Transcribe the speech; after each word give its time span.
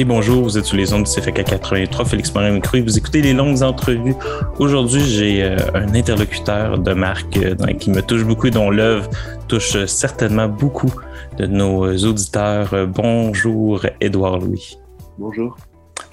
Et 0.00 0.04
bonjour, 0.06 0.44
vous 0.44 0.56
êtes 0.56 0.64
sur 0.64 0.78
les 0.78 0.94
ondes 0.94 1.04
du 1.04 1.10
CFK 1.10 1.44
83, 1.44 2.06
Félix 2.06 2.32
Morin 2.34 2.52
micro 2.52 2.78
vous 2.78 2.96
écoutez 2.96 3.20
les 3.20 3.34
longues 3.34 3.62
entrevues. 3.62 4.14
Aujourd'hui, 4.58 5.02
j'ai 5.02 5.44
euh, 5.44 5.58
un 5.74 5.94
interlocuteur 5.94 6.78
de 6.78 6.94
marque 6.94 7.36
euh, 7.36 7.54
qui 7.78 7.90
me 7.90 8.00
touche 8.00 8.24
beaucoup 8.24 8.46
et 8.46 8.50
dont 8.50 8.70
l'œuvre 8.70 9.10
touche 9.46 9.76
euh, 9.76 9.86
certainement 9.86 10.48
beaucoup 10.48 10.90
de 11.36 11.44
nos 11.44 11.84
auditeurs. 12.06 12.86
bonjour, 12.88 13.84
Édouard 14.00 14.38
Louis. 14.38 14.78
Bonjour. 15.18 15.58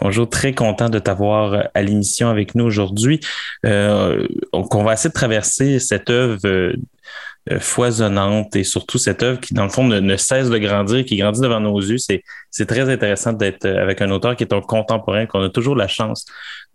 Bonjour, 0.01 0.29
très 0.29 0.53
content 0.53 0.89
de 0.89 0.99
t'avoir 0.99 1.69
à 1.73 1.81
l'émission 1.81 2.29
avec 2.29 2.55
nous 2.55 2.65
aujourd'hui. 2.65 3.19
Euh, 3.65 4.27
on 4.51 4.83
va 4.83 4.93
essayer 4.93 5.09
de 5.09 5.13
traverser 5.13 5.79
cette 5.79 6.09
œuvre 6.09 6.73
foisonnante 7.59 8.55
et 8.55 8.63
surtout 8.63 8.97
cette 8.97 9.23
œuvre 9.23 9.39
qui, 9.39 9.53
dans 9.53 9.63
le 9.63 9.69
fond, 9.69 9.83
ne, 9.83 10.17
cesse 10.17 10.49
de 10.49 10.57
grandir, 10.57 11.05
qui 11.05 11.17
grandit 11.17 11.41
devant 11.41 11.59
nos 11.59 11.79
yeux. 11.79 11.97
C'est, 11.97 12.23
très 12.65 12.89
intéressant 12.89 13.33
d'être 13.33 13.65
euh, 13.65 13.81
avec 13.81 14.01
un 14.01 14.09
auteur 14.09 14.35
qui 14.35 14.43
est 14.43 14.53
un 14.53 14.61
contemporain, 14.61 15.25
qu'on 15.25 15.43
a 15.43 15.49
toujours 15.49 15.75
la 15.75 15.87
chance 15.87 16.25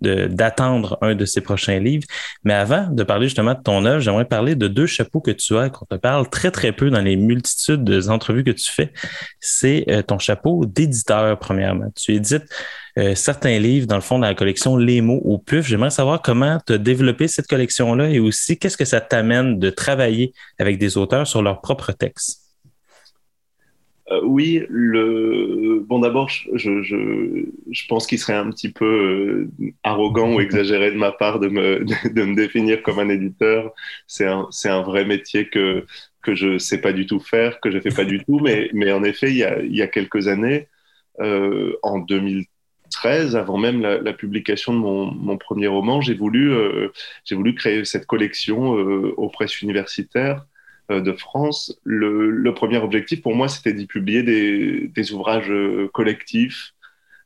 d'attendre 0.00 0.98
un 1.00 1.14
de 1.14 1.24
ses 1.24 1.40
prochains 1.40 1.78
livres. 1.78 2.06
Mais 2.44 2.54
avant 2.54 2.88
de 2.88 3.02
parler 3.04 3.26
justement 3.26 3.54
de 3.54 3.62
ton 3.62 3.84
œuvre, 3.84 4.00
j'aimerais 4.00 4.24
parler 4.24 4.56
de 4.56 4.66
deux 4.66 4.86
chapeaux 4.86 5.20
que 5.20 5.30
tu 5.30 5.56
as, 5.56 5.70
qu'on 5.70 5.86
te 5.86 5.94
parle 5.94 6.28
très, 6.28 6.50
très 6.50 6.72
peu 6.72 6.90
dans 6.90 7.00
les 7.00 7.16
multitudes 7.16 7.84
d'entrevues 7.84 8.42
que 8.42 8.50
tu 8.50 8.70
fais. 8.70 8.92
C'est 9.40 9.84
euh, 9.88 10.02
ton 10.02 10.18
chapeau 10.18 10.64
d'éditeur, 10.66 11.38
premièrement. 11.38 11.86
Tu 11.94 12.14
édites 12.14 12.44
euh, 12.98 13.14
certains 13.14 13.58
livres, 13.58 13.86
dans 13.86 13.96
le 13.96 14.02
fond, 14.02 14.18
dans 14.18 14.26
la 14.26 14.34
collection 14.34 14.76
Les 14.76 15.00
mots 15.00 15.20
au 15.24 15.38
puf. 15.38 15.66
J'aimerais 15.66 15.90
savoir 15.90 16.20
comment 16.20 16.58
tu 16.66 16.74
as 16.74 16.78
développé 16.78 17.26
cette 17.26 17.46
collection-là 17.46 18.10
et 18.10 18.20
aussi 18.20 18.58
qu'est-ce 18.58 18.76
que 18.76 18.84
ça 18.84 19.00
t'amène 19.00 19.58
de 19.58 19.70
travailler 19.70 20.32
avec 20.58 20.78
des 20.78 20.98
auteurs 20.98 21.26
sur 21.26 21.42
leurs 21.42 21.60
propres 21.62 21.92
textes? 21.92 22.40
Euh, 24.10 24.20
oui, 24.24 24.62
le... 24.68 25.80
bon 25.86 26.00
d'abord, 26.00 26.28
je, 26.28 27.88
pense 27.88 28.06
qu'il 28.06 28.18
serait 28.18 28.34
un 28.34 28.50
petit 28.50 28.70
peu 28.70 28.84
euh, 28.84 29.72
arrogant 29.84 30.34
ou 30.34 30.40
exagéré 30.40 30.90
de 30.90 30.96
ma 30.96 31.12
part 31.12 31.38
de 31.40 31.48
me, 31.48 32.34
définir 32.34 32.82
comme 32.82 32.98
un 32.98 33.08
éditeur. 33.08 33.72
C'est 34.06 34.26
un, 34.26 34.82
vrai 34.82 35.06
métier 35.06 35.48
que, 35.48 35.86
que 36.22 36.34
je 36.34 36.48
ne 36.48 36.58
sais 36.58 36.80
pas 36.80 36.92
du 36.92 37.06
tout 37.06 37.20
faire, 37.20 37.58
que 37.60 37.70
je 37.70 37.76
ne 37.76 37.80
fais 37.80 37.90
pas 37.90 38.04
du 38.04 38.22
tout, 38.24 38.38
mais, 38.40 38.92
en 38.92 39.02
effet, 39.02 39.30
il 39.30 39.36
y 39.36 39.82
a, 39.82 39.86
quelques 39.86 40.28
années, 40.28 40.68
en 41.18 42.00
2000 42.92 43.36
avant 43.36 43.58
même 43.58 43.80
la, 43.80 44.12
publication 44.12 44.72
de 44.72 44.78
mon, 44.78 45.36
premier 45.38 45.66
roman, 45.66 46.00
j'ai 46.00 46.14
voulu, 46.14 46.52
euh, 46.52 46.88
créer 47.56 47.84
cette 47.84 48.06
collection 48.06 48.76
euh, 48.76 49.14
aux 49.16 49.28
presses 49.28 49.62
universitaires 49.62 50.46
euh, 50.90 51.00
de 51.00 51.12
France. 51.12 51.78
Le, 51.84 52.52
premier 52.54 52.78
objectif 52.78 53.22
pour 53.22 53.34
moi, 53.34 53.48
c'était 53.48 53.72
d'y 53.72 53.86
publier 53.86 54.22
des, 54.22 55.12
ouvrages 55.12 55.52
collectifs, 55.92 56.74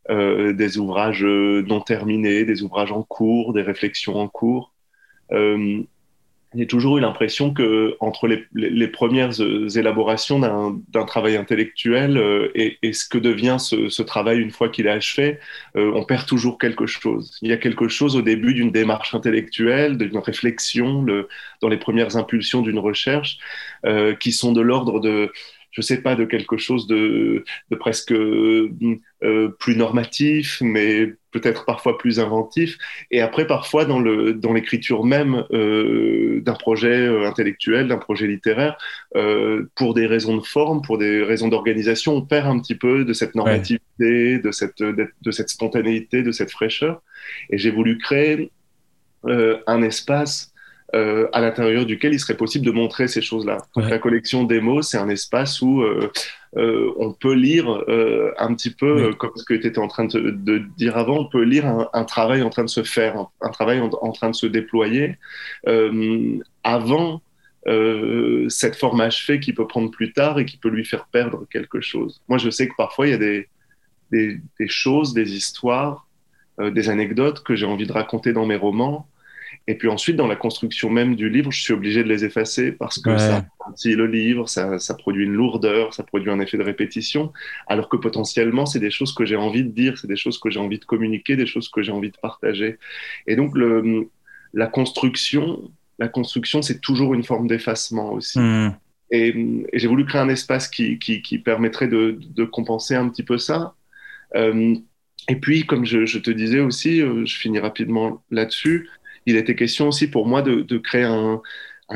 des 0.09 0.79
ouvrages 0.79 1.25
non 1.25 1.81
terminés, 1.81 2.45
des 2.45 2.63
ouvrages 2.63 2.93
en 2.93 3.03
cours, 3.03 3.53
des 3.53 3.63
réflexions 3.63 4.17
en 4.17 4.29
cours 4.29 4.73
j'ai 6.57 6.67
toujours 6.67 6.99
eu 6.99 7.01
l'impression 7.01 7.53
que 7.53 7.97
entre 8.01 8.29
les, 8.29 8.89
premières 8.89 9.41
euh, 9.41 9.69
élaborations 9.69 10.39
d'un 10.39 11.05
travail 11.05 11.37
intellectuel 11.37 12.17
euh, 12.17 12.51
et, 12.55 12.93
ce 12.93 13.09
que 13.09 13.19
devient 13.19 13.57
ce, 13.59 14.03
travail 14.03 14.41
une 14.41 14.51
fois 14.51 14.69
qu'il 14.69 14.87
est 14.87 14.91
achevé, 14.91 15.39
euh, 15.77 15.93
on 15.95 16.05
perd 16.05 16.27
toujours 16.27 16.59
quelque 16.59 16.87
chose. 16.87 17.39
Il 17.43 17.51
y 17.51 17.53
a 17.53 17.57
quelque 17.57 17.89
chose 17.89 18.17
au 18.17 18.23
début 18.23 18.55
d'une 18.55 18.71
démarche 18.71 19.15
intellectuelle, 19.15 19.99
d'une 19.99 20.19
réflexion, 20.19 21.03
le, 21.03 21.29
dans 21.61 21.69
les 21.69 21.77
premières 21.77 22.17
impulsions 22.17 22.63
d'une 22.63 22.79
recherche, 22.79 23.39
qui 24.21 24.33
sont 24.33 24.53
de 24.53 24.61
l'ordre 24.61 25.01
de 25.01 25.31
je 25.71 25.83
sais 25.83 26.01
pas, 26.01 26.17
de 26.17 26.25
quelque 26.25 26.57
chose 26.57 26.87
de, 26.87 27.45
presque 27.79 28.15
plus 29.59 29.77
normatif, 29.77 30.59
mais 30.63 31.13
peut-être 31.37 31.65
parfois 31.65 31.99
plus 31.99 32.19
inventif. 32.21 32.79
Et 33.11 33.21
après, 33.21 33.47
parfois, 33.47 33.85
dans, 33.85 34.01
le, 34.01 34.35
dans 34.35 34.53
l'écriture 34.53 35.05
même 35.05 35.45
euh, 35.53 36.41
d'un 36.41 36.55
projet 36.55 36.99
euh, 37.07 37.27
intellectuel, 37.27 37.89
d'un 37.89 37.99
projet 37.99 38.27
littéraire, 38.27 38.77
euh, 39.17 39.69
pour 39.75 39.95
des 39.95 40.07
raisons 40.07 40.37
de 40.37 40.45
forme, 40.45 40.83
pour 40.83 40.99
des 40.99 41.23
raisons 41.23 41.49
d'organisation, 41.49 42.15
on 42.17 42.23
perd 42.23 42.47
un 42.47 42.59
petit 42.61 42.75
peu 42.75 43.05
de 43.05 43.13
cette 43.13 43.35
normativité, 43.35 44.39
de, 44.39 44.51
cette, 44.51 44.83
de 44.83 45.31
cette 45.31 45.49
spontanéité, 45.49 46.23
de 46.23 46.33
cette 46.33 46.51
fraîcheur. 46.51 47.03
Et 47.51 47.59
j'ai 47.59 47.71
voulu 47.71 47.99
créer 47.99 48.51
euh, 49.27 49.59
un 49.67 49.83
espace 49.83 50.53
euh, 50.95 51.27
à 51.33 51.41
l'intérieur 51.41 51.85
duquel 51.85 52.15
il 52.15 52.21
serait 52.21 52.37
possible 52.37 52.65
de 52.65 52.71
montrer 52.71 53.09
ces 53.09 53.21
choses-là. 53.21 53.59
La 53.75 53.99
collection 53.99 54.45
démo, 54.45 54.83
c'est 54.83 54.99
un 54.99 55.09
espace 55.09 55.61
où 55.61 55.83
euh, 55.83 56.13
euh, 56.57 56.93
on 56.97 57.13
peut 57.13 57.35
lire 57.35 57.69
un 58.39 58.55
petit 58.55 58.71
peu, 58.71 59.13
comme 59.15 59.33
ce 59.35 59.45
que 59.45 59.55
tu 59.55 59.67
étais 59.67 59.81
en 59.81 59.89
train 59.89 60.05
de, 60.05 60.63
dire 60.77 60.97
avant, 60.97 61.19
on 61.19 61.29
peut 61.29 61.43
lire 61.43 61.67
un, 61.93 62.05
travail 62.05 62.43
en 62.43 62.51
train 62.51 62.63
de 62.63 62.69
se 62.69 62.85
faire, 62.85 63.27
un, 63.41 63.51
travail 63.51 63.81
en, 63.81 64.13
train 64.13 64.31
de 64.31 64.37
se 64.37 64.47
déployer 64.47 65.17
avant 66.63 67.21
cette 68.49 68.77
forme 68.77 69.01
achevée 69.01 69.41
qui 69.41 69.53
peut 69.53 69.67
prendre 69.67 69.91
plus 69.91 70.13
tard 70.13 70.39
et 70.39 70.45
qui 70.45 70.57
peut 70.57 70.71
lui 70.71 70.85
faire 70.85 71.07
perdre 71.07 71.47
quelque 71.51 71.81
chose. 71.81 72.23
Moi, 72.29 72.39
je 72.39 72.49
sais 72.49 72.69
que 72.69 72.75
parfois, 72.77 73.09
il 73.09 73.11
y 73.11 73.15
a 73.15 73.19
des, 73.19 73.49
des, 74.13 74.41
des 74.61 74.69
choses, 74.69 75.15
des 75.15 75.35
histoires, 75.35 76.07
des 76.61 76.89
anecdotes 76.89 77.43
que 77.43 77.57
j'ai 77.57 77.67
envie 77.67 77.89
de 77.89 77.93
raconter 77.93 78.33
dans 78.33 78.47
mes 78.47 78.57
romans 78.57 79.09
et 79.69 79.75
puis 79.75 79.89
ensuite, 79.89 80.17
dans 80.17 80.29
la 80.29 80.37
construction 80.37 80.91
même 80.91 81.17
du 81.17 81.29
livre, 81.29 81.51
je 81.51 81.61
suis 81.61 81.73
obligé 81.73 82.05
de 82.05 82.09
les 82.09 82.25
effacer 82.25 82.71
parce 82.71 83.01
que 83.01 83.19
ça 83.19 83.45
ralentit 83.59 83.95
le 83.95 84.07
livre, 84.07 84.49
ça, 84.49 84.79
ça, 84.79 84.95
produit 84.95 85.25
une 85.25 85.33
lourdeur, 85.33 85.93
ça 85.93 86.05
produit 86.05 86.31
un 86.31 86.39
effet 86.39 86.57
de 86.57 86.63
répétition, 86.63 87.33
alors 87.67 87.89
que 87.89 87.97
potentiellement, 87.97 88.65
c'est 88.65 88.79
des 88.79 88.93
choses 88.93 89.13
que 89.13 89.25
j'ai 89.25 89.35
envie 89.35 89.65
de 89.65 89.71
dire, 89.71 89.99
c'est 89.99 90.07
des 90.07 90.17
choses 90.17 90.39
que 90.39 90.51
j'ai 90.51 90.61
envie 90.61 90.79
de 90.79 90.85
communiquer, 90.85 91.35
des 91.35 91.47
choses 91.47 91.69
que 91.69 91.83
j'ai 91.83 91.91
envie 91.91 92.13
de 92.13 92.17
partager. 92.17 92.79
Et 93.27 93.35
donc, 93.35 93.57
le, 93.57 94.09
la 94.55 94.69
construction, 94.69 95.71
la 95.99 96.09
construction, 96.09 96.63
c'est 96.63 96.81
toujours 96.81 97.15
une 97.15 97.25
forme 97.25 97.49
d'effacement 97.49 98.13
aussi. 98.13 98.39
Hmm. 98.39 98.73
Et, 99.11 99.65
et 99.73 99.79
j'ai 99.79 99.89
voulu 99.89 100.05
créer 100.05 100.21
un 100.21 100.29
espace 100.29 100.69
qui, 100.69 100.99
qui, 100.99 101.23
qui 101.23 101.39
permettrait 101.39 101.89
de, 101.89 102.19
de, 102.21 102.45
compenser 102.45 102.95
un 102.95 103.09
petit 103.09 103.23
peu 103.23 103.39
ça. 103.39 103.75
Euh, 104.35 104.75
et 105.29 105.37
puis, 105.37 105.65
comme 105.65 105.85
je, 105.85 106.07
je, 106.07 106.19
te 106.19 106.31
disais 106.31 106.61
aussi, 106.61 107.01
euh, 107.01 107.25
je 107.25 107.37
finis 107.37 107.59
rapidement 107.59 108.23
là-dessus, 108.31 108.89
il 109.27 109.37
était 109.37 109.57
question 109.57 109.89
aussi 109.89 110.07
pour 110.09 110.27
moi 110.27 110.41
de, 110.41 110.79
créer 110.79 111.03
un, 111.03 111.43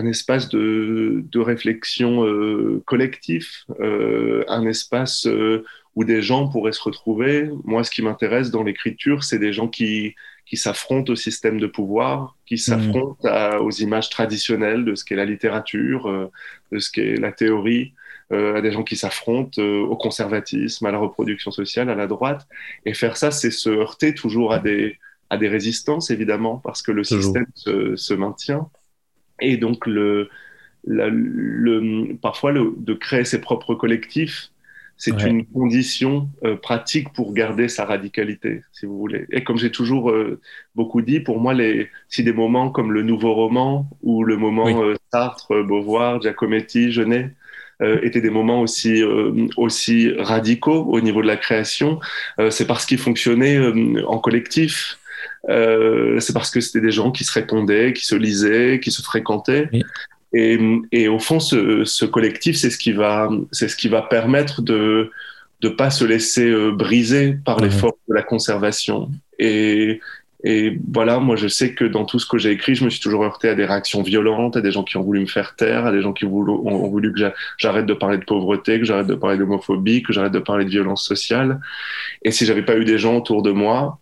espace 0.07 0.49
de, 0.49 1.39
réflexion 1.39 2.25
euh, 2.25 2.83
collectif, 2.87 3.65
euh, 3.81 4.45
un 4.49 4.67
espace 4.67 5.27
euh, 5.27 5.65
où 5.95 6.05
des 6.05 6.23
gens 6.23 6.49
pourraient 6.49 6.73
se 6.73 6.83
retrouver. 6.83 7.49
Moi, 7.65 7.85
ce 7.85 7.91
qui 7.91 8.03
m'intéresse 8.03 8.51
dans 8.51 8.65
l'écriture, 8.65 9.23
c'est 9.23 9.39
des 9.39 9.53
gens 9.53 9.69
qui, 9.69 10.15
qui 10.45 10.57
s'affrontent 10.57 11.13
au 11.13 11.17
système 11.17 11.61
de 11.61 11.69
pouvoir, 11.69 12.37
qui 12.47 12.55
mmh. 12.55 12.59
s'affrontent 12.59 13.59
aux 13.61 13.71
images 13.71 14.11
traditionnelles 14.11 14.85
de 14.85 14.97
ce 14.97 15.05
qu'est 15.05 15.17
la 15.17 15.25
littérature, 15.25 16.31
de 16.73 16.79
ce 16.79 16.91
qu'est 16.91 17.15
la 17.15 17.33
théorie, 17.33 17.95
à 18.31 18.61
des 18.61 18.71
gens 18.71 18.85
qui 18.85 18.97
s'affrontent 18.97 19.61
au 19.61 19.97
conservatisme, 19.97 20.87
à 20.87 20.93
la 20.93 20.99
reproduction 20.99 21.51
sociale, 21.51 21.91
à 21.91 21.97
la 21.97 22.07
droite. 22.07 22.47
Et 22.87 22.95
faire 22.95 23.17
ça, 23.17 23.33
c'est 23.33 23.51
se 23.51 23.69
heurter 23.69 24.15
toujours 24.15 24.53
à 24.53 24.61
des 24.61 24.99
à 25.31 25.37
des 25.37 25.49
résistances, 25.49 26.11
évidemment, 26.11 26.59
parce 26.59 26.83
que 26.83 26.93
le 26.93 27.05
système 27.05 27.47
se, 27.55 28.15
maintient. 28.15 28.69
Et 29.41 29.57
donc, 29.57 29.87
le, 29.87 30.29
le, 30.85 32.15
parfois, 32.21 32.53
le, 32.53 32.75
de 32.77 32.95
créer 32.95 33.25
ses 33.25 33.41
propres 33.41 33.75
collectifs, 33.75 34.51
c'est 35.01 35.23
une 35.23 35.47
condition 35.47 36.29
euh, 36.45 36.57
pratique 36.57 37.15
pour 37.15 37.33
garder 37.33 37.69
sa 37.69 37.87
radicalité, 37.87 38.65
si 38.71 38.85
vous 38.85 38.99
voulez. 38.99 39.25
Et 39.33 39.43
comme 39.43 39.57
j'ai 39.57 39.71
toujours 39.71 40.11
euh, 40.11 40.39
beaucoup 40.75 41.01
dit, 41.01 41.21
pour 41.21 41.41
moi, 41.41 41.55
les, 41.55 41.89
si 42.11 42.23
des 42.23 42.35
moments 42.35 42.69
comme 42.69 42.93
le 42.93 43.01
nouveau 43.01 43.33
roman 43.33 43.89
ou 44.03 44.25
le 44.25 44.37
moment 44.37 44.83
euh, 44.83 44.95
Sartre, 45.11 45.63
Beauvoir, 45.63 46.21
Giacometti, 46.21 46.93
Genet, 46.93 47.35
étaient 48.03 48.21
des 48.21 48.29
moments 48.29 48.61
aussi, 48.61 49.03
aussi 49.57 50.13
radicaux 50.19 50.85
au 50.85 51.01
niveau 51.01 51.23
de 51.23 51.27
la 51.27 51.39
création, 51.39 51.99
c'est 52.51 52.67
parce 52.67 52.85
qu'ils 52.85 52.99
fonctionnaient 52.99 53.59
en 54.05 54.19
collectif. 54.19 55.00
Euh, 55.49 56.21
c'est 56.21 56.33
parce 56.33 56.51
que 56.51 56.61
c'était 56.61 56.81
des 56.81 56.91
gens 56.91 57.11
qui 57.11 57.25
se 57.25 57.33
répondaient, 57.33 57.93
qui 57.93 58.07
se 58.07 58.15
lisaient, 58.15 58.81
qui 58.83 58.91
se 58.91 59.03
fréquentaient. 59.03 59.69
Et, 60.33 60.59
et, 60.93 61.09
au 61.09 61.19
fond, 61.19 61.41
ce, 61.41 61.85
ce 61.85 62.05
collectif, 62.05 62.57
c'est 62.57 62.71
ce 62.71 62.79
qui 62.79 62.93
va, 62.93 63.29
c'est 63.51 63.69
ce 63.69 63.77
qui 63.77 63.89
va 63.89 64.03
permettre 64.03 64.63
de 64.63 65.11
ne 65.63 65.69
pas 65.69 65.91
se 65.91 66.05
laisser 66.05 66.49
euh, 66.49 66.71
briser 66.71 67.37
par 67.45 67.61
les 67.61 67.71
forces 67.71 67.99
de 68.09 68.15
la 68.15 68.23
conservation. 68.23 69.11
Et, 69.39 70.01
et 70.43 70.79
voilà, 70.93 71.19
moi 71.19 71.37
je 71.37 71.49
sais 71.49 71.75
que 71.75 71.85
dans 71.85 72.05
tout 72.05 72.19
ce 72.19 72.27
que 72.27 72.39
j'ai 72.39 72.51
écrit, 72.51 72.75
je 72.75 72.85
me 72.85 72.91
suis 72.91 73.01
toujours 73.01 73.25
heurté 73.25 73.49
à 73.49 73.55
des 73.55 73.67
réactions 73.67 74.03
violentes, 74.03 74.57
à 74.57 74.63
des 74.63 74.71
gens 74.71 74.85
qui 74.85 74.97
ont 74.97 75.03
voulu 75.03 75.21
me 75.21 75.27
faire 75.27 75.55
taire, 75.55 75.85
à 75.85 75.93
des 75.93 76.01
gens 76.01 76.13
qui 76.13 76.25
ont 76.25 76.89
voulu 76.89 77.13
que 77.13 77.21
j'arrête 77.59 77.87
de 77.87 77.93
parler 77.93 78.17
de 78.17 78.25
pauvreté, 78.25 78.79
que 78.79 78.87
j'arrête 78.87 79.07
de 79.07 79.15
parler 79.15 79.37
d'homophobie, 79.37 80.03
que 80.03 80.13
j'arrête 80.13 80.33
de 80.33 80.39
parler 80.39 80.65
de 80.65 80.71
violence 80.71 81.05
sociale. 81.05 81.61
Et 82.23 82.31
si 82.31 82.47
j'avais 82.47 82.65
pas 82.65 82.77
eu 82.77 82.85
des 82.85 82.97
gens 82.97 83.17
autour 83.17 83.43
de 83.43 83.51
moi 83.51 84.01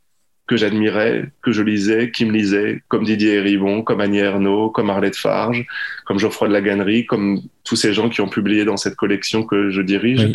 que 0.49 0.57
j'admirais, 0.57 1.31
que 1.43 1.53
je 1.53 1.63
lisais, 1.63 2.11
qui 2.11 2.25
me 2.25 2.33
lisaient, 2.33 2.83
comme 2.89 3.05
Didier 3.05 3.35
Héribon, 3.35 3.83
comme 3.83 4.01
Annie 4.01 4.19
Ernaux, 4.19 4.71
comme 4.71 4.91
Arlette 4.91 5.17
Farge, 5.17 5.67
comme 6.07 6.19
Geoffroy 6.19 6.49
de 6.49 6.55
la 6.55 6.63
Gannerie, 6.63 7.07
comme 7.07 7.41
tous 7.65 7.77
ces 7.77 7.93
gens 7.93 8.09
qui 8.09 8.23
ont 8.23 8.29
publié 8.29 8.65
dans 8.65 8.79
cette 8.79 8.97
collection 8.97 9.45
que 9.45 9.71
je 9.71 9.83
dirige, 9.83 10.33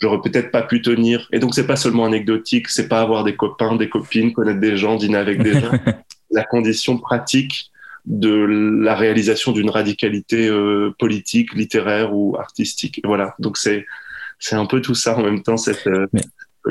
j'aurais 0.00 0.20
peut-être 0.20 0.50
pas 0.50 0.62
pu 0.62 0.82
tenir. 0.82 1.26
Et 1.32 1.38
donc 1.38 1.54
c'est 1.54 1.66
pas 1.66 1.76
seulement 1.76 2.04
anecdotique, 2.04 2.68
c'est 2.68 2.88
pas 2.88 3.00
avoir 3.00 3.24
des 3.24 3.36
copains, 3.36 3.74
des 3.74 3.88
copines, 3.88 4.32
connaître 4.34 4.60
des 4.60 4.76
gens, 4.76 4.96
dîner 4.96 5.16
avec 5.16 5.42
des 5.42 5.54
gens. 5.54 5.72
La 6.30 6.44
condition 6.44 6.98
pratique 6.98 7.70
de 8.04 8.82
la 8.82 8.94
réalisation 8.94 9.52
d'une 9.52 9.70
radicalité 9.70 10.48
euh, 10.48 10.94
politique, 10.98 11.54
littéraire 11.54 12.14
ou 12.14 12.36
artistique. 12.38 13.00
voilà. 13.04 13.34
Donc 13.38 13.56
c'est 13.56 13.86
c'est 14.38 14.56
un 14.56 14.66
peu 14.66 14.82
tout 14.82 14.94
ça 14.94 15.16
en 15.16 15.22
même 15.22 15.42
temps 15.42 15.56
cette 15.56 15.86
euh, 15.86 16.06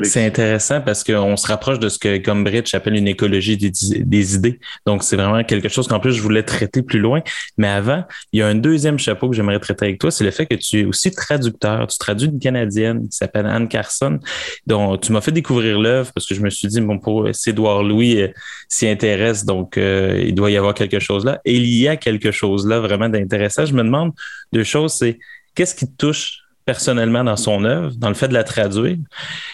c'est 0.02 0.26
intéressant 0.26 0.80
parce 0.80 1.04
qu'on 1.04 1.36
se 1.36 1.46
rapproche 1.46 1.78
de 1.78 1.88
ce 1.88 1.98
que 1.98 2.18
Gombrich 2.18 2.74
appelle 2.74 2.96
une 2.96 3.06
écologie 3.06 3.56
des, 3.56 4.34
idées. 4.34 4.58
Donc, 4.86 5.04
c'est 5.04 5.14
vraiment 5.14 5.44
quelque 5.44 5.68
chose 5.68 5.86
qu'en 5.86 6.00
plus, 6.00 6.12
je 6.12 6.20
voulais 6.20 6.42
traiter 6.42 6.82
plus 6.82 6.98
loin. 6.98 7.22
Mais 7.58 7.68
avant, 7.68 8.04
il 8.32 8.40
y 8.40 8.42
a 8.42 8.48
un 8.48 8.56
deuxième 8.56 8.98
chapeau 8.98 9.30
que 9.30 9.36
j'aimerais 9.36 9.60
traiter 9.60 9.86
avec 9.86 10.00
toi, 10.00 10.10
c'est 10.10 10.24
le 10.24 10.32
fait 10.32 10.46
que 10.46 10.56
tu 10.56 10.80
es 10.80 10.84
aussi 10.84 11.12
traducteur. 11.12 11.86
Tu 11.86 11.96
traduis 11.98 12.28
une 12.28 12.40
Canadienne 12.40 13.08
qui 13.08 13.16
s'appelle 13.16 13.46
Anne 13.46 13.68
Carson, 13.68 14.18
dont 14.66 14.96
tu 14.96 15.12
m'as 15.12 15.20
fait 15.20 15.32
découvrir 15.32 15.78
l'œuvre 15.78 16.10
parce 16.12 16.26
que 16.26 16.34
je 16.34 16.40
me 16.40 16.50
suis 16.50 16.66
dit, 16.66 16.80
bon, 16.80 16.98
pour 16.98 17.28
Édouard 17.46 17.84
Louis 17.84 18.20
euh, 18.20 18.28
s'y 18.68 18.88
intéresse, 18.88 19.44
donc 19.44 19.78
euh, 19.78 20.20
il 20.26 20.34
doit 20.34 20.50
y 20.50 20.56
avoir 20.56 20.74
quelque 20.74 20.98
chose 20.98 21.24
là. 21.24 21.40
Et 21.44 21.54
il 21.54 21.66
y 21.66 21.86
a 21.86 21.96
quelque 21.96 22.32
chose 22.32 22.66
là 22.66 22.80
vraiment 22.80 23.08
d'intéressant. 23.08 23.64
Je 23.64 23.74
me 23.74 23.84
demande 23.84 24.12
deux 24.52 24.64
choses, 24.64 24.94
c'est 24.94 25.18
qu'est-ce 25.54 25.74
qui 25.76 25.86
te 25.86 25.96
touche 25.96 26.43
personnellement 26.64 27.24
dans 27.24 27.36
son 27.36 27.64
œuvre, 27.64 27.94
dans 27.96 28.08
le 28.08 28.14
fait 28.14 28.28
de 28.28 28.34
la 28.34 28.44
traduire. 28.44 28.96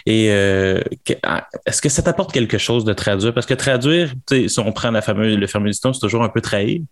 Et 0.07 0.31
euh, 0.31 0.81
ah, 1.23 1.49
est-ce 1.67 1.83
que 1.83 1.89
ça 1.89 2.03
t'apporte 2.03 2.33
quelque 2.33 2.59
chose 2.59 2.85
de 2.85 2.93
traduire? 2.93 3.35
Parce 3.35 3.47
que 3.47 3.55
traduire, 3.55 4.13
si 4.31 4.61
on 4.61 4.73
prend 4.73 4.91
la 4.91 5.03
fameuse, 5.03 5.37
le 5.37 5.47
fameux 5.47 5.73
c'est 5.73 5.93
toujours 6.01 6.23
un 6.23 6.29
peu 6.29 6.41
trahir, 6.41 6.83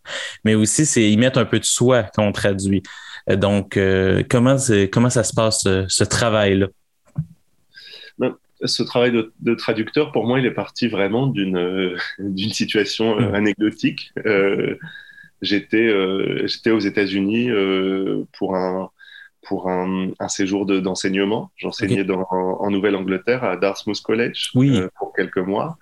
mais 0.44 0.54
aussi 0.54 0.86
c'est 0.86 1.10
y 1.10 1.16
mettre 1.16 1.38
un 1.38 1.44
peu 1.44 1.60
de 1.60 1.64
soi 1.64 2.04
quand 2.14 2.26
on 2.26 2.32
traduit. 2.32 2.82
Euh, 3.30 3.36
donc, 3.36 3.76
euh, 3.76 4.22
comment, 4.28 4.56
comment 4.90 5.10
ça 5.10 5.22
se 5.22 5.34
passe, 5.34 5.62
ce, 5.62 6.04
travail-là? 6.04 6.66
Ben, 8.18 8.34
ce 8.64 8.82
travail 8.82 9.12
de, 9.12 9.54
traducteur, 9.54 10.10
pour 10.10 10.26
moi, 10.26 10.40
il 10.40 10.46
est 10.46 10.52
parti 10.54 10.88
vraiment 10.88 11.28
d'une 11.28 11.96
d'une 12.18 12.50
situation 12.50 13.20
mmh. 13.20 13.34
anecdotique. 13.34 14.12
J'étais 15.40 15.94
j'étais 16.48 16.72
aux 16.72 16.80
États-Unis 16.80 17.50
pour 18.32 18.56
un 18.56 18.90
pour 19.48 19.70
un, 19.70 20.12
séjour 20.28 20.66
d'enseignement. 20.66 21.50
J'enseignais 21.56 22.06
en 22.10 22.70
Nouvelle-Angleterre 22.70 23.44
à 23.44 23.56
Dartmouth 23.56 24.02
College 24.02 24.50
euh, 24.56 24.88
pour 24.98 25.14
quelques 25.14 25.38
mois. 25.38 25.78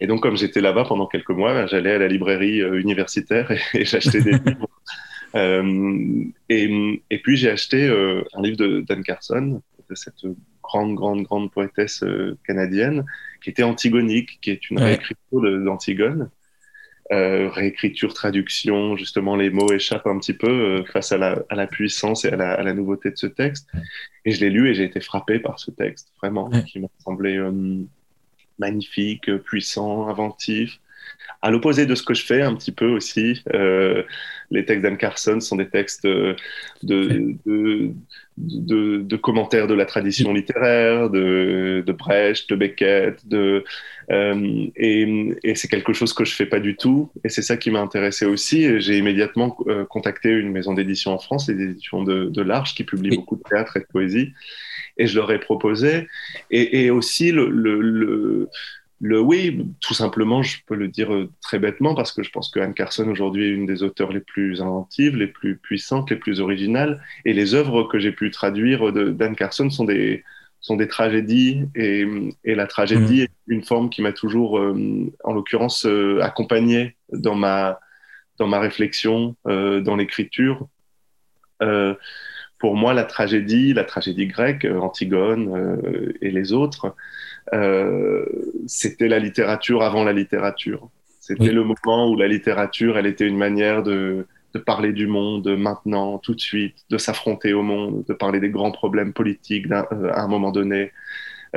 Et 0.00 0.06
donc, 0.06 0.22
comme 0.22 0.36
j'étais 0.36 0.60
là-bas 0.60 0.84
pendant 0.84 1.06
quelques 1.06 1.30
mois, 1.30 1.54
ben, 1.54 1.66
j'allais 1.66 1.92
à 1.92 1.98
la 1.98 2.08
librairie 2.08 2.60
euh, 2.60 2.78
universitaire 2.78 3.50
et, 3.74 3.84
j'achetais 3.86 4.20
des 4.20 4.32
livres. 4.46 4.68
Euh, 5.34 6.24
et, 6.50 7.00
et, 7.10 7.18
puis, 7.22 7.38
j'ai 7.38 7.50
acheté 7.50 7.88
un 7.88 8.42
livre 8.42 8.82
d'Anne 8.82 9.02
Carson, 9.02 9.62
de 9.88 9.94
cette 9.94 10.26
grande, 10.62 10.94
grande, 10.94 11.22
grande 11.22 11.50
poétesse 11.50 12.04
canadienne, 12.46 13.06
qui 13.42 13.48
était 13.48 13.62
antigonique, 13.62 14.38
qui 14.42 14.50
est 14.50 14.70
une 14.70 14.78
réécriture 14.78 15.64
d'Antigone. 15.64 16.28
Euh, 17.12 17.48
réécriture, 17.48 18.14
traduction, 18.14 18.96
justement, 18.96 19.36
les 19.36 19.50
mots 19.50 19.72
échappent 19.72 20.08
un 20.08 20.18
petit 20.18 20.32
peu 20.32 20.50
euh, 20.50 20.84
face 20.84 21.12
à 21.12 21.18
la, 21.18 21.40
à 21.50 21.54
la, 21.54 21.68
puissance 21.68 22.24
et 22.24 22.28
à 22.28 22.36
la, 22.36 22.54
à 22.54 22.62
la, 22.64 22.74
nouveauté 22.74 23.10
de 23.10 23.16
ce 23.16 23.28
texte. 23.28 23.68
Et 24.24 24.32
je 24.32 24.40
l'ai 24.40 24.50
lu 24.50 24.68
et 24.68 24.74
j'ai 24.74 24.84
été 24.84 25.00
frappé 25.00 25.38
par 25.38 25.60
ce 25.60 25.70
texte, 25.70 26.12
vraiment, 26.20 26.50
qui 26.50 26.80
m'a 26.80 26.88
semblé 26.98 27.36
euh, 27.36 27.84
magnifique, 28.58 29.30
puissant, 29.38 30.08
inventif. 30.08 30.80
À 31.42 31.50
l'opposé 31.50 31.86
de 31.86 31.94
ce 31.94 32.02
que 32.02 32.14
je 32.14 32.24
fais 32.24 32.42
un 32.42 32.54
petit 32.54 32.72
peu 32.72 32.86
aussi, 32.86 33.42
les 34.50 34.64
textes 34.64 34.82
d'Anne 34.82 34.98
Carson 34.98 35.40
sont 35.40 35.56
des 35.56 35.68
textes 35.68 36.06
de, 36.06 36.36
de, 36.82 37.92
de, 38.36 39.16
commentaires 39.16 39.66
de 39.66 39.74
la 39.74 39.86
tradition 39.86 40.32
littéraire, 40.32 41.10
de, 41.10 41.84
Brecht, 41.96 42.48
de 42.50 42.56
Beckett, 42.56 43.26
de, 43.26 43.64
euh, 44.10 44.66
et, 44.76 45.54
c'est 45.54 45.68
quelque 45.68 45.92
chose 45.92 46.12
que 46.12 46.24
je 46.24 46.34
fais 46.34 46.46
pas 46.46 46.60
du 46.60 46.76
tout. 46.76 47.10
Et 47.24 47.28
c'est 47.28 47.42
ça 47.42 47.56
qui 47.56 47.70
m'a 47.70 47.80
intéressé 47.80 48.26
aussi. 48.26 48.80
J'ai 48.80 48.98
immédiatement 48.98 49.56
euh, 49.66 49.84
contacté 49.84 50.30
une 50.30 50.52
maison 50.52 50.74
d'édition 50.74 51.12
en 51.12 51.18
France, 51.18 51.48
les 51.48 51.62
éditions 51.62 52.02
de, 52.02 52.42
l'Arche, 52.42 52.74
qui 52.74 52.84
publie 52.84 53.16
beaucoup 53.16 53.36
de 53.36 53.42
théâtre 53.42 53.76
et 53.76 53.80
de 53.80 53.86
poésie. 53.86 54.32
Et 54.98 55.06
je 55.06 55.16
leur 55.16 55.30
ai 55.30 55.38
proposé. 55.38 56.08
Et, 56.50 56.90
aussi 56.90 57.32
le, 57.32 57.48
le 57.50 57.80
le 57.80 58.48
oui, 59.00 59.68
tout 59.80 59.94
simplement, 59.94 60.42
je 60.42 60.58
peux 60.66 60.74
le 60.74 60.88
dire 60.88 61.12
euh, 61.12 61.30
très 61.42 61.58
bêtement 61.58 61.94
parce 61.94 62.12
que 62.12 62.22
je 62.22 62.30
pense 62.30 62.50
que 62.50 62.60
Anne 62.60 62.74
Carson 62.74 63.06
aujourd'hui 63.08 63.44
est 63.44 63.50
une 63.50 63.66
des 63.66 63.82
auteurs 63.82 64.12
les 64.12 64.20
plus 64.20 64.62
inventives, 64.62 65.16
les 65.16 65.26
plus 65.26 65.56
puissantes, 65.56 66.10
les 66.10 66.16
plus 66.16 66.40
originales. 66.40 67.02
Et 67.24 67.34
les 67.34 67.54
œuvres 67.54 67.84
que 67.84 67.98
j'ai 67.98 68.12
pu 68.12 68.30
traduire 68.30 68.92
d'Anne 68.92 69.36
Carson 69.36 69.68
sont 69.68 69.84
des, 69.84 70.24
sont 70.60 70.76
des 70.76 70.88
tragédies. 70.88 71.68
Et, 71.74 72.06
et 72.44 72.54
la 72.54 72.66
tragédie 72.66 73.20
mmh. 73.20 73.24
est 73.24 73.30
une 73.48 73.64
forme 73.64 73.90
qui 73.90 74.00
m'a 74.00 74.12
toujours, 74.12 74.58
euh, 74.58 75.12
en 75.24 75.34
l'occurrence, 75.34 75.84
euh, 75.84 76.20
accompagné 76.22 76.96
dans 77.12 77.34
ma, 77.34 77.78
dans 78.38 78.46
ma 78.46 78.60
réflexion, 78.60 79.34
dans 79.44 79.96
l'écriture. 79.96 80.66
pour 82.58 82.76
moi, 82.76 82.92
la 82.92 83.04
tragédie, 83.04 83.72
la 83.72 83.84
tragédie 83.84 84.26
grecque, 84.26 84.66
Antigone 84.66 85.80
et 86.20 86.30
les 86.30 86.52
autres, 86.52 86.86
euh, 86.86 86.90
c'était 88.66 89.08
la 89.08 89.18
littérature 89.18 89.82
avant 89.82 90.04
la 90.04 90.12
littérature. 90.12 90.88
C'était 91.20 91.52
le 91.52 91.64
moment 91.64 92.10
où 92.10 92.16
la 92.16 92.28
littérature, 92.28 92.98
elle 92.98 93.06
était 93.06 93.26
une 93.26 93.36
manière 93.36 93.82
de, 93.82 94.26
de 94.54 94.58
parler 94.60 94.92
du 94.92 95.08
monde 95.08 95.48
maintenant, 95.56 96.18
tout 96.18 96.34
de 96.34 96.40
suite, 96.40 96.76
de 96.88 96.98
s'affronter 96.98 97.52
au 97.52 97.62
monde, 97.62 98.04
de 98.08 98.14
parler 98.14 98.38
des 98.38 98.50
grands 98.50 98.70
problèmes 98.70 99.12
politiques 99.12 99.66
euh, 99.70 100.10
à 100.12 100.22
un 100.22 100.28
moment 100.28 100.52
donné. 100.52 100.92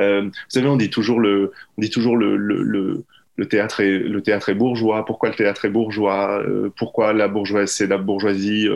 Euh, 0.00 0.22
vous 0.22 0.30
savez, 0.48 0.66
on 0.66 0.76
dit 0.76 0.90
toujours 0.90 1.20
le, 1.20 1.52
on 1.78 1.82
dit 1.82 1.90
toujours 1.90 2.16
le, 2.16 2.36
le, 2.36 3.04
le, 3.36 3.46
théâtre 3.46 3.80
est, 3.80 3.98
le 4.00 4.20
théâtre 4.22 4.48
est 4.48 4.54
bourgeois. 4.54 5.04
Pourquoi 5.04 5.28
le 5.28 5.36
théâtre 5.36 5.64
est 5.64 5.70
bourgeois? 5.70 6.42
Pourquoi 6.76 7.12
la 7.12 7.28
bourgeoisie, 7.28 7.72
c'est 7.72 7.86
la 7.86 7.98
bourgeoisie 7.98 8.68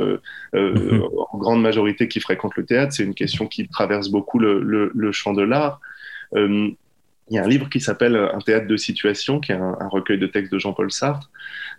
mm-hmm. 0.53 1.09
en 1.33 1.39
grande 1.39 1.61
majorité 1.61 2.07
qui 2.07 2.21
fréquente 2.21 2.57
le 2.57 2.65
théâtre? 2.65 2.93
C'est 2.93 3.05
une 3.05 3.15
question 3.15 3.47
qui 3.47 3.69
traverse 3.69 4.11
beaucoup 4.11 4.39
le, 4.39 4.91
le 4.95 5.13
champ 5.13 5.33
de 5.33 5.43
l'art 5.43 5.81
il 7.31 7.37
y 7.37 7.39
a 7.39 7.45
un 7.45 7.49
livre 7.49 7.69
qui 7.71 7.81
s'appelle 7.81 8.17
Un 8.17 8.39
théâtre 8.41 8.67
de 8.67 8.77
situation, 8.77 9.41
qui 9.41 9.53
est 9.53 9.57
un, 9.57 9.89
recueil 9.89 10.19
de 10.19 10.27
textes 10.27 10.53
de 10.53 10.59
Jean-Paul 10.59 10.93
Sartre, 10.93 11.31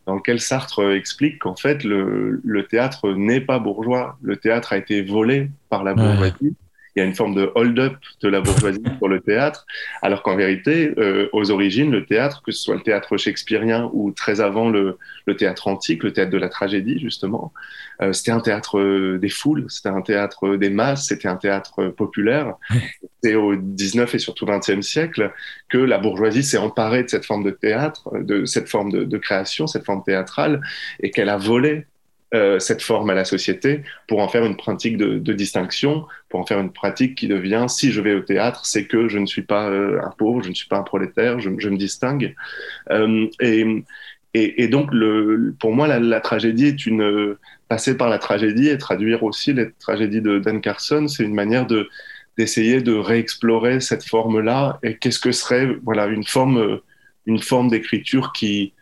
dans 0.08 0.16
lequel 0.16 0.40
Sartre 0.40 0.94
explique 0.94 1.40
qu'en 1.40 1.56
fait, 1.56 1.84
le, 1.84 2.66
théâtre 2.70 3.12
n'est 3.12 3.42
pas 3.42 3.60
bourgeois. 3.60 4.18
Le 4.22 4.38
théâtre 4.38 4.74
a 4.74 4.78
été 4.78 5.04
volé 5.04 5.52
par 5.70 5.84
la 5.84 5.94
bourgeoisie 5.94 6.56
il 6.96 7.00
y 7.00 7.02
a 7.04 7.06
une 7.06 7.16
forme 7.16 7.36
de 7.36 7.52
hold-up 7.56 7.96
de 8.22 8.30
la 8.30 8.42
bourgeoisie 8.42 8.80
pour 9.00 9.10
le 9.10 9.20
théâtre, 9.20 9.66
alors 10.02 10.24
qu'en 10.24 10.36
vérité, 10.36 10.94
euh, 10.98 11.28
aux 11.34 11.52
origines, 11.52 11.92
le 11.92 12.06
théâtre, 12.06 12.42
que 12.42 12.52
ce 12.52 12.62
soit 12.62 12.76
le 12.76 12.82
théâtre 12.82 13.18
shakespearien 13.18 13.90
ou 13.94 14.12
très 14.12 14.40
avant 14.40 14.70
le, 14.70 14.98
le 15.26 15.36
théâtre 15.36 15.68
antique, 15.68 16.04
le 16.04 16.14
théâtre 16.14 16.32
de 16.32 16.38
la 16.38 16.50
tragédie, 16.50 17.00
justement, 17.00 17.52
euh, 18.02 18.14
c'était 18.14 18.32
un 18.32 18.40
théâtre 18.40 18.80
euh, 18.80 19.18
des 19.18 19.30
foules, 19.30 19.66
c'était 19.68 19.90
un 19.90 20.02
théâtre 20.02 20.56
des 20.56 20.70
masses, 20.70 21.08
c'était 21.08 21.28
un 21.28 21.36
théâtre 21.36 21.88
populaire. 21.88 22.56
C'est 23.24 23.34
au 23.34 23.56
19 23.56 24.14
et 24.14 24.20
surtout 24.20 24.46
20e 24.46 24.84
siècle 24.84 25.34
que 25.68 25.80
la 25.80 25.98
bourgeoisie 25.98 26.44
s'est 26.44 26.60
emparée 26.60 27.02
de 27.02 27.10
cette 27.10 27.26
forme 27.26 27.44
de 27.44 27.50
théâtre, 27.50 28.12
de 28.20 28.46
cette 28.46 28.70
forme 28.70 28.92
de, 28.92 29.04
de 29.04 29.18
création, 29.18 29.66
cette 29.66 29.84
forme 29.84 30.04
théâtrale, 30.04 30.62
et 31.00 31.10
qu'elle 31.10 31.30
a 31.30 31.38
volé 31.38 31.88
cette 32.60 32.82
forme 32.82 33.10
à 33.10 33.14
la 33.14 33.24
société 33.24 33.84
pour 34.10 34.20
en 34.20 34.28
faire 34.28 34.44
une 34.46 34.58
pratique 34.58 34.98
de, 34.98 35.34
distinction, 35.34 36.06
pour 36.36 36.42
en 36.42 36.46
faire 36.46 36.60
une 36.60 36.74
pratique 36.74 37.16
qui 37.16 37.30
devient 37.30 37.68
si 37.70 37.94
je 37.94 38.02
vais 38.02 38.14
au 38.14 38.20
théâtre, 38.20 38.66
c'est 38.66 38.88
que 38.88 39.08
je 39.08 39.20
ne 39.20 39.26
suis 39.26 39.44
pas 39.44 39.70
euh, 39.70 40.02
un 40.04 40.10
pauvre, 40.10 40.44
je 40.44 40.50
ne 40.50 40.54
suis 40.54 40.68
pas 40.68 40.76
un 40.76 40.84
prolétaire, 40.84 41.40
je, 41.40 41.50
me 41.50 41.78
distingue. 41.78 42.36
Euh, 42.92 43.28
et, 43.40 43.66
et, 44.34 44.68
donc, 44.68 44.90
le, 44.92 45.56
pour 45.58 45.74
moi, 45.74 45.88
la, 45.88 46.20
tragédie 46.20 46.66
est 46.66 46.86
une. 46.86 47.38
Passer 47.70 47.96
par 47.96 48.10
la 48.10 48.20
tragédie 48.20 48.68
et 48.68 48.78
traduire 48.78 49.24
aussi 49.24 49.54
les 49.54 49.72
tragédies 49.80 50.20
de 50.20 50.40
Dan 50.40 50.60
Carson, 50.60 51.08
c'est 51.08 51.24
une 51.24 51.34
manière 51.34 51.68
de 51.68 51.88
d'essayer 52.38 52.82
de 52.82 52.94
réexplorer 52.94 53.80
cette 53.80 54.04
forme-là 54.04 54.78
et 54.84 54.98
qu'est-ce 54.98 55.20
que 55.20 55.32
serait 55.32 55.70
voilà 55.84 56.08
une 56.08 56.26
forme 56.26 56.82
une 57.26 57.40
forme 57.40 57.70
d'écriture 57.70 58.34
qui 58.34 58.74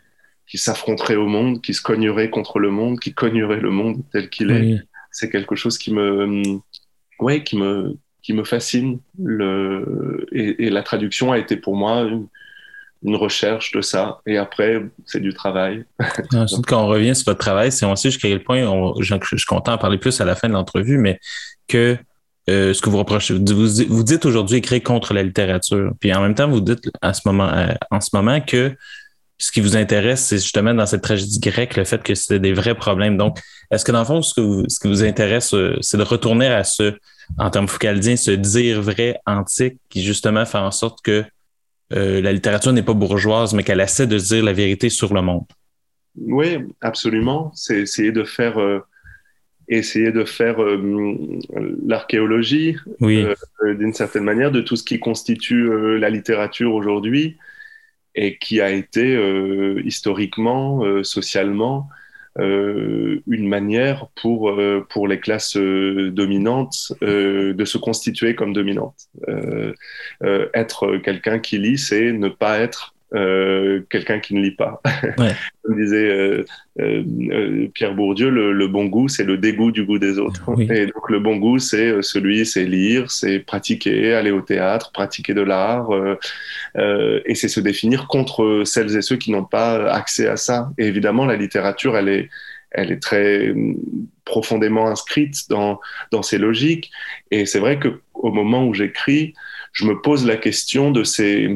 qui 0.48 0.58
s'affronterait 0.58 1.14
au 1.14 1.28
monde, 1.28 1.62
qui 1.62 1.72
se 1.72 1.82
cognerait 1.82 2.30
contre 2.30 2.58
le 2.58 2.72
monde, 2.72 2.98
qui 2.98 3.14
cognerait 3.14 3.60
le 3.60 3.70
monde 3.70 4.02
tel 4.12 4.28
qu'il 4.28 4.50
est? 4.50 4.82
C'est 5.12 5.30
quelque 5.30 5.54
chose 5.54 5.78
qui 5.78 5.92
me, 5.92 6.58
ouais, 7.20 7.42
qui 7.42 7.56
me, 7.56 7.96
qui 8.22 8.32
me 8.32 8.44
fascine. 8.44 8.98
Le, 9.22 10.26
et, 10.32 10.70
la 10.70 10.82
traduction 10.82 11.32
a 11.32 11.38
été 11.38 11.56
pour 11.56 11.76
moi 11.76 12.08
une 13.02 13.16
recherche 13.16 13.70
de 13.72 13.80
ça. 13.80 14.20
Et 14.26 14.38
après, 14.38 14.82
c'est 15.04 15.20
du 15.20 15.34
travail. 15.34 15.84
Ensuite, 16.34 16.66
quand 16.66 16.82
on 16.82 16.88
revient 16.88 17.14
sur 17.14 17.26
votre 17.26 17.40
travail, 17.40 17.70
c'est 17.70 17.86
sait 17.96 18.10
jusqu'à 18.10 18.28
quel 18.28 18.42
point, 18.42 18.64
je, 19.00 19.14
suis 19.36 19.46
content 19.46 19.72
d'en 19.72 19.78
parler 19.78 19.98
plus 19.98 20.20
à 20.20 20.24
la 20.24 20.34
fin 20.34 20.48
de 20.48 20.54
l'entrevue, 20.54 20.98
mais 20.98 21.20
que 21.68 21.96
euh, 22.50 22.74
ce 22.74 22.82
que 22.82 22.90
vous 22.90 22.98
reprochez, 22.98 23.34
vous, 23.34 23.68
vous 23.88 24.02
dites 24.02 24.26
aujourd'hui 24.26 24.58
écrire 24.58 24.82
contre 24.82 25.14
la 25.14 25.22
littérature. 25.22 25.92
Puis 26.00 26.12
en 26.12 26.20
même 26.20 26.34
temps, 26.34 26.48
vous 26.48 26.60
dites 26.60 26.90
à 27.00 27.12
ce 27.14 27.22
moment, 27.26 27.48
euh, 27.48 27.72
en 27.90 28.00
ce 28.00 28.10
moment 28.12 28.40
que 28.40 28.74
ce 29.38 29.50
qui 29.50 29.60
vous 29.60 29.76
intéresse, 29.76 30.24
c'est 30.24 30.36
justement 30.36 30.74
dans 30.74 30.86
cette 30.86 31.02
tragédie 31.02 31.40
grecque, 31.40 31.76
le 31.76 31.84
fait 31.84 32.02
que 32.02 32.14
c'était 32.14 32.38
des 32.38 32.52
vrais 32.52 32.74
problèmes. 32.74 33.16
Donc, 33.16 33.38
est-ce 33.70 33.84
que 33.84 33.92
dans 33.92 34.00
le 34.00 34.04
fond, 34.04 34.22
ce, 34.22 34.34
que 34.34 34.40
vous, 34.40 34.64
ce 34.68 34.78
qui 34.78 34.88
vous 34.88 35.02
intéresse, 35.02 35.54
euh, 35.54 35.76
c'est 35.80 35.96
de 35.96 36.02
retourner 36.02 36.46
à 36.46 36.62
ce, 36.62 36.94
en 37.38 37.50
termes 37.50 37.68
foucaldiens, 37.68 38.16
ce 38.16 38.30
dire 38.30 38.80
vrai 38.80 39.18
antique 39.26 39.78
qui 39.88 40.02
justement 40.02 40.44
fait 40.44 40.58
en 40.58 40.70
sorte 40.70 41.00
que 41.02 41.24
euh, 41.92 42.20
la 42.20 42.32
littérature 42.32 42.72
n'est 42.72 42.82
pas 42.82 42.94
bourgeoise, 42.94 43.54
mais 43.54 43.62
qu'elle 43.62 43.80
essaie 43.80 44.06
de 44.06 44.18
dire 44.18 44.44
la 44.44 44.52
vérité 44.52 44.88
sur 44.88 45.12
le 45.12 45.22
monde? 45.22 45.44
Oui, 46.16 46.58
absolument. 46.80 47.50
C'est 47.54 47.80
essayer 47.80 48.12
de 48.12 48.24
faire 48.24 48.58
euh, 48.58 48.80
essayer 49.68 50.12
de 50.12 50.24
faire 50.24 50.62
euh, 50.62 50.78
l'archéologie 51.86 52.76
oui. 53.00 53.26
d'une 53.64 53.94
certaine 53.94 54.24
manière 54.24 54.52
de 54.52 54.60
tout 54.60 54.76
ce 54.76 54.84
qui 54.84 55.00
constitue 55.00 55.98
la 55.98 56.10
littérature 56.10 56.74
aujourd'hui 56.74 57.38
et 58.14 58.38
qui 58.38 58.60
a 58.60 58.70
été 58.70 59.14
euh, 59.16 59.80
historiquement, 59.84 60.84
euh, 60.84 61.02
socialement, 61.02 61.88
une 62.36 63.46
manière 63.46 64.08
pour, 64.20 64.60
pour 64.90 65.06
les 65.06 65.20
classes 65.20 65.56
dominantes 65.56 66.92
de 67.00 67.64
se 67.64 67.78
constituer 67.78 68.34
comme 68.34 68.52
dominantes. 68.52 69.08
être 70.52 70.96
quelqu'un 70.96 71.38
qui 71.38 71.58
lit, 71.58 71.78
c'est 71.78 72.10
ne 72.10 72.28
pas 72.28 72.58
être 72.58 72.93
euh, 73.14 73.80
quelqu'un 73.90 74.18
qui 74.18 74.34
ne 74.34 74.40
lit 74.40 74.54
pas. 74.56 74.80
Ouais. 75.18 75.32
Comme 75.62 75.76
disait 75.76 76.08
euh, 76.08 76.44
euh, 76.80 77.68
Pierre 77.72 77.94
Bourdieu, 77.94 78.30
le, 78.30 78.52
le, 78.52 78.68
bon 78.68 78.86
goût, 78.86 79.08
c'est 79.08 79.22
le 79.22 79.38
dégoût 79.38 79.70
du 79.70 79.84
goût 79.84 79.98
des 79.98 80.18
autres. 80.18 80.42
Oui. 80.48 80.66
Et 80.70 80.86
donc 80.86 81.08
le 81.08 81.20
bon 81.20 81.36
goût, 81.36 81.58
c'est 81.58 82.02
celui, 82.02 82.44
c'est 82.44 82.64
lire, 82.64 83.10
c'est 83.10 83.38
pratiquer, 83.38 84.14
aller 84.14 84.30
au 84.32 84.40
théâtre, 84.40 84.90
pratiquer 84.92 85.34
de 85.34 85.42
l'art, 85.42 85.88
et 86.76 87.34
c'est 87.34 87.48
se 87.48 87.60
définir 87.60 88.08
contre 88.08 88.62
celles 88.64 88.96
et 88.96 89.02
ceux 89.02 89.16
qui 89.16 89.30
n'ont 89.30 89.44
pas 89.44 89.90
accès 89.90 90.26
à 90.26 90.36
ça. 90.36 90.70
Et 90.78 90.86
évidemment, 90.86 91.26
la 91.26 91.36
littérature, 91.36 91.96
elle 91.96 92.08
est 92.08 92.28
elle 92.74 92.90
est 92.90 93.00
très 93.00 93.54
profondément 94.24 94.88
inscrite 94.88 95.48
dans, 95.48 95.80
dans 96.10 96.22
ces 96.22 96.38
logiques. 96.38 96.90
Et 97.30 97.46
c'est 97.46 97.60
vrai 97.60 97.78
que 97.78 98.00
au 98.14 98.32
moment 98.32 98.66
où 98.66 98.74
j'écris, 98.74 99.34
je 99.74 99.84
me 99.84 100.00
pose 100.00 100.24
la 100.24 100.36
question 100.36 100.90
de 100.90 101.04
ces, 101.04 101.50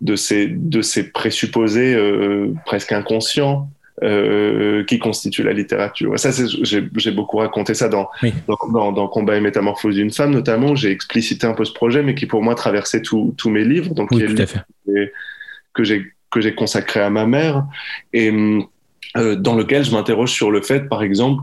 de 0.00 0.14
ces, 0.14 0.46
de 0.46 0.82
ces 0.82 1.10
présupposés 1.10 1.94
euh, 1.94 2.54
presque 2.66 2.92
inconscients 2.92 3.68
euh, 4.02 4.84
qui 4.84 4.98
constituent 4.98 5.42
la 5.42 5.54
littérature. 5.54 6.18
Ça, 6.18 6.30
j'ai 6.32 7.10
beaucoup 7.10 7.38
raconté 7.38 7.74
ça 7.74 7.88
dans, 7.88 8.08
oui. 8.22 8.32
dans, 8.46 8.56
dans, 8.72 8.92
dans, 8.92 9.08
Combat 9.08 9.36
et 9.36 9.40
Métamorphose 9.40 9.94
d'une 9.94 10.10
femme, 10.10 10.32
notamment. 10.32 10.74
J'ai 10.74 10.90
explicité 10.90 11.46
un 11.46 11.54
peu 11.54 11.64
ce 11.64 11.72
projet, 11.72 12.02
mais 12.02 12.14
qui 12.14 12.26
pour 12.26 12.42
moi 12.42 12.54
traversait 12.54 13.02
tous 13.02 13.50
mes 13.50 13.64
livres. 13.64 13.94
Donc, 13.94 14.10
oui, 14.12 14.24
tout 14.26 14.40
à 14.40 14.46
fait. 14.46 14.60
que 15.72 15.82
j'ai 15.82 16.12
que 16.32 16.40
j'ai 16.40 16.54
consacré 16.54 17.00
à 17.00 17.10
ma 17.10 17.26
mère 17.26 17.66
et 18.14 18.32
euh, 19.16 19.36
dans 19.36 19.54
lequel 19.54 19.84
je 19.84 19.92
m'interroge 19.92 20.32
sur 20.32 20.50
le 20.50 20.62
fait, 20.62 20.88
par 20.88 21.02
exemple, 21.02 21.42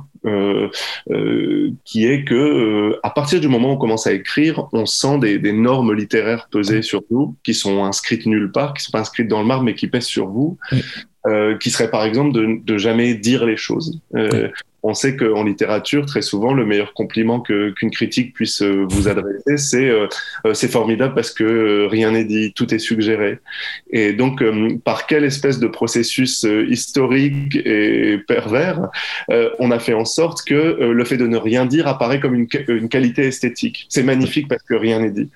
qui 1.86 2.06
est 2.06 2.24
que 2.24 2.36
euh, 2.36 3.00
à 3.04 3.10
partir 3.10 3.40
du 3.40 3.48
moment 3.48 3.70
où 3.70 3.74
on 3.74 3.78
commence 3.78 4.08
à 4.08 4.14
écrire, 4.14 4.68
on 4.74 4.86
sent 4.86 5.20
des, 5.20 5.40
des, 5.40 5.54
normes 5.54 5.94
littéraires 5.94 6.48
peser 6.52 6.82
sur 6.82 7.02
nous, 7.10 7.36
qui 7.44 7.54
sont 7.54 7.84
inscrites 7.84 8.26
nulle 8.26 8.52
part, 8.52 8.74
qui 8.74 8.84
sont 8.84 8.92
pas 8.92 9.00
inscrites 9.00 9.28
dans 9.28 9.40
le 9.40 9.48
marbre, 9.48 9.64
mais 9.64 9.76
qui 9.76 9.88
pèsent 9.88 10.06
sur 10.06 10.28
vous, 10.28 10.58
oui. 10.72 10.82
qui 11.60 11.70
serait 11.70 11.92
par 11.92 12.04
exemple 12.04 12.34
de, 12.34 12.60
de, 12.64 12.78
jamais 12.78 13.14
dire 13.14 13.46
les 13.46 13.58
choses. 13.58 14.00
On 14.84 14.94
sait 14.94 15.16
qu'en 15.16 15.44
littérature, 15.44 16.06
très 16.06 16.22
souvent, 16.22 16.54
le 16.54 16.66
meilleur 16.66 16.94
compliment 16.94 17.40
qu'une 17.40 17.74
qu 17.74 17.90
critique 17.90 18.34
puisse 18.34 18.62
vous 18.62 19.08
adresser, 19.08 19.58
c'est 19.58 19.90
euh, 20.46 20.54
c'est 20.54 20.72
formidable 20.72 21.14
parce 21.16 21.32
que 21.32 21.88
rien 21.90 22.12
n'est 22.12 22.26
dit, 22.26 22.54
tout 22.54 22.74
est 22.74 22.80
suggéré. 22.80 23.40
Et 23.92 24.14
donc, 24.14 24.42
euh, 24.42 24.78
par 24.84 25.08
quelle 25.08 25.24
espèce 25.24 25.60
de 25.60 25.68
processus 25.68 26.46
euh, 26.46 26.66
historique 26.70 27.56
et 27.56 28.20
pervers, 28.28 28.90
on 29.60 29.72
a 29.72 29.80
fait 29.80 29.94
en 29.94 30.06
sorte 30.06 30.44
que 30.46 30.56
le 30.56 31.06
fait 31.06 31.18
de 31.18 31.28
ne 31.28 31.38
rien 31.38 31.66
dire 31.66 31.88
apparaît 31.88 32.20
comme 32.20 32.36
une, 32.36 32.48
une 32.68 32.90
qualité 32.90 33.24
esthétique. 33.24 33.86
C'est 33.90 34.04
magnifique 34.04 34.48
parce 34.48 34.64
que 34.64 34.74
rien 34.74 35.00
n'est 35.00 35.12
dit. 35.12 35.30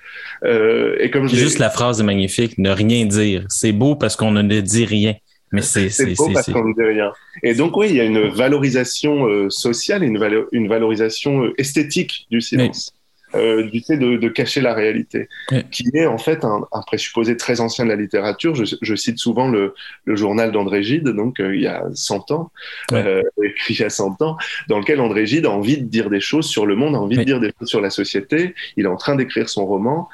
et 0.44 1.10
comme 1.10 1.28
juste 1.28 1.58
la 1.58 1.70
phrase 1.70 2.00
est 2.00 2.04
magnifique, 2.04 2.58
ne 2.58 2.70
rien 2.70 3.06
dire. 3.06 3.44
C'est 3.48 3.72
beau 3.72 3.96
parce 3.96 4.16
qu'on 4.16 4.30
ne 4.30 4.60
dit 4.60 4.84
rien. 4.84 5.14
Mais 5.54 5.62
c'est 5.62 6.14
beau 6.14 6.30
parce 6.32 6.50
qu'on 6.50 6.64
ne 6.64 6.74
dit 6.74 6.82
rien. 6.82 7.12
Et 7.42 7.54
donc, 7.54 7.76
oui, 7.76 7.88
il 7.90 7.96
y 7.96 8.00
a 8.00 8.04
une 8.04 8.28
valorisation 8.28 9.26
euh, 9.26 9.50
sociale 9.50 10.02
et 10.02 10.06
une, 10.06 10.18
valo 10.18 10.48
une 10.52 10.68
valorisation 10.68 11.44
euh, 11.44 11.54
esthétique 11.58 12.26
du 12.30 12.40
silence. 12.40 12.93
Euh, 13.36 13.68
du 13.70 13.80
fait 13.80 13.96
de, 13.96 14.16
de, 14.16 14.28
cacher 14.28 14.60
la 14.60 14.74
réalité, 14.74 15.28
oui. 15.50 15.64
qui 15.70 15.88
est 15.94 16.06
en 16.06 16.18
fait 16.18 16.44
un, 16.44 16.62
un, 16.72 16.82
présupposé 16.82 17.36
très 17.36 17.60
ancien 17.60 17.84
de 17.84 17.90
la 17.90 17.96
littérature. 17.96 18.54
Je, 18.54 18.76
je 18.80 18.94
cite 18.94 19.18
souvent 19.18 19.48
le, 19.48 19.74
le 20.04 20.16
journal 20.16 20.52
d'André 20.52 20.82
Gide, 20.82 21.08
donc 21.08 21.40
euh, 21.40 21.54
il 21.54 21.62
y 21.62 21.66
a 21.66 21.84
100 21.94 22.30
ans, 22.30 22.50
oui. 22.92 22.98
euh, 22.98 23.22
écrit 23.42 23.74
il 23.74 23.80
y 23.80 23.84
a 23.84 23.90
100 23.90 24.22
ans, 24.22 24.36
dans 24.68 24.78
lequel 24.78 25.00
André 25.00 25.26
Gide 25.26 25.46
a 25.46 25.50
envie 25.50 25.78
de 25.78 25.84
dire 25.84 26.10
des 26.10 26.20
choses 26.20 26.46
sur 26.46 26.66
le 26.66 26.76
monde, 26.76 26.94
a 26.94 26.98
envie 26.98 27.16
oui. 27.16 27.24
de 27.24 27.24
dire 27.24 27.40
des 27.40 27.52
choses 27.58 27.68
sur 27.68 27.80
la 27.80 27.90
société. 27.90 28.54
Il 28.76 28.84
est 28.84 28.88
en 28.88 28.96
train 28.96 29.16
d'écrire 29.16 29.48
son 29.48 29.66
roman, 29.66 30.08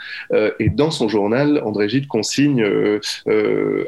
et 0.59 0.69
dans 0.71 0.91
son 0.91 1.09
journal, 1.09 1.61
André 1.65 1.89
Gide 1.89 2.07
consigne 2.07 2.65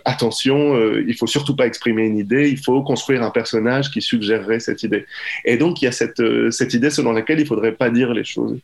attention, 0.05 0.81
il 0.99 1.15
faut 1.15 1.27
surtout 1.27 1.57
pas 1.57 1.67
exprimer 1.67 2.07
une 2.07 2.19
idée, 2.19 2.49
il 2.49 2.59
faut 2.59 2.83
construire 2.83 3.23
un 3.23 3.31
personnage 3.31 3.91
qui 3.91 4.03
suggérerait 4.03 4.61
cette 4.61 4.83
idée. 4.83 5.07
Et 5.45 5.57
donc 5.57 5.83
il 5.83 5.87
y 5.87 5.89
a 5.89 5.93
cette, 5.93 6.23
cette 6.51 6.75
idée 6.75 6.91
selon 6.91 7.13
laquelle 7.13 7.41
il 7.41 7.47
faudrait 7.47 7.73
pas 7.73 7.91
dire 7.91 8.13
les 8.13 8.25
choses 8.25 8.59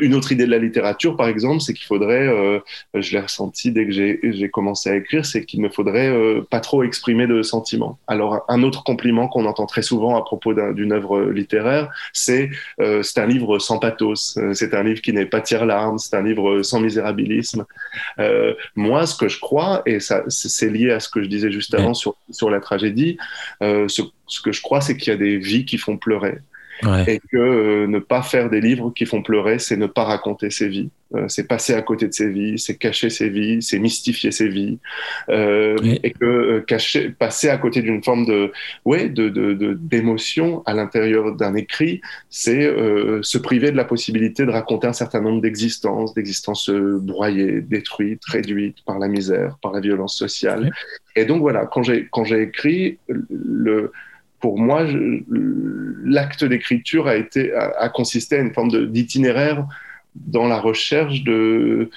une 0.00 0.14
autre 0.14 0.32
idée 0.32 0.46
de 0.46 0.50
la 0.50 0.58
littérature, 0.58 1.16
par 1.16 1.28
exemple, 1.28 1.60
c'est 1.60 1.74
qu'il 1.74 1.86
faudrait, 1.86 2.26
euh, 2.26 2.60
je 2.94 3.12
l'ai 3.12 3.20
ressenti 3.20 3.72
dès 3.72 3.86
que 3.86 3.92
j'ai 3.92 4.50
commencé 4.50 4.90
à 4.90 4.96
écrire, 4.96 5.24
c'est 5.26 5.44
qu'il 5.44 5.60
ne 5.60 5.68
faudrait 5.68 6.08
euh, 6.08 6.42
pas 6.48 6.60
trop 6.60 6.82
exprimer 6.82 7.26
de 7.26 7.42
sentiments. 7.42 7.98
Alors, 8.06 8.44
un 8.48 8.62
autre 8.62 8.84
compliment 8.84 9.28
qu'on 9.28 9.46
entend 9.46 9.66
très 9.66 9.82
souvent 9.82 10.16
à 10.16 10.22
propos 10.22 10.54
d'une 10.54 10.92
un, 10.92 10.96
œuvre 10.96 11.22
littéraire, 11.30 11.88
c'est 12.12 12.50
euh, 12.80 13.02
c'est 13.02 13.20
un 13.20 13.26
livre 13.26 13.58
sans 13.58 13.78
pathos, 13.78 14.38
c'est 14.52 14.74
un 14.74 14.82
livre 14.82 15.00
qui 15.00 15.12
n'est 15.12 15.26
pas 15.26 15.40
tire-larme, 15.40 15.98
c'est 15.98 16.16
un 16.16 16.22
livre 16.22 16.62
sans 16.62 16.80
misérabilisme. 16.80 17.64
Euh, 18.18 18.54
moi, 18.76 19.06
ce 19.06 19.16
que 19.16 19.28
je 19.28 19.40
crois, 19.40 19.82
et 19.86 19.98
c'est 20.00 20.70
lié 20.70 20.90
à 20.90 21.00
ce 21.00 21.08
que 21.08 21.22
je 21.22 21.28
disais 21.28 21.50
juste 21.50 21.74
avant 21.74 21.94
sur, 21.94 22.16
sur 22.30 22.50
la 22.50 22.60
tragédie, 22.60 23.16
euh, 23.62 23.88
ce, 23.88 24.02
ce 24.26 24.40
que 24.40 24.52
je 24.52 24.62
crois, 24.62 24.80
c'est 24.80 24.96
qu'il 24.96 25.12
y 25.12 25.14
a 25.14 25.18
des 25.18 25.38
vies 25.38 25.64
qui 25.64 25.78
font 25.78 25.96
pleurer. 25.96 26.38
Ouais. 26.84 27.04
Et 27.14 27.18
que 27.20 27.36
euh, 27.36 27.86
ne 27.86 27.98
pas 27.98 28.22
faire 28.22 28.50
des 28.50 28.60
livres 28.60 28.92
qui 28.94 29.06
font 29.06 29.22
pleurer, 29.22 29.58
c'est 29.58 29.76
ne 29.76 29.86
pas 29.86 30.04
raconter 30.04 30.50
ses 30.50 30.68
vies. 30.68 30.90
Euh, 31.14 31.26
c'est 31.28 31.46
passer 31.46 31.74
à 31.74 31.82
côté 31.82 32.08
de 32.08 32.12
ses 32.12 32.28
vies, 32.28 32.58
c'est 32.58 32.76
cacher 32.76 33.10
ses 33.10 33.28
vies, 33.28 33.60
c'est 33.62 33.78
mystifier 33.78 34.30
ses 34.30 34.48
vies. 34.48 34.78
Euh, 35.28 35.76
oui. 35.82 36.00
Et 36.02 36.10
que 36.10 36.24
euh, 36.24 36.60
cacher, 36.60 37.10
passer 37.10 37.50
à 37.50 37.58
côté 37.58 37.82
d'une 37.82 38.02
forme 38.02 38.24
de, 38.24 38.50
ouais, 38.84 39.08
de, 39.08 39.28
de, 39.28 39.74
d'émotion 39.74 40.62
à 40.64 40.74
l'intérieur 40.74 41.36
d'un 41.36 41.54
écrit, 41.54 42.00
c'est 42.30 42.64
euh, 42.64 43.22
se 43.22 43.38
priver 43.38 43.70
de 43.70 43.76
la 43.76 43.84
possibilité 43.84 44.46
de 44.46 44.50
raconter 44.50 44.86
un 44.86 44.92
certain 44.92 45.20
nombre 45.20 45.42
d'existences, 45.42 46.14
d'existences 46.14 46.70
broyées, 46.70 47.60
détruites, 47.60 48.24
réduites 48.24 48.78
par 48.86 48.98
la 48.98 49.08
misère, 49.08 49.58
par 49.62 49.72
la 49.72 49.80
violence 49.80 50.16
sociale. 50.16 50.64
Oui. 50.64 50.70
Et 51.14 51.26
donc 51.26 51.40
voilà, 51.40 51.66
quand 51.66 51.82
j'ai, 51.82 52.08
quand 52.10 52.24
j'ai 52.24 52.42
écrit, 52.42 52.98
le, 53.08 53.92
pour 54.42 54.58
moi, 54.58 54.84
l'acte 56.04 56.44
d'écriture 56.44 57.06
a, 57.06 57.16
été, 57.16 57.54
a, 57.54 57.72
a, 57.78 57.88
consisté 57.88 58.36
à 58.36 58.40
une 58.40 58.52
forme 58.52 58.88
d'itinéraire 58.88 59.64
dans 60.14 60.46
la 60.46 60.60
recherche 60.60 61.22
de 61.22 61.88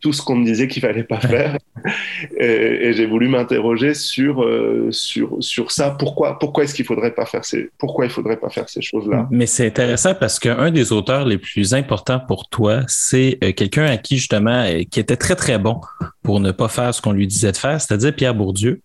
tout 0.00 0.12
ce 0.12 0.22
qu'on 0.22 0.36
me 0.36 0.44
disait 0.44 0.68
qu'il 0.68 0.82
fallait 0.82 1.02
pas 1.02 1.18
faire. 1.18 1.56
et, 2.38 2.44
et 2.44 2.92
j'ai 2.92 3.06
voulu 3.06 3.26
m'interroger 3.26 3.94
sur, 3.94 4.44
euh, 4.44 4.88
sur, 4.92 5.38
sur 5.40 5.72
ça. 5.72 5.90
Pourquoi, 5.98 6.38
pourquoi 6.38 6.64
est-ce 6.64 6.74
qu'il 6.74 6.84
faudrait 6.84 7.14
pas 7.14 7.26
faire 7.26 7.44
ces, 7.44 7.70
pourquoi 7.78 8.04
il 8.04 8.10
faudrait 8.10 8.36
pas 8.36 8.50
faire 8.50 8.68
ces 8.68 8.82
choses-là? 8.82 9.26
Mais 9.30 9.46
c'est 9.46 9.66
intéressant 9.66 10.14
parce 10.14 10.38
qu'un 10.38 10.70
des 10.70 10.92
auteurs 10.92 11.24
les 11.24 11.38
plus 11.38 11.74
importants 11.74 12.20
pour 12.20 12.48
toi, 12.48 12.82
c'est 12.86 13.38
euh, 13.42 13.52
quelqu'un 13.52 13.86
à 13.86 13.96
qui, 13.96 14.18
justement, 14.18 14.62
euh, 14.62 14.82
qui 14.88 15.00
était 15.00 15.16
très, 15.16 15.34
très 15.34 15.58
bon 15.58 15.80
pour 16.28 16.40
ne 16.40 16.52
pas 16.52 16.68
faire 16.68 16.94
ce 16.94 17.00
qu'on 17.00 17.12
lui 17.12 17.26
disait 17.26 17.52
de 17.52 17.56
faire, 17.56 17.80
c'est-à-dire 17.80 18.14
Pierre 18.14 18.34
Bourdieu. 18.34 18.82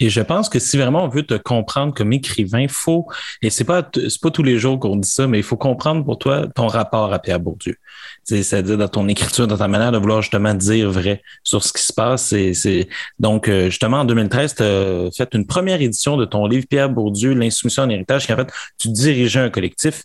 Et 0.00 0.08
je 0.08 0.22
pense 0.22 0.48
que 0.48 0.58
si 0.58 0.78
vraiment 0.78 1.04
on 1.04 1.08
veut 1.08 1.22
te 1.22 1.34
comprendre 1.34 1.92
comme 1.92 2.14
écrivain, 2.14 2.64
faut, 2.66 3.06
et 3.42 3.50
c'est 3.50 3.64
pas, 3.64 3.82
pas 3.82 4.30
tous 4.30 4.42
les 4.42 4.58
jours 4.58 4.80
qu'on 4.80 4.96
dit 4.96 5.08
ça, 5.08 5.26
mais 5.26 5.38
il 5.38 5.42
faut 5.42 5.58
comprendre 5.58 6.02
pour 6.02 6.18
toi 6.18 6.46
ton 6.54 6.66
rapport 6.66 7.12
à 7.12 7.18
Pierre 7.18 7.40
Bourdieu. 7.40 7.76
C'est-à-dire 8.24 8.76
dans 8.76 8.88
ton 8.88 9.08
écriture, 9.08 9.46
dans 9.46 9.56
ta 9.56 9.68
manière 9.68 9.90
de 9.90 9.98
vouloir 9.98 10.20
justement 10.20 10.52
dire 10.52 10.90
vrai 10.90 11.22
sur 11.44 11.64
ce 11.64 11.72
qui 11.72 11.82
se 11.82 11.92
passe. 11.92 12.34
C'est, 12.52 12.88
donc, 13.18 13.48
euh, 13.48 13.66
justement, 13.66 14.00
en 14.00 14.04
2013, 14.04 14.54
tu 14.54 14.62
as 14.62 15.10
fait 15.16 15.34
une 15.34 15.46
première 15.46 15.80
édition 15.80 16.16
de 16.16 16.26
ton 16.26 16.46
livre 16.46 16.66
Pierre 16.68 16.90
Bourdieu, 16.90 17.32
L'insoumission 17.32 17.84
en 17.84 17.88
héritage, 17.88 18.26
qui 18.26 18.32
en 18.32 18.36
fait, 18.36 18.52
tu 18.78 18.88
dirigeais 18.88 19.40
un 19.40 19.50
collectif. 19.50 20.04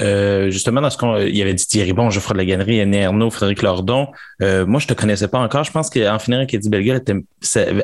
Euh, 0.00 0.50
justement, 0.50 0.80
dans 0.80 0.90
ce 0.90 0.96
qu'on, 0.96 1.16
il 1.18 1.36
y 1.36 1.42
avait 1.42 1.54
dit 1.54 1.66
Thierry 1.66 1.92
Bon, 1.92 2.10
Geoffroy 2.10 2.34
de 2.34 2.38
la 2.38 2.44
Gannerie, 2.44 2.80
Annie 2.80 2.98
Ernaud, 2.98 3.30
Frédéric 3.30 3.62
Lordon. 3.62 4.08
Euh, 4.40 4.64
moi, 4.66 4.78
je 4.78 4.86
te 4.86 4.94
connaissais 4.94 5.28
pas 5.28 5.38
encore. 5.38 5.64
Je 5.64 5.72
pense 5.72 5.90
qu'en 5.90 6.18
finir 6.24 6.38
avec 6.38 6.54
Eddie 6.54 6.68
Bellegueule 6.68 7.02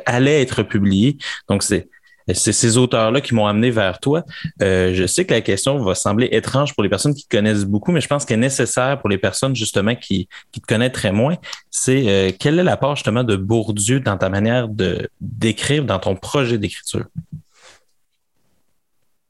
allait 0.07 0.43
être 0.43 0.63
publié. 0.63 1.17
Donc, 1.49 1.63
c'est 1.63 1.89
c'est 2.35 2.53
ces 2.53 2.77
auteurs-là 2.77 3.21
qui 3.21 3.35
m'ont 3.35 3.47
amené 3.47 3.71
vers 3.71 3.99
toi. 3.99 4.25
Euh, 4.63 4.93
je 4.95 5.07
sais 5.07 5.25
que 5.25 5.35
la 5.35 5.41
question 5.41 5.79
va 5.83 5.95
sembler 5.95 6.29
étrange 6.33 6.75
pour 6.75 6.83
les 6.83 6.89
personnes 6.89 7.15
qui 7.15 7.25
te 7.25 7.37
connaissent 7.37 7.65
beaucoup, 7.65 7.93
mais 7.93 8.01
je 8.01 8.09
pense 8.09 8.25
qu'elle 8.25 8.39
est 8.39 8.43
nécessaire 8.43 8.99
pour 9.01 9.09
les 9.09 9.19
personnes 9.19 9.55
justement 9.57 9.95
qui, 9.95 10.29
qui 10.53 10.61
te 10.61 10.67
connaissent 10.67 10.93
très 10.93 11.13
moins. 11.13 11.37
C'est 11.71 12.09
euh, 12.09 12.31
quelle 12.39 12.59
est 12.59 12.65
la 12.65 12.77
part 12.77 12.97
justement 12.97 13.25
de 13.25 13.37
Bourdieu 13.37 14.01
dans 14.01 14.17
ta 14.17 14.29
manière 14.29 14.69
de 14.69 15.09
d'écrire, 15.21 15.85
dans 15.85 15.99
ton 15.99 16.17
projet 16.17 16.59
d'écriture? 16.59 17.07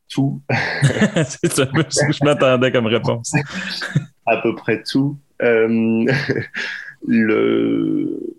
Tout. 0.09 0.43
c'est 1.25 1.61
un 1.61 1.67
peu 1.67 1.85
ce 1.89 2.07
que 2.07 2.13
je 2.13 2.25
m'attendais 2.25 2.73
comme 2.73 2.87
réponse. 2.87 3.33
à 4.27 4.39
peu 4.39 4.55
près 4.57 4.83
tout. 4.83 5.19
Euh, 5.43 6.05
le... 7.07 8.30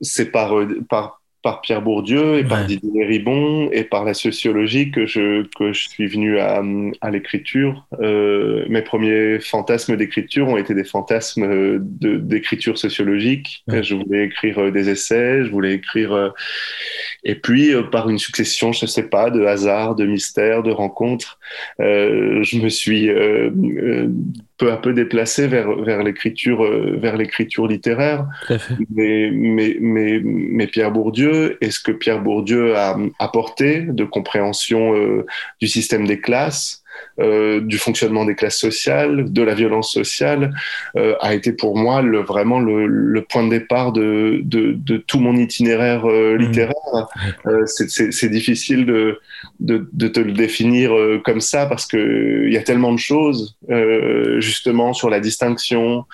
C'est 0.00 0.30
par, 0.30 0.54
par 0.88 1.20
par 1.46 1.60
Pierre 1.60 1.80
Bourdieu 1.80 2.38
et 2.38 2.42
par 2.42 2.64
Didier 2.66 3.04
Ribon 3.04 3.70
et 3.70 3.84
par 3.84 4.04
la 4.04 4.14
sociologie 4.14 4.90
que 4.90 5.06
je, 5.06 5.46
que 5.56 5.72
je 5.72 5.88
suis 5.88 6.08
venu 6.08 6.40
à, 6.40 6.60
à 7.00 7.10
l'écriture. 7.12 7.86
Euh, 8.00 8.64
mes 8.68 8.82
premiers 8.82 9.38
fantasmes 9.38 9.96
d'écriture 9.96 10.48
ont 10.48 10.56
été 10.56 10.74
des 10.74 10.82
fantasmes 10.82 11.78
d'écriture 12.00 12.76
sociologique. 12.76 13.62
Je 13.68 13.94
voulais 13.94 14.24
écrire 14.24 14.58
euh, 14.58 14.70
des 14.72 14.88
essais, 14.88 15.44
je 15.44 15.50
voulais 15.52 15.74
écrire... 15.74 16.12
Euh, 16.12 16.30
et 17.22 17.36
puis, 17.36 17.70
par 17.92 18.08
une 18.08 18.18
succession, 18.18 18.72
je 18.72 18.84
ne 18.84 18.88
sais 18.88 19.08
pas, 19.08 19.30
de 19.30 19.44
hasards, 19.44 19.94
de 19.94 20.04
mystères, 20.04 20.64
de 20.64 20.72
rencontres, 20.72 21.38
je 21.78 22.60
me 22.60 22.68
suis 22.68 23.08
peu 24.58 24.72
à 24.72 24.76
peu 24.76 24.92
déplacé 24.92 25.46
vers, 25.46 25.74
vers 25.76 26.02
l'écriture 26.02 26.64
euh, 26.64 26.96
vers 26.98 27.16
l'écriture 27.16 27.66
littéraire. 27.66 28.26
Mais, 28.94 29.30
mais, 29.32 29.76
mais, 29.80 30.20
mais, 30.22 30.66
Pierre 30.66 30.90
Bourdieu, 30.90 31.58
est-ce 31.60 31.80
que 31.80 31.92
Pierre 31.92 32.22
Bourdieu 32.22 32.76
a 32.76 32.96
apporté 33.18 33.80
de 33.80 34.04
compréhension 34.04 34.94
euh, 34.94 35.26
du 35.60 35.68
système 35.68 36.06
des 36.06 36.20
classes? 36.20 36.82
Euh, 37.18 37.60
du 37.60 37.78
fonctionnement 37.78 38.24
des 38.24 38.34
classes 38.34 38.58
sociales, 38.58 39.32
de 39.32 39.42
la 39.42 39.54
violence 39.54 39.92
sociale, 39.92 40.52
euh, 40.96 41.14
a 41.20 41.34
été 41.34 41.52
pour 41.52 41.76
moi 41.76 42.02
le, 42.02 42.20
vraiment 42.20 42.60
le, 42.60 42.86
le, 42.86 43.22
point 43.22 43.44
de 43.44 43.50
départ 43.50 43.92
de, 43.92 44.40
de, 44.44 44.72
de 44.72 44.96
tout 44.98 45.18
mon 45.18 45.34
itinéraire 45.34 46.04
euh, 46.06 46.34
mmh. 46.34 46.38
littéraire. 46.38 47.08
Euh, 47.46 47.64
c'est 47.66 48.28
difficile 48.28 48.86
de, 48.86 49.18
de, 49.60 49.88
de, 49.92 50.08
te 50.08 50.20
le 50.20 50.32
définir 50.32 50.92
comme 51.24 51.40
ça 51.40 51.66
parce 51.66 51.86
qu'il 51.86 52.48
y 52.50 52.56
a 52.56 52.62
tellement 52.62 52.92
de 52.92 52.98
choses, 52.98 53.56
justement, 54.38 54.92
sur 54.92 55.10
la 55.10 55.20
distinction, 55.20 56.04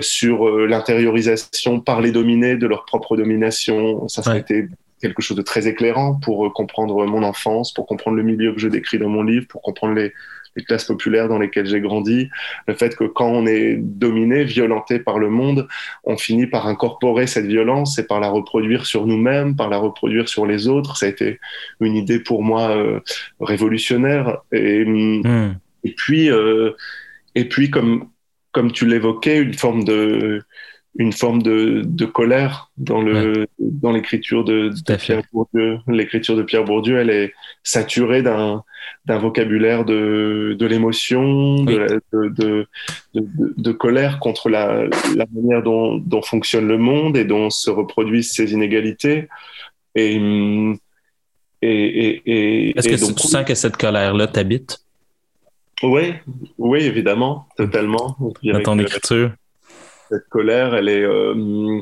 sur 0.00 0.48
l'intériorisation 0.66 1.80
par 1.80 2.00
les 2.00 2.12
dominés 2.12 2.56
de 2.56 2.66
leur 2.66 2.84
propre 2.84 3.16
domination. 3.16 4.08
Ça, 4.08 4.22
ça 4.22 4.32
a 4.32 4.38
été 4.38 4.68
quelque 5.00 5.22
chose 5.22 5.36
de 5.36 5.42
très 5.42 5.68
éclairant 5.68 6.14
pour 6.14 6.46
euh, 6.46 6.50
comprendre 6.50 7.04
mon 7.06 7.22
enfance, 7.22 7.72
pour 7.72 7.86
comprendre 7.86 8.16
le 8.16 8.22
milieu 8.22 8.52
que 8.52 8.60
je 8.60 8.68
décris 8.68 8.98
dans 8.98 9.08
mon 9.08 9.22
livre, 9.22 9.46
pour 9.48 9.62
comprendre 9.62 9.94
les, 9.94 10.12
classes 10.66 10.86
populaires 10.86 11.28
dans 11.28 11.38
lesquelles 11.38 11.66
j'ai 11.66 11.82
grandi. 11.82 12.30
Le 12.66 12.72
fait 12.72 12.96
que 12.96 13.04
quand 13.04 13.28
on 13.28 13.46
est 13.46 13.76
dominé, 13.76 14.42
violenté 14.42 14.98
par 14.98 15.18
le 15.18 15.28
monde, 15.28 15.68
on 16.04 16.16
finit 16.16 16.46
par 16.46 16.66
incorporer 16.66 17.26
cette 17.26 17.44
violence 17.44 17.98
et 17.98 18.06
par 18.06 18.20
la 18.20 18.30
reproduire 18.30 18.86
sur 18.86 19.06
nous-mêmes, 19.06 19.54
par 19.54 19.68
la 19.68 19.76
reproduire 19.76 20.30
sur 20.30 20.46
les 20.46 20.66
autres. 20.66 20.96
Ça 20.96 21.04
a 21.04 21.08
été 21.10 21.40
une 21.80 21.94
idée 21.94 22.20
pour 22.20 22.42
moi 22.42 22.70
euh, 22.70 23.00
révolutionnaire. 23.38 24.38
Et, 24.50 24.82
hmm. 24.86 25.58
et 25.84 25.92
puis, 25.92 26.30
euh, 26.30 26.70
et 27.34 27.44
puis 27.44 27.68
comme, 27.68 28.08
comme 28.50 28.72
tu 28.72 28.86
l'évoquais, 28.86 29.36
une 29.36 29.52
forme 29.52 29.84
de 29.84 30.42
une 30.98 31.12
forme 31.12 31.42
de, 31.42 31.82
de 31.84 32.04
colère 32.06 32.70
dans 32.78 33.02
le 33.02 33.46
dans 33.58 33.92
l'écriture 33.92 34.44
de, 34.44 34.70
de 34.70 34.96
Pierre 34.96 35.22
Bourdieu. 35.32 35.78
L'écriture 35.88 36.36
de 36.36 36.42
Pierre 36.42 36.64
Bourdieu, 36.64 36.98
elle 36.98 37.10
est 37.10 37.34
saturée 37.62 38.22
d'un 38.22 38.62
d'un 39.04 39.18
vocabulaire 39.18 39.84
de, 39.84 40.56
de 40.58 40.66
l'émotion, 40.66 41.64
de, 41.64 42.00
de, 42.12 42.66
de, 43.14 43.72
colère 43.72 44.18
contre 44.20 44.48
la, 44.48 44.84
la 45.14 45.26
manière 45.32 45.62
dont, 45.62 45.96
dont, 45.96 46.22
fonctionne 46.22 46.66
le 46.66 46.78
monde 46.78 47.16
et 47.16 47.24
dont 47.24 47.50
se 47.50 47.70
reproduisent 47.70 48.32
ces 48.32 48.52
inégalités. 48.52 49.28
Et, 49.94 50.16
et, 51.62 52.22
et, 52.26 52.78
Est-ce 52.78 52.88
que 52.88 53.12
tu 53.12 53.28
sens 53.28 53.44
que 53.44 53.54
cette 53.54 53.76
colère-là 53.76 54.26
t'habite? 54.28 54.78
Oui, 55.82 56.14
oui, 56.58 56.80
évidemment, 56.80 57.48
totalement. 57.56 58.16
Dans 58.42 58.62
ton 58.62 58.78
écriture? 58.78 59.32
Cette 60.08 60.28
colère, 60.28 60.74
elle 60.74 60.88
est. 60.88 61.04
Euh, 61.04 61.80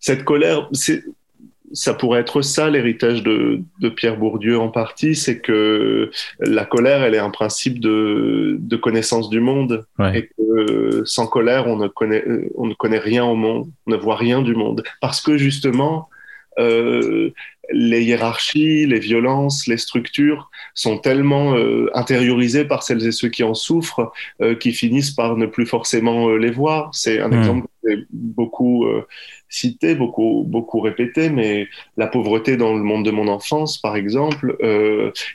cette 0.00 0.24
colère, 0.24 0.68
c'est 0.72 1.04
ça 1.72 1.94
pourrait 1.94 2.20
être 2.20 2.42
ça 2.42 2.68
l'héritage 2.68 3.22
de, 3.22 3.60
de, 3.80 3.88
Pierre 3.88 4.18
Bourdieu 4.18 4.58
en 4.58 4.68
partie, 4.68 5.14
c'est 5.14 5.40
que 5.40 6.10
la 6.38 6.64
colère, 6.64 7.02
elle 7.02 7.14
est 7.14 7.18
un 7.18 7.30
principe 7.30 7.80
de, 7.80 8.56
de 8.60 8.76
connaissance 8.76 9.30
du 9.30 9.40
monde 9.40 9.86
et 10.12 10.28
que 10.36 11.02
sans 11.04 11.26
colère, 11.26 11.66
on 11.66 11.76
ne 11.76 11.88
connaît, 11.88 12.24
on 12.56 12.66
ne 12.66 12.74
connaît 12.74 12.98
rien 12.98 13.24
au 13.24 13.36
monde, 13.36 13.70
on 13.86 13.90
ne 13.90 13.96
voit 13.96 14.16
rien 14.16 14.42
du 14.42 14.54
monde, 14.54 14.82
parce 15.00 15.20
que 15.20 15.38
justement, 15.38 16.10
euh, 16.58 17.30
les 17.70 18.02
hiérarchies, 18.02 18.86
les 18.86 18.98
violences, 18.98 19.66
les 19.66 19.76
structures 19.76 20.50
sont 20.74 20.98
tellement 20.98 21.54
euh, 21.54 21.88
intériorisées 21.94 22.64
par 22.64 22.82
celles 22.82 23.06
et 23.06 23.12
ceux 23.12 23.28
qui 23.28 23.44
en 23.44 23.54
souffrent 23.54 24.12
euh, 24.40 24.56
qui 24.56 24.72
finissent 24.72 25.12
par 25.12 25.36
ne 25.36 25.46
plus 25.46 25.64
forcément 25.64 26.30
les 26.30 26.50
voir. 26.50 26.90
C'est 26.92 27.20
un 27.20 27.28
hmm. 27.28 27.38
exemple 27.38 27.66
que 27.82 27.90
j'ai 27.90 28.06
beaucoup 28.10 28.86
cité, 29.48 29.94
beaucoup, 29.94 30.44
beaucoup 30.46 30.80
répété, 30.80 31.30
mais 31.30 31.68
la 31.96 32.06
pauvreté 32.06 32.56
dans 32.56 32.74
le 32.74 32.82
monde 32.82 33.04
de 33.04 33.10
mon 33.10 33.28
enfance, 33.28 33.78
par 33.78 33.96
exemple, 33.96 34.56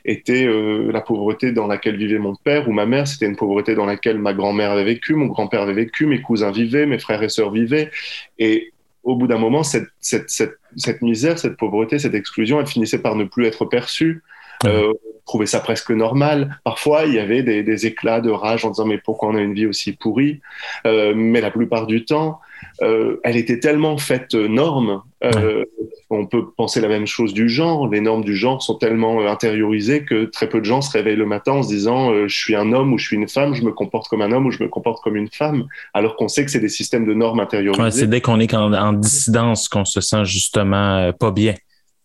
était 0.06 0.47
la 0.47 1.01
pauvreté 1.01 1.51
dans 1.51 1.67
laquelle 1.67 1.97
vivait 1.97 2.19
mon 2.19 2.36
père 2.36 2.69
ou 2.69 2.71
ma 2.71 2.86
mère. 2.86 3.08
C'était 3.08 3.25
une 3.25 3.36
pauvreté 3.36 3.75
dans 3.75 3.86
laquelle 3.86 4.17
ma 4.17 4.34
grand-mère 4.34 4.71
avait 4.71 4.86
vécu, 4.86 5.13
mon 5.15 5.27
grand-père 5.27 5.62
avait 5.62 5.73
vécu, 5.73 6.06
mes 6.06 6.21
cousins 6.21 6.51
vivaient, 6.51 6.86
mes 6.86 6.99
frères 6.99 7.21
et 7.21 7.30
sœurs 7.30 7.51
vivaient. 7.51 7.91
Et 8.39 8.71
au 9.08 9.15
bout 9.15 9.28
d'un 9.28 9.38
moment, 9.38 9.63
cette, 9.63 9.88
cette, 10.02 10.30
cette, 10.30 10.60
cette, 10.76 11.02
misère, 11.02 11.39
cette 11.39 11.56
pauvreté, 11.56 11.98
cette 11.98 12.13
exclusion, 12.13 12.60
elle 12.60 12.67
finissait 12.67 13.00
par 13.00 13.15
ne 13.15 13.24
plus 13.24 13.46
être 13.46 13.63
perçue. 13.65 14.22
Euh, 14.65 14.91
trouvait 15.28 15.46
ça 15.46 15.60
presque 15.60 15.92
normal. 15.92 16.60
Parfois, 16.63 17.06
il 17.06 17.13
y 17.13 17.20
avait 17.20 17.44
des, 17.44 17.63
des, 17.63 17.86
éclats 17.86 18.22
de 18.22 18.32
rage 18.32 18.66
en 18.66 18.72
disant 18.72 18.86
mais 18.86 18.98
pourquoi 18.98 19.30
on 19.30 19.36
a 19.36 19.42
une 19.42 19.54
vie 19.54 19.68
aussi 19.68 19.94
pourrie? 19.94 20.42
Euh, 20.86 21.13
Mais 21.16 21.42
la 21.42 21.52
plupart 21.52 21.86
du 21.86 22.06
temps, 22.06 22.40
euh, 22.82 23.20
elle 23.24 23.38
était 23.38 23.60
tellement 23.60 23.98
faite 23.98 24.34
norme. 24.34 25.02
Euh, 25.24 25.66
on 26.12 26.28
peut 26.28 26.46
penser 26.56 26.80
la 26.80 26.88
même 26.88 27.08
chose 27.08 27.34
du 27.34 27.50
genre. 27.50 27.88
Les 27.88 28.02
normes 28.02 28.24
du 28.24 28.36
genre 28.36 28.62
sont 28.62 28.76
tellement 28.76 29.22
euh, 29.22 29.28
intériorisées 29.28 30.04
que 30.04 30.26
très 30.26 30.48
peu 30.48 30.60
de 30.60 30.66
gens 30.66 30.82
se 30.82 30.92
réveillent 30.92 31.16
le 31.16 31.26
matin 31.26 31.54
en 31.54 31.63
se 31.63 31.70
disant 31.70 32.12
euh, 32.12 32.28
je 32.28 32.38
suis 32.38 32.56
un 32.56 32.72
homme 32.72 32.94
ou 32.94 32.98
je 33.00 33.08
suis 33.08 33.16
une 33.16 33.28
femme, 33.28 33.56
je 33.56 33.63
me 33.63 33.72
comporte 33.72 34.08
comme 34.08 34.22
un 34.22 34.32
homme 34.32 34.46
ou 34.46 34.52
je 34.52 34.62
me 34.62 34.70
comporte 34.70 35.02
comme 35.04 35.16
une 35.16 35.30
femme, 35.30 35.66
alors 35.94 36.16
qu'on 36.16 36.28
sait 36.28 36.46
que 36.46 36.52
c'est 36.52 36.60
des 36.60 36.70
systèmes 36.70 37.06
de 37.06 37.13
normes 37.13 37.40
intériorisées. 37.40 38.02
c'est 38.02 38.08
dès 38.08 38.22
qu'on 38.22 38.40
est 38.40 38.54
en, 38.54 38.72
en 38.74 38.94
dissidence 38.94 39.68
qu'on 39.70 39.86
se 39.86 40.02
sent 40.02 40.26
justement 40.26 41.12
pas 41.13 41.32
bien 41.32 41.56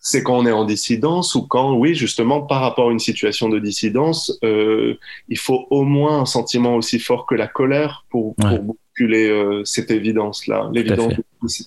c'est 0.05 0.25
quand 0.25 0.37
on 0.37 0.47
est 0.47 0.53
en 0.53 0.65
dissidence 0.65 1.37
ou 1.37 1.47
quand, 1.47 1.75
oui, 1.75 1.95
justement, 1.95 2.43
par 2.43 2.61
rapport 2.61 2.89
à 2.89 2.93
une 2.93 2.99
situation 2.99 3.49
de 3.49 3.61
dissidence, 3.61 4.37
euh, 4.43 4.99
il 5.29 5.39
faut 5.39 5.69
au 5.71 5.85
moins 5.85 6.23
un 6.23 6.27
sentiment 6.27 6.75
aussi 6.75 6.99
fort 6.99 7.25
que 7.25 7.37
la 7.37 7.47
colère 7.47 8.05
pour, 8.11 8.35
pour 8.35 8.59
bousculer 8.59 9.29
euh, 9.29 9.65
cette 9.65 9.93
évidence-là, 9.93 10.69
l'évidence 10.75 11.15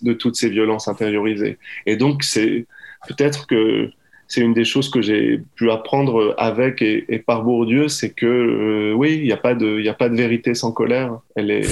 de, 0.01 0.13
toutes 0.13 0.35
ces 0.35 0.49
violences 0.49 0.89
intériorisées. 0.89 1.57
Et 1.85 1.95
donc, 1.95 2.23
c'est 2.23 2.67
peut-être 3.07 3.47
que 3.47 3.89
c'est 4.27 4.41
une 4.41 4.53
des 4.53 4.65
choses 4.65 4.89
que 4.89 5.01
j'ai 5.01 5.39
pu 5.55 5.71
apprendre 5.71 6.35
avec 6.37 6.81
et, 6.81 7.23
par 7.25 7.41
Bourdieu, 7.41 7.87
c'est 7.87 8.09
que, 8.09 8.25
euh, 8.25 8.93
oui, 8.93 9.15
il 9.15 9.23
n'y 9.23 9.31
a, 9.31 9.37
pas 9.37 9.55
de, 9.55 9.87
a 9.87 9.93
pas 9.93 10.09
de 10.09 10.15
vérité 10.15 10.55
sans 10.55 10.73
colère. 10.73 11.19
Elle, 11.37 11.51
est, 11.51 11.69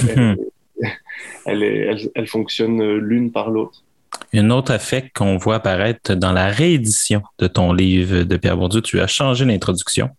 elle, 1.44 1.62
est, 1.62 2.10
elle 2.14 2.26
fonctionne 2.26 2.96
l'une 2.96 3.32
par 3.32 3.50
l'autre. 3.50 3.83
Un 4.32 4.50
autre 4.50 4.72
effet 4.72 5.10
qu'on 5.14 5.36
voit 5.36 5.56
apparaître 5.56 6.14
dans 6.14 6.32
la 6.32 6.48
réédition 6.48 7.22
de 7.38 7.46
ton 7.46 7.72
livre 7.72 8.24
de 8.24 8.36
Pierre 8.36 8.56
Bourdieu, 8.56 8.82
tu 8.82 9.00
as 9.00 9.06
changé 9.06 9.44
l'introduction. 9.44 10.10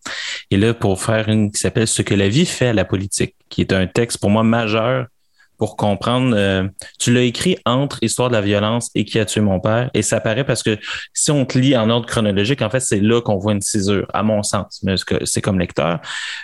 Et 0.51 0.58
là, 0.58 0.73
pour 0.73 1.01
faire 1.01 1.27
une 1.29 1.51
qui 1.51 1.60
s'appelle 1.60 1.88
Ce 1.88 2.01
que 2.01 2.13
la 2.13 2.29
vie 2.29 2.45
fait 2.45 2.67
à 2.67 2.73
la 2.73 2.86
politique, 2.86 3.36
qui 3.49 3.62
est 3.62 3.73
un 3.73 3.88
texte 3.88 4.19
pour 4.19 4.29
moi 4.29 4.43
majeur 4.43 5.08
pour 5.58 5.77
comprendre. 5.77 6.36
Euh, 6.36 6.67
tu 6.99 7.13
l'as 7.13 7.21
écrit 7.21 7.58
entre 7.65 7.97
Histoire 8.01 8.29
de 8.29 8.34
la 8.34 8.41
violence 8.41 8.89
et 8.95 9.05
Qui 9.05 9.19
a 9.19 9.25
tué 9.25 9.41
mon 9.41 9.60
père. 9.60 9.89
Et 9.93 10.01
ça 10.01 10.19
paraît 10.19 10.43
parce 10.43 10.63
que 10.63 10.77
si 11.13 11.31
on 11.31 11.45
te 11.45 11.58
lit 11.58 11.75
en 11.77 11.89
ordre 11.89 12.08
chronologique, 12.08 12.62
en 12.62 12.69
fait, 12.69 12.79
c'est 12.79 12.99
là 12.99 13.21
qu'on 13.21 13.38
voit 13.38 13.53
une 13.53 13.62
césure, 13.62 14.08
à 14.13 14.23
mon 14.23 14.43
sens. 14.43 14.81
Mais 14.84 14.95
c'est 15.23 15.41
comme 15.41 15.60
lecteur. 15.60 15.99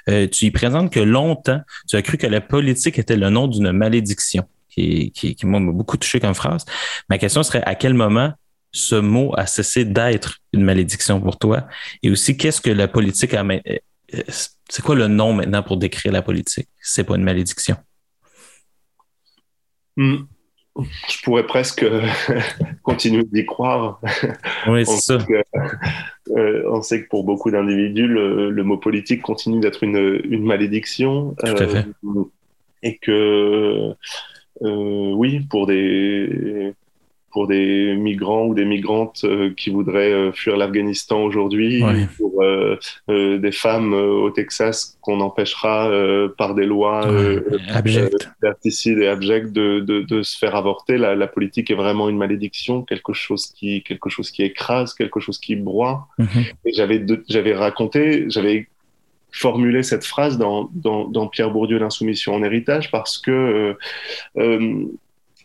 Euh, 0.09 0.27
tu 0.27 0.45
y 0.45 0.51
présentes 0.51 0.91
que 0.91 0.99
longtemps, 0.99 1.61
tu 1.87 1.95
as 1.95 2.01
cru 2.01 2.17
que 2.17 2.27
la 2.27 2.41
politique 2.41 2.99
était 2.99 3.17
le 3.17 3.29
nom 3.29 3.47
d'une 3.47 3.71
malédiction 3.71 4.45
qui, 4.71 5.11
qui, 5.11 5.35
qui 5.35 5.45
m'a 5.45 5.59
beaucoup 5.59 5.97
touché 5.97 6.19
comme 6.19 6.33
phrase. 6.33 6.65
Ma 7.09 7.17
question 7.17 7.43
serait 7.43 7.63
à 7.63 7.75
quel 7.75 7.93
moment 7.93 8.33
ce 8.71 8.95
mot 8.95 9.33
a 9.37 9.45
cessé 9.45 9.85
d'être 9.85 10.39
une 10.53 10.63
malédiction 10.63 11.19
pour 11.19 11.37
toi? 11.37 11.67
Et 12.03 12.09
aussi, 12.09 12.37
qu'est-ce 12.37 12.61
que 12.61 12.69
la 12.69 12.87
politique 12.87 13.33
a. 13.33 13.43
Euh, 13.43 13.77
c'est 14.69 14.83
quoi 14.83 14.95
le 14.95 15.07
nom 15.07 15.33
maintenant 15.33 15.63
pour 15.63 15.77
décrire 15.77 16.11
la 16.11 16.21
politique? 16.21 16.67
C'est 16.81 17.03
pas 17.03 17.15
une 17.15 17.23
malédiction. 17.23 17.75
Hmm. 19.97 20.19
je 20.77 21.21
pourrais 21.23 21.45
presque 21.45 21.85
continuer 22.83 23.25
d'y 23.25 23.45
croire. 23.45 23.99
Oui, 24.67 24.85
c'est 24.85 25.01
ça. 25.01 25.17
Euh, 26.37 26.63
on 26.71 26.81
sait 26.81 27.03
que 27.03 27.09
pour 27.09 27.25
beaucoup 27.25 27.51
d'individus, 27.51 28.07
le, 28.07 28.63
mot 28.63 28.77
politique 28.77 29.21
continue 29.21 29.59
d'être 29.59 29.83
une, 29.83 30.21
une, 30.23 30.45
malédiction. 30.45 31.35
Tout 31.39 31.45
à 31.47 31.67
fait. 31.67 31.85
et 32.83 32.97
que, 32.97 33.93
oui, 34.61 35.41
pour 35.49 35.67
des 35.67 36.73
pour 37.31 37.47
des 37.47 37.95
migrants 37.95 38.45
ou 38.45 38.53
des 38.53 38.65
migrantes 38.65 39.21
euh, 39.23 39.53
qui 39.55 39.69
voudraient 39.69 40.11
euh, 40.11 40.31
fuir 40.31 40.57
l'Afghanistan 40.57 41.23
aujourd'hui, 41.23 41.83
pour 42.17 42.43
euh, 42.43 42.77
des 43.07 43.51
femmes 43.51 43.93
au 43.93 44.29
Texas 44.29 44.97
qu'on 45.01 45.19
empêchera 45.21 45.91
par 46.37 46.55
des 46.55 46.65
lois 46.65 47.07
abjectes 47.69 48.29
et 48.87 49.07
abjectes 49.07 49.51
de, 49.51 49.79
de, 49.79 50.01
de, 50.01 50.21
se 50.21 50.37
faire 50.37 50.55
avorter. 50.55 50.97
La, 50.97 51.15
la, 51.15 51.27
politique 51.27 51.71
est 51.71 51.75
vraiment 51.75 52.09
une 52.09 52.17
malédiction, 52.17 52.83
quelque 52.83 53.13
chose 53.13 53.47
qui, 53.47 53.83
quelque 53.83 54.09
chose 54.09 54.31
qui 54.31 54.43
écrase, 54.43 54.93
quelque 54.93 55.19
chose 55.19 55.39
qui 55.39 55.55
broie. 55.55 56.07
Et 56.65 56.73
j'avais, 56.73 57.03
j'avais 57.29 57.55
raconté, 57.55 58.25
j'avais 58.29 58.67
formulé 59.31 59.83
cette 59.83 60.05
phrase 60.05 60.37
dans, 60.37 60.69
dans, 60.73 61.07
dans 61.07 61.27
Pierre 61.27 61.51
Bourdieu, 61.51 61.77
L'insoumission 61.77 62.33
en 62.33 62.43
héritage, 62.43 62.91
parce 62.91 63.17
que, 63.17 63.77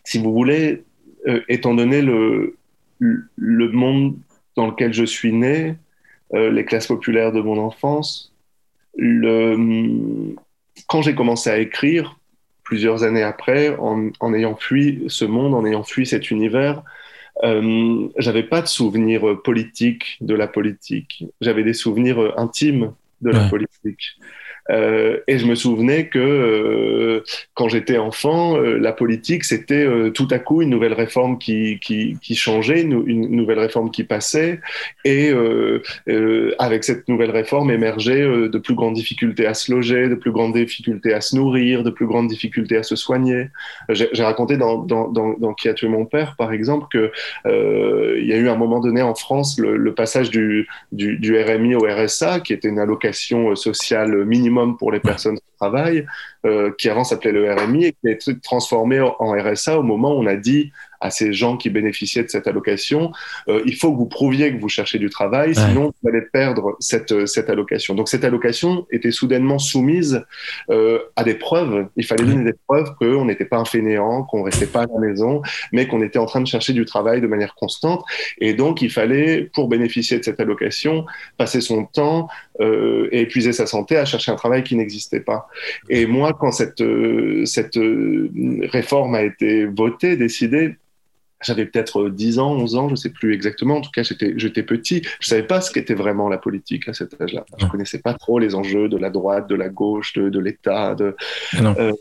si 0.03 0.19
vous 0.19 0.31
voulez, 0.31 0.83
euh, 1.27 1.41
étant 1.49 1.73
donné 1.73 2.01
le, 2.01 2.55
le 2.99 3.69
monde 3.69 4.15
dans 4.55 4.67
lequel 4.67 4.93
je 4.93 5.03
suis 5.03 5.33
né, 5.33 5.75
euh, 6.33 6.49
les 6.49 6.63
classes 6.63 6.87
populaires 6.87 7.33
de 7.33 7.41
mon 7.41 7.57
enfance, 7.57 8.33
le, 8.95 10.33
quand 10.87 11.01
j'ai 11.01 11.13
commencé 11.13 11.49
à 11.49 11.57
écrire, 11.57 12.17
plusieurs 12.63 13.03
années 13.03 13.23
après, 13.23 13.75
en, 13.79 14.09
en, 14.21 14.33
ayant 14.33 14.55
fui 14.55 15.03
ce 15.07 15.25
monde, 15.25 15.53
en 15.53 15.65
ayant 15.65 15.83
fui 15.83 16.05
cet 16.05 16.31
univers, 16.31 16.83
euh, 17.43 18.07
j'avais 18.17 18.43
pas 18.43 18.61
de 18.61 18.67
souvenirs 18.67 19.41
politiques 19.43 20.17
de 20.21 20.35
la 20.35 20.47
politique. 20.47 21.25
J'avais 21.41 21.63
des 21.63 21.73
souvenirs 21.73 22.33
intimes 22.37 22.93
de 23.21 23.31
la 23.31 23.47
politique. 23.49 24.19
Euh, 24.69 25.19
et 25.27 25.37
je 25.37 25.45
me 25.45 25.55
souvenais 25.55 26.07
que 26.07 26.19
euh, 26.19 27.23
quand 27.53 27.69
j'étais 27.69 27.97
enfant, 27.97 28.57
euh, 28.57 28.77
la 28.77 28.91
politique, 28.91 29.43
c'était 29.43 29.87
tout 30.13 30.27
à 30.31 30.39
coup 30.39 30.61
une 30.61 30.69
nouvelle 30.69 30.93
réforme 30.93 31.37
qui, 31.37 31.79
qui, 31.79 32.35
changeait, 32.35 32.81
une, 32.81 33.29
nouvelle 33.29 33.59
réforme 33.59 33.91
qui 33.91 34.03
passait. 34.03 34.59
Et 35.05 35.31
avec 36.59 36.83
cette 36.83 37.07
nouvelle 37.07 37.31
réforme 37.31 37.71
émergeait 37.71 38.21
de 38.21 38.57
plus 38.57 38.75
grandes 38.75 38.95
difficultés 38.95 39.45
à 39.45 39.53
se 39.53 39.71
loger, 39.71 40.09
de 40.09 40.15
plus 40.15 40.31
grandes 40.31 40.53
difficultés 40.53 41.13
à 41.13 41.21
se 41.21 41.35
nourrir, 41.35 41.83
de 41.83 41.89
plus 41.89 42.05
grandes 42.05 42.27
difficultés 42.27 42.77
à 42.77 42.83
se 42.83 42.95
soigner. 42.95 43.49
J'ai 43.89 44.23
raconté 44.23 44.57
dans, 44.57 44.77
dans, 44.77 45.53
Qui 45.53 45.69
a 45.69 45.73
tué 45.73 45.87
mon 45.87 46.05
père, 46.05 46.35
par 46.37 46.51
exemple, 46.51 46.87
que 46.91 47.11
il 47.45 48.25
y 48.25 48.33
a 48.33 48.37
eu 48.37 48.49
un 48.49 48.55
moment 48.55 48.79
donné 48.79 49.01
en 49.01 49.15
France 49.15 49.59
le, 49.59 49.77
le 49.77 49.93
passage 49.93 50.29
du, 50.29 50.67
du, 50.91 51.17
du 51.17 51.39
RMI 51.39 51.75
au 51.75 51.85
RSA, 51.87 52.41
qui 52.41 52.53
était 52.53 52.69
une 52.69 52.79
allocation 52.79 53.55
sociale 53.55 54.25
minimum 54.25 54.56
pour 54.77 54.91
les 54.91 54.99
personnes 54.99 55.37
qui 55.37 55.43
travaillent, 55.59 56.05
euh, 56.45 56.71
qui 56.77 56.89
avant 56.89 57.03
s'appelait 57.03 57.31
le 57.31 57.53
RMI 57.53 57.85
et 57.85 57.91
qui 57.93 58.07
a 58.07 58.11
été 58.11 58.39
transformé 58.39 58.99
en 58.99 59.31
RSA 59.31 59.79
au 59.79 59.83
moment 59.83 60.15
où 60.15 60.19
on 60.23 60.25
a 60.27 60.35
dit 60.35 60.71
à 60.99 61.09
ces 61.09 61.33
gens 61.33 61.57
qui 61.57 61.69
bénéficiaient 61.69 62.23
de 62.23 62.29
cette 62.29 62.47
allocation, 62.47 63.11
euh, 63.47 63.61
il 63.65 63.75
faut 63.75 63.91
que 63.91 63.97
vous 63.97 64.07
prouviez 64.07 64.53
que 64.53 64.59
vous 64.59 64.69
cherchez 64.69 64.99
du 64.99 65.09
travail, 65.09 65.55
sinon 65.55 65.93
vous 66.01 66.09
allez 66.09 66.21
perdre 66.21 66.75
cette, 66.79 67.11
euh, 67.11 67.25
cette 67.25 67.49
allocation. 67.49 67.93
Donc 67.93 68.09
cette 68.09 68.23
allocation 68.23 68.87
était 68.91 69.11
soudainement 69.11 69.59
soumise 69.59 70.23
euh, 70.69 70.99
à 71.15 71.23
des 71.23 71.35
preuves. 71.35 71.87
Il 71.95 72.05
fallait 72.05 72.25
donner 72.25 72.43
des 72.43 72.57
preuves 72.67 72.93
qu'on 72.99 73.25
n'était 73.25 73.45
pas 73.45 73.57
un 73.57 73.65
fainéant, 73.65 74.23
qu'on 74.23 74.43
restait 74.43 74.65
pas 74.67 74.83
à 74.83 74.85
la 74.87 74.99
maison, 74.99 75.41
mais 75.71 75.87
qu'on 75.87 76.01
était 76.01 76.19
en 76.19 76.25
train 76.25 76.41
de 76.41 76.47
chercher 76.47 76.73
du 76.73 76.85
travail 76.85 77.21
de 77.21 77.27
manière 77.27 77.55
constante. 77.55 78.03
Et 78.39 78.53
donc 78.53 78.81
il 78.81 78.91
fallait, 78.91 79.49
pour 79.53 79.67
bénéficier 79.67 80.19
de 80.19 80.23
cette 80.23 80.39
allocation, 80.39 81.05
passer 81.37 81.61
son 81.61 81.85
temps 81.85 82.27
euh, 82.61 83.07
et 83.11 83.21
épuiser 83.21 83.53
sa 83.53 83.65
santé 83.65 83.97
à 83.97 84.05
chercher 84.05 84.31
un 84.31 84.35
travail 84.35 84.63
qui 84.63 84.75
n'existait 84.75 85.19
pas. 85.19 85.47
Et 85.89 86.05
moi, 86.05 86.33
quand 86.33 86.51
cette, 86.51 86.81
euh, 86.81 87.45
cette 87.45 87.79
réforme 88.71 89.15
a 89.15 89.23
été 89.23 89.65
votée, 89.65 90.17
décidée, 90.17 90.75
j'avais 91.41 91.65
peut-être 91.65 92.09
10 92.09 92.39
ans, 92.39 92.53
11 92.53 92.75
ans, 92.75 92.87
je 92.87 92.93
ne 92.93 92.95
sais 92.95 93.09
plus 93.09 93.33
exactement. 93.33 93.77
En 93.77 93.81
tout 93.81 93.91
cas, 93.91 94.03
j'étais 94.03 94.63
petit. 94.63 95.01
Je 95.19 95.27
ne 95.27 95.29
savais 95.29 95.43
pas 95.43 95.61
ce 95.61 95.71
qu'était 95.71 95.93
vraiment 95.93 96.29
la 96.29 96.37
politique 96.37 96.87
à 96.89 96.93
cet 96.93 97.19
âge-là. 97.21 97.45
Je 97.57 97.65
ne 97.65 97.69
connaissais 97.69 97.99
pas 97.99 98.13
trop 98.13 98.39
les 98.39 98.55
enjeux 98.55 98.89
de 98.89 98.97
la 98.97 99.09
droite, 99.09 99.47
de 99.47 99.55
la 99.55 99.69
gauche, 99.69 100.13
de, 100.13 100.29
de 100.29 100.39
l'État. 100.39 100.95
Euh, 100.99 101.91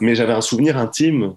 mais 0.00 0.14
j'avais 0.14 0.34
un 0.34 0.42
souvenir 0.42 0.76
intime 0.76 1.34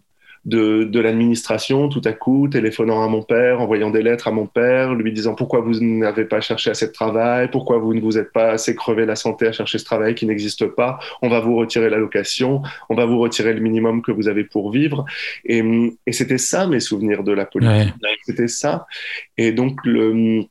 de, 0.47 0.85
de 0.85 0.99
l'administration 1.01 1.89
tout 1.89 2.01
à 2.05 2.13
coup, 2.13 2.47
téléphonant 2.47 3.03
à 3.03 3.07
mon 3.07 3.21
père, 3.21 3.59
envoyant 3.59 3.91
des 3.91 4.01
lettres 4.01 4.29
à 4.29 4.31
mon 4.31 4.47
père, 4.47 4.95
lui 4.95 5.11
disant 5.11 5.35
pourquoi 5.35 5.59
vous 5.59 5.79
n'avez 5.81 6.23
pas 6.23 6.39
cherché 6.39 6.69
assez 6.69 6.87
de 6.87 6.93
travail, 6.93 7.51
pourquoi 7.51 7.77
vous 7.77 7.93
ne 7.93 7.99
vous 7.99 8.17
êtes 8.17 8.31
pas 8.31 8.51
assez 8.51 8.73
crevé 8.73 9.05
la 9.05 9.17
santé 9.17 9.45
à 9.47 9.51
chercher 9.51 9.77
ce 9.77 9.83
travail 9.83 10.15
qui 10.15 10.25
n'existe 10.25 10.65
pas, 10.65 10.99
on 11.21 11.27
va 11.27 11.41
vous 11.41 11.55
retirer 11.55 11.89
l'allocation, 11.89 12.61
on 12.89 12.95
va 12.95 13.05
vous 13.05 13.19
retirer 13.19 13.53
le 13.53 13.59
minimum 13.59 14.01
que 14.01 14.11
vous 14.11 14.29
avez 14.29 14.45
pour 14.45 14.71
vivre. 14.71 15.03
Et, 15.43 15.61
et 16.05 16.13
c'était 16.13 16.37
ça 16.37 16.65
mes 16.65 16.79
souvenirs 16.79 17.23
de 17.23 17.33
la 17.33 17.45
politique. 17.45 17.93
C'était 18.23 18.47
ça. 18.47 18.87
Et 19.37 19.51
donc, 19.51 19.79
le, 19.83 20.43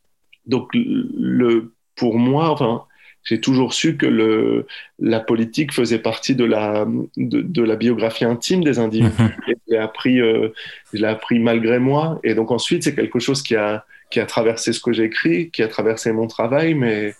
donc 0.46 0.68
le, 0.74 1.72
pour 1.96 2.18
moi, 2.18 2.50
enfin, 2.50 2.84
j'ai 3.26 3.40
toujours 3.40 3.74
su 3.74 3.96
que 3.96 4.06
le, 4.06 4.66
la 4.98 5.20
politique 5.20 5.72
faisait 5.72 5.98
partie 5.98 6.34
de 6.34 6.44
la, 6.44 6.86
de, 7.16 7.40
de 7.42 7.62
la 7.62 7.76
biographie 7.76 8.24
intime 8.24 8.62
des 8.64 8.78
individus. 8.78 9.12
Mhm. 9.18 9.32
Et 9.48 9.54
je 9.66 9.72
l'ai 9.72 9.78
appris, 9.78 10.20
euh, 10.20 10.48
je 10.94 11.00
l'ai 11.00 11.08
appris 11.08 11.38
malgré 11.40 11.78
moi. 11.78 12.20
Et 12.22 12.34
donc 12.34 12.50
ensuite, 12.52 12.84
c'est 12.84 12.94
quelque 12.94 13.18
chose 13.18 13.42
qui 13.42 13.56
a, 13.56 13.84
qui 14.10 14.20
a 14.20 14.26
traversé 14.26 14.72
ce 14.72 14.80
que 14.80 14.92
j'écris, 14.92 15.50
qui 15.50 15.62
a 15.62 15.68
traversé 15.68 16.12
mon 16.12 16.28
travail, 16.28 16.74
mais 16.74 17.14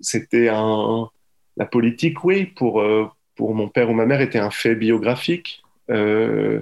c'était 0.00 0.48
un, 0.48 1.08
la 1.56 1.66
politique, 1.66 2.24
oui, 2.24 2.46
pour, 2.46 2.80
euh, 2.80 3.06
pour 3.36 3.54
mon 3.54 3.68
père 3.68 3.88
ou 3.90 3.94
ma 3.94 4.06
mère, 4.06 4.20
était 4.20 4.40
un 4.40 4.50
fait 4.50 4.74
biographique. 4.74 5.62
Euh, 5.90 6.60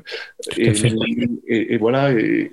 et, 0.56 0.72
et, 1.46 1.76
voilà, 1.78 2.12
et, 2.12 2.50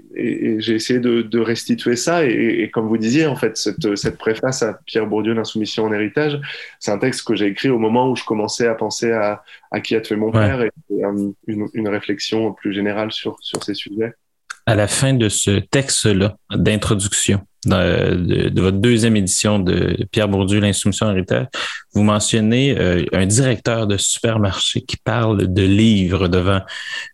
j'ai 0.59 0.75
essayé 0.75 0.99
de, 0.99 1.39
restituer 1.39 1.95
ça. 1.95 2.25
Et, 2.25 2.69
comme 2.71 2.87
vous 2.87 2.97
disiez, 2.97 3.25
en 3.25 3.35
fait, 3.35 3.57
cette, 3.57 3.95
cette 3.95 4.17
préface 4.17 4.61
à 4.63 4.79
Pierre 4.85 5.07
Bourdieu, 5.07 5.33
L'insoumission 5.33 5.85
en 5.85 5.93
héritage, 5.93 6.39
c'est 6.79 6.91
un 6.91 6.97
texte 6.97 7.25
que 7.25 7.35
j'ai 7.35 7.47
écrit 7.47 7.69
au 7.69 7.79
moment 7.79 8.09
où 8.09 8.15
je 8.15 8.23
commençais 8.23 8.67
à 8.67 8.75
penser 8.75 9.11
à, 9.11 9.43
à 9.71 9.79
qui 9.79 9.95
a 9.95 10.01
tué 10.01 10.15
mon 10.15 10.31
père 10.31 10.61
et 10.61 10.71
une, 10.89 11.33
une, 11.73 11.87
réflexion 11.87 12.53
plus 12.53 12.73
générale 12.73 13.11
sur, 13.11 13.37
sur 13.41 13.63
ces 13.63 13.73
sujets. 13.73 14.13
À 14.69 14.75
la 14.75 14.87
fin 14.87 15.15
de 15.15 15.29
ce 15.29 15.61
texte-là 15.61 16.37
d'introduction, 16.51 17.41
de, 17.65 18.61
votre 18.61 18.77
deuxième 18.77 19.15
édition 19.15 19.57
de 19.57 20.05
Pierre 20.11 20.29
Bourdieu, 20.29 20.59
l'insoumission 20.59 21.09
héritage, 21.09 21.47
vous 21.95 22.03
mentionnez 22.03 22.77
euh, 22.77 23.03
un 23.11 23.25
directeur 23.25 23.87
de 23.87 23.97
supermarché 23.97 24.81
qui 24.81 24.95
parle 24.97 25.51
de 25.51 25.63
livres 25.63 26.27
devant 26.27 26.61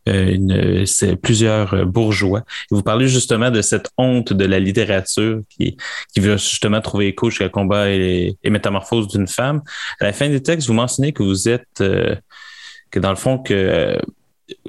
euh, 0.09 0.83
plusieurs 1.23 1.85
bourgeois. 1.85 2.41
vous 2.71 2.83
parlez 2.83 3.07
justement 3.07 3.49
de 3.51 3.61
cette 3.61 3.89
honte 3.97 4.33
de 4.33 4.43
la 4.43 4.59
littérature 4.59 5.39
qui, 5.49 5.77
veut 6.17 6.35
justement 6.35 6.81
trouver 6.81 7.07
écho 7.07 7.29
le 7.39 7.47
combat 7.47 7.89
et, 7.89 8.37
métamorphose 8.43 9.07
d'une 9.07 9.27
femme. 9.27 9.61
À 10.01 10.03
la 10.03 10.11
fin 10.11 10.27
du 10.27 10.41
texte, 10.41 10.67
vous 10.67 10.73
mentionnez 10.73 11.13
que 11.13 11.23
vous 11.23 11.47
êtes, 11.47 11.79
euh, 11.79 12.17
que 12.91 12.99
dans 12.99 13.11
le 13.11 13.15
fond, 13.15 13.37
que, 13.37 13.97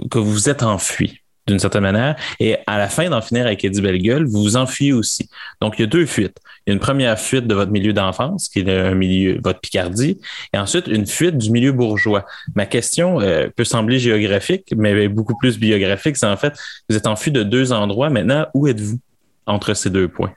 que 0.09 0.19
vous 0.21 0.31
vous 0.31 0.49
êtes 0.49 0.63
enfui 0.63 1.21
d'une 1.47 1.59
certaine 1.59 1.83
manière. 1.83 2.17
Et 2.41 2.57
à 2.67 2.79
la 2.79 2.89
fin 2.89 3.09
d'en 3.09 3.21
finir 3.21 3.47
avec 3.47 3.65
Eddie 3.65 3.81
Bellegueule, 3.81 4.25
vous 4.25 4.43
vous 4.43 4.57
enfuyez 4.57 4.93
aussi. 4.93 5.29
Donc, 5.61 5.79
il 5.79 5.83
y 5.83 5.85
a 5.85 5.87
deux 5.87 6.07
fuites. 6.07 6.39
Il 6.67 6.71
y 6.71 6.73
a 6.73 6.75
une 6.75 6.81
première 6.81 7.19
fuite 7.19 7.47
de 7.47 7.55
votre 7.55 7.71
milieu 7.71 7.93
d'enfance, 7.93 8.49
qui 8.49 8.61
est 8.61 8.71
un 8.71 8.95
milieu, 8.95 9.41
votre 9.43 9.61
Picardie, 9.61 10.19
et 10.53 10.59
ensuite 10.59 10.87
une 10.89 11.07
fuite 11.07 11.39
du 11.39 11.51
milieu 11.51 11.73
bourgeois. 11.73 12.25
Ma 12.55 12.67
question 12.67 13.21
euh, 13.21 13.49
peut 13.55 13.65
sembler 13.65 13.99
géographique, 13.99 14.75
mais 14.77 15.09
beaucoup 15.09 15.37
plus 15.37 15.59
biographique. 15.59 16.17
C'est 16.17 16.27
en 16.27 16.37
fait, 16.37 16.55
vous 16.89 16.97
êtes 16.97 17.07
enfui 17.07 17.31
de 17.31 17.43
deux 17.43 17.73
endroits. 17.73 18.11
Maintenant, 18.11 18.47
où 18.55 18.67
êtes-vous 18.67 18.99
entre 19.47 19.75
ces 19.75 19.91
deux 19.91 20.09
points? 20.09 20.33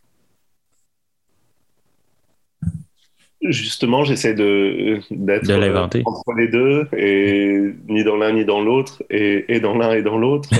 Justement, 3.41 4.04
j'essaie 4.04 4.34
de 4.34 4.99
d'être 5.12 5.49
euh, 5.49 5.88
entre 6.04 6.34
les 6.38 6.49
deux 6.49 6.88
et 6.97 7.71
ni 7.88 8.04
dans 8.04 8.17
l'un 8.17 8.34
ni 8.34 8.43
dans 8.43 8.60
l'autre 8.62 9.02
et, 9.10 9.45
et, 9.56 9.62
dans 9.62 9.78
l'un 9.78 9.93
et 9.93 10.02
dans 10.02 10.17
l'autre. 10.17 10.49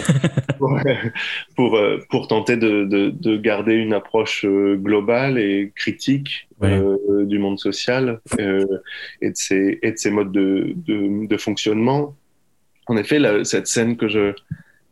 Pour, 0.60 0.78
pour, 1.56 1.78
euh, 1.78 2.00
pour 2.10 2.28
tenter 2.28 2.58
de, 2.58 2.84
de, 2.84 3.12
de, 3.12 3.38
garder 3.38 3.76
une 3.76 3.94
approche 3.94 4.44
euh, 4.44 4.76
globale 4.76 5.40
et 5.40 5.72
critique 5.74 6.50
euh, 6.62 6.98
du 7.24 7.40
monde 7.40 7.58
social 7.58 8.20
euh, 8.42 8.66
et 9.22 9.30
de 9.30 9.38
ses 9.38 9.80
et 9.82 9.94
de 9.94 9.98
ses 9.98 10.12
modes 10.12 10.34
de, 10.34 10.74
de, 10.76 11.28
de 11.28 11.38
fonctionnement. 11.38 12.14
En 12.88 12.98
effet, 12.98 13.20
la, 13.20 13.46
cette 13.46 13.68
scène 13.68 13.96
que 13.96 14.10
je 14.10 14.34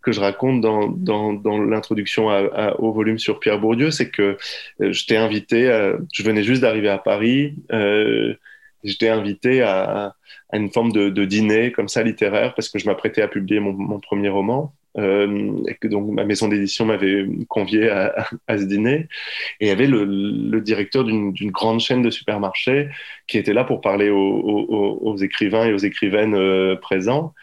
que 0.08 0.14
je 0.14 0.22
raconte 0.22 0.62
dans, 0.62 1.60
l'introduction 1.66 2.30
au 2.80 2.94
volume 2.94 3.20
sur 3.20 3.42
Pierre 3.42 3.60
Bourdieu, 3.60 3.92
c'est 3.92 4.10
que 4.10 4.38
euh, 4.80 4.94
je 4.94 5.06
t'ai 5.06 5.18
invité, 5.18 5.64
je 6.14 6.24
venais 6.24 6.44
juste 6.44 6.62
d'arriver 6.62 6.88
à 6.88 6.98
Paris, 6.98 7.56
euh, 7.74 8.34
j'étais 8.86 9.10
invité 9.10 9.64
à, 9.64 10.16
une 10.54 10.72
forme 10.72 10.94
de, 10.94 11.26
dîner 11.26 11.74
comme 11.74 11.90
ça 11.90 12.04
littéraire 12.04 12.54
parce 12.56 12.70
que 12.70 12.80
je 12.80 12.86
m'apprêtais 12.86 13.22
à 13.22 13.28
publier 13.28 13.60
mon, 13.60 14.00
premier 14.00 14.30
roman. 14.30 14.74
et 14.98 15.76
que 15.82 15.90
donc 15.90 16.10
ma 16.10 16.24
maison 16.24 16.48
d'édition 16.48 16.86
m'avait 16.86 17.28
convié 17.50 17.90
à, 17.90 18.30
ce 18.48 18.64
dîner. 18.64 19.10
Et 19.60 19.66
il 19.66 19.68
y 19.68 19.72
avait 19.72 19.88
le, 19.88 20.62
directeur 20.62 21.04
d'une 21.04 21.52
grande 21.52 21.82
chaîne 21.82 22.02
de 22.02 22.10
supermarchés 22.10 22.88
qui 23.28 23.38
était 23.38 23.54
là 23.54 23.66
pour 23.66 23.82
parler 23.82 24.10
aux, 24.10 25.18
écrivains 25.18 25.66
et 25.66 25.74
aux 25.74 25.80
écrivaines 25.80 26.78
présents. 26.78 27.34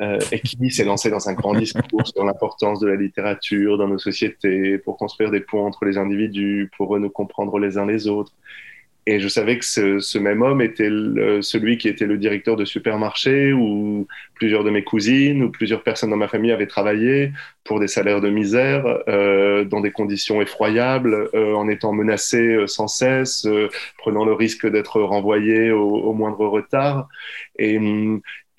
Et 0.00 0.40
qui 0.40 0.70
s'est 0.70 0.84
lancé 0.84 1.10
dans 1.10 1.28
un 1.28 1.34
grand 1.34 1.54
discours 1.54 2.06
sur 2.06 2.24
l'importance 2.24 2.80
de 2.80 2.86
la 2.86 2.96
littérature 2.96 3.76
dans 3.76 3.88
nos 3.88 3.98
sociétés, 3.98 4.78
pour 4.78 4.96
construire 4.96 5.30
des 5.30 5.40
ponts 5.40 5.66
entre 5.66 5.84
les 5.84 5.98
individus, 5.98 6.70
pour 6.76 6.98
nous 6.98 7.10
comprendre 7.10 7.58
les 7.58 7.76
uns 7.76 7.86
les 7.86 8.08
autres. 8.08 8.32
Et 9.04 9.18
je 9.18 9.26
savais 9.26 9.58
que 9.58 9.64
ce, 9.64 10.18
même 10.18 10.42
homme 10.42 10.62
était 10.62 10.88
celui 11.40 11.76
qui 11.76 11.88
était 11.88 12.06
le 12.06 12.18
directeur 12.18 12.54
de 12.54 12.64
supermarché 12.64 13.52
où 13.52 14.06
plusieurs 14.34 14.62
de 14.62 14.70
mes 14.70 14.84
cousines 14.84 15.42
ou 15.42 15.50
plusieurs 15.50 15.82
personnes 15.82 16.10
dans 16.10 16.16
ma 16.16 16.28
famille 16.28 16.52
avaient 16.52 16.68
travaillé 16.68 17.32
pour 17.64 17.80
des 17.80 17.88
salaires 17.88 18.20
de 18.20 18.30
misère, 18.30 18.84
euh, 19.08 19.64
dans 19.64 19.80
des 19.80 19.90
conditions 19.90 20.40
effroyables, 20.40 21.30
euh, 21.34 21.54
en 21.54 21.68
étant 21.68 21.92
menacés 21.92 22.54
euh, 22.54 22.66
sans 22.68 22.86
cesse, 22.86 23.46
prenant 23.98 24.24
le 24.24 24.34
risque 24.34 24.70
d'être 24.70 25.00
renvoyés 25.00 25.72
au, 25.72 26.12
moindre 26.12 26.46
retard. 26.46 27.08
Et, 27.58 27.80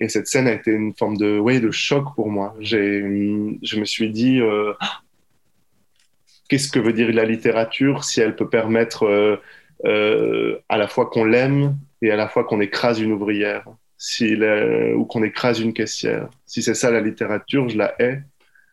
et, 0.04 0.08
cette 0.08 0.26
scène 0.26 0.46
a 0.46 0.52
été 0.52 0.70
une 0.70 0.94
forme 0.94 1.16
de, 1.16 1.38
ouais, 1.38 1.60
de 1.60 1.70
choc 1.70 2.14
pour 2.14 2.30
moi. 2.30 2.54
Je 2.60 3.76
me 3.76 3.84
suis 3.84 4.10
dit, 4.10 4.40
qu'est-ce 6.48 6.70
que 6.70 6.78
veut 6.78 6.92
dire 6.92 7.12
la 7.12 7.24
littérature 7.24 8.04
si 8.04 8.20
elle 8.20 8.36
peut 8.36 8.48
permettre 8.48 9.40
euh, 9.84 10.58
à 10.68 10.78
la 10.78 10.88
fois 10.88 11.06
qu'on 11.06 11.24
l'aime 11.24 11.76
et 12.00 12.10
à 12.10 12.16
la 12.16 12.28
fois 12.28 12.44
qu'on 12.44 12.60
écrase 12.60 13.00
une 13.00 13.12
ouvrière, 13.12 13.64
ou 14.96 15.04
qu'on 15.04 15.22
écrase 15.22 15.60
une 15.60 15.72
caissière. 15.72 16.28
Si 16.46 16.62
c'est 16.62 16.74
ça 16.74 16.90
la 16.90 17.00
littérature, 17.00 17.68
je 17.68 17.78
la 17.78 17.94
hais. 17.98 18.22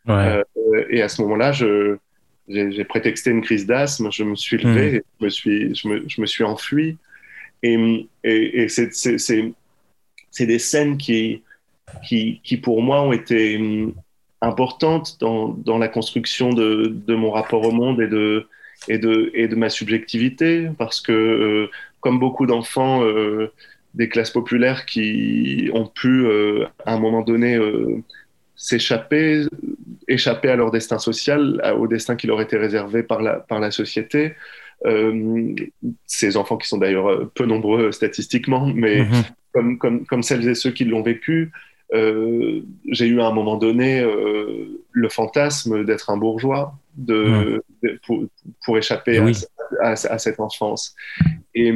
Euh, 0.10 0.44
et 0.90 1.02
à 1.02 1.10
ce 1.10 1.22
moment-là, 1.22 1.52
j'ai 1.52 2.84
prétexté 2.86 3.30
une 3.30 3.42
crise 3.42 3.66
d'asthme, 3.66 4.12
je 4.12 4.24
me 4.24 4.36
suis 4.36 4.58
levé, 4.58 5.00
hmm. 5.00 5.02
je, 5.20 5.26
me 5.26 5.30
suis, 5.30 5.76
je, 5.76 5.88
me, 5.88 6.04
je 6.08 6.22
me 6.22 6.26
suis 6.26 6.44
enfui. 6.44 6.98
Et, 7.64 8.08
et, 8.24 8.64
et 8.64 8.70
c'est 8.70 9.54
des 10.40 10.60
scènes 10.60 10.98
qui, 10.98 11.44
qui, 12.08 12.42
qui, 12.44 12.58
pour 12.58 12.82
moi, 12.82 13.02
ont 13.02 13.12
été 13.12 13.58
hum, 13.58 13.94
importantes 14.42 15.18
dans, 15.20 15.50
dans 15.50 15.78
la 15.78 15.88
construction 15.88 16.50
de, 16.50 16.88
de, 16.88 17.16
mon 17.16 17.32
rapport 17.32 17.64
au 17.64 17.72
monde 17.72 18.02
et 18.02 18.08
de, 18.08 18.48
et 18.88 18.98
de, 18.98 19.32
et 19.34 19.48
de 19.48 19.56
ma 19.56 19.70
subjectivité, 19.70 20.70
parce 20.78 21.00
que 21.02 21.12
euh, 21.12 21.70
comme 22.00 22.20
beaucoup 22.20 22.48
d'enfants 22.48 23.04
euh, 23.04 23.52
des 23.94 24.10
classes 24.10 24.32
populaires 24.32 24.86
qui 24.86 25.70
ont 25.74 25.86
pu 25.86 26.26
euh, 26.26 26.66
à 26.86 26.94
un 26.94 27.00
moment 27.00 27.22
donné 27.22 27.60
s'échapper, 28.56 29.46
échapper 30.08 30.50
à 30.50 30.56
leur 30.56 30.72
destin 30.72 30.98
social, 30.98 31.62
au 31.78 31.88
destin 31.88 32.16
qui 32.16 32.28
leur 32.28 32.42
était 32.42 32.58
réservé 32.58 33.04
par 33.04 33.22
la, 33.22 33.34
par 33.36 33.60
la 33.60 33.70
société, 33.70 34.34
ces 36.08 36.38
enfants 36.38 36.58
qui 36.58 36.68
sont 36.68 36.78
d'ailleurs 36.78 37.30
peu 37.36 37.46
nombreux 37.46 37.92
statistiquement, 37.92 38.66
mais 38.66 39.04
mm-hmm. 39.04 39.24
Comme, 39.54 39.78
comme, 39.78 40.06
comme, 40.06 40.24
celles 40.24 40.48
et 40.48 40.56
ceux 40.56 40.72
qui 40.72 40.86
l'ont 40.86 41.02
vécu, 41.02 41.52
j'ai 41.94 43.08
eu 43.08 43.20
à 43.20 43.28
un 43.28 43.34
moment 43.34 43.58
donné 43.58 44.02
le 44.92 45.10
fantasme 45.10 45.84
d'être 45.84 46.10
un 46.10 46.18
bourgeois, 46.18 46.74
de, 46.96 47.64
pour, 48.06 48.78
échapper 48.78 49.18
à, 49.18 49.26
cette 49.96 50.40
enfance. 50.40 50.96
Et, 51.54 51.74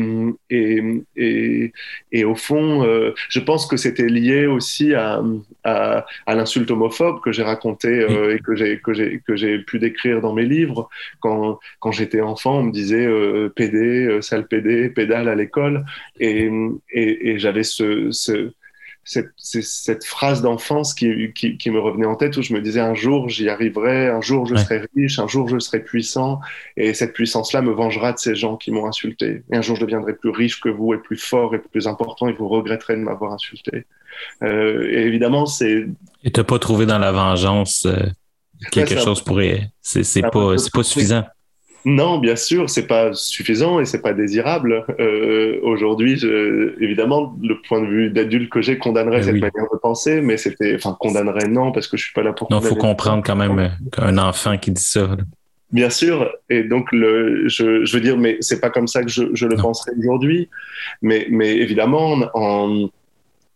et, 0.50 1.74
et, 2.12 2.24
au 2.24 2.36
fond, 2.36 2.84
euh, 2.84 3.14
je 3.30 3.40
pense 3.40 3.68
que 3.68 3.76
c'était 3.76 4.08
lié 4.08 4.46
aussi 4.46 4.94
à, 4.94 5.22
à, 5.64 6.06
l'insulte 6.28 6.72
homophobe 6.72 7.22
que 7.22 7.32
j'ai 7.32 7.44
raconté 7.44 7.90
euh, 7.90 8.36
et 8.36 8.40
que 8.40 8.56
j'ai, 8.56 8.80
que, 8.80 8.94
j'ai, 8.94 9.22
que 9.28 9.36
j'ai 9.36 9.60
pu 9.60 9.80
décrire 9.80 10.22
dans 10.22 10.34
mes 10.34 10.46
livres. 10.46 10.90
Quand, 11.20 11.60
quand 11.80 11.92
j'étais 11.92 12.22
enfant, 12.22 12.60
on 12.60 12.64
me 12.64 12.72
disait 12.72 13.06
euh, 13.06 13.50
PD, 13.50 14.22
sale 14.22 14.48
PD, 14.48 14.90
pédale 14.90 15.28
à 15.28 15.36
l'école. 15.36 15.86
Et, 16.20 16.50
et, 16.92 17.38
j'avais 17.38 17.64
ce, 17.64 18.12
ce 18.12 18.52
cette, 19.06 19.32
cette 19.38 20.04
phrase 20.04 20.42
d'enfance 20.42 20.96
qui, 20.96 21.32
qui, 21.34 21.58
qui, 21.58 21.70
me 21.70 21.80
revenait 21.80 22.08
en 22.08 22.16
tête 22.16 22.36
où 22.38 22.42
je 22.42 22.54
me 22.54 22.60
disais 22.60 22.80
un 22.80 22.96
jour 22.96 23.30
j'y 23.30 23.48
arriverai, 23.50 24.08
un 24.08 24.20
jour 24.20 24.48
je 24.48 24.56
serai 24.56 24.82
riche, 24.96 25.20
un 25.20 25.28
jour 25.28 25.48
je 25.48 25.60
serai 25.60 25.80
puissant 25.80 26.40
et 26.76 26.96
cette 26.96 27.14
puissance-là 27.14 27.62
me 27.62 27.72
vengera 27.72 28.14
de 28.14 28.18
ces 28.18 28.36
gens 28.36 28.58
qui 28.58 28.72
m'ont 28.72 28.88
insulté. 28.88 29.44
Et 29.52 29.56
un 29.56 29.62
jour 29.62 29.76
je 29.76 29.82
deviendrai 29.82 30.16
plus 30.16 30.32
riche 30.32 30.60
que 30.60 30.70
vous 30.70 30.96
et 30.96 30.98
plus 30.98 31.18
fort 31.18 31.54
et 31.54 31.60
plus 31.60 31.88
important 31.88 32.28
et 32.28 32.34
vous 32.34 32.48
regretterez 32.48 32.96
de 32.96 33.02
m'avoir 33.02 33.32
insulté. 33.32 33.86
Euh, 34.42 34.90
et 34.90 35.06
évidemment, 35.06 35.46
c'est. 35.46 35.86
Et 36.24 36.32
t'as 36.32 36.44
pas 36.44 36.58
trouvé 36.58 36.86
dans 36.86 37.00
la 37.00 37.12
vengeance 37.12 37.86
euh, 37.86 37.98
quelque 38.72 39.00
chose 39.00 39.22
pour. 39.22 39.40
C'est 39.82 40.22
pas, 40.22 40.32
pas 40.32 40.84
suffisant. 40.84 41.26
Non, 41.86 42.18
bien 42.18 42.36
sûr, 42.36 42.68
c'est 42.68 42.88
pas 42.88 43.14
suffisant 43.14 43.80
et 43.80 43.86
c'est 43.86 44.02
pas 44.02 44.14
désirable. 44.14 44.84
Euh, 45.00 45.60
Aujourd'hui, 45.62 46.20
évidemment, 46.80 47.36
le 47.42 47.62
point 47.62 47.80
de 47.80 47.86
vue 47.86 48.10
d'adulte 48.10 48.50
que 48.50 48.60
j'ai 48.62 48.80
condamnerait 48.80 49.22
cette 49.22 49.34
manière 49.34 49.70
de 49.72 49.78
penser, 49.78 50.20
mais 50.20 50.38
c'était, 50.38 50.74
enfin, 50.76 50.98
condamnerait 51.00 51.48
non 51.48 51.72
parce 51.72 51.88
que 51.88 51.96
je 51.96 52.06
suis 52.06 52.14
pas 52.14 52.24
là 52.24 52.34
pour. 52.34 52.52
Non, 52.52 52.60
faut 52.60 52.76
comprendre 52.76 53.22
quand 53.24 53.36
même 53.36 53.60
euh, 53.60 53.68
qu'un 53.92 54.18
enfant 54.18 54.58
qui 54.58 54.72
dit 54.72 54.82
ça. 54.82 55.16
Bien 55.72 55.92
sûr, 55.92 56.32
et 56.50 56.64
donc 56.64 56.92
le, 56.92 57.48
je, 57.48 57.86
je 57.86 57.94
veux 57.96 58.02
dire, 58.02 58.18
mais 58.18 58.38
c'est 58.40 58.60
pas 58.60 58.70
comme 58.72 58.88
ça 58.88 59.04
que 59.04 59.10
je, 59.10 59.24
je 59.34 59.46
le 59.46 59.56
penserais 59.56 59.92
aujourd'hui, 59.98 60.50
mais, 61.02 61.28
mais 61.30 61.56
évidemment, 61.56 62.18
en, 62.34 62.90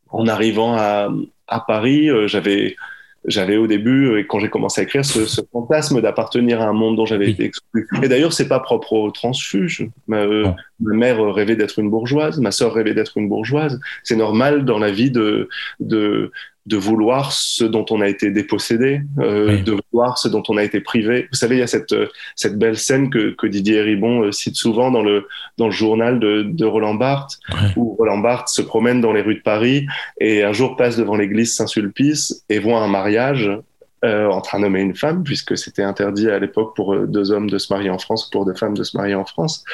en 0.09 0.27
arrivant 0.27 0.75
à, 0.75 1.09
à 1.47 1.59
Paris, 1.61 2.09
euh, 2.09 2.27
j'avais 2.27 2.75
j'avais 3.25 3.57
au 3.57 3.67
début, 3.67 4.07
euh, 4.07 4.23
quand 4.27 4.39
j'ai 4.39 4.49
commencé 4.49 4.81
à 4.81 4.83
écrire, 4.83 5.05
ce, 5.05 5.25
ce 5.25 5.41
fantasme 5.51 6.01
d'appartenir 6.01 6.61
à 6.61 6.65
un 6.65 6.73
monde 6.73 6.95
dont 6.95 7.05
j'avais 7.05 7.29
été 7.29 7.43
exclu. 7.43 7.87
Et 8.01 8.07
d'ailleurs, 8.07 8.33
c'est 8.33 8.47
pas 8.47 8.59
propre 8.59 8.93
aux 8.93 9.11
transfuges. 9.11 9.87
Ma, 10.07 10.17
euh, 10.17 10.47
ma 10.79 10.95
mère 10.95 11.21
rêvait 11.33 11.55
d'être 11.55 11.79
une 11.79 11.89
bourgeoise, 11.89 12.39
ma 12.39 12.51
sœur 12.51 12.73
rêvait 12.73 12.93
d'être 12.93 13.17
une 13.17 13.27
bourgeoise. 13.27 13.79
C'est 14.03 14.15
normal 14.15 14.65
dans 14.65 14.79
la 14.79 14.91
vie 14.91 15.11
de, 15.11 15.49
de, 15.79 16.31
de 16.65 16.77
vouloir 16.77 17.31
ce 17.31 17.63
dont 17.63 17.85
on 17.89 18.01
a 18.01 18.07
été 18.07 18.31
dépossédé, 18.31 19.01
euh, 19.19 19.57
de 19.63 19.77
vouloir 19.91 20.17
ce 20.17 20.27
dont 20.27 20.43
on 20.49 20.57
a 20.57 20.63
été 20.63 20.81
privé. 20.81 21.27
Vous 21.31 21.37
savez, 21.37 21.55
il 21.55 21.59
y 21.59 21.63
a 21.63 21.67
cette, 21.67 21.95
cette 22.35 22.57
belle 22.57 22.77
scène 22.77 23.09
que, 23.09 23.33
que 23.35 23.47
Didier 23.47 23.81
Ribon 23.81 24.23
euh, 24.23 24.31
cite 24.31 24.55
souvent 24.55 24.91
dans 24.91 25.01
le, 25.01 25.27
dans 25.57 25.65
le 25.65 25.71
journal 25.71 26.19
de, 26.19 26.43
de 26.43 26.65
Roland 26.65 26.95
Barthes, 26.95 27.39
où 27.75 27.95
Roland 27.95 28.19
Barthes 28.19 28.49
se 28.49 28.61
promène 28.61 29.01
dans 29.01 29.13
les 29.13 29.21
rues 29.21 29.35
de 29.35 29.41
Paris 29.41 29.87
et 30.19 30.43
un 30.43 30.53
jour 30.53 30.75
passe 30.75 30.97
devant 30.97 31.15
l'église 31.15 31.55
Saint-Sulpice 31.55 32.43
et 32.49 32.59
voit 32.59 32.79
un 32.79 32.87
mariage 32.87 33.49
euh, 34.05 34.27
entre 34.27 34.55
un 34.55 34.63
homme 34.63 34.77
et 34.77 34.81
une 34.81 34.95
femme, 34.95 35.23
puisque 35.23 35.57
c'était 35.57 35.83
interdit 35.83 36.29
à 36.29 36.39
l'époque 36.39 36.73
pour 36.75 36.93
euh, 36.93 37.05
deux 37.05 37.31
hommes 37.31 37.49
de 37.49 37.57
se 37.57 37.73
marier 37.73 37.89
en 37.89 37.97
France 37.97 38.27
ou 38.27 38.29
pour 38.29 38.45
deux 38.45 38.53
femmes 38.53 38.77
de 38.77 38.83
se 38.83 38.95
marier 38.95 39.15
en 39.15 39.25
France. 39.25 39.65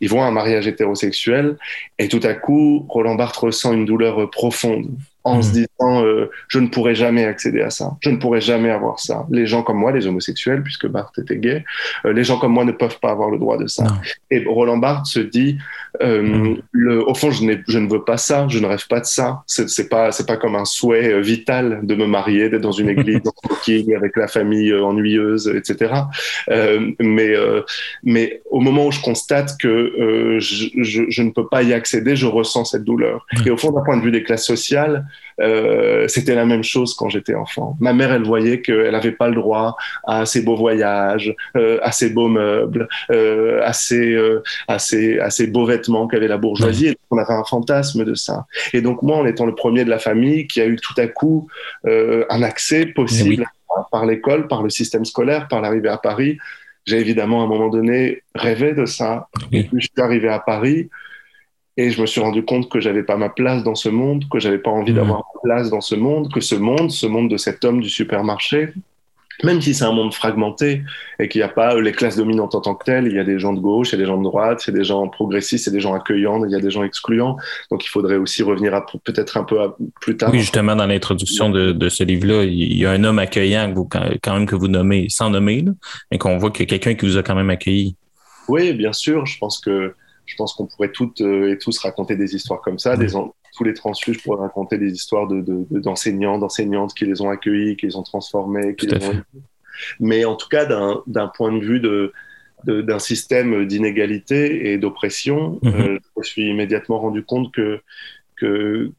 Ils 0.00 0.08
voient 0.08 0.24
un 0.24 0.30
mariage 0.30 0.68
hétérosexuel 0.68 1.56
et 1.98 2.08
tout 2.08 2.20
à 2.22 2.34
coup, 2.34 2.86
Roland 2.88 3.16
Barthes 3.16 3.38
ressent 3.38 3.72
une 3.72 3.84
douleur 3.84 4.30
profonde 4.30 4.88
en 5.24 5.40
se 5.40 5.50
mmh. 5.50 5.52
disant 5.52 6.04
euh, 6.04 6.30
je 6.48 6.58
ne 6.58 6.66
pourrai 6.66 6.94
jamais 6.94 7.24
accéder 7.24 7.62
à 7.62 7.70
ça, 7.70 7.96
je 8.00 8.10
ne 8.10 8.16
pourrai 8.16 8.40
jamais 8.40 8.70
avoir 8.70 8.98
ça. 8.98 9.26
Les 9.30 9.46
gens 9.46 9.62
comme 9.62 9.78
moi, 9.78 9.92
les 9.92 10.06
homosexuels, 10.06 10.62
puisque 10.62 10.86
Barthes 10.86 11.18
était 11.18 11.36
gay, 11.36 11.64
euh, 12.04 12.12
les 12.12 12.24
gens 12.24 12.38
comme 12.38 12.52
moi 12.52 12.64
ne 12.64 12.72
peuvent 12.72 12.98
pas 13.00 13.10
avoir 13.10 13.30
le 13.30 13.38
droit 13.38 13.56
de 13.56 13.66
ça. 13.66 13.84
Et 14.30 14.44
Roland 14.44 14.78
Barthes 14.78 15.06
se 15.06 15.20
dit 15.20 15.58
euh, 16.02 16.22
mmh. 16.22 16.62
le, 16.72 17.08
au 17.08 17.14
fond, 17.14 17.30
je, 17.30 17.44
je, 17.68 17.78
ne 17.78 17.88
veux 17.88 18.02
pas 18.02 18.16
ça, 18.16 18.46
je 18.48 18.58
ne 18.58 18.66
rêve 18.66 18.86
pas 18.88 19.00
de 19.00 19.04
ça. 19.04 19.42
C'est 19.46 19.88
pas 19.88 20.10
c'est 20.10 20.26
pas 20.26 20.36
comme 20.36 20.56
un 20.56 20.64
souhait 20.64 21.20
vital 21.20 21.80
de 21.82 21.94
me 21.94 22.06
marier, 22.06 22.48
d'être 22.48 22.62
dans 22.62 22.72
une 22.72 22.88
église 22.88 23.20
avec 23.96 24.16
la 24.16 24.26
famille 24.26 24.74
ennuyeuse, 24.74 25.48
etc. 25.54 25.92
mais 26.98 27.34
mais 28.02 28.42
au 28.50 28.60
moment 28.60 28.86
où 28.86 28.92
je 28.92 29.00
constate 29.00 29.56
que 29.58 30.38
je, 30.38 30.66
je, 30.82 31.02
je, 31.08 31.22
ne 31.22 31.30
peux 31.30 31.46
pas 31.46 31.62
y 31.62 31.72
accéder, 31.72 32.16
je 32.16 32.26
ressens 32.26 32.66
cette 32.66 32.84
douleur. 32.84 33.26
Et 33.46 33.50
au 33.50 33.56
fond, 33.56 33.70
d'un 33.70 33.82
point 33.82 33.96
de 33.96 34.02
vue 34.02 34.10
des 34.10 34.22
classes 34.22 34.46
sociales, 34.46 35.06
euh, 35.42 36.06
c'était 36.08 36.34
la 36.34 36.44
même 36.44 36.62
chose 36.62 36.94
quand 36.94 37.08
j'étais 37.08 37.34
enfant. 37.34 37.76
Ma 37.80 37.92
mère, 37.92 38.12
elle 38.12 38.24
voyait 38.24 38.60
qu'elle 38.60 38.92
n'avait 38.92 39.12
pas 39.12 39.28
le 39.28 39.34
droit 39.34 39.76
à 40.06 40.24
ces 40.26 40.42
beaux 40.42 40.56
voyages, 40.56 41.34
euh, 41.56 41.78
à 41.82 41.92
ces 41.92 42.10
beaux 42.10 42.28
meubles, 42.28 42.88
euh, 43.10 43.60
à, 43.64 43.72
ces, 43.72 44.16
à, 44.68 44.78
ces, 44.78 45.18
à 45.18 45.30
ces 45.30 45.46
beaux 45.46 45.66
vêtements 45.66 46.06
qu'avait 46.06 46.28
la 46.28 46.38
bourgeoisie. 46.38 46.88
Et 46.88 46.98
on 47.10 47.18
avait 47.18 47.34
un 47.34 47.44
fantasme 47.44 48.04
de 48.04 48.14
ça. 48.14 48.46
Et 48.72 48.80
donc 48.80 49.02
moi, 49.02 49.16
en 49.18 49.26
étant 49.26 49.46
le 49.46 49.54
premier 49.54 49.84
de 49.84 49.90
la 49.90 49.98
famille 49.98 50.46
qui 50.46 50.60
a 50.60 50.66
eu 50.66 50.76
tout 50.76 50.94
à 50.98 51.06
coup 51.06 51.48
un 51.84 52.42
accès 52.42 52.86
possible 52.86 53.46
par 53.90 54.06
l'école, 54.06 54.48
par 54.48 54.62
le 54.62 54.70
système 54.70 55.04
scolaire, 55.04 55.48
par 55.48 55.60
l'arrivée 55.60 55.88
à 55.88 55.98
Paris, 55.98 56.38
j'ai 56.84 56.98
évidemment 56.98 57.42
à 57.42 57.44
un 57.44 57.46
moment 57.46 57.68
donné 57.68 58.22
rêvé 58.34 58.74
de 58.74 58.86
ça. 58.86 59.28
Et 59.52 59.64
puis 59.64 59.80
je 59.80 59.88
suis 59.92 60.02
arrivé 60.02 60.28
à 60.28 60.40
Paris. 60.40 60.90
Et 61.76 61.90
je 61.90 62.00
me 62.00 62.06
suis 62.06 62.20
rendu 62.20 62.44
compte 62.44 62.68
que 62.68 62.80
j'avais 62.80 63.02
pas 63.02 63.16
ma 63.16 63.30
place 63.30 63.62
dans 63.62 63.74
ce 63.74 63.88
monde, 63.88 64.24
que 64.30 64.38
j'avais 64.38 64.58
pas 64.58 64.70
envie 64.70 64.92
mmh. 64.92 64.96
d'avoir 64.96 65.24
ma 65.34 65.40
place 65.42 65.70
dans 65.70 65.80
ce 65.80 65.94
monde, 65.94 66.32
que 66.32 66.40
ce 66.40 66.54
monde, 66.54 66.90
ce 66.90 67.06
monde 67.06 67.30
de 67.30 67.36
cet 67.36 67.64
homme 67.64 67.80
du 67.80 67.88
supermarché, 67.88 68.74
même 69.42 69.60
si 69.60 69.74
c'est 69.74 69.84
un 69.84 69.92
monde 69.92 70.14
fragmenté 70.14 70.82
et 71.18 71.28
qu'il 71.28 71.40
n'y 71.40 71.44
a 71.44 71.48
pas 71.48 71.78
les 71.80 71.92
classes 71.92 72.16
dominantes 72.16 72.54
en 72.54 72.60
tant 72.60 72.74
que 72.74 72.84
telles, 72.84 73.06
il 73.06 73.14
y 73.14 73.18
a 73.18 73.24
des 73.24 73.38
gens 73.38 73.52
de 73.52 73.60
gauche, 73.60 73.90
il 73.90 73.92
y 73.92 73.94
a 73.96 73.98
des 73.98 74.06
gens 74.06 74.18
de 74.18 74.22
droite, 74.22 74.62
il 74.66 74.70
y 74.70 74.74
a 74.74 74.78
des 74.78 74.84
gens 74.84 75.08
progressistes, 75.08 75.66
il 75.66 75.70
y 75.70 75.72
a 75.72 75.76
des 75.76 75.80
gens 75.80 75.94
accueillants, 75.94 76.44
il 76.44 76.50
y 76.50 76.54
a 76.54 76.60
des 76.60 76.70
gens 76.70 76.84
excluants. 76.84 77.36
Donc 77.70 77.84
il 77.84 77.88
faudrait 77.88 78.16
aussi 78.16 78.42
revenir 78.42 78.80
peut-être 79.04 79.36
un 79.36 79.44
peu 79.44 79.58
plus 80.00 80.16
tard. 80.16 80.30
Oui, 80.30 80.40
justement, 80.40 80.76
dans 80.76 80.86
l'introduction 80.86 81.50
de, 81.50 81.88
ce 81.88 82.04
livre-là, 82.04 82.44
il 82.44 82.76
y 82.76 82.86
a 82.86 82.92
un 82.92 83.02
homme 83.04 83.18
accueillant 83.18 83.72
vous, 83.74 83.88
quand 83.88 84.34
même 84.34 84.46
que 84.46 84.54
vous 84.54 84.68
nommez, 84.68 85.06
sans 85.08 85.30
nommer, 85.30 85.64
mais 86.10 86.18
qu'on 86.18 86.38
voit 86.38 86.50
qu'il 86.50 86.60
y 86.60 86.68
a 86.68 86.78
quelqu'un 86.78 86.94
qui 86.94 87.06
vous 87.06 87.16
a 87.16 87.22
quand 87.22 87.34
même 87.34 87.50
accueilli. 87.50 87.96
Oui, 88.48 88.72
bien 88.72 88.92
sûr. 88.92 89.26
Je 89.26 89.38
pense 89.38 89.58
que 89.60 89.94
je 90.26 90.36
pense 90.36 90.54
qu'on 90.54 90.66
pourrait 90.66 90.92
toutes 90.92 91.20
euh, 91.20 91.52
et 91.52 91.58
tous 91.58 91.78
raconter 91.78 92.16
des 92.16 92.34
histoires 92.34 92.60
comme 92.60 92.78
ça. 92.78 92.96
Des, 92.96 93.08
tous 93.08 93.64
les 93.64 93.74
transfuges 93.74 94.22
pourraient 94.22 94.40
raconter 94.40 94.78
des 94.78 94.92
histoires 94.92 95.26
d'enseignants, 95.28 96.36
de, 96.36 96.40
d'enseignantes 96.40 96.94
qui 96.94 97.04
les 97.04 97.20
ont 97.20 97.28
accueillis, 97.28 97.76
qui 97.76 97.86
les 97.86 97.96
ont 97.96 98.02
transformés. 98.02 98.74
Qui 98.76 98.86
les 98.86 99.04
ont... 99.04 99.22
Mais 100.00 100.24
en 100.24 100.36
tout 100.36 100.48
cas, 100.48 100.64
d'un 100.64 101.26
point 101.28 101.52
de 101.52 101.64
vue 101.64 101.80
de, 101.80 102.12
d'un 102.64 102.98
système 102.98 103.66
d'inégalité 103.66 104.72
et 104.72 104.78
d'oppression, 104.78 105.58
mhm. 105.62 105.74
euh, 105.74 105.98
je 106.02 106.20
me 106.20 106.22
suis 106.22 106.48
immédiatement 106.48 106.98
rendu 106.98 107.24
compte 107.24 107.52
que, 107.52 107.80
que, 108.36 108.90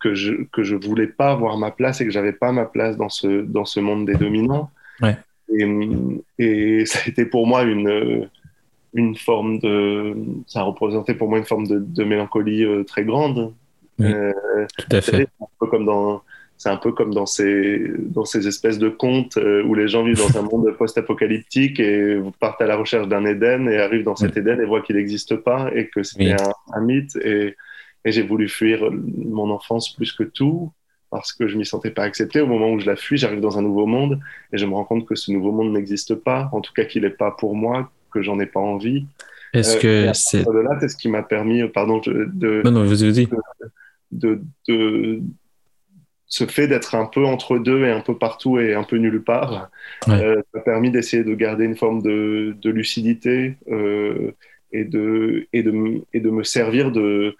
que 0.00 0.14
je 0.14 0.32
ne 0.32 0.44
que 0.44 0.62
je 0.62 0.74
voulais 0.74 1.06
pas 1.06 1.30
avoir 1.30 1.58
ma 1.58 1.70
place 1.70 2.00
et 2.00 2.04
que 2.04 2.10
j'avais 2.10 2.32
pas 2.32 2.50
ma 2.52 2.64
place 2.64 2.96
dans 2.96 3.08
ce, 3.08 3.42
dans 3.42 3.64
ce 3.64 3.80
monde 3.80 4.06
des 4.06 4.14
dominants. 4.14 4.70
Et, 5.54 5.66
et, 6.38 6.86
ça 6.86 7.00
a 7.04 7.08
été 7.08 7.26
pour 7.26 7.46
moi 7.46 7.62
une, 7.62 8.26
une 8.94 9.16
forme 9.16 9.58
de. 9.58 10.14
Ça 10.46 10.60
a 10.60 10.62
représenté 10.64 11.14
pour 11.14 11.28
moi 11.28 11.38
une 11.38 11.44
forme 11.44 11.66
de, 11.66 11.78
de 11.78 12.04
mélancolie 12.04 12.64
euh, 12.64 12.84
très 12.84 13.04
grande. 13.04 13.54
Euh, 14.00 14.32
tout 14.78 14.96
à 14.96 15.00
fait. 15.00 15.28
C'est 15.38 15.44
un 15.44 15.48
peu 15.60 15.66
comme 15.66 15.84
dans, 15.84 16.22
c'est 16.58 16.68
un 16.68 16.76
peu 16.76 16.92
comme 16.92 17.14
dans 17.14 17.26
ces, 17.26 17.90
dans 17.98 18.24
ces 18.24 18.46
espèces 18.46 18.78
de 18.78 18.88
contes 18.88 19.36
euh, 19.36 19.62
où 19.64 19.74
les 19.74 19.88
gens 19.88 20.04
vivent 20.04 20.18
dans 20.18 20.38
un 20.38 20.42
monde 20.50 20.70
post-apocalyptique 20.76 21.80
et 21.80 22.20
partent 22.40 22.60
à 22.62 22.66
la 22.66 22.76
recherche 22.76 23.08
d'un 23.08 23.24
Éden 23.24 23.68
et 23.68 23.78
arrivent 23.78 24.04
dans 24.04 24.16
cet 24.16 24.36
Éden 24.36 24.60
et 24.60 24.64
voient 24.64 24.82
qu'il 24.82 24.96
n'existe 24.96 25.36
pas 25.36 25.70
et 25.74 25.88
que 25.88 26.02
c'était 26.02 26.36
un, 26.74 26.80
mythe. 26.80 27.16
Et, 27.16 27.56
et 28.04 28.12
j'ai 28.12 28.22
voulu 28.22 28.48
fuir 28.48 28.90
mon 28.92 29.50
enfance 29.50 29.94
plus 29.94 30.12
que 30.12 30.24
tout 30.24 30.72
parce 31.10 31.32
que 31.32 31.46
je 31.46 31.56
m'y 31.58 31.66
sentais 31.66 31.90
pas 31.90 32.04
accepté. 32.04 32.40
Au 32.40 32.46
moment 32.46 32.70
où 32.70 32.80
je 32.80 32.86
la 32.86 32.96
fuis, 32.96 33.18
j'arrive 33.18 33.40
dans 33.40 33.58
un 33.58 33.62
nouveau 33.62 33.86
monde 33.86 34.18
et 34.52 34.58
je 34.58 34.64
me 34.64 34.72
rends 34.72 34.84
compte 34.84 35.06
que 35.06 35.14
ce 35.14 35.30
nouveau 35.30 35.52
monde 35.52 35.72
n'existe 35.72 36.14
pas, 36.14 36.48
en 36.52 36.60
tout 36.60 36.72
cas 36.72 36.84
qu'il 36.84 37.02
n'est 37.02 37.10
pas 37.10 37.30
pour 37.30 37.54
moi, 37.54 37.92
que 38.12 38.22
j'en 38.22 38.38
ai 38.40 38.46
pas 38.46 38.60
envie. 38.60 39.06
Est-ce 39.52 39.76
euh, 39.76 40.06
que 40.06 40.12
c'est. 40.14 40.44
là, 40.44 40.78
c'est 40.80 40.88
ce 40.88 40.96
qui 40.96 41.08
m'a 41.08 41.22
permis, 41.22 41.66
pardon, 41.68 42.00
de. 42.04 42.62
Non, 42.64 42.70
non, 42.70 42.84
vous, 42.84 43.02
de, 44.12 44.40
de, 44.68 45.22
ce 46.26 46.46
fait 46.46 46.66
d'être 46.66 46.94
un 46.94 47.04
peu 47.04 47.26
entre 47.26 47.58
deux 47.58 47.84
et 47.84 47.90
un 47.90 48.00
peu 48.00 48.16
partout 48.16 48.58
et 48.58 48.74
un 48.74 48.84
peu 48.84 48.96
nulle 48.96 49.22
part 49.22 49.70
euh, 50.08 50.40
m'a 50.54 50.60
permis 50.60 50.90
d'essayer 50.90 51.24
de 51.24 51.34
garder 51.34 51.64
une 51.64 51.76
forme 51.76 52.00
de, 52.00 52.56
de 52.60 52.70
lucidité 52.70 53.56
euh, 53.70 54.32
et, 54.72 54.84
de, 54.84 55.46
et, 55.52 55.62
de, 55.62 56.02
et 56.14 56.20
de 56.20 56.30
me 56.30 56.42
servir 56.42 56.90
de, 56.90 57.36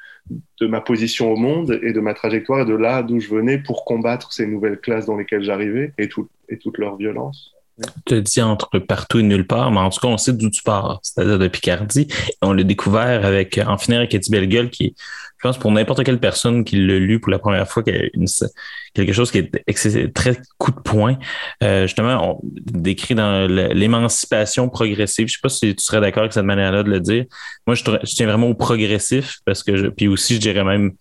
de 0.61 0.67
ma 0.67 0.83
position 0.83 1.33
au 1.33 1.37
monde 1.37 1.79
et 1.83 1.95
de 1.95 2.01
ma 2.01 2.13
trajectoire 2.13 2.61
et 2.61 2.65
de 2.67 2.75
là 2.75 3.03
d'où 3.03 3.19
je 3.19 3.31
venais 3.31 3.57
pour 3.57 3.87
combattre 3.87 4.33
ces 4.33 4.47
nouvelles 4.47 4.79
classes 4.79 5.07
dans 5.07 5.17
lesquelles 5.17 5.43
j'arrivais 5.43 5.93
et, 5.97 6.09
tout, 6.09 6.29
et 6.51 6.59
toute 6.59 6.77
leur 6.77 6.97
violence. 6.97 7.55
Te 8.05 8.14
dis 8.14 8.42
entre 8.42 8.79
partout 8.79 9.18
et 9.18 9.23
nulle 9.23 9.47
part, 9.47 9.71
mais 9.71 9.81
en 9.81 9.90
tout 9.90 10.01
cas, 10.01 10.09
on 10.09 10.16
sait 10.16 10.33
d'où 10.33 10.51
tu 10.51 10.62
pars, 10.62 11.01
c'est-à-dire 11.03 11.38
de 11.38 11.49
Picardie. 11.49 12.09
On 12.42 12.53
l'a 12.53 12.64
découvert 12.64 13.25
avec, 13.25 13.59
en 13.64 13.79
finir 13.79 13.99
avec 13.99 14.14
Eddie 14.14 14.31
Bellegueule, 14.31 14.71
qui 14.71 14.95
je 15.42 15.49
pense 15.49 15.59
pour 15.59 15.73
n'importe 15.73 16.05
quelle 16.05 16.21
personne 16.21 16.62
qui 16.62 16.77
l'a 16.77 17.01
lu 17.01 17.18
pour 17.18 17.33
la 17.33 17.40
première 17.40 17.66
fois, 17.68 17.83
une, 18.14 18.29
quelque 18.95 19.12
chose 19.12 19.33
qui 19.33 19.38
est 19.38 20.14
très 20.14 20.40
coup 20.57 20.71
de 20.71 20.79
poing. 20.79 21.18
Euh, 21.64 21.83
justement, 21.83 22.38
on 22.38 22.40
décrit 22.45 23.16
dans 23.16 23.49
l'émancipation 23.49 24.68
progressive. 24.68 25.27
Je 25.27 25.33
sais 25.33 25.40
pas 25.42 25.49
si 25.49 25.75
tu 25.75 25.85
serais 25.85 26.01
d'accord 26.01 26.23
avec 26.23 26.33
cette 26.33 26.45
manière-là 26.45 26.85
de 26.85 26.90
le 26.90 27.01
dire. 27.01 27.25
Moi, 27.66 27.75
je, 27.75 27.83
tiens 28.05 28.29
vraiment 28.29 28.47
au 28.47 28.55
progressif 28.55 29.40
parce 29.45 29.64
que, 29.64 29.77
je, 29.77 29.88
puis 29.88 30.07
aussi, 30.07 30.37
je 30.37 30.40
dirais 30.40 30.62
même, 30.62 30.92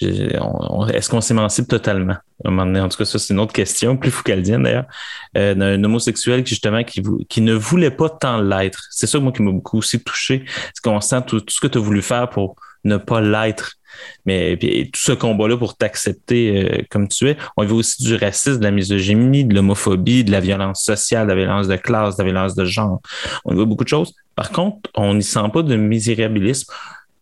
est-ce 0.00 1.08
qu'on 1.08 1.20
s'émancipe 1.20 1.68
totalement? 1.68 2.16
En 2.44 2.88
tout 2.88 2.98
cas, 2.98 3.04
ça, 3.04 3.18
c'est 3.18 3.32
une 3.32 3.40
autre 3.40 3.52
question, 3.52 3.96
plus 3.96 4.10
foucaldienne 4.10 4.62
d'ailleurs, 4.62 4.86
euh, 5.36 5.54
d'un 5.54 5.82
homosexuel 5.82 6.44
qui, 6.44 6.50
justement, 6.50 6.82
qui, 6.84 7.40
ne 7.40 7.54
voulait 7.54 7.90
pas 7.90 8.10
tant 8.10 8.40
l'être. 8.40 8.84
C'est 8.90 9.06
ça, 9.06 9.18
moi, 9.18 9.32
qui 9.32 9.42
m'a 9.42 9.52
beaucoup 9.52 9.78
aussi 9.78 10.02
touché. 10.02 10.44
C'est 10.74 10.82
qu'on 10.82 11.00
sent 11.00 11.22
tout, 11.26 11.42
ce 11.48 11.60
que 11.60 11.66
tu 11.66 11.78
as 11.78 11.80
voulu 11.80 12.02
faire 12.02 12.28
pour 12.28 12.56
ne 12.84 12.98
pas 12.98 13.20
l'être. 13.20 13.72
Mais 14.26 14.58
tout 14.92 15.00
ce 15.00 15.12
combat-là 15.12 15.56
pour 15.56 15.76
t'accepter 15.76 16.64
euh, 16.64 16.82
comme 16.90 17.08
tu 17.08 17.30
es, 17.30 17.36
on 17.56 17.62
y 17.62 17.66
voit 17.66 17.78
aussi 17.78 18.02
du 18.02 18.14
racisme, 18.14 18.58
de 18.58 18.64
la 18.64 18.70
misogynie, 18.70 19.46
de 19.46 19.54
l'homophobie, 19.54 20.22
de 20.22 20.30
la 20.30 20.40
violence 20.40 20.82
sociale, 20.82 21.26
de 21.26 21.32
la 21.32 21.36
violence 21.36 21.68
de 21.68 21.76
classe, 21.76 22.16
de 22.16 22.22
la 22.22 22.30
violence 22.30 22.54
de 22.54 22.64
genre. 22.66 23.00
On 23.46 23.52
y 23.52 23.56
voit 23.56 23.64
beaucoup 23.64 23.84
de 23.84 23.88
choses. 23.88 24.12
Par 24.34 24.50
contre, 24.50 24.90
on 24.94 25.14
n'y 25.14 25.22
sent 25.22 25.48
pas 25.52 25.62
de 25.62 25.76
misérabilisme. 25.76 26.70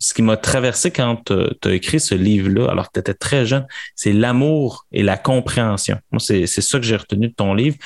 Ce 0.04 0.12
qui 0.12 0.20
m'a 0.20 0.36
traversé 0.36 0.90
quand 0.90 1.24
tu 1.24 1.68
as 1.68 1.72
écrit 1.72 1.98
ce 1.98 2.14
livre-là, 2.14 2.70
alors 2.70 2.88
que 2.88 2.92
tu 2.92 3.00
étais 3.00 3.14
très 3.14 3.46
jeune, 3.46 3.66
c'est 3.96 4.12
l'amour 4.12 4.84
et 4.92 5.02
la 5.02 5.16
compréhension. 5.16 5.96
Moi, 6.12 6.20
c'est 6.20 6.46
ça 6.46 6.78
que 6.78 6.84
j'ai 6.84 6.96
retenu 6.96 7.28
de 7.28 7.32
ton 7.32 7.54
livre. 7.54 7.76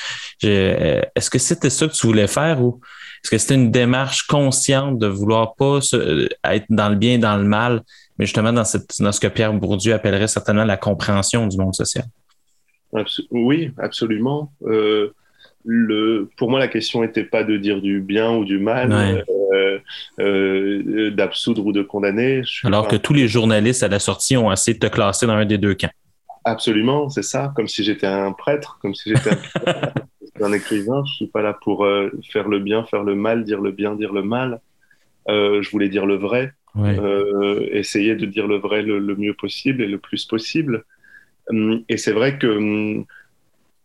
Euh, 0.42 1.00
est-ce 1.14 1.30
que 1.30 1.38
c'était 1.38 1.70
ça 1.70 1.86
que 1.86 1.92
tu 1.92 2.08
voulais 2.08 2.26
faire 2.26 2.60
ou 2.60 2.80
est-ce 3.22 3.30
que 3.30 3.38
c'était 3.38 3.54
une 3.54 3.70
démarche 3.70 4.26
consciente 4.26 4.98
de 4.98 5.06
vouloir 5.06 5.54
pas 5.54 5.78
euh, 5.94 6.26
être 6.42 6.66
dans 6.70 6.88
le 6.88 6.96
bien 6.96 7.14
et 7.14 7.18
dans 7.18 7.36
le 7.36 7.44
mal, 7.44 7.82
mais 8.18 8.26
justement 8.26 8.52
dans, 8.52 8.64
cette, 8.64 9.00
dans 9.00 9.12
ce 9.12 9.20
que 9.20 9.28
Pierre 9.28 9.52
Bourdieu 9.52 9.94
appellerait 9.94 10.26
certainement 10.26 10.64
la 10.64 10.76
compréhension 10.76 11.46
du 11.46 11.56
monde 11.56 11.74
social? 11.76 12.04
oui, 13.30 13.70
absolument. 13.78 14.52
Euh, 14.66 15.12
le, 15.64 16.30
pour 16.36 16.50
moi, 16.50 16.58
la 16.58 16.68
question 16.68 17.02
n'était 17.02 17.24
pas 17.24 17.44
de 17.44 17.56
dire 17.56 17.80
du 17.80 18.00
bien 18.00 18.34
ou 18.34 18.44
du 18.44 18.58
mal, 18.58 18.90
euh, 18.90 19.22
euh, 19.52 21.10
d'absoudre 21.10 21.64
ou 21.66 21.72
de 21.72 21.82
condamner. 21.82 22.42
Alors 22.64 22.88
que 22.88 22.96
tous 22.96 23.14
les 23.14 23.28
journalistes 23.28 23.82
à 23.82 23.88
la 23.88 23.98
sortie 23.98 24.36
ont 24.36 24.52
essayé 24.52 24.78
de 24.78 24.86
te 24.86 24.92
classer 24.92 25.26
dans 25.26 25.34
un 25.34 25.46
des 25.46 25.58
deux 25.58 25.74
camps. 25.74 25.90
Absolument, 26.44 27.08
c'est 27.10 27.22
ça, 27.22 27.52
comme 27.54 27.68
si 27.68 27.84
j'étais 27.84 28.06
un 28.06 28.32
prêtre, 28.32 28.78
comme 28.80 28.94
si 28.94 29.10
j'étais 29.10 29.30
un, 30.40 30.52
écrivain. 30.52 31.02
Je 31.06 31.12
suis 31.12 31.26
pas 31.26 31.42
là 31.42 31.52
pour 31.52 31.86
faire 32.30 32.48
le 32.48 32.58
bien, 32.58 32.84
faire 32.84 33.02
le 33.02 33.14
mal, 33.14 33.44
dire 33.44 33.60
le 33.60 33.70
bien, 33.70 33.94
dire 33.94 34.12
le 34.12 34.22
mal. 34.22 34.60
je 35.28 35.70
voulais 35.70 35.88
dire 35.88 36.06
le 36.06 36.16
vrai. 36.16 36.52
Euh, 36.76 37.66
essayer 37.72 38.14
de 38.14 38.26
dire 38.26 38.46
le 38.46 38.56
vrai 38.56 38.82
le, 38.82 39.16
mieux 39.16 39.34
possible 39.34 39.82
et 39.82 39.86
le 39.86 39.98
plus 39.98 40.24
possible. 40.24 40.84
Hum, 41.50 41.82
et 41.88 41.96
c'est 41.96 42.12
vrai 42.12 42.38
que 42.38 42.46
hum, 42.46 43.06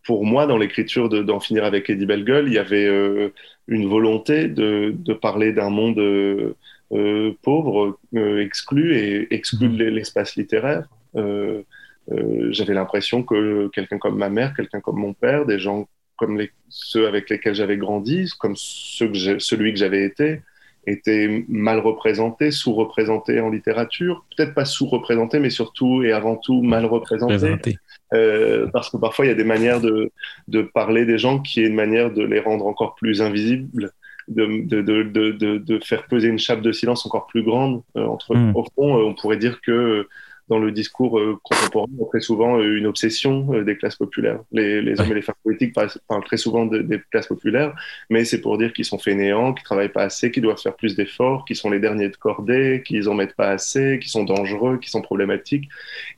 pour 0.03 0.25
moi, 0.25 0.45
dans 0.47 0.57
l'écriture 0.57 1.09
d'en 1.09 1.39
finir 1.39 1.63
avec 1.63 1.89
Eddie 1.89 2.05
Bellegueule, 2.05 2.47
il 2.47 2.53
y 2.53 2.59
avait 2.59 2.85
euh, 2.85 3.29
une 3.67 3.87
volonté 3.87 4.47
de, 4.47 4.93
de 4.95 5.13
parler 5.13 5.53
d'un 5.53 5.69
monde 5.69 5.99
euh, 5.99 7.31
pauvre, 7.41 7.97
exclu 8.13 8.95
et 8.97 9.33
exclu 9.33 9.69
de 9.69 9.85
mmh. 9.85 9.95
l'espace 9.95 10.35
littéraire. 10.35 10.87
j'avais 11.15 12.73
l'impression 12.73 13.23
que 13.23 13.69
quelqu'un 13.69 13.97
comme 13.97 14.17
ma 14.17 14.29
mère, 14.29 14.53
quelqu'un 14.55 14.81
comme 14.81 14.99
mon 14.99 15.13
père, 15.13 15.45
des 15.45 15.59
gens 15.59 15.87
comme 16.17 16.37
les, 16.37 16.51
ceux 16.69 17.07
avec 17.07 17.29
lesquels 17.29 17.55
j'avais 17.55 17.77
grandi, 17.77 18.29
comme 18.39 18.55
ceux 18.55 19.07
que 19.07 19.39
celui 19.39 19.73
que 19.73 19.79
j'avais 19.79 20.05
été, 20.05 20.41
était 20.85 21.45
mal 21.47 21.79
représenté, 21.79 22.51
sous-représenté 22.51 23.39
en 23.39 23.49
littérature, 23.49 24.25
peut-être 24.35 24.53
pas 24.53 24.65
sous-représenté, 24.65 25.39
mais 25.39 25.49
surtout 25.49 26.03
et 26.03 26.11
avant 26.11 26.35
tout 26.35 26.61
mal 26.61 26.85
représenté. 26.85 27.77
Euh, 28.13 28.67
parce 28.71 28.89
que 28.89 28.97
parfois 28.97 29.25
il 29.25 29.29
y 29.29 29.31
a 29.31 29.35
des 29.35 29.43
manières 29.43 29.81
de, 29.81 30.11
de, 30.47 30.61
parler 30.61 31.05
des 31.05 31.17
gens 31.17 31.39
qui 31.39 31.61
est 31.61 31.67
une 31.67 31.75
manière 31.75 32.11
de 32.11 32.23
les 32.23 32.39
rendre 32.39 32.67
encore 32.67 32.95
plus 32.95 33.21
invisibles, 33.21 33.91
de, 34.27 34.65
de, 34.65 34.81
de, 34.81 35.57
de 35.57 35.79
faire 35.79 36.05
peser 36.05 36.27
une 36.27 36.39
chape 36.39 36.61
de 36.61 36.71
silence 36.71 37.05
encore 37.05 37.27
plus 37.27 37.43
grande. 37.43 37.81
Euh, 37.97 38.05
entre, 38.05 38.35
hmm. 38.35 38.55
Au 38.55 38.63
fond, 38.75 38.97
euh, 38.97 39.03
on 39.05 39.13
pourrait 39.15 39.37
dire 39.37 39.61
que 39.61 40.07
dans 40.53 40.59
le 40.59 40.71
discours 40.71 41.17
euh, 41.17 41.39
contemporain, 41.41 41.87
on 41.99 42.05
très 42.05 42.19
souvent 42.19 42.59
euh, 42.59 42.77
une 42.77 42.85
obsession 42.85 43.47
euh, 43.53 43.63
des 43.63 43.75
classes 43.75 43.95
populaires. 43.95 44.39
Les, 44.51 44.83
les 44.83 45.01
hommes 45.01 45.11
et 45.11 45.15
les 45.15 45.23
femmes 45.23 45.43
politiques 45.43 45.73
parlent, 45.73 45.89
très 46.23 46.37
souvent 46.37 46.67
des 46.67 47.01
classes 47.11 47.25
populaires, 47.25 47.73
mais 48.11 48.23
c'est 48.23 48.39
pour 48.39 48.59
dire 48.59 48.71
qu'ils 48.71 48.85
sont 48.85 48.99
fainéants, 48.99 49.53
qu'ils 49.53 49.63
travaillent 49.63 49.89
pas 49.99 50.03
assez, 50.03 50.29
qu'ils 50.29 50.43
doivent 50.43 50.61
faire 50.61 50.75
plus 50.75 50.95
d'efforts, 50.95 51.45
qu'ils 51.45 51.55
sont 51.55 51.71
les 51.71 51.79
derniers 51.79 52.09
de 52.09 52.15
cordée, 52.15 52.83
qu'ils 52.85 53.09
en 53.09 53.15
mettent 53.15 53.35
pas 53.35 53.49
assez, 53.49 53.97
qu'ils 53.99 54.11
sont 54.11 54.25
dangereux, 54.25 54.77
qu'ils 54.77 54.91
sont 54.91 55.01
problématiques. 55.01 55.67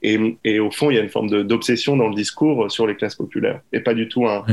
Et, 0.04 0.38
et, 0.44 0.60
au 0.60 0.70
fond, 0.70 0.92
il 0.92 0.96
y 0.96 1.00
a 1.00 1.02
une 1.02 1.10
forme 1.10 1.30
d'obsession 1.44 1.96
dans 1.96 2.10
le 2.10 2.16
discours 2.16 2.70
sur 2.70 2.88
les 2.88 2.96
classes 2.96 3.16
populaires, 3.16 3.62
et 3.72 3.80
pas 3.80 3.94
du 3.94 4.10
tout 4.10 4.28
un, 4.28 4.44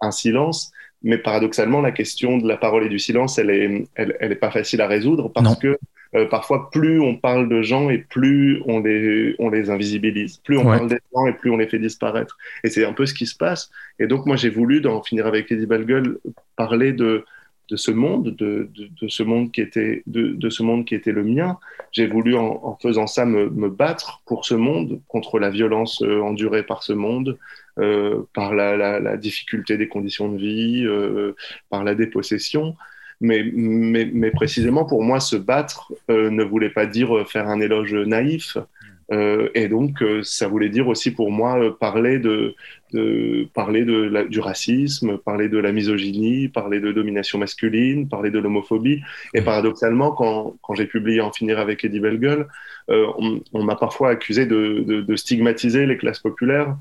un 0.00 0.10
silence. 0.10 0.72
Mais 1.04 1.18
paradoxalement, 1.18 1.80
la 1.80 1.92
question 1.92 2.38
de 2.38 2.48
la 2.48 2.56
parole 2.56 2.84
et 2.84 2.88
du 2.88 2.98
silence, 2.98 3.38
elle 3.38 3.50
est, 3.50 3.86
elle, 3.94 4.16
elle 4.18 4.32
est 4.32 4.42
pas 4.46 4.50
facile 4.50 4.80
à 4.80 4.88
résoudre 4.88 5.30
parce 5.32 5.56
que 5.56 5.78
euh, 6.14 6.26
parfois, 6.26 6.70
plus 6.70 7.00
on 7.00 7.16
parle 7.16 7.48
de 7.48 7.62
gens 7.62 7.90
et 7.90 7.98
plus 7.98 8.62
on 8.66 8.80
les, 8.80 9.34
on 9.38 9.50
les 9.50 9.70
invisibilise. 9.70 10.38
Plus 10.38 10.58
on 10.58 10.64
parle 10.64 10.88
des 10.88 11.00
gens 11.14 11.26
et 11.26 11.32
plus 11.32 11.50
on 11.50 11.56
les 11.56 11.66
fait 11.66 11.78
disparaître. 11.78 12.36
Et 12.64 12.70
c'est 12.70 12.84
un 12.84 12.92
peu 12.92 13.06
ce 13.06 13.14
qui 13.14 13.26
se 13.26 13.36
passe. 13.36 13.70
Et 13.98 14.06
donc, 14.06 14.26
moi, 14.26 14.36
j'ai 14.36 14.50
voulu, 14.50 14.80
d'en 14.80 15.02
finir 15.02 15.26
avec 15.26 15.50
Eddie 15.52 15.66
Balgueul, 15.66 16.18
parler 16.56 16.92
de, 16.92 17.24
de 17.68 17.76
ce 17.76 17.90
monde, 17.90 18.34
de, 18.34 18.70
de, 18.74 19.08
ce 19.08 19.22
monde 19.22 19.52
qui 19.52 19.60
était, 19.60 20.02
de, 20.06 20.50
ce 20.50 20.62
monde 20.62 20.86
qui 20.86 20.94
était 20.94 21.12
le 21.12 21.22
mien. 21.22 21.58
J'ai 21.92 22.06
voulu, 22.06 22.34
en, 22.34 22.76
faisant 22.80 23.06
ça, 23.06 23.26
me, 23.26 23.50
me, 23.50 23.68
battre 23.68 24.22
pour 24.26 24.46
ce 24.46 24.54
monde, 24.54 25.00
contre 25.08 25.38
la 25.38 25.50
violence 25.50 26.02
euh, 26.02 26.20
endurée 26.20 26.62
par 26.62 26.82
ce 26.82 26.94
monde, 26.94 27.38
euh, 27.78 28.22
par 28.34 28.54
la, 28.54 28.76
la, 28.76 29.00
la, 29.00 29.16
difficulté 29.16 29.76
des 29.76 29.88
conditions 29.88 30.30
de 30.30 30.38
vie, 30.38 30.84
euh, 30.86 31.34
par 31.68 31.84
la 31.84 31.94
dépossession. 31.94 32.74
Mais, 33.20 33.44
mais, 33.52 34.08
mais, 34.12 34.30
précisément, 34.30 34.84
pour 34.84 35.02
moi, 35.02 35.18
se 35.18 35.36
battre 35.36 35.92
euh, 36.10 36.30
ne 36.30 36.44
voulait 36.44 36.70
pas 36.70 36.86
dire 36.86 37.28
faire 37.28 37.48
un 37.48 37.60
éloge 37.60 37.94
naïf. 37.94 38.56
Euh, 39.10 39.48
et 39.54 39.68
donc, 39.68 40.02
euh, 40.02 40.22
ça 40.22 40.48
voulait 40.48 40.68
dire 40.68 40.86
aussi 40.86 41.10
pour 41.10 41.30
moi 41.30 41.58
euh, 41.58 41.70
parler 41.70 42.18
de, 42.18 42.54
de 42.92 43.48
parler 43.54 43.84
de 43.84 43.94
la, 43.94 44.24
du 44.24 44.38
racisme, 44.40 45.16
parler 45.16 45.48
de 45.48 45.56
la 45.56 45.72
misogynie, 45.72 46.48
parler 46.48 46.78
de 46.80 46.92
domination 46.92 47.38
masculine, 47.38 48.08
parler 48.08 48.30
de 48.30 48.38
l'homophobie. 48.38 49.00
Et 49.32 49.40
paradoxalement, 49.40 50.10
quand, 50.12 50.56
quand 50.62 50.74
j'ai 50.74 50.86
publié 50.86 51.20
En 51.20 51.32
finir 51.32 51.58
avec 51.58 51.84
Eddie 51.84 52.00
Bellegueule, 52.00 52.48
on, 52.88 53.40
on 53.52 53.62
m'a 53.62 53.76
parfois 53.76 54.10
accusé 54.10 54.46
de, 54.46 54.82
de, 54.86 55.00
de, 55.02 55.16
stigmatiser 55.16 55.86
les 55.86 55.96
classes 55.98 56.20
populaires. 56.20 56.74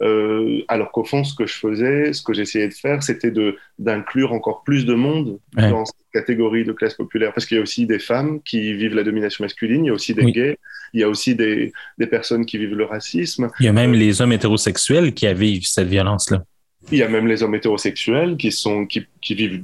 Euh, 0.00 0.62
alors 0.68 0.90
qu'au 0.90 1.04
fond, 1.04 1.22
ce 1.22 1.34
que 1.34 1.46
je 1.46 1.54
faisais, 1.54 2.12
ce 2.12 2.22
que 2.22 2.32
j'essayais 2.32 2.68
de 2.68 2.74
faire, 2.74 3.02
c'était 3.02 3.32
d'inclure 3.78 4.32
encore 4.32 4.62
plus 4.64 4.86
de 4.86 4.94
monde 4.94 5.38
dans 5.54 5.84
cette 5.84 5.96
catégorie 6.12 6.64
de 6.64 6.72
classe 6.72 6.94
populaire. 6.94 7.32
Parce 7.34 7.46
qu'il 7.46 7.56
y 7.56 7.60
a 7.60 7.62
aussi 7.62 7.86
des 7.86 7.98
femmes 7.98 8.40
qui 8.42 8.72
vivent 8.72 8.94
la 8.94 9.04
domination 9.04 9.44
masculine, 9.44 9.84
il 9.84 9.88
y 9.88 9.90
a 9.90 9.94
aussi 9.94 10.14
des 10.14 10.32
gays, 10.32 10.58
il 10.94 11.00
y 11.00 11.04
a 11.04 11.08
aussi 11.08 11.34
des, 11.34 11.72
des, 11.98 12.06
personnes 12.06 12.46
qui 12.46 12.58
vivent 12.58 12.74
le 12.74 12.84
racisme. 12.84 13.50
Il 13.60 13.66
y 13.66 13.68
a 13.68 13.72
même 13.72 13.92
les 13.92 14.20
hommes 14.20 14.32
hétérosexuels 14.32 15.12
qui 15.14 15.32
vivent 15.34 15.66
cette 15.66 15.88
violence-là. 15.88 16.42
Il 16.90 16.98
y 16.98 17.02
a 17.02 17.08
même 17.08 17.28
les 17.28 17.42
hommes 17.42 17.54
hétérosexuels 17.54 18.36
qui, 18.36 18.50
sont, 18.50 18.86
qui, 18.86 19.06
qui 19.20 19.34
vivent 19.34 19.62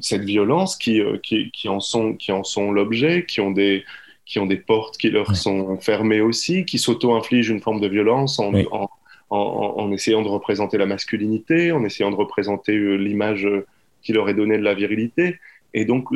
cette 0.00 0.22
violence, 0.24 0.76
qui, 0.76 1.00
euh, 1.00 1.16
qui, 1.22 1.50
qui 1.50 1.68
en 1.68 1.80
sont, 1.80 2.14
qui 2.14 2.30
en 2.30 2.44
sont 2.44 2.70
l'objet, 2.70 3.24
qui 3.26 3.40
ont 3.40 3.50
des 3.50 3.84
qui 4.24 4.38
ont 4.38 4.46
des 4.46 4.56
portes 4.56 4.96
qui 4.96 5.10
leur 5.10 5.34
sont 5.36 5.76
fermées 5.78 6.20
aussi, 6.20 6.64
qui 6.64 6.78
s'auto-infligent 6.78 7.50
une 7.50 7.60
forme 7.60 7.80
de 7.80 7.88
violence 7.88 8.38
en, 8.38 8.54
en 8.70 8.88
en, 9.32 9.90
essayant 9.92 10.22
de 10.22 10.28
représenter 10.28 10.76
la 10.76 10.86
masculinité, 10.86 11.72
en 11.72 11.84
essayant 11.84 12.10
de 12.10 12.16
représenter 12.16 12.76
euh, 12.76 12.96
l'image 12.96 13.46
euh, 13.46 13.64
qui 14.02 14.12
leur 14.12 14.28
est 14.28 14.34
donnée 14.34 14.58
de 14.58 14.62
la 14.62 14.74
virilité. 14.74 15.38
Et 15.74 15.86
donc, 15.86 16.08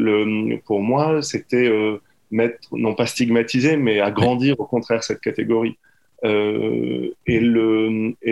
pour 0.66 0.80
moi, 0.80 1.22
c'était 1.22 1.66
euh, 1.66 1.96
mettre, 2.30 2.68
non 2.72 2.94
pas 2.94 3.06
stigmatiser, 3.06 3.78
mais 3.78 4.00
agrandir 4.00 4.60
au 4.60 4.66
contraire 4.66 5.02
cette 5.02 5.20
catégorie. 5.20 5.78
et, 6.24 7.14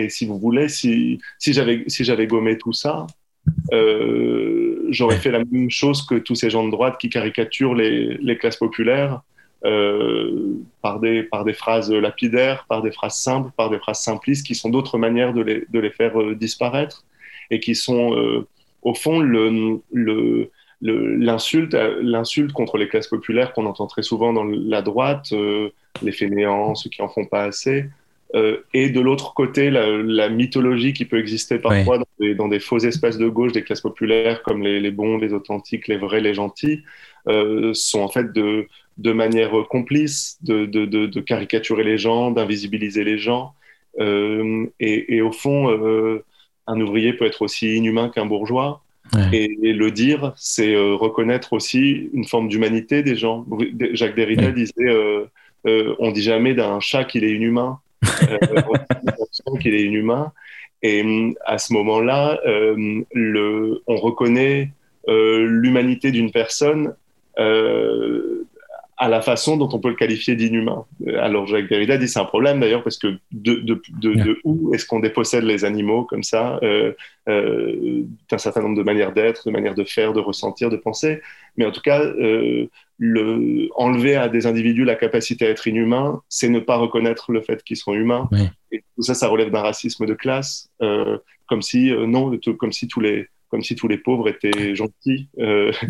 si 0.09 0.27
vous 0.27 0.37
voulez, 0.37 0.69
si, 0.69 1.19
j'avais 1.39 2.27
gommé 2.27 2.59
tout 2.59 2.73
ça, 2.73 3.07
j'aurais 3.71 5.17
fait 5.17 5.31
la 5.31 5.43
même 5.43 5.71
chose 5.71 6.05
que 6.05 6.15
tous 6.15 6.35
ces 6.35 6.51
gens 6.51 6.63
de 6.63 6.69
droite 6.69 6.99
qui 6.99 7.09
caricaturent 7.09 7.73
les 7.73 8.37
classes 8.37 8.57
populaires 8.57 9.21
euh, 9.63 10.57
par, 10.81 10.99
des, 10.99 11.23
par 11.23 11.45
phrases 11.53 11.91
lapidaires, 11.91 12.65
par 12.67 12.81
des 12.81 12.91
phrases 12.91 13.15
simples, 13.15 13.51
par 13.55 13.69
des 13.69 13.79
phrases 13.79 14.01
simplistes, 14.01 14.45
qui 14.45 14.53
sont 14.53 14.69
d'autres 14.69 14.97
manières 14.97 15.33
de 15.33 15.41
les, 15.41 15.89
faire 15.89 16.21
euh, 16.21 16.35
disparaître 16.35 17.03
et 17.49 17.59
qui 17.59 17.73
sont, 17.73 18.15
euh, 18.15 18.47
au 18.83 18.93
fond, 18.93 19.21
l'insulte 20.81 21.73
contre 22.53 22.77
les 22.77 22.87
classes 22.87 23.07
populaires 23.07 23.53
qu'on 23.53 23.65
entend 23.65 23.87
très 23.87 24.03
souvent 24.03 24.33
dans 24.33 24.43
la 24.43 24.81
droite, 24.81 25.33
les 26.01 26.11
fainéants, 26.11 26.75
ceux 26.75 26.89
qui 26.89 27.01
en 27.01 27.07
font 27.07 27.25
pas 27.25 27.43
assez, 27.45 27.85
et 28.73 28.89
de 28.89 28.99
l'autre 28.99 29.33
côté, 29.33 29.69
la, 29.69 30.29
mythologie 30.29 30.93
qui 30.93 31.05
peut 31.05 31.19
exister 31.19 31.57
parfois 31.57 31.99
dans, 31.99 32.05
des, 32.19 32.35
dans, 32.35 32.47
des, 32.47 32.59
faux 32.59 32.79
espaces 32.79 33.17
de 33.17 33.29
gauche 33.29 33.53
des 33.53 33.63
classes 33.63 33.81
populaires, 33.81 34.43
comme 34.43 34.61
les, 34.61 34.79
les 34.79 34.91
bons, 34.91 35.17
les 35.17 35.33
authentiques, 35.33 35.87
les 35.87 35.97
vrais, 35.97 36.19
les 36.21 36.33
gentils, 36.33 36.83
sont 37.73 38.01
en 38.01 38.09
fait 38.09 38.33
de, 38.33 38.67
de 38.97 39.11
manière 39.13 39.51
complice 39.69 40.37
de, 40.41 40.65
de, 40.65 40.85
de, 40.85 41.19
caricaturer 41.21 41.83
les 41.83 41.97
gens, 41.97 42.31
d'invisibiliser 42.31 43.03
les 43.03 43.17
gens. 43.17 43.53
Euh, 43.99 44.65
et, 44.79 45.15
et, 45.15 45.21
au 45.21 45.31
fond, 45.31 45.69
euh, 45.69 46.23
un 46.67 46.79
ouvrier 46.79 47.13
peut 47.13 47.25
être 47.25 47.41
aussi 47.41 47.75
inhumain 47.75 48.09
qu'un 48.09 48.25
bourgeois. 48.25 48.81
Et, 49.31 49.47
le 49.73 49.91
dire, 49.91 50.33
c'est 50.35 50.73
euh, 50.73 50.95
reconnaître 50.95 51.53
aussi 51.53 52.09
une 52.13 52.25
forme 52.25 52.47
d'humanité 52.47 53.03
des 53.03 53.15
gens. 53.15 53.45
Jacques 53.93 54.15
Derrida 54.15 54.51
disait 54.51 54.73
euh, 54.79 55.25
euh, 55.67 55.95
on 55.99 56.11
dit 56.11 56.23
jamais 56.23 56.53
d'un 56.53 56.79
chat 56.79 57.05
qu'il 57.05 57.23
est 57.23 57.31
inhumain, 57.31 57.79
dit 58.05 59.59
qu'il 59.59 59.73
est 59.75 59.83
inhumain. 59.83 60.31
Et 60.81 61.33
à 61.45 61.57
ce 61.57 61.73
moment-là, 61.73 62.39
le, 62.45 63.81
on 63.87 63.95
reconnaît 63.95 64.71
l'humanité 65.07 66.11
d'une 66.11 66.31
personne 66.31 66.95
à 68.97 69.09
la 69.09 69.21
façon 69.21 69.57
dont 69.57 69.69
on 69.73 69.79
peut 69.79 69.89
le 69.89 69.95
qualifier 69.95 70.35
d'inhumain. 70.35 70.85
Alors 71.19 71.47
Jacques 71.47 71.67
Derrida 71.67 71.97
dit 71.97 72.07
c'est 72.07 72.19
un 72.19 72.25
problème 72.25 72.61
d'ailleurs 72.61 72.83
parce 72.83 72.97
que 72.97 73.17
de, 73.31 73.55
de, 73.55 73.81
de, 73.99 74.13
de 74.13 74.39
où 74.45 74.73
est-ce 74.73 74.85
qu'on 74.85 74.99
dépossède 74.99 75.43
les 75.43 75.65
animaux 75.65 76.05
comme 76.05 76.23
ça 76.23 76.59
euh, 76.63 76.93
euh, 77.27 78.03
d'un 78.29 78.37
certain 78.37 78.61
nombre 78.61 78.77
de 78.77 78.83
manières 78.83 79.11
d'être, 79.11 79.47
de 79.47 79.51
manières 79.51 79.75
de 79.75 79.83
faire, 79.83 80.13
de 80.13 80.21
ressentir, 80.21 80.69
de 80.69 80.77
penser. 80.77 81.21
Mais 81.57 81.65
en 81.65 81.71
tout 81.71 81.81
cas, 81.81 82.01
euh, 82.01 82.67
le, 82.97 83.67
enlever 83.75 84.15
à 84.15 84.29
des 84.29 84.45
individus 84.47 84.85
la 84.85 84.95
capacité 84.95 85.45
à 85.45 85.49
être 85.49 85.67
inhumain, 85.67 86.21
c'est 86.29 86.49
ne 86.49 86.59
pas 86.59 86.77
reconnaître 86.77 87.31
le 87.31 87.41
fait 87.41 87.63
qu'ils 87.63 87.77
sont 87.77 87.93
humains. 87.93 88.29
Et 88.71 88.83
tout 88.95 89.03
ça, 89.03 89.13
ça 89.13 89.27
relève 89.27 89.51
d'un 89.51 89.61
racisme 89.61 90.05
de 90.05 90.13
classe, 90.13 90.69
euh, 90.81 91.17
comme 91.47 91.61
si 91.61 91.91
euh, 91.91 92.05
non, 92.07 92.37
comme 92.57 92.71
si 92.71 92.87
tous 92.87 93.01
les 93.01 93.27
comme 93.49 93.61
si 93.61 93.75
tous 93.75 93.87
les 93.87 93.97
pauvres 93.97 94.27
étaient 94.27 94.75
gentils. 94.75 95.29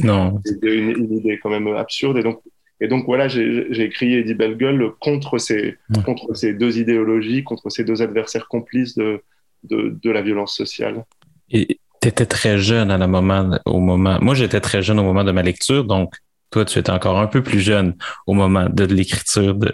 non. 0.04 0.40
C'est 0.46 0.60
une, 0.64 0.92
une, 0.92 1.18
idée 1.18 1.40
quand 1.42 1.50
même 1.50 1.68
absurde. 1.68 2.18
Et 2.18 2.24
donc, 2.24 2.42
et 2.82 2.88
donc 2.88 3.06
voilà, 3.06 3.28
j'ai 3.28 3.82
écrit 3.82 4.16
Eddie 4.16 4.34
Bellegueule 4.34 4.92
contre 5.00 5.38
ces, 5.38 5.78
contre 6.04 6.34
ces 6.34 6.54
deux 6.54 6.78
idéologies, 6.78 7.44
contre 7.44 7.70
ces 7.70 7.84
deux 7.84 8.02
adversaires 8.02 8.48
complices 8.48 8.96
de, 8.96 9.22
de, 9.64 9.98
de 10.02 10.12
la 10.12 10.22
violence 10.22 10.56
sociale. 10.56 11.06
Et 11.50 11.80
tu 12.02 12.08
étais 12.08 12.26
très 12.26 12.58
jeune 12.58 12.92
à 12.92 12.98
la 12.98 13.08
moment, 13.08 13.58
au 13.66 13.80
moment. 13.80 14.20
Moi, 14.22 14.36
j'étais 14.36 14.60
très 14.60 14.82
jeune 14.82 15.00
au 15.00 15.04
moment 15.04 15.24
de 15.24 15.32
ma 15.32 15.42
lecture, 15.42 15.86
donc 15.86 16.16
toi, 16.52 16.66
tu 16.66 16.80
étais 16.80 16.92
encore 16.92 17.20
un 17.20 17.28
peu 17.28 17.42
plus 17.42 17.60
jeune 17.60 17.96
au 18.28 18.34
moment 18.34 18.68
de 18.70 18.86
l'écriture 18.86 19.56
de, 19.56 19.72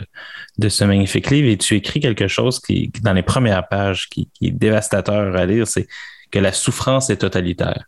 de 0.58 0.70
ce 0.70 0.84
magnifique 0.84 1.30
livre 1.30 1.50
et 1.50 1.58
tu 1.58 1.76
écris 1.76 2.00
quelque 2.00 2.28
chose 2.28 2.60
qui, 2.60 2.92
dans 3.04 3.14
les 3.14 3.24
premières 3.24 3.68
pages, 3.68 4.10
qui, 4.10 4.30
qui 4.34 4.48
est 4.48 4.52
dévastateur 4.52 5.36
à 5.36 5.46
lire, 5.46 5.68
c'est 5.68 5.88
que 6.32 6.40
la 6.40 6.52
souffrance 6.52 7.10
est 7.10 7.18
totalitaire. 7.18 7.86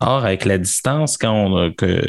Or, 0.00 0.24
avec 0.24 0.44
la 0.44 0.58
distance, 0.58 1.16
quand 1.16 1.32
on, 1.32 1.72
que, 1.72 2.02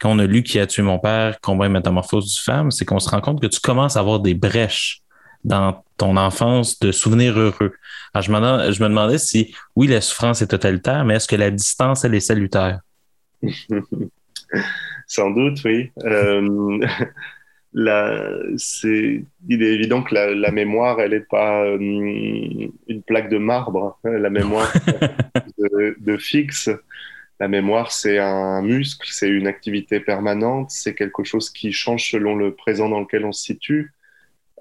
quand 0.00 0.10
on 0.10 0.18
a 0.18 0.26
lu 0.26 0.42
Qui 0.42 0.58
a 0.58 0.66
tué 0.66 0.82
mon 0.82 0.98
père, 0.98 1.40
Combat 1.40 1.66
et 1.66 1.68
métamorphose 1.68 2.34
du 2.34 2.40
femme, 2.40 2.70
c'est 2.70 2.84
qu'on 2.84 2.98
se 2.98 3.08
rend 3.08 3.20
compte 3.20 3.40
que 3.40 3.46
tu 3.46 3.60
commences 3.60 3.96
à 3.96 4.00
avoir 4.00 4.20
des 4.20 4.34
brèches 4.34 5.02
dans 5.44 5.84
ton 5.96 6.16
enfance 6.16 6.78
de 6.80 6.90
souvenirs 6.90 7.38
heureux. 7.38 7.74
Alors, 8.12 8.24
je, 8.24 8.32
me, 8.32 8.72
je 8.72 8.82
me 8.82 8.88
demandais 8.88 9.18
si, 9.18 9.54
oui, 9.76 9.86
la 9.86 10.00
souffrance 10.00 10.42
est 10.42 10.48
totalitaire, 10.48 11.04
mais 11.04 11.14
est-ce 11.14 11.28
que 11.28 11.36
la 11.36 11.50
distance, 11.50 12.04
elle 12.04 12.14
est 12.14 12.20
salutaire? 12.20 12.80
Sans 15.06 15.30
doute, 15.30 15.58
oui. 15.64 15.90
Euh, 16.04 16.78
c'est, 18.56 19.24
il 19.48 19.62
est 19.62 19.74
évident 19.74 20.02
que 20.02 20.14
la, 20.14 20.34
la 20.34 20.50
mémoire, 20.50 21.00
elle 21.00 21.10
n'est 21.10 21.20
pas 21.20 21.64
euh, 21.64 21.78
une 21.78 23.02
plaque 23.06 23.28
de 23.28 23.38
marbre. 23.38 23.98
Hein. 24.04 24.18
La 24.18 24.30
mémoire 24.30 24.72
de, 25.58 25.96
de 25.98 26.16
fixe 26.16 26.70
la 27.40 27.48
mémoire, 27.48 27.92
c'est 27.92 28.18
un 28.18 28.62
muscle, 28.62 29.08
c'est 29.10 29.28
une 29.28 29.46
activité 29.46 30.00
permanente, 30.00 30.70
c'est 30.70 30.94
quelque 30.94 31.24
chose 31.24 31.50
qui 31.50 31.72
change 31.72 32.10
selon 32.10 32.36
le 32.36 32.54
présent 32.54 32.88
dans 32.88 33.00
lequel 33.00 33.24
on 33.24 33.32
se 33.32 33.42
situe. 33.44 33.92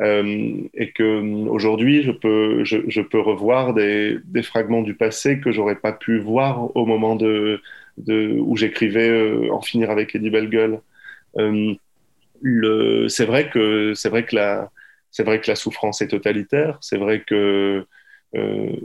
Euh, 0.01 0.63
et 0.73 0.91
que 0.91 1.47
aujourd'hui, 1.47 2.01
je 2.01 2.11
peux, 2.11 2.63
je, 2.63 3.01
peux 3.01 3.19
revoir 3.19 3.75
des, 3.75 4.19
fragments 4.41 4.81
du 4.81 4.95
passé 4.95 5.39
que 5.39 5.51
j'aurais 5.51 5.75
pas 5.75 5.93
pu 5.93 6.17
voir 6.19 6.75
au 6.75 6.85
moment 6.87 7.15
de, 7.15 7.61
où 8.07 8.57
j'écrivais 8.57 9.09
euh, 9.09 9.53
En 9.53 9.61
finir 9.61 9.91
avec 9.91 10.15
Eddie 10.15 10.31
Bellegueule. 10.31 10.79
Le, 12.41 13.07
c'est 13.07 13.25
vrai 13.25 13.49
que 13.49 13.93
c'est 13.93 14.09
vrai 14.09 14.25
que 14.25 14.35
la, 14.35 14.69
c'est 15.11 15.23
vrai 15.23 15.39
que 15.39 15.49
la 15.49 15.55
souffrance 15.55 16.01
est 16.01 16.09
totalitaire. 16.09 16.77
C'est 16.81 16.97
vrai 16.97 17.21
que 17.21 17.85
euh, 18.35 18.75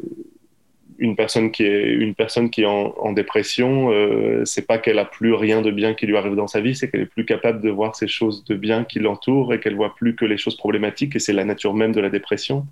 une 0.99 1.15
personne 1.15 1.51
qui 1.53 1.65
est 1.65 1.93
une 1.93 2.15
personne 2.15 2.51
qui 2.51 2.63
est 2.63 2.67
en, 2.67 3.13
dépression, 3.13 3.91
euh, 3.93 4.45
c'est 4.45 4.67
pas 4.67 4.79
qu'elle 4.79 4.99
a 4.99 5.05
plus 5.05 5.33
rien 5.33 5.63
de 5.63 5.71
bien 5.71 5.95
qui 5.95 6.07
lui 6.07 6.17
arrive 6.17 6.35
dans 6.35 6.49
sa 6.49 6.61
vie, 6.61 6.75
c'est 6.75 6.91
qu'elle 6.91 7.03
est 7.03 7.07
plus 7.07 7.25
capable 7.25 7.61
de 7.61 7.71
voir 7.71 7.95
ces 7.95 8.09
choses 8.09 8.45
de 8.45 8.57
bien 8.57 8.85
qui 8.85 8.99
l'entourent 8.99 9.55
et 9.55 9.61
qu'elle 9.61 9.77
voit 9.77 9.95
plus 9.95 10.17
que 10.17 10.25
les 10.25 10.37
choses 10.37 10.57
problématiques 10.57 11.15
et 11.15 11.19
c'est 11.21 11.33
la 11.33 11.45
nature 11.45 11.75
même 11.75 11.93
de 11.93 12.01
la 12.01 12.11
dépression. 12.11 12.67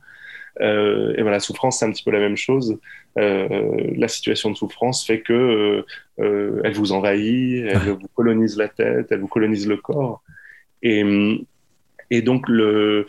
Euh, 0.60 1.12
et 1.16 1.22
voilà, 1.22 1.36
la 1.36 1.40
souffrance, 1.40 1.78
c'est 1.78 1.84
un 1.84 1.92
petit 1.92 2.02
peu 2.02 2.10
la 2.10 2.18
même 2.18 2.36
chose. 2.36 2.78
Euh, 3.18 3.92
la 3.96 4.08
situation 4.08 4.50
de 4.50 4.56
souffrance 4.56 5.06
fait 5.06 5.20
que 5.20 5.84
euh, 6.18 6.60
elle 6.64 6.74
vous 6.74 6.92
envahit, 6.92 7.64
elle 7.66 7.90
vous 7.90 8.08
colonise 8.14 8.56
la 8.56 8.68
tête, 8.68 9.08
elle 9.10 9.20
vous 9.20 9.28
colonise 9.28 9.68
le 9.68 9.76
corps. 9.76 10.22
Et, 10.82 11.04
et 12.10 12.22
donc, 12.22 12.48
le, 12.48 13.06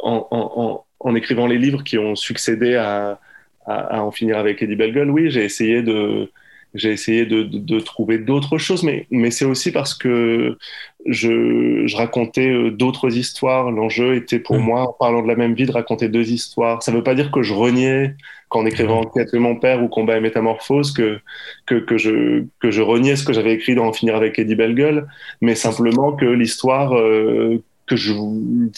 en, 0.00 0.26
en, 0.30 0.84
en 1.00 1.14
écrivant 1.14 1.46
les 1.46 1.58
livres 1.58 1.84
qui 1.84 1.98
ont 1.98 2.14
succédé 2.14 2.76
à, 2.76 3.20
à, 3.66 4.02
en 4.02 4.10
finir 4.10 4.38
avec 4.38 4.62
Eddie 4.62 4.76
Bellegueule, 4.76 5.10
oui, 5.10 5.30
j'ai 5.30 5.44
essayé 5.44 5.82
de 5.82 6.30
j'ai 6.74 6.90
essayé 6.90 7.24
de, 7.24 7.44
de, 7.44 7.78
trouver 7.78 8.18
d'autres 8.18 8.58
choses, 8.58 8.82
mais, 8.82 9.06
mais 9.10 9.30
c'est 9.30 9.44
aussi 9.44 9.70
parce 9.70 9.94
que 9.94 10.58
je, 11.06 11.86
je 11.86 11.96
racontais 11.96 12.50
euh, 12.50 12.70
d'autres 12.72 13.16
histoires. 13.16 13.70
L'enjeu 13.70 14.16
était 14.16 14.40
pour 14.40 14.56
mm. 14.56 14.62
moi, 14.62 14.82
en 14.88 14.92
parlant 14.92 15.22
de 15.22 15.28
la 15.28 15.36
même 15.36 15.54
vie, 15.54 15.66
de 15.66 15.72
raconter 15.72 16.08
deux 16.08 16.32
histoires. 16.32 16.82
Ça 16.82 16.90
ne 16.90 16.96
veut 16.96 17.04
pas 17.04 17.14
dire 17.14 17.30
que 17.30 17.42
je 17.42 17.54
reniais, 17.54 18.16
qu'en 18.48 18.66
écrivant 18.66 19.02
mm. 19.02 19.06
Enquête 19.06 19.32
de 19.32 19.38
mon 19.38 19.54
père 19.54 19.84
ou 19.84 19.88
Combat 19.88 20.16
et 20.16 20.20
Métamorphose, 20.20 20.92
que, 20.92 21.20
que, 21.66 21.76
que, 21.76 21.96
je, 21.96 22.44
que 22.58 22.72
je 22.72 22.82
reniais 22.82 23.14
ce 23.14 23.24
que 23.24 23.32
j'avais 23.32 23.52
écrit 23.52 23.76
dans 23.76 23.86
En 23.86 23.92
finir 23.92 24.16
avec 24.16 24.38
Eddie 24.40 24.56
Bellegueule, 24.56 25.06
mais 25.40 25.54
simplement 25.54 26.12
que 26.12 26.24
l'histoire 26.24 26.96
euh, 26.96 27.62
que 27.86 27.96
je 27.96 28.12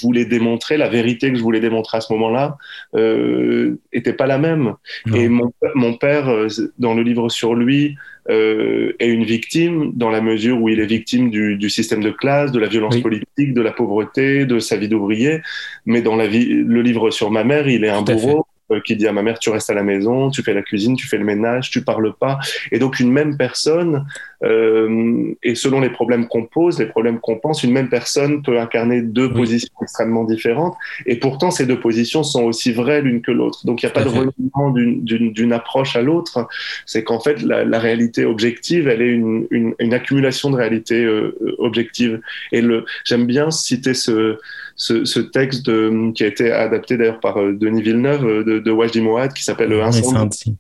voulais 0.03 0.25
démontrer, 0.25 0.77
la 0.77 0.89
vérité 0.89 1.31
que 1.31 1.39
je 1.39 1.43
voulais 1.43 1.61
démontrer 1.61 1.99
à 1.99 2.01
ce 2.01 2.13
moment-là, 2.15 2.57
euh, 2.95 3.79
était 3.93 4.13
pas 4.13 4.27
la 4.27 4.39
même. 4.39 4.75
Et 5.15 5.29
mon, 5.29 5.53
mon, 5.75 5.95
père, 5.95 6.29
euh, 6.29 6.49
dans 6.79 6.95
le 6.95 7.03
livre 7.03 7.29
sur 7.29 7.55
lui, 7.55 7.97
euh, 8.29 8.93
est 8.99 9.09
une 9.09 9.25
victime 9.25 9.93
dans 9.95 10.11
la 10.11 10.21
mesure 10.21 10.61
où 10.61 10.69
il 10.69 10.81
est 10.81 10.87
victime 10.87 11.31
du, 11.31 11.57
du 11.57 11.71
système 11.71 12.03
de 12.03 12.11
classe, 12.11 12.51
de 12.51 12.59
la 12.59 12.67
violence 12.67 12.97
politique, 12.99 13.55
de 13.55 13.61
la 13.61 13.71
pauvreté, 13.71 14.47
de 14.47 14.59
sa 14.59 14.77
vie 14.77 14.89
d'ouvrier. 14.89 15.43
Mais 15.85 16.03
dans 16.03 16.17
la 16.17 16.27
vie, 16.27 16.47
le 16.47 16.83
livre 16.83 17.11
sur 17.11 17.31
ma 17.31 17.45
mère, 17.45 17.69
il 17.69 17.85
est 17.85 17.89
un 17.89 18.03
bourreau 18.03 18.46
qui 18.85 18.97
dit 18.97 19.07
à 19.07 19.13
ma 19.13 19.23
mère 19.23 19.39
tu 19.39 19.51
restes 19.51 19.71
à 19.71 19.75
la 19.75 19.83
maison, 19.83 20.31
tu 20.31 20.43
fais 20.43 20.55
la 20.55 20.63
cuisine, 20.63 20.97
tu 20.97 21.07
fais 21.07 21.19
le 21.19 21.25
ménage, 21.25 21.71
tu 21.71 21.83
parles 21.83 22.13
pas. 22.19 22.39
Et 22.73 22.79
donc 22.79 23.01
une 23.01 23.13
même 23.13 23.37
personne, 23.37 24.07
euh, 24.43 25.35
et 25.43 25.55
selon 25.55 25.81
les 25.81 25.91
problèmes 25.91 26.27
qu'on 26.29 26.45
pose, 26.45 26.79
les 26.79 26.87
problèmes 26.87 27.21
qu'on 27.21 27.37
pense, 27.37 27.63
une 27.63 27.73
même 27.73 27.89
personne 27.89 28.43
peut 28.43 28.59
incarner 28.59 29.03
deux 29.03 29.33
positions 29.33 29.73
extrêmement 29.83 30.25
différentes. 30.25 30.77
Et 31.07 31.17
pourtant 31.17 31.51
ces 31.51 31.67
deux 31.67 31.79
positions 31.79 32.23
sont 32.23 32.45
aussi 32.45 32.73
vraies 32.73 33.03
l'une 33.03 33.23
que 33.23 33.31
l'autre. 33.31 33.65
Donc 33.67 33.83
il 33.83 33.87
n'y 33.87 33.91
a 33.91 33.95
pas 33.95 34.05
de 34.05 34.09
renouvellement 34.09 34.71
d'une 34.73 35.53
approche 35.53 35.97
à 35.97 36.03
l'autre. 36.03 36.49
C'est 36.87 37.05
qu'en 37.05 37.21
fait 37.21 37.43
la, 37.43 37.65
la, 37.65 37.79
réalité 37.79 38.25
objective, 38.25 38.89
elle 38.89 39.03
est 39.03 39.13
une, 39.13 39.47
une, 39.51 39.75
une 39.79 39.95
accumulation 39.95 40.51
de 40.51 40.57
réalités 40.57 41.05
euh, 41.05 41.37
objectives. 41.59 42.21
Et 42.53 42.61
le, 42.61 42.85
j'aime 43.05 43.27
bien 43.27 43.51
citer 43.51 43.95
ce 43.95 44.39
ce, 44.77 45.19
texte 45.21 45.71
qui 46.15 46.25
a 46.25 46.27
été 46.27 46.53
adapté 46.53 46.97
d'ailleurs 46.97 47.21
par 47.21 47.39
euh, 47.39 47.53
Denis 47.53 47.83
Villeneuve 47.83 48.27
euh, 48.27 48.45
de, 48.45 48.59
de 48.59 48.71
Wajdi 48.71 49.01
Mouad 49.01 49.33
qui 49.33 49.43
s'appelle 49.43 49.71
Le 49.71 49.83
Incendie, 49.83 50.57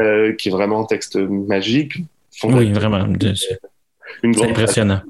euh, 0.00 0.32
qui 0.34 0.48
est 0.48 0.52
vraiment 0.52 0.82
un 0.82 0.86
texte 0.86 1.16
magique. 1.16 1.98
Oui, 2.44 2.72
vraiment. 2.72 3.06
C'est 3.20 4.42
impressionnant. 4.42 5.00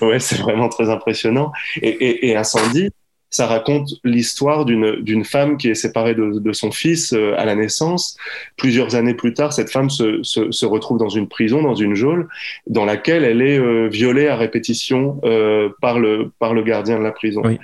Oui, 0.00 0.16
c'est 0.20 0.38
vraiment 0.38 0.68
très 0.68 0.90
impressionnant. 0.90 1.52
Et, 1.82 2.28
et, 2.30 2.36
Incendie, 2.36 2.90
ça 3.28 3.46
raconte 3.46 3.90
l'histoire 4.04 4.64
d'une 4.64 5.24
femme 5.24 5.58
qui 5.58 5.68
est 5.68 5.74
séparée 5.74 6.14
de, 6.14 6.38
de, 6.38 6.52
son 6.52 6.70
fils 6.70 7.12
à 7.12 7.44
la 7.44 7.54
naissance. 7.54 8.16
Plusieurs 8.56 8.94
années 8.94 9.14
plus 9.14 9.34
tard, 9.34 9.52
cette 9.52 9.70
femme 9.70 9.90
se, 9.90 10.22
se, 10.22 10.50
se, 10.50 10.64
retrouve 10.64 10.98
dans 10.98 11.08
une 11.08 11.28
prison, 11.28 11.62
dans 11.62 11.74
une 11.74 11.94
geôle, 11.94 12.28
dans 12.66 12.84
laquelle 12.84 13.24
elle 13.24 13.42
est 13.42 13.88
violée 13.88 14.28
à 14.28 14.36
répétition 14.36 15.20
euh, 15.24 15.70
par, 15.80 15.98
le, 15.98 16.30
par 16.38 16.54
le 16.54 16.62
gardien 16.62 16.98
de 16.98 17.02
la 17.02 17.12
prison. 17.12 17.42
Oui. 17.44 17.58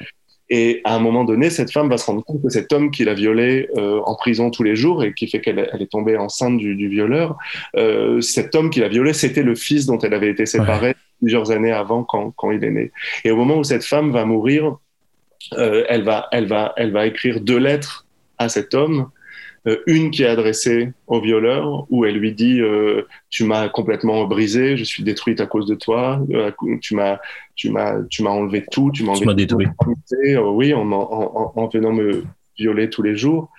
Et 0.54 0.82
à 0.84 0.94
un 0.94 0.98
moment 0.98 1.24
donné, 1.24 1.48
cette 1.48 1.72
femme 1.72 1.88
va 1.88 1.96
se 1.96 2.04
rendre 2.04 2.22
compte 2.22 2.42
que 2.42 2.50
cet 2.50 2.74
homme 2.74 2.90
qui 2.90 3.04
l'a 3.04 3.14
violée 3.14 3.70
euh, 3.78 4.02
en 4.04 4.14
prison 4.14 4.50
tous 4.50 4.62
les 4.62 4.76
jours 4.76 5.02
et 5.02 5.14
qui 5.14 5.26
fait 5.26 5.40
qu'elle 5.40 5.58
est 5.58 5.90
tombée 5.90 6.18
enceinte 6.18 6.58
du, 6.58 6.76
du 6.76 6.88
violeur, 6.88 7.38
euh, 7.74 8.20
cet 8.20 8.54
homme 8.54 8.68
qui 8.68 8.80
l'a 8.80 8.88
violée, 8.88 9.14
c'était 9.14 9.42
le 9.42 9.54
fils 9.54 9.86
dont 9.86 9.96
elle 10.00 10.12
avait 10.12 10.28
été 10.28 10.44
séparée 10.44 10.94
plusieurs 11.22 11.52
années 11.52 11.72
avant 11.72 12.04
quand, 12.04 12.32
quand, 12.32 12.50
il 12.50 12.62
est 12.64 12.70
né. 12.70 12.92
Et 13.24 13.30
au 13.30 13.36
moment 13.36 13.56
où 13.56 13.64
cette 13.64 13.82
femme 13.82 14.12
va 14.12 14.26
mourir, 14.26 14.76
euh, 15.54 15.84
elle, 15.88 16.02
va, 16.02 16.28
elle, 16.32 16.48
va, 16.48 16.74
elle 16.76 16.92
va 16.92 17.06
écrire 17.06 17.40
deux 17.40 17.58
lettres 17.58 18.04
à 18.36 18.50
cet 18.50 18.74
homme 18.74 19.08
une 19.86 20.10
qui 20.10 20.24
est 20.24 20.28
adressée 20.28 20.92
au 21.06 21.20
violeur, 21.20 21.86
où 21.90 22.04
elle 22.04 22.16
lui 22.16 22.32
dit 22.32 22.60
euh, 22.60 23.02
Tu 23.30 23.44
m'as 23.44 23.68
complètement 23.68 24.24
brisé, 24.24 24.76
je 24.76 24.84
suis 24.84 25.04
détruite 25.04 25.40
à 25.40 25.46
cause 25.46 25.66
de 25.66 25.74
toi, 25.74 26.20
euh, 26.32 26.50
tu 26.80 26.96
m'as 26.96 27.18
tu 27.54 27.70
m'as 27.70 28.02
tu 28.10 28.22
m'as 28.22 28.30
enlevé 28.30 28.64
tout, 28.70 28.90
tu 28.92 29.04
m'as 29.04 29.12
enlevé 29.12 29.34
détruit. 29.34 29.66
oui, 30.38 30.74
en, 30.74 30.90
en, 30.90 31.52
en, 31.54 31.68
venant 31.68 31.92
me 31.92 32.24
violer 32.58 32.90
tous 32.90 33.02
les 33.02 33.16
jours. 33.16 33.50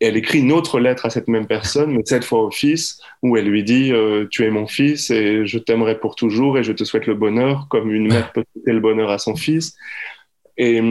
Et 0.00 0.06
elle 0.06 0.16
écrit 0.16 0.40
une 0.40 0.52
autre 0.52 0.78
lettre 0.78 1.06
à 1.06 1.10
cette 1.10 1.28
même 1.28 1.46
personne, 1.46 1.92
mais 1.92 2.02
cette 2.04 2.24
fois 2.24 2.42
au 2.42 2.50
fils, 2.50 3.00
où 3.22 3.36
elle 3.36 3.46
lui 3.46 3.62
dit 3.62 3.92
Tu 4.30 4.44
es 4.44 4.50
mon 4.50 4.66
fils 4.66 5.10
et 5.10 5.46
je 5.46 5.58
t'aimerai 5.58 5.98
pour 5.98 6.16
toujours 6.16 6.58
et 6.58 6.64
je 6.64 6.72
te 6.72 6.84
souhaite 6.84 7.06
le 7.06 7.14
bonheur, 7.14 7.68
comme 7.70 7.90
une 7.92 8.08
mère 8.08 8.32
peut 8.32 8.44
souhaiter 8.52 8.72
le 8.72 8.80
bonheur 8.80 9.10
à 9.10 9.18
son 9.18 9.36
fils. 9.36 9.76
Et, 10.58 10.82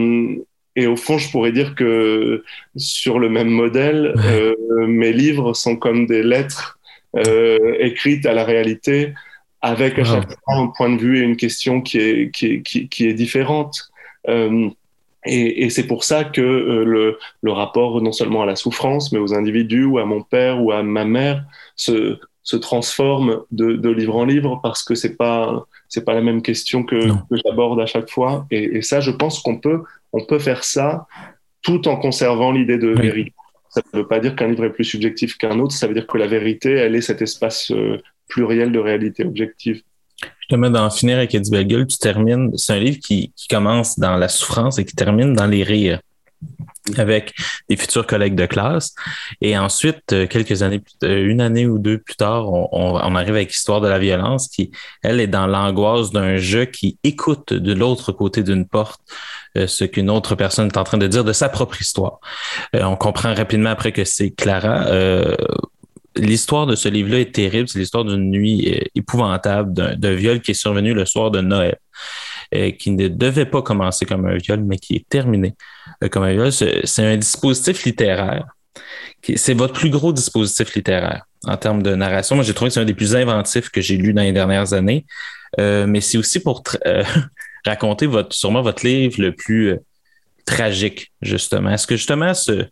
et 0.76 0.86
au 0.86 0.96
fond, 0.96 1.16
je 1.16 1.30
pourrais 1.30 1.52
dire 1.52 1.74
que 1.74 2.44
sur 2.76 3.18
le 3.18 3.30
même 3.30 3.48
modèle, 3.48 4.14
euh, 4.26 4.54
mes 4.86 5.12
livres 5.12 5.54
sont 5.54 5.76
comme 5.76 6.06
des 6.06 6.22
lettres 6.22 6.78
euh, 7.16 7.76
écrites 7.80 8.26
à 8.26 8.34
la 8.34 8.44
réalité, 8.44 9.14
avec 9.62 9.98
à 9.98 10.04
chaque 10.04 10.28
fois 10.28 10.54
un 10.54 10.66
point 10.66 10.90
de 10.90 11.00
vue 11.00 11.18
et 11.18 11.22
une 11.22 11.38
question 11.38 11.80
qui 11.80 11.98
est, 11.98 12.30
qui 12.30 12.46
est, 12.46 12.88
qui, 12.88 13.08
est 13.08 13.14
différente. 13.14 13.90
Euh, 14.28 14.68
et, 15.24 15.64
et 15.64 15.70
c'est 15.70 15.86
pour 15.86 16.04
ça 16.04 16.24
que 16.24 16.42
le, 16.42 17.18
le, 17.40 17.52
rapport 17.52 18.02
non 18.02 18.12
seulement 18.12 18.42
à 18.42 18.46
la 18.46 18.54
souffrance, 18.54 19.12
mais 19.12 19.18
aux 19.18 19.32
individus 19.32 19.84
ou 19.84 19.98
à 19.98 20.04
mon 20.04 20.22
père 20.22 20.62
ou 20.62 20.72
à 20.72 20.82
ma 20.82 21.06
mère 21.06 21.42
se, 21.74 22.18
se 22.42 22.56
transforme 22.56 23.40
de, 23.50 23.72
de, 23.72 23.88
livre 23.88 24.14
en 24.14 24.24
livre 24.24 24.60
parce 24.62 24.84
que 24.84 24.94
c'est 24.94 25.16
pas 25.16 25.66
c'est 25.88 26.04
pas 26.04 26.14
la 26.14 26.20
même 26.20 26.42
question 26.42 26.84
que, 26.84 27.08
que 27.08 27.36
j'aborde 27.44 27.80
à 27.80 27.86
chaque 27.86 28.10
fois. 28.10 28.46
Et, 28.50 28.76
et 28.76 28.82
ça, 28.82 29.00
je 29.00 29.10
pense 29.10 29.40
qu'on 29.40 29.58
peut 29.58 29.82
on 30.16 30.24
peut 30.24 30.38
faire 30.38 30.64
ça 30.64 31.06
tout 31.62 31.88
en 31.88 31.96
conservant 31.96 32.52
l'idée 32.52 32.78
de 32.78 32.88
vérité. 32.88 33.34
Ça 33.70 33.82
ne 33.92 33.98
veut 33.98 34.08
pas 34.08 34.20
dire 34.20 34.34
qu'un 34.34 34.48
livre 34.48 34.64
est 34.64 34.72
plus 34.72 34.84
subjectif 34.84 35.36
qu'un 35.36 35.58
autre, 35.58 35.74
ça 35.74 35.86
veut 35.86 35.94
dire 35.94 36.06
que 36.06 36.16
la 36.16 36.26
vérité, 36.26 36.70
elle 36.72 36.94
est 36.94 37.02
cet 37.02 37.20
espace 37.20 37.70
euh, 37.72 37.98
pluriel 38.28 38.72
de 38.72 38.78
réalité 38.78 39.24
objective. 39.24 39.82
Justement, 40.40 40.70
dans 40.70 40.88
Finir 40.90 41.18
avec 41.18 41.34
Eddie 41.34 41.50
tu 41.86 41.98
termines, 41.98 42.56
c'est 42.56 42.72
un 42.72 42.78
livre 42.78 42.98
qui, 42.98 43.32
qui, 43.36 43.48
commence 43.48 43.98
dans 43.98 44.16
la 44.16 44.28
souffrance 44.28 44.78
et 44.78 44.84
qui 44.84 44.94
termine 44.94 45.34
dans 45.34 45.46
les 45.46 45.62
rires 45.62 46.00
avec 46.96 47.34
des 47.68 47.76
futurs 47.76 48.06
collègues 48.06 48.34
de 48.34 48.46
classe. 48.46 48.94
Et 49.40 49.58
ensuite, 49.58 50.12
euh, 50.12 50.26
quelques 50.26 50.62
années, 50.62 50.82
euh, 51.02 51.26
une 51.26 51.40
année 51.40 51.66
ou 51.66 51.78
deux 51.78 51.98
plus 51.98 52.16
tard, 52.16 52.52
on, 52.52 53.16
arrive 53.16 53.34
avec 53.34 53.48
l'histoire 53.48 53.80
de 53.80 53.88
la 53.88 53.98
violence 53.98 54.48
qui, 54.48 54.70
elle, 55.02 55.20
est 55.20 55.26
dans 55.26 55.46
l'angoisse 55.46 56.10
d'un 56.10 56.36
jeu 56.36 56.66
qui 56.66 56.98
écoute 57.02 57.52
de 57.52 57.72
l'autre 57.72 58.12
côté 58.12 58.42
d'une 58.42 58.66
porte 58.66 59.00
euh, 59.56 59.66
ce 59.66 59.84
qu'une 59.84 60.10
autre 60.10 60.34
personne 60.34 60.66
est 60.66 60.76
en 60.76 60.84
train 60.84 60.98
de 60.98 61.06
dire 61.06 61.24
de 61.24 61.32
sa 61.32 61.48
propre 61.48 61.80
histoire. 61.80 62.20
on 62.74 62.96
comprend 62.96 63.34
rapidement 63.34 63.70
après 63.70 63.92
que 63.92 64.04
c'est 64.04 64.30
Clara. 64.30 64.86
L'histoire 66.16 66.66
de 66.66 66.76
ce 66.76 66.88
livre-là 66.88 67.20
est 67.20 67.34
terrible. 67.34 67.68
C'est 67.68 67.78
l'histoire 67.78 68.04
d'une 68.04 68.30
nuit 68.30 68.74
épouvantable, 68.94 69.72
d'un 69.72 70.14
viol 70.14 70.40
qui 70.40 70.52
est 70.52 70.54
survenu 70.54 70.94
le 70.94 71.04
soir 71.04 71.30
de 71.30 71.40
Noël. 71.40 71.78
Euh, 72.54 72.70
qui 72.70 72.92
ne 72.92 73.08
devait 73.08 73.44
pas 73.44 73.60
commencer 73.60 74.06
comme 74.06 74.24
un 74.26 74.36
viol, 74.36 74.60
mais 74.60 74.78
qui 74.78 74.94
est 74.94 75.08
terminé 75.08 75.54
euh, 76.04 76.08
comme 76.08 76.22
un 76.22 76.32
viol. 76.32 76.52
C'est 76.52 77.04
un 77.04 77.16
dispositif 77.16 77.84
littéraire. 77.84 78.46
C'est 79.34 79.54
votre 79.54 79.74
plus 79.74 79.90
gros 79.90 80.12
dispositif 80.12 80.74
littéraire 80.76 81.24
en 81.44 81.56
termes 81.56 81.82
de 81.82 81.94
narration. 81.96 82.36
Moi, 82.36 82.44
j'ai 82.44 82.54
trouvé 82.54 82.68
que 82.68 82.74
c'est 82.74 82.80
un 82.80 82.84
des 82.84 82.94
plus 82.94 83.16
inventifs 83.16 83.70
que 83.70 83.80
j'ai 83.80 83.96
lu 83.96 84.12
dans 84.12 84.22
les 84.22 84.32
dernières 84.32 84.74
années. 84.74 85.06
Euh, 85.58 85.88
mais 85.88 86.00
c'est 86.00 86.18
aussi 86.18 86.38
pour 86.38 86.62
raconter 87.64 88.06
votre, 88.06 88.32
sûrement 88.32 88.62
votre 88.62 88.86
livre 88.86 89.20
le 89.20 89.32
plus 89.32 89.76
tragique, 90.44 91.10
justement. 91.22 91.70
Est-ce 91.70 91.88
que 91.88 91.96
justement 91.96 92.32
ce, 92.32 92.70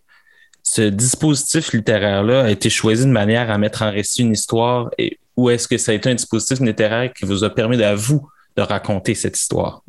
dispositif 0.89 1.73
littéraire-là 1.73 2.45
a 2.45 2.51
été 2.51 2.71
choisi 2.71 3.05
de 3.05 3.11
manière 3.11 3.51
à 3.51 3.59
mettre 3.59 3.83
en 3.83 3.91
récit 3.91 4.23
une 4.23 4.33
histoire 4.33 4.89
et, 4.99 5.19
ou 5.37 5.51
est-ce 5.51 5.67
que 5.67 5.79
ça 5.79 5.91
a 5.91 5.95
été 5.97 6.09
un 6.11 6.15
dispositif 6.15 6.61
littéraire 6.61 7.13
qui 7.13 7.27
vous 7.27 7.43
a 7.43 7.51
permis 7.53 7.83
à 7.83 7.97
vous 7.97 8.29
de 8.57 8.63
raconter 8.63 9.15
cette 9.15 9.37
histoire? 9.37 9.83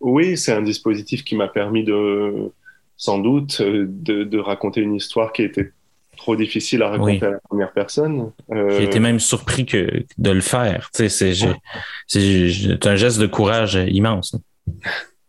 Oui, 0.00 0.36
c'est 0.36 0.52
un 0.52 0.62
dispositif 0.62 1.24
qui 1.24 1.34
m'a 1.36 1.48
permis 1.48 1.84
de, 1.84 2.52
sans 2.96 3.18
doute, 3.18 3.60
de, 3.62 4.38
raconter 4.38 4.80
une 4.80 4.94
histoire 4.94 5.32
qui 5.32 5.42
était 5.42 5.72
trop 6.16 6.36
difficile 6.36 6.82
à 6.82 6.90
raconter 6.90 7.26
à 7.26 7.30
la 7.30 7.40
première 7.40 7.72
personne. 7.72 8.32
Euh, 8.50 8.70
J'ai 8.78 8.84
été 8.84 9.00
même 9.00 9.20
surpris 9.20 9.66
que 9.66 10.04
de 10.18 10.30
le 10.30 10.40
faire. 10.40 10.90
c'est, 10.92 11.32
un 12.84 12.96
geste 12.96 13.18
de 13.18 13.26
courage 13.26 13.78
immense. 13.88 14.36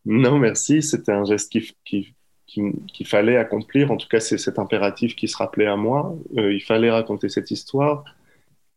Non, 0.06 0.40
merci. 0.40 0.82
C'était 0.82 1.12
un 1.12 1.26
geste 1.26 1.52
qui, 1.52 2.16
qu'il 2.48 3.06
fallait 3.06 3.38
accomplir. 3.38 3.92
En 3.92 3.98
tout 3.98 4.08
cas, 4.08 4.20
c'est 4.20 4.38
cet 4.38 4.60
impératif 4.60 5.16
qui 5.16 5.28
se 5.28 5.38
rappelait 5.38 5.68
à 5.68 5.76
moi. 5.76 6.16
Euh, 6.38 6.54
il 6.54 6.62
fallait 6.62 6.90
raconter 6.90 7.30
cette 7.30 7.52
histoire. 7.52 8.04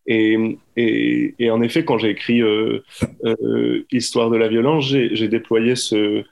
Et, 0.07 1.50
en 1.50 1.62
effet, 1.62 1.84
quand 1.84 1.98
j'ai 1.98 2.11
écrit 2.11 2.42
euh, 2.42 2.82
euh, 3.24 3.84
Histoire 3.92 4.30
de 4.30 4.36
la 4.36 4.48
violence, 4.48 4.84
j'ai 4.84 5.28
déployé 5.28 5.74
ce, 5.76 6.24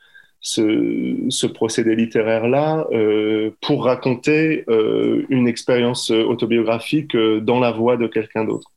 procédé 1.55 1.95
littéraire-là 1.95 2.87
euh, 2.93 3.51
pour 3.61 3.85
raconter 3.85 4.65
une 5.29 5.47
expérience 5.47 6.11
autobiographique 6.11 7.17
dans 7.17 7.61
la 7.61 7.71
voix 7.71 7.97
de 7.97 8.07
quelqu'un 8.07 8.45
d'autre. 8.45 8.73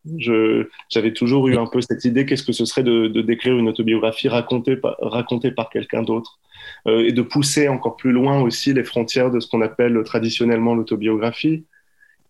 J'avais 0.89 1.13
toujours 1.13 1.47
eu 1.47 1.57
un 1.57 1.67
peu 1.67 1.81
cette 1.81 2.05
idée, 2.05 2.25
qu'est-ce 2.25 2.43
que 2.43 2.51
ce 2.51 2.65
serait 2.65 2.83
de, 2.83 3.07
décrire 3.21 3.57
une 3.57 3.69
autobiographie 3.69 4.29
racontée 4.29 4.75
par, 4.75 4.95
racontée 4.99 5.51
par 5.51 5.69
quelqu'un 5.69 6.03
d'autre 6.03 6.39
et 6.85 7.11
de 7.11 7.21
pousser 7.21 7.67
encore 7.67 7.97
plus 7.97 8.11
loin 8.11 8.41
aussi 8.41 8.73
les 8.73 8.83
frontières 8.83 9.31
de 9.31 9.39
ce 9.39 9.47
qu'on 9.47 9.61
appelle 9.61 10.01
traditionnellement 10.03 10.75
l'autobiographie 10.75 11.65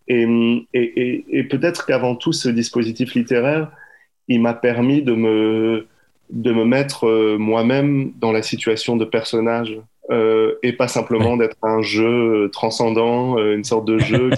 Et, 0.06 0.26
et, 0.74 1.24
et 1.28 1.44
peut-être 1.44 1.86
qu'avant 1.86 2.14
tout, 2.14 2.32
ce 2.32 2.48
dispositif 2.48 3.14
littéraire, 3.14 3.70
il 4.28 4.40
m'a 4.40 4.54
permis 4.54 5.02
de 5.02 5.14
me, 5.14 5.86
de 6.30 6.52
me 6.52 6.64
mettre 6.64 7.06
euh, 7.06 7.36
moi-même 7.38 8.12
dans 8.16 8.32
la 8.32 8.42
situation 8.42 8.96
de 8.96 9.04
personnage 9.04 9.78
euh, 10.10 10.56
et 10.62 10.72
pas 10.72 10.88
simplement 10.88 11.36
d'être 11.36 11.56
un 11.62 11.80
jeu 11.80 12.50
transcendant, 12.52 13.38
euh, 13.38 13.54
une 13.54 13.64
sorte 13.64 13.86
de 13.86 13.98
jeu 13.98 14.30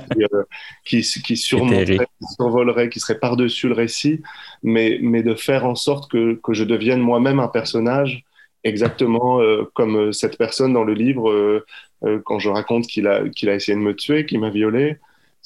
qui, 0.84 1.00
qui, 1.02 1.22
qui 1.22 1.36
surmonterait, 1.36 2.06
qui 2.20 2.34
survolerait, 2.34 2.88
qui 2.88 3.00
serait 3.00 3.18
par-dessus 3.18 3.68
le 3.68 3.74
récit, 3.74 4.22
mais, 4.62 4.98
mais 5.02 5.22
de 5.22 5.34
faire 5.34 5.66
en 5.66 5.74
sorte 5.74 6.10
que, 6.10 6.38
que 6.42 6.52
je 6.52 6.64
devienne 6.64 7.00
moi-même 7.00 7.40
un 7.40 7.48
personnage 7.48 8.24
exactement 8.64 9.40
comme 9.74 10.12
cette 10.12 10.38
personne 10.38 10.72
dans 10.72 10.82
le 10.82 10.92
livre, 10.92 11.62
quand 12.24 12.40
je 12.40 12.48
raconte 12.48 12.88
qu'il 12.88 13.06
a, 13.06 13.28
qu'il 13.28 13.48
a 13.48 13.54
essayé 13.54 13.78
de 13.78 13.82
me 13.82 13.94
tuer, 13.94 14.26
qu'il 14.26 14.40
m'a 14.40 14.50
violé. 14.50 14.96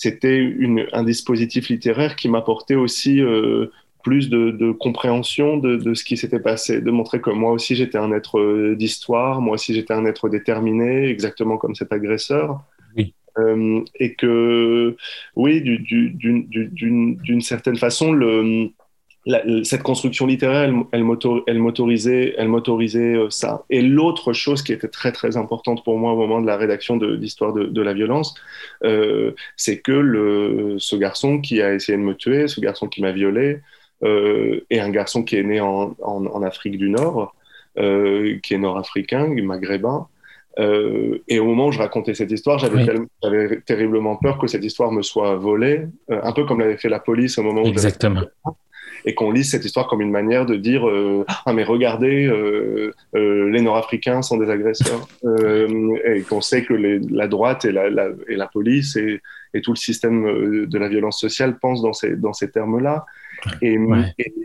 C'était 0.02 0.54
un 0.94 1.04
dispositif 1.04 1.68
littéraire 1.68 2.16
qui 2.16 2.30
m'apportait 2.30 2.74
aussi 2.74 3.20
plus 4.02 4.28
de, 4.28 4.72
compréhension 4.72 5.56
de, 5.56 5.94
ce 5.94 6.04
qui 6.04 6.16
s'était 6.16 6.40
passé, 6.40 6.80
de 6.80 6.90
montrer 6.90 7.20
que 7.20 7.30
moi 7.30 7.52
aussi 7.52 7.76
j'étais 7.76 7.98
un 7.98 8.12
être 8.12 8.38
euh, 8.38 8.74
d'histoire, 8.76 9.40
moi 9.40 9.54
aussi 9.54 9.74
j'étais 9.74 9.92
un 9.92 10.04
être 10.04 10.28
déterminé, 10.28 11.08
exactement 11.08 11.56
comme 11.56 11.74
cet 11.74 11.92
agresseur. 11.92 12.62
Euh, 13.38 13.84
et 13.94 14.14
que, 14.14 14.96
oui, 15.36 15.62
d'une 15.62 17.40
certaine 17.40 17.76
façon, 17.76 18.12
le, 18.12 18.70
cette 19.64 19.82
construction 19.82 20.26
littéraire, 20.26 20.62
elle, 20.92 21.04
elle, 21.46 21.58
motorisait, 21.58 22.34
elle 22.36 22.48
motorisait 22.48 23.14
euh, 23.16 23.30
ça. 23.30 23.64
Et 23.70 23.82
l'autre 23.82 24.32
chose 24.32 24.62
qui 24.62 24.72
était 24.72 24.88
très 24.88 25.12
très 25.12 25.36
importante 25.36 25.84
pour 25.84 25.98
moi 25.98 26.12
au 26.12 26.16
moment 26.16 26.40
de 26.40 26.46
la 26.46 26.56
rédaction 26.56 26.96
de 26.96 27.14
l'histoire 27.14 27.52
de, 27.52 27.82
la 27.82 27.92
violence, 27.94 28.34
c'est 29.56 29.78
que 29.78 29.92
le, 29.92 30.76
ce 30.78 30.96
garçon 30.96 31.40
qui 31.40 31.62
a 31.62 31.74
essayé 31.74 31.96
de 31.96 32.02
me 32.02 32.14
tuer, 32.14 32.48
ce 32.48 32.60
garçon 32.60 32.88
qui 32.88 33.02
m'a 33.02 33.12
violé, 33.12 33.60
euh, 34.02 34.64
et 34.70 34.80
un 34.80 34.90
garçon 34.90 35.22
qui 35.22 35.36
est 35.36 35.42
né 35.42 35.60
en, 35.60 35.94
en, 36.00 36.42
Afrique 36.42 36.78
du 36.78 36.88
Nord, 36.88 37.34
euh, 37.78 38.38
qui 38.42 38.54
est 38.54 38.58
nord-africain, 38.58 39.26
maghrébin. 39.42 40.06
Euh, 40.58 41.22
et 41.28 41.38
au 41.38 41.44
moment 41.44 41.68
où 41.68 41.72
je 41.72 41.78
racontais 41.78 42.14
cette 42.14 42.30
histoire, 42.30 42.58
j'avais 42.58 43.60
terriblement 43.66 44.16
peur 44.16 44.38
que 44.38 44.46
cette 44.46 44.64
histoire 44.64 44.90
me 44.90 45.02
soit 45.02 45.36
volée, 45.36 45.86
un 46.08 46.32
peu 46.32 46.44
comme 46.44 46.60
l'avait 46.60 46.76
fait 46.76 46.88
la 46.88 46.98
police 46.98 47.38
au 47.38 47.42
moment 47.42 47.62
où 47.62 47.66
Exactement 47.66 48.22
et 49.04 49.14
qu'on 49.14 49.30
lise 49.30 49.50
cette 49.50 49.64
histoire 49.64 49.86
comme 49.86 50.00
une 50.00 50.10
manière 50.10 50.46
de 50.46 50.56
dire 50.56 50.82
ah 51.46 51.52
mais 51.52 51.64
regardez 51.64 52.30
les 53.14 53.60
Nord-Africains 53.60 54.22
sont 54.22 54.38
des 54.38 54.50
agresseurs. 54.50 55.06
Et 56.04 56.22
qu'on 56.22 56.40
sait 56.40 56.64
que 56.64 56.74
les, 56.74 56.98
la 56.98 57.28
droite 57.28 57.64
et 57.64 57.72
la, 57.72 57.86
et 58.28 58.36
la 58.36 58.46
police 58.46 58.96
et, 58.96 59.20
et, 59.54 59.60
tout 59.60 59.72
le 59.72 59.76
système 59.76 60.66
de 60.66 60.78
la 60.78 60.88
violence 60.88 61.20
sociale 61.20 61.58
pensent 61.58 61.82
dans 61.82 61.92
ces, 61.92 62.16
dans 62.16 62.32
ces 62.32 62.50
termes-là. 62.50 63.06
Et, 63.62 63.78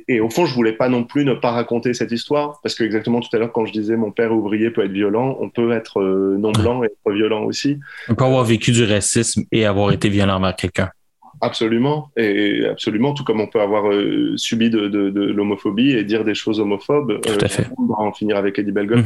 et, 0.08 0.20
au 0.20 0.30
fond, 0.30 0.46
je 0.46 0.54
voulais 0.54 0.74
pas 0.74 0.90
non 0.90 1.04
plus 1.04 1.26
ne 1.26 1.34
pas 1.34 1.52
raconter 1.52 1.94
cette 1.94 2.12
histoire, 2.12 2.60
parce 2.62 2.76
que 2.76 2.84
exactement 2.84 3.20
tout 3.20 3.34
à 3.36 3.40
l'heure, 3.40 3.52
quand 3.52 3.66
je 3.66 3.74
disais 3.74 3.98
mon 3.98 4.12
père 4.12 4.32
ouvrier 4.34 4.70
peut 4.70 4.84
être 4.84 4.92
violent, 4.92 5.38
on 5.40 5.50
peut 5.50 5.72
être 5.72 6.00
euh, 6.02 6.38
non 6.38 6.52
blanc 6.52 6.84
et 6.84 6.88
être 6.88 7.14
violent 7.14 7.44
aussi. 7.44 7.80
On 8.10 8.16
peut 8.16 8.24
avoir 8.24 8.44
vécu 8.44 8.72
du 8.72 8.84
racisme 8.84 9.44
et 9.52 9.66
avoir 9.66 9.92
été 9.92 10.10
violent 10.10 10.36
envers 10.36 10.56
quelqu'un. 10.56 10.90
Absolument, 11.42 12.10
et 12.18 12.66
absolument, 12.66 13.14
tout 13.14 13.24
comme 13.24 13.42
on 13.42 13.48
peut 13.48 13.62
avoir 13.62 13.92
euh, 13.92 14.34
subi 14.38 14.70
de, 14.70 14.88
de, 14.88 15.10
de 15.10 15.22
l'homophobie 15.22 15.92
et 15.92 16.04
dire 16.04 16.24
des 16.24 16.36
choses 16.36 16.60
homophobes. 16.60 17.22
Tout 17.22 17.30
à 17.30 17.46
euh, 17.46 17.48
fait. 17.48 17.68
On 17.78 17.86
va 17.86 17.96
en 18.00 18.14
finir 18.14 18.38
avec 18.38 18.58
Eddie 18.58 18.72
Bellegold. 18.72 19.06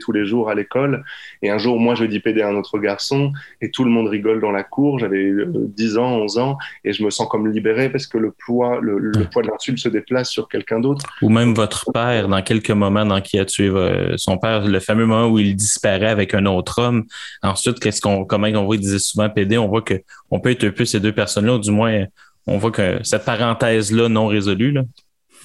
Tous 0.00 0.12
les 0.12 0.24
jours 0.24 0.48
à 0.50 0.54
l'école. 0.54 1.04
Et 1.42 1.50
un 1.50 1.58
jour, 1.58 1.78
moi, 1.78 1.94
je 1.94 2.04
dis 2.04 2.20
pédé 2.20 2.42
à 2.42 2.48
un 2.48 2.54
autre 2.54 2.78
garçon 2.78 3.32
et 3.60 3.70
tout 3.70 3.84
le 3.84 3.90
monde 3.90 4.08
rigole 4.08 4.40
dans 4.40 4.52
la 4.52 4.62
cour. 4.62 4.98
J'avais 4.98 5.32
10 5.46 5.96
euh, 5.96 6.00
ans, 6.00 6.18
11 6.18 6.38
ans 6.38 6.58
et 6.84 6.92
je 6.92 7.02
me 7.02 7.10
sens 7.10 7.28
comme 7.28 7.50
libéré 7.50 7.90
parce 7.90 8.06
que 8.06 8.18
le 8.18 8.32
poids, 8.46 8.78
le, 8.80 9.10
poids 9.32 9.42
de 9.42 9.48
l'insulte 9.48 9.78
se 9.78 9.88
déplace 9.88 10.30
sur 10.30 10.48
quelqu'un 10.48 10.80
d'autre. 10.80 11.04
Ou 11.22 11.28
même 11.28 11.54
votre 11.54 11.90
père, 11.92 12.28
dans 12.28 12.42
quelques 12.42 12.70
moments 12.70 13.04
dans 13.04 13.20
qui 13.20 13.38
a 13.38 13.44
tué 13.44 13.68
euh, 13.68 14.16
son 14.16 14.38
père, 14.38 14.66
le 14.66 14.80
fameux 14.80 15.06
moment 15.06 15.28
où 15.28 15.38
il 15.38 15.54
disparaît 15.56 16.08
avec 16.08 16.34
un 16.34 16.46
autre 16.46 16.80
homme. 16.80 17.04
Ensuite, 17.42 17.80
qu'est-ce 17.80 18.00
qu'on, 18.00 18.24
comment 18.24 18.48
on 18.48 18.64
voit, 18.64 18.76
il 18.76 18.80
disait 18.80 18.98
souvent 18.98 19.28
pédé, 19.28 19.58
on 19.58 19.68
voit 19.68 19.82
que 19.82 19.94
on 20.30 20.40
peut 20.40 20.50
être 20.50 20.64
un 20.64 20.70
peu 20.70 20.84
ces 20.84 21.00
deux 21.00 21.12
personnes-là, 21.12 21.54
ou 21.54 21.58
du 21.58 21.70
moins, 21.70 22.04
on 22.46 22.58
voit 22.58 22.70
que 22.70 23.00
cette 23.02 23.24
parenthèse-là 23.24 24.08
non 24.08 24.26
résolue, 24.26 24.72
là, 24.72 24.82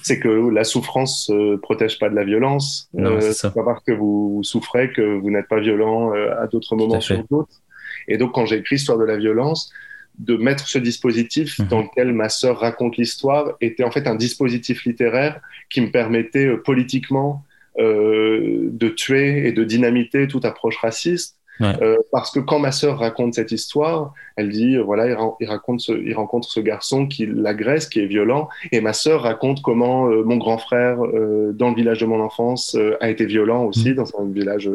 c'est 0.06 0.20
que 0.20 0.28
la 0.28 0.62
souffrance 0.62 1.28
ne 1.30 1.56
protège 1.56 1.98
pas 1.98 2.08
de 2.08 2.14
la 2.14 2.22
violence. 2.22 2.88
Euh, 2.96 3.20
c'est 3.20 3.52
pas 3.52 3.64
parce 3.64 3.82
que 3.82 3.90
vous 3.90 4.38
souffrez 4.44 4.92
que 4.92 5.02
vous 5.02 5.30
n'êtes 5.32 5.48
pas 5.48 5.58
violent 5.58 6.14
euh, 6.14 6.40
à 6.40 6.46
d'autres 6.46 6.76
moments 6.76 7.00
sur 7.00 7.24
d'autres. 7.28 7.60
Et 8.06 8.16
donc, 8.16 8.32
quand 8.32 8.46
j'ai 8.46 8.58
écrit 8.58 8.76
Histoire 8.76 8.98
de 8.98 9.04
la 9.04 9.16
violence, 9.16 9.72
de 10.20 10.36
mettre 10.36 10.68
ce 10.68 10.78
dispositif 10.78 11.58
mhm. 11.58 11.66
dans 11.66 11.82
lequel 11.82 12.12
ma 12.12 12.28
sœur 12.28 12.60
raconte 12.60 12.98
l'histoire 12.98 13.54
était 13.60 13.82
en 13.82 13.90
fait 13.90 14.06
un 14.06 14.14
dispositif 14.14 14.84
littéraire 14.84 15.40
qui 15.70 15.80
me 15.80 15.90
permettait 15.90 16.46
euh, 16.46 16.62
politiquement 16.62 17.42
de 17.78 18.88
tuer 18.88 19.46
et 19.46 19.52
de 19.52 19.62
dynamiter 19.62 20.28
toute 20.28 20.46
approche 20.46 20.78
raciste 20.78 21.35
euh, 21.60 21.96
parce 22.12 22.30
que 22.30 22.40
quand 22.40 22.58
ma 22.58 22.72
sœur 22.72 22.98
raconte 22.98 23.34
cette 23.34 23.52
histoire, 23.52 24.12
elle 24.36 24.50
dit, 24.50 24.76
euh, 24.76 24.82
voilà, 24.82 25.06
il, 25.40 25.48
raconte 25.48 25.80
ce, 25.80 25.92
il 25.92 26.14
rencontre 26.14 26.48
ce 26.48 26.60
garçon 26.60 27.06
qui 27.06 27.26
l'agresse, 27.26 27.88
qui 27.88 28.00
est 28.00 28.06
violent, 28.06 28.48
et 28.72 28.80
ma 28.80 28.92
sœur 28.92 29.22
raconte 29.22 29.62
comment 29.62 30.08
euh, 30.08 30.22
mon 30.22 30.36
grand 30.36 30.58
frère, 30.58 30.98
dans 31.52 31.70
le 31.70 31.74
village 31.74 32.00
de 32.00 32.06
mon 32.06 32.20
enfance, 32.20 32.76
a 33.00 33.10
été 33.10 33.26
violent 33.26 33.64
aussi, 33.64 33.92
mm. 33.92 33.94
dans 33.94 34.20
un 34.20 34.26
village 34.26 34.70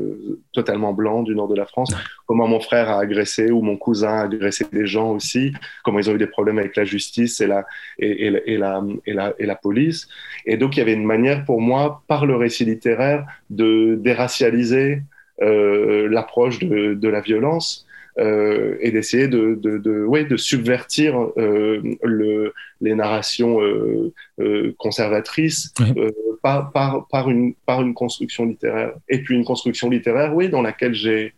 totalement 0.54 0.94
blanc 0.94 1.24
du 1.24 1.36
nord 1.36 1.48
de 1.48 1.56
la 1.56 1.66
France, 1.66 1.94
comment 2.26 2.48
mon 2.48 2.60
frère 2.60 2.90
a 2.90 3.00
agressé 3.00 3.52
ou 3.52 3.62
mon 3.62 3.78
cousin 3.78 4.10
a 4.10 4.22
agressé 4.24 4.66
des 4.72 4.88
gens 4.88 5.12
aussi, 5.12 5.54
comment 5.84 6.00
ils 6.00 6.10
ont 6.10 6.16
eu 6.16 6.18
des 6.18 6.28
problèmes 6.28 6.60
avec 6.60 6.76
la 6.76 6.86
justice 6.86 7.42
et 7.42 7.48
la, 7.48 7.66
et, 8.00 8.28
et, 8.28 8.54
et 8.54 8.58
la, 8.58 8.84
et, 9.06 9.14
la, 9.14 9.34
et 9.38 9.46
la 9.46 9.56
police. 9.56 10.08
Et 10.46 10.58
donc, 10.58 10.76
il 10.76 10.80
y 10.80 10.82
avait 10.82 10.94
une 10.94 11.06
manière 11.06 11.46
pour 11.46 11.62
moi, 11.62 12.02
par 12.08 12.26
le 12.26 12.36
récit 12.36 12.66
littéraire, 12.66 13.26
de 13.50 13.96
déracialiser 13.96 14.92
euh, 14.92 15.00
l'approche 15.42 16.60
de, 16.60 16.94
de, 16.94 17.08
la 17.10 17.22
violence 17.22 17.86
euh, 18.20 18.76
et 18.82 18.92
d'essayer 18.92 19.30
de, 19.30 19.56
de, 19.56 19.78
de, 19.78 20.04
ouais, 20.04 20.26
de 20.26 20.36
subvertir 20.36 21.18
euh, 21.38 21.82
le, 22.04 22.54
les 22.82 22.94
narrations 22.94 23.62
euh, 23.62 24.12
euh 24.40 24.74
conservatrices 24.78 25.74
euh, 25.80 26.12
par, 26.42 26.72
par, 26.74 27.08
par, 27.08 27.30
une, 27.30 27.54
par 27.66 27.82
une 27.82 27.94
construction 27.94 28.46
littéraire. 28.46 28.94
Et 29.08 29.24
puis 29.24 29.36
une 29.36 29.46
construction 29.46 29.90
littéraire, 29.90 30.36
oui, 30.36 30.50
dans 30.50 30.62
laquelle 30.62 30.94
j'ai 30.94 31.34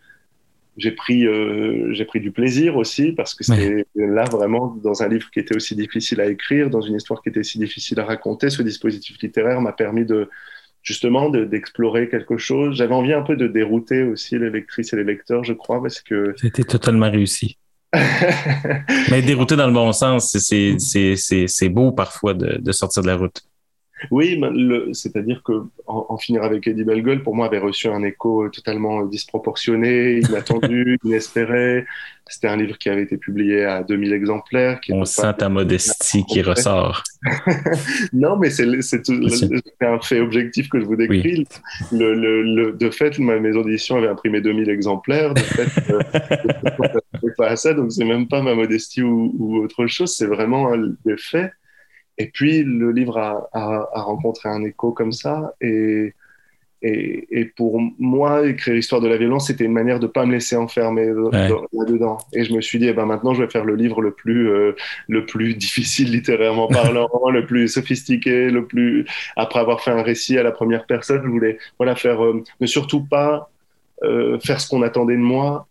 j'ai 0.76 0.90
pris, 0.90 1.28
j'ai 1.92 2.06
pris 2.06 2.20
du 2.20 2.32
plaisir 2.32 2.78
aussi 2.78 3.12
parce 3.12 3.36
que 3.36 3.44
c'est 3.44 3.86
là 3.94 4.24
vraiment 4.24 4.76
dans 4.84 5.04
un 5.04 5.08
livre 5.08 5.30
qui 5.30 5.38
était 5.38 5.56
aussi 5.56 5.76
difficile 5.76 6.20
à 6.20 6.26
écrire, 6.26 6.72
dans 6.72 6.82
une 6.82 6.96
histoire 6.96 7.22
qui 7.22 7.30
était 7.30 7.44
si 7.44 7.60
difficile 7.60 8.00
à 8.00 8.06
raconter, 8.06 8.50
ce 8.50 8.64
dispositif 8.64 9.22
littéraire 9.22 9.62
m'a 9.62 9.72
permis 9.72 10.04
de, 10.04 10.32
justement 10.84 11.30
d'explorer 11.30 12.10
quelque 12.10 12.38
chose. 12.38 12.76
J'avais 12.76 12.94
envie 12.94 13.14
un 13.14 13.24
peu 13.24 13.36
de 13.36 13.48
dérouter 13.48 14.04
aussi 14.04 14.38
les 14.38 14.50
lectrices 14.50 14.94
et 14.94 14.98
les 14.98 15.04
lecteurs, 15.04 15.44
je 15.44 15.54
crois, 15.54 15.82
parce 15.82 16.02
que... 16.02 16.36
C'était 16.38 16.64
totalement 16.64 17.10
réussi. 17.10 17.58
Mais 19.10 19.22
dérouter 19.22 19.56
dans 19.56 19.68
le 19.68 19.74
bon 19.74 19.92
sens, 19.94 20.38
c'est 20.38 21.70
beau 21.70 21.92
parfois 21.92 22.34
de, 22.34 22.58
de, 22.60 22.72
sortir 22.72 23.02
de 23.04 23.08
la 23.08 23.16
route. 23.16 23.42
Oui, 24.12 24.40
c'est-à-dire 24.94 25.42
que 25.44 25.54
en, 25.88 26.18
finir 26.18 26.44
avec 26.44 26.68
Eddie 26.68 26.84
Bellegueule, 26.84 27.24
pour 27.24 27.36
moi, 27.36 27.48
avait 27.48 27.60
reçu 27.60 27.88
un 27.88 28.04
écho 28.04 28.50
totalement 28.50 29.04
disproportionné, 29.06 30.20
inattendu, 30.20 30.98
inespéré. 31.04 31.86
C'était 32.30 32.48
un 32.48 32.56
livre 32.56 32.78
qui 32.78 32.90
avait 32.90 33.04
été 33.04 33.18
publié 33.18 33.66
à 33.66 33.84
2000 33.84 34.14
exemplaires. 34.14 34.80
Qui 34.80 34.94
On 34.94 35.04
sent 35.04 35.34
ta 35.38 35.50
modestie 35.50 36.24
qui 36.26 36.42
ressort. 36.44 37.04
non, 38.14 38.38
mais 38.38 38.50
c'est 38.50 38.68
un 39.82 40.00
fait 40.00 40.20
objectif 40.20 40.70
que 40.70 40.80
je 40.80 40.86
vous 40.86 40.96
décris. 40.96 41.46
Le, 41.92 42.14
le, 42.16 42.72
de 42.72 42.90
fait, 42.90 43.20
ma 43.20 43.40
maison 43.40 43.62
d'édition 43.62 43.98
avait 43.98 44.08
imprimé 44.08 44.40
2000 44.42 44.70
exemplaires. 44.70 45.34
De 45.34 45.40
fait, 45.40 45.92
euh, 45.92 46.00
pas 47.38 47.48
à 47.48 47.56
ça, 47.56 47.74
donc 47.74 47.92
c'est 47.92 48.06
même 48.06 48.28
pas 48.28 48.42
ma 48.42 48.56
modestie 48.56 49.02
ou, 49.02 49.36
ou 49.38 49.58
autre 49.58 49.86
chose, 49.88 50.16
c'est 50.16 50.28
vraiment 50.28 50.72
des 51.06 51.18
faits. 51.18 51.52
Et 52.18 52.28
puis 52.28 52.64
le 52.64 52.92
livre 52.92 53.18
a, 53.18 53.50
a, 53.54 53.90
a, 53.94 54.02
rencontré 54.02 54.50
un 54.50 54.64
écho 54.64 54.92
comme 54.92 55.12
ça. 55.12 55.54
Et, 55.62 56.14
et, 56.84 57.28
et, 57.32 57.46
pour 57.46 57.80
moi, 57.98 58.46
écrire 58.46 58.76
l'histoire 58.76 59.00
de 59.00 59.08
la 59.08 59.16
violence, 59.16 59.48
c'était 59.48 59.64
une 59.64 59.72
manière 59.72 60.00
de 60.00 60.08
pas 60.08 60.26
me 60.26 60.34
laisser 60.34 60.58
enfermer 60.58 61.06
là-dedans. 61.06 62.18
Et 62.34 62.44
je 62.44 62.54
me 62.54 62.60
suis 62.60 62.78
dit, 62.78 62.88
eh 62.88 62.94
ben 62.94 63.06
maintenant, 63.06 63.34
je 63.34 63.42
vais 63.42 63.50
faire 63.50 63.64
le 63.64 63.76
livre 63.76 64.02
le 64.02 64.12
plus, 64.12 64.50
euh, 64.50 64.76
le 65.08 65.26
plus 65.26 65.56
difficile 65.56 66.12
littérairement 66.12 66.68
parlant, 66.68 67.10
le 67.32 67.46
plus 67.46 67.70
sophistiqué, 67.70 68.50
le 68.50 68.66
plus. 68.66 69.06
Après 69.38 69.60
avoir 69.60 69.82
fait 69.82 69.92
un 69.92 70.04
récit 70.04 70.38
à 70.38 70.44
la 70.44 70.52
première 70.52 70.86
personne, 70.86 71.22
je 71.24 71.30
voulais 71.30 71.58
voilà 71.80 71.96
faire 71.96 72.24
euh, 72.24 72.44
ne 72.60 72.68
surtout 72.68 73.06
pas 73.06 73.50
euh, 74.04 74.38
faire 74.40 74.60
ce 74.60 74.68
qu'on 74.68 74.82
attendait 74.82 75.16
de 75.16 75.22
moi, 75.22 75.66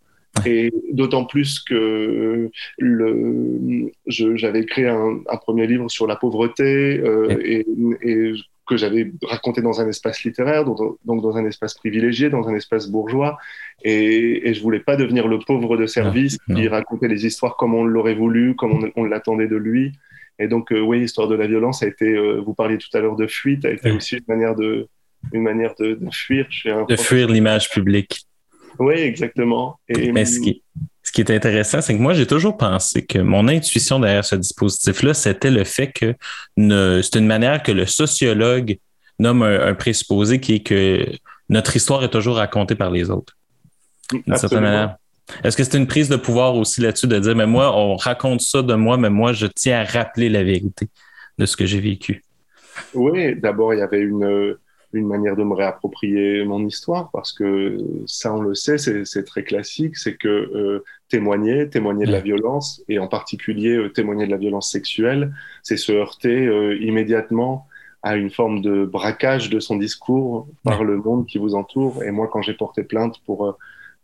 et 0.45 0.73
d'autant 0.91 1.25
plus 1.25 1.59
que 1.59 2.49
le, 2.77 3.91
j'avais 4.07 4.61
écrit 4.61 4.87
un, 4.87 5.19
un, 5.29 5.37
premier 5.37 5.67
livre 5.67 5.89
sur 5.89 6.07
la 6.07 6.15
pauvreté 6.15 6.99
euh, 6.99 7.37
et, 7.43 7.65
et, 8.01 8.33
que 8.65 8.77
j'avais 8.77 9.11
raconté 9.23 9.61
dans 9.61 9.81
un 9.81 9.89
espace 9.89 10.23
littéraire, 10.23 10.63
donc, 10.63 10.97
dans 11.03 11.35
un 11.35 11.45
espace 11.45 11.73
privilégié, 11.73 12.29
dans 12.29 12.47
un 12.47 12.55
espace 12.55 12.87
bourgeois. 12.87 13.37
Et, 13.83 14.47
et 14.47 14.53
je 14.53 14.63
voulais 14.63 14.79
pas 14.79 14.95
devenir 14.95 15.27
le 15.27 15.39
pauvre 15.39 15.75
de 15.75 15.85
service 15.85 16.37
qui 16.55 16.69
racontait 16.69 17.09
les 17.09 17.25
histoires 17.25 17.57
comme 17.57 17.75
on 17.75 17.83
l'aurait 17.83 18.15
voulu, 18.15 18.55
comme 18.55 18.89
on, 18.95 19.03
l'attendait 19.03 19.49
de 19.49 19.57
lui. 19.57 19.91
Et 20.39 20.47
donc, 20.47 20.71
euh, 20.71 20.79
oui, 20.79 21.03
Histoire 21.03 21.27
de 21.27 21.35
la 21.35 21.45
violence 21.45 21.83
a 21.83 21.87
été, 21.87 22.05
euh, 22.05 22.39
vous 22.39 22.53
parliez 22.53 22.77
tout 22.77 22.87
à 22.93 23.01
l'heure 23.01 23.17
de 23.17 23.27
fuite, 23.27 23.65
a 23.65 23.69
été 23.69 23.91
aussi 23.91 24.15
une 24.15 24.23
manière 24.29 24.55
de, 24.55 24.87
une 25.33 25.43
manière 25.43 25.75
de, 25.77 25.95
de 25.95 26.09
fuir. 26.09 26.47
de 26.87 26.95
fuir 26.95 27.27
l'image 27.27 27.69
publique. 27.69 28.25
Oui, 28.79 28.95
exactement. 28.95 29.79
Et, 29.87 30.11
Mais 30.11 30.25
ce 30.25 30.39
qui, 30.39 30.61
ce 31.03 31.11
qui 31.11 31.21
est 31.21 31.31
intéressant, 31.31 31.81
c'est 31.81 31.95
que 31.95 32.01
moi, 32.01 32.13
j'ai 32.13 32.25
toujours 32.25 32.57
pensé 32.57 33.05
que 33.05 33.19
mon 33.19 33.47
intuition 33.47 33.99
derrière 33.99 34.25
ce 34.25 34.35
dispositif-là, 34.35 35.13
c'était 35.13 35.51
le 35.51 35.63
fait 35.63 35.91
que 35.91 36.15
c'est 36.57 37.19
une 37.19 37.27
manière 37.27 37.61
que 37.61 37.71
le 37.71 37.85
sociologue 37.85 38.77
nomme 39.19 39.43
un, 39.43 39.73
présupposé 39.73 40.39
qui 40.39 40.55
est 40.55 40.59
que 40.61 41.05
notre 41.49 41.75
histoire 41.75 42.03
est 42.03 42.09
toujours 42.09 42.37
racontée 42.37 42.75
par 42.75 42.89
les 42.89 43.09
autres. 43.09 43.37
D'une 44.11 44.37
certaine 44.37 44.61
manière. 44.61 44.95
Est-ce 45.43 45.55
que 45.55 45.63
c'est 45.63 45.77
une 45.77 45.87
prise 45.87 46.09
de 46.09 46.17
pouvoir 46.17 46.55
aussi 46.55 46.81
là-dessus 46.81 47.07
de 47.07 47.17
dire, 47.19 47.35
mais 47.35 47.47
moi, 47.47 47.77
on 47.77 47.95
raconte 47.95 48.41
ça 48.41 48.61
de 48.61 48.73
moi, 48.73 48.97
mais 48.97 49.09
moi, 49.09 49.33
je 49.33 49.47
tiens 49.47 49.79
à 49.79 49.83
rappeler 49.83 50.29
la 50.29 50.43
vérité 50.43 50.89
de 51.37 51.45
ce 51.45 51.55
que 51.55 51.65
j'ai 51.65 51.79
vécu? 51.79 52.23
Oui, 52.93 53.35
d'abord, 53.35 53.73
il 53.73 53.79
y 53.79 53.81
avait 53.81 54.01
une, 54.01 54.57
une 54.93 55.07
manière 55.07 55.35
de 55.35 55.43
me 55.43 55.53
réapproprier 55.53 56.45
mon 56.45 56.65
histoire, 56.65 57.09
parce 57.11 57.33
que 57.33 57.77
ça, 58.05 58.33
on 58.33 58.41
le 58.41 58.53
sait, 58.53 58.77
c'est 58.77 59.23
très 59.23 59.43
classique, 59.43 59.97
c'est 59.97 60.15
que 60.15 60.27
euh, 60.27 60.83
témoigner, 61.09 61.69
témoigner 61.69 62.05
de 62.05 62.11
la 62.11 62.21
violence, 62.21 62.83
et 62.87 62.99
en 62.99 63.07
particulier 63.07 63.75
euh, 63.75 63.89
témoigner 63.89 64.25
de 64.25 64.31
la 64.31 64.37
violence 64.37 64.71
sexuelle, 64.71 65.33
c'est 65.63 65.77
se 65.77 65.91
heurter 65.91 66.45
euh, 66.45 66.77
immédiatement 66.79 67.67
à 68.03 68.15
une 68.15 68.29
forme 68.29 68.61
de 68.61 68.85
braquage 68.85 69.49
de 69.49 69.59
son 69.59 69.77
discours 69.77 70.47
par 70.63 70.83
le 70.83 70.97
monde 70.97 71.25
qui 71.25 71.37
vous 71.37 71.55
entoure. 71.55 72.03
Et 72.03 72.11
moi, 72.11 72.27
quand 72.31 72.41
j'ai 72.41 72.53
porté 72.53 72.83
plainte 72.83 73.21
pour 73.25 73.57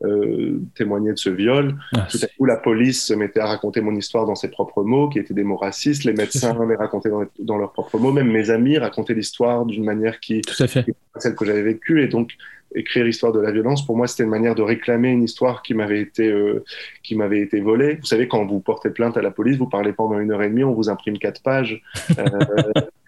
euh, 0.03 0.61
témoigner 0.75 1.11
de 1.11 1.17
ce 1.17 1.29
viol. 1.29 1.75
Ah, 1.93 2.07
Tout 2.09 2.19
à 2.21 2.27
coup, 2.27 2.45
la 2.45 2.55
police 2.55 3.05
se 3.05 3.13
mettait 3.13 3.41
à 3.41 3.47
raconter 3.47 3.81
mon 3.81 3.95
histoire 3.95 4.25
dans 4.25 4.35
ses 4.35 4.49
propres 4.49 4.83
mots, 4.83 5.09
qui 5.09 5.19
étaient 5.19 5.33
des 5.33 5.43
mots 5.43 5.57
racistes. 5.57 6.05
Les 6.05 6.13
médecins 6.13 6.57
les 6.67 6.75
racontaient 6.75 7.11
dans, 7.39 7.57
leurs 7.57 7.73
propres 7.73 7.97
mots. 7.97 8.11
Même 8.11 8.31
mes 8.31 8.49
amis 8.49 8.77
racontaient 8.77 9.13
l'histoire 9.13 9.65
d'une 9.65 9.83
manière 9.83 10.19
qui, 10.19 10.41
Tout 10.41 10.63
à 10.63 10.67
fait. 10.67 10.85
celle 11.17 11.35
que 11.35 11.45
j'avais 11.45 11.63
vécue. 11.63 12.01
Et 12.01 12.07
donc, 12.07 12.31
écrire 12.75 13.03
l'histoire 13.03 13.31
de 13.31 13.39
la 13.39 13.51
violence, 13.51 13.85
pour 13.85 13.97
moi, 13.97 14.07
c'était 14.07 14.23
une 14.23 14.29
manière 14.29 14.55
de 14.55 14.61
réclamer 14.61 15.09
une 15.09 15.23
histoire 15.23 15.61
qui 15.63 15.73
m'avait 15.73 16.01
été, 16.01 16.27
euh, 16.27 16.63
qui 17.03 17.15
m'avait 17.15 17.41
été 17.41 17.59
volée. 17.59 17.95
Vous 17.95 18.05
savez, 18.05 18.27
quand 18.27 18.45
vous 18.45 18.59
portez 18.59 18.91
plainte 18.91 19.17
à 19.17 19.21
la 19.21 19.31
police, 19.31 19.57
vous 19.57 19.67
parlez 19.67 19.93
pendant 19.93 20.19
une 20.19 20.31
heure 20.31 20.43
et 20.43 20.49
demie, 20.49 20.63
on 20.63 20.73
vous 20.73 20.89
imprime 20.89 21.17
quatre 21.17 21.41
pages. 21.41 21.81
Euh, 22.17 22.23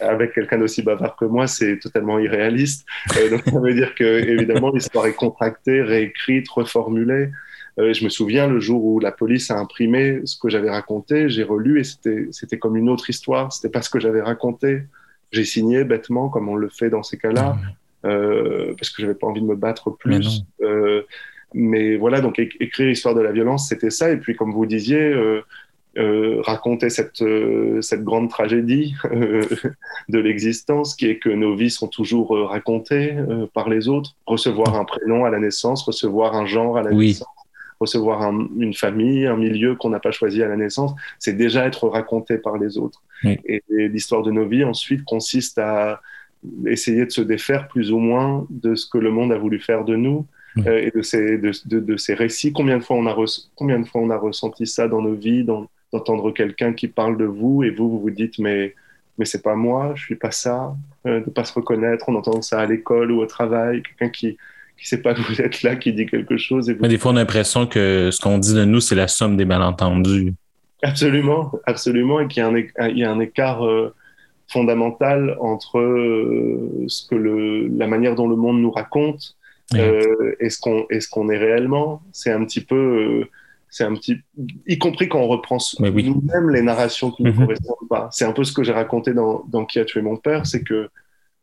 avec 0.00 0.32
quelqu'un 0.34 0.58
d'aussi 0.58 0.82
bavard 0.82 1.16
que 1.16 1.24
moi, 1.24 1.46
c'est 1.46 1.78
totalement 1.78 2.18
irréaliste. 2.18 2.86
Euh, 3.16 3.30
donc 3.30 3.42
ça 3.44 3.58
veut 3.58 3.74
dire 3.74 3.94
que 3.94 4.04
évidemment 4.04 4.70
l'histoire 4.70 5.06
est 5.06 5.14
contractée, 5.14 5.82
réécrite, 5.82 6.48
reformulée. 6.48 7.30
Euh, 7.78 7.92
je 7.92 8.04
me 8.04 8.08
souviens 8.08 8.46
le 8.46 8.58
jour 8.58 8.84
où 8.84 9.00
la 9.00 9.12
police 9.12 9.50
a 9.50 9.58
imprimé 9.58 10.20
ce 10.24 10.38
que 10.38 10.48
j'avais 10.48 10.70
raconté, 10.70 11.28
j'ai 11.28 11.42
relu 11.42 11.80
et 11.80 11.84
c'était 11.84 12.28
c'était 12.30 12.58
comme 12.58 12.76
une 12.76 12.88
autre 12.88 13.10
histoire. 13.10 13.52
C'était 13.52 13.68
pas 13.68 13.82
ce 13.82 13.90
que 13.90 14.00
j'avais 14.00 14.22
raconté. 14.22 14.82
J'ai 15.32 15.44
signé 15.44 15.84
bêtement, 15.84 16.28
comme 16.28 16.48
on 16.48 16.54
le 16.54 16.68
fait 16.68 16.88
dans 16.88 17.02
ces 17.02 17.18
cas-là, 17.18 17.56
euh, 18.04 18.74
parce 18.78 18.90
que 18.90 19.02
j'avais 19.02 19.14
pas 19.14 19.26
envie 19.26 19.42
de 19.42 19.46
me 19.46 19.56
battre 19.56 19.90
plus. 19.90 20.44
Mais, 20.60 20.66
euh, 20.66 21.02
mais 21.52 21.96
voilà, 21.96 22.20
donc 22.20 22.38
écrire 22.38 22.88
l'histoire 22.88 23.14
de 23.14 23.20
la 23.20 23.32
violence, 23.32 23.68
c'était 23.68 23.90
ça. 23.90 24.10
Et 24.10 24.16
puis 24.16 24.36
comme 24.36 24.52
vous 24.52 24.66
disiez. 24.66 25.14
Euh, 25.96 26.16
euh, 26.16 26.42
raconter 26.42 26.90
cette, 26.90 27.22
euh, 27.22 27.80
cette 27.80 28.04
grande 28.04 28.28
tragédie 28.30 28.94
euh, 29.06 29.42
de 30.08 30.18
l'existence, 30.18 30.94
qui 30.94 31.06
est 31.06 31.18
que 31.18 31.30
nos 31.30 31.54
vies 31.54 31.70
sont 31.70 31.88
toujours 31.88 32.36
racontées 32.48 33.16
par 33.54 33.68
les 33.68 33.88
autres. 33.88 34.14
Recevoir 34.26 34.76
un 34.76 34.84
prénom 34.84 35.24
à 35.24 35.30
la 35.30 35.38
naissance, 35.38 35.82
recevoir 35.82 36.34
un 36.34 36.46
genre 36.46 36.76
à 36.76 36.82
la 36.82 36.90
naissance, 36.92 37.28
recevoir 37.80 38.22
une 38.22 38.74
famille, 38.74 39.26
un 39.26 39.36
milieu 39.36 39.74
qu'on 39.74 39.90
n'a 39.90 40.00
pas 40.00 40.10
choisi 40.10 40.42
à 40.42 40.48
la 40.48 40.56
naissance, 40.56 40.92
c'est 41.18 41.34
déjà 41.34 41.66
être 41.66 41.88
raconté 41.88 42.38
par 42.38 42.58
les 42.58 42.78
autres. 42.78 43.02
Et, 43.24 43.62
l'histoire 43.68 44.22
de 44.22 44.30
nos 44.30 44.46
vies, 44.46 44.64
ensuite, 44.64 45.04
consiste 45.04 45.58
à 45.58 46.00
essayer 46.66 47.06
de 47.06 47.10
se 47.10 47.22
défaire 47.22 47.68
plus 47.68 47.90
ou 47.90 47.98
moins 47.98 48.46
de 48.50 48.74
ce 48.74 48.86
que 48.88 48.98
le 48.98 49.10
monde 49.10 49.32
a 49.32 49.38
voulu 49.38 49.58
faire 49.60 49.84
de 49.84 49.96
nous. 49.96 50.26
et 50.66 50.90
de 50.90 51.02
ces, 51.02 51.36
de, 51.36 51.52
de, 51.66 51.96
ces 51.98 52.14
récits. 52.14 52.50
Combien 52.50 52.78
de, 52.78 52.82
fois 52.82 52.96
on 52.96 53.06
a 53.06 53.14
combien 53.56 53.78
de 53.78 53.84
fois 53.84 54.00
on 54.00 54.08
a 54.08 54.16
ressenti 54.16 54.66
ça 54.66 54.88
dans 54.88 55.02
nos 55.02 55.14
vies, 55.14 55.44
dans, 55.44 55.68
d'entendre 55.92 56.30
quelqu'un 56.32 56.72
qui 56.72 56.88
parle 56.88 57.16
de 57.16 57.24
vous 57.24 57.62
et 57.62 57.70
vous, 57.70 57.88
vous 57.88 58.00
vous 58.00 58.10
dites, 58.10 58.38
mais, 58.38 58.74
mais 59.18 59.24
c'est 59.24 59.42
pas 59.42 59.54
moi, 59.54 59.92
je 59.94 60.04
suis 60.04 60.16
pas 60.16 60.30
ça, 60.30 60.74
euh, 61.06 61.20
de 61.20 61.30
pas 61.30 61.44
se 61.44 61.52
reconnaître, 61.52 62.06
on 62.08 62.14
entend 62.14 62.42
ça 62.42 62.60
à 62.60 62.66
l'école 62.66 63.12
ou 63.12 63.20
au 63.20 63.26
travail, 63.26 63.82
quelqu'un 63.82 64.08
qui 64.08 64.36
qui 64.78 64.86
sait 64.86 65.00
pas 65.00 65.14
que 65.14 65.22
vous 65.22 65.40
êtes 65.40 65.62
là, 65.62 65.76
qui 65.76 65.92
dit 65.92 66.06
quelque 66.06 66.36
chose. 66.36 66.68
Et 66.68 66.76
Mais 66.80 66.88
des 66.88 66.98
fois, 66.98 67.12
on 67.12 67.16
a 67.16 67.20
l'impression 67.20 67.66
que 67.66 68.10
ce 68.12 68.20
qu'on 68.20 68.38
dit 68.38 68.54
de 68.54 68.64
nous, 68.64 68.80
c'est 68.80 68.94
la 68.94 69.08
somme 69.08 69.36
des 69.36 69.44
malentendus. 69.44 70.34
Absolument, 70.82 71.52
absolument, 71.64 72.20
et 72.20 72.28
qu'il 72.28 72.42
y, 72.42 72.98
y, 72.98 73.04
a 73.04 73.10
un 73.10 73.20
écart 73.20 73.66
euh, 73.66 73.94
fondamental 74.46 75.36
entre 75.40 75.78
euh, 75.78 76.84
ce 76.88 77.06
que 77.08 77.14
le, 77.14 77.68
la 77.68 77.86
manière 77.86 78.14
dont 78.14 78.28
le 78.28 78.36
monde 78.36 78.60
nous 78.60 78.70
raconte 78.70 79.36
euh, 79.74 80.36
et 80.38 80.50
ce 80.50 80.60
qu'on 80.60 80.86
est, 80.90 81.08
qu'on 81.08 81.30
est 81.30 81.38
réellement. 81.38 82.02
C'est 82.12 82.30
un 82.30 82.44
petit 82.44 82.60
peu 82.60 83.24
c'est 83.76 83.84
un 83.84 83.92
petit, 83.92 84.16
y 84.66 84.78
compris 84.78 85.06
quand 85.06 85.20
on 85.20 85.28
reprend 85.28 85.58
nous-mêmes 85.78 86.48
les 86.48 86.62
narrations 86.62 87.10
qui 87.10 87.24
ne 87.24 87.28
nous 87.28 87.34
mhm. 87.34 87.42
correspondent 87.42 87.88
pas. 87.90 88.08
C'est 88.10 88.24
un 88.24 88.32
peu 88.32 88.42
ce 88.42 88.54
que 88.54 88.62
j'ai 88.62 88.72
raconté 88.72 89.12
dans, 89.12 89.44
dans 89.48 89.66
Qui 89.66 89.80
a 89.80 89.84
tué 89.84 90.00
mon 90.00 90.16
père, 90.16 90.46
c'est 90.46 90.62
que 90.62 90.88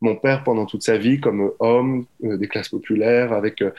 mon 0.00 0.16
père, 0.16 0.42
pendant 0.42 0.66
toute 0.66 0.82
sa 0.82 0.98
vie, 0.98 1.20
comme 1.20 1.52
homme 1.60 2.06
euh, 2.24 2.36
des 2.36 2.48
classes 2.48 2.70
populaires, 2.70 3.32
avec 3.32 3.62
euh, 3.62 3.70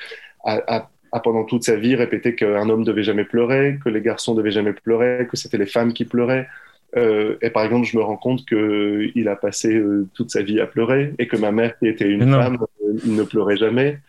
a, 0.45 0.89
pendant 1.21 1.43
toute 1.43 1.65
sa 1.65 1.75
vie 1.75 1.95
répété 1.95 2.33
qu'un 2.33 2.69
homme 2.69 2.85
devait 2.85 3.03
jamais 3.03 3.25
pleurer, 3.25 3.77
que 3.83 3.89
les 3.89 3.99
garçons 3.99 4.35
devaient 4.35 4.51
jamais 4.51 4.71
pleurer, 4.71 5.27
que 5.29 5.35
c'était 5.35 5.57
les 5.57 5.65
femmes 5.65 5.91
qui 5.91 6.05
pleuraient. 6.05 6.47
Euh, 6.95 7.35
et 7.41 7.49
par 7.49 7.65
exemple, 7.65 7.85
je 7.85 7.97
me 7.97 8.03
rends 8.03 8.15
compte 8.15 8.45
qu'il 8.45 9.27
a 9.27 9.35
passé 9.35 9.83
toute 10.13 10.31
sa 10.31 10.43
vie 10.43 10.61
à 10.61 10.65
pleurer 10.65 11.13
et 11.19 11.27
que 11.27 11.35
ma 11.35 11.51
mère, 11.51 11.77
qui 11.77 11.87
était 11.87 12.09
une 12.09 12.31
femme, 12.31 12.57
ne 13.03 13.23
pleurait 13.23 13.57
jamais. 13.57 13.99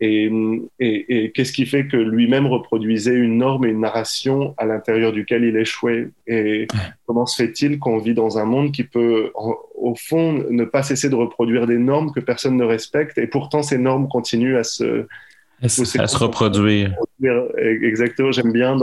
Et, 0.00 0.30
et, 0.78 1.24
et 1.24 1.30
qu'est-ce 1.32 1.52
qui 1.52 1.66
fait 1.66 1.88
que 1.88 1.96
lui-même 1.96 2.46
reproduisait 2.46 3.16
une 3.16 3.38
norme 3.38 3.64
et 3.64 3.70
une 3.70 3.80
narration 3.80 4.54
à 4.56 4.64
l'intérieur 4.64 5.12
duquel 5.12 5.42
il 5.42 5.56
échouait? 5.56 6.10
Et 6.28 6.68
comment 7.06 7.26
se 7.26 7.42
fait-il 7.42 7.80
qu'on 7.80 7.98
vit 7.98 8.14
dans 8.14 8.38
un 8.38 8.44
monde 8.44 8.70
qui 8.70 8.84
peut, 8.84 9.32
au 9.34 9.94
fond, 9.96 10.44
ne 10.50 10.64
pas 10.64 10.84
cesser 10.84 11.10
de 11.10 11.16
reproduire 11.16 11.66
des 11.66 11.78
normes 11.78 12.12
que 12.12 12.20
personne 12.20 12.56
ne 12.56 12.64
respecte, 12.64 13.18
et 13.18 13.26
pourtant 13.26 13.62
ces 13.62 13.78
normes 13.78 14.08
continuent 14.08 14.56
à 14.56 14.62
se, 14.62 15.06
à, 15.62 15.68
se 15.68 16.16
reproduire. 16.16 16.94
Exactement. 17.58 18.30
J'aime 18.30 18.52
bien, 18.52 18.76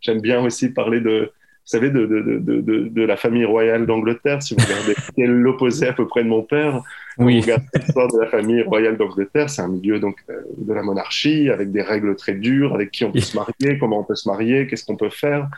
j'aime 0.00 0.22
bien 0.22 0.42
aussi 0.42 0.70
parler 0.70 1.00
de 1.00 1.32
savez, 1.64 1.90
de, 1.90 2.06
de, 2.06 2.38
de, 2.38 2.88
de 2.88 3.02
la 3.02 3.16
famille 3.16 3.44
royale 3.44 3.86
d'Angleterre, 3.86 4.42
si 4.42 4.54
vous 4.54 4.64
regardez, 4.64 4.94
qui 5.14 5.22
est 5.22 5.26
l'opposé 5.26 5.88
à 5.88 5.92
peu 5.92 6.06
près 6.06 6.24
de 6.24 6.28
mon 6.28 6.42
père. 6.42 6.82
Oui. 7.18 7.36
Vous 7.36 7.42
regardez 7.42 7.66
l'histoire 7.74 8.08
de 8.08 8.18
la 8.18 8.26
famille 8.26 8.62
royale 8.62 8.96
d'Angleterre, 8.96 9.50
c'est 9.50 9.62
un 9.62 9.68
milieu 9.68 9.98
donc 9.98 10.16
euh, 10.30 10.40
de 10.56 10.72
la 10.72 10.82
monarchie, 10.82 11.50
avec 11.50 11.70
des 11.70 11.82
règles 11.82 12.16
très 12.16 12.34
dures, 12.34 12.74
avec 12.74 12.90
qui 12.90 13.04
on 13.04 13.12
peut 13.12 13.20
se 13.20 13.36
marier, 13.36 13.78
comment 13.78 14.00
on 14.00 14.04
peut 14.04 14.14
se 14.14 14.28
marier, 14.28 14.66
qu'est-ce 14.66 14.84
qu'on 14.84 14.96
peut 14.96 15.10
faire, 15.10 15.48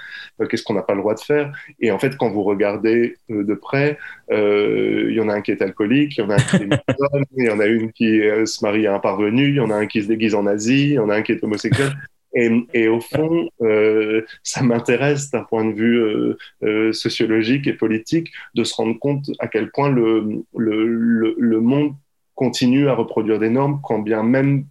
euh, 0.41 0.47
qu'est-ce 0.47 0.65
qu'on 0.65 0.75
n'a 0.75 0.83
pas 0.83 0.95
le 0.95 1.01
droit 1.01 1.15
de 1.15 1.21
faire. 1.21 1.53
Et 1.81 1.91
en 1.91 1.99
fait, 1.99 2.17
quand 2.17 2.31
vous 2.31 2.43
regardez 2.43 3.17
euh, 3.31 3.45
de 3.45 3.55
près, 3.55 3.99
il 4.31 5.13
y 5.13 5.21
en 5.21 5.29
a 5.29 5.35
un 5.35 5.41
qui 5.43 5.53
est 5.53 5.63
alcoolique, 5.63 6.17
il 6.17 6.21
y 6.21 6.25
en 6.25 6.31
a 6.31 6.35
un 6.35 6.39
qui 6.39 6.57
est 6.57 6.69
il 7.37 7.45
y 7.45 7.51
en 7.51 7.61
a 7.61 7.67
une 7.67 7.93
qui 7.93 8.21
se 8.45 8.65
marie 8.65 8.87
à 8.87 8.95
un 8.95 8.99
parvenu, 8.99 9.49
il 9.49 9.57
y 9.57 9.61
en 9.61 9.71
a 9.71 9.77
un 9.77 9.87
qui 9.87 10.03
se 10.03 10.09
déguise 10.09 10.35
en 10.35 10.45
nazi, 10.45 10.89
il 10.89 10.93
y 10.95 10.99
en 10.99 11.09
a 11.09 11.17
un 11.17 11.23
qui 11.23 11.33
est 11.33 11.45
homosexuel. 11.45 11.93
Et, 12.35 12.89
au 12.89 13.01
fond, 13.01 13.49
euh, 13.63 14.23
ça 14.43 14.63
m'intéresse 14.63 15.31
d'un 15.31 15.45
point 15.45 15.65
de 15.65 15.73
vue 15.73 15.99
euh, 15.99 16.37
euh, 16.65 16.93
sociologique 16.93 17.67
et 17.69 17.75
politique 17.75 18.33
de 18.55 18.65
se 18.65 18.75
rendre 18.75 18.99
compte 18.99 19.31
à 19.39 19.47
quel 19.47 19.71
point 19.71 19.89
le, 19.89 20.43
le, 20.57 21.35
le, 21.39 21.61
monde 21.61 21.95
continue 22.35 22.89
à 22.89 22.95
reproduire 22.95 23.39
des 23.39 23.51
normes, 23.51 23.81
quand 23.85 24.01
bien 24.01 24.25
même 24.25 24.67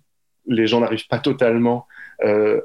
les 0.45 0.67
gens 0.67 0.81
n'arrivent 0.81 1.07
pas 1.07 1.19
totalement 1.19 1.87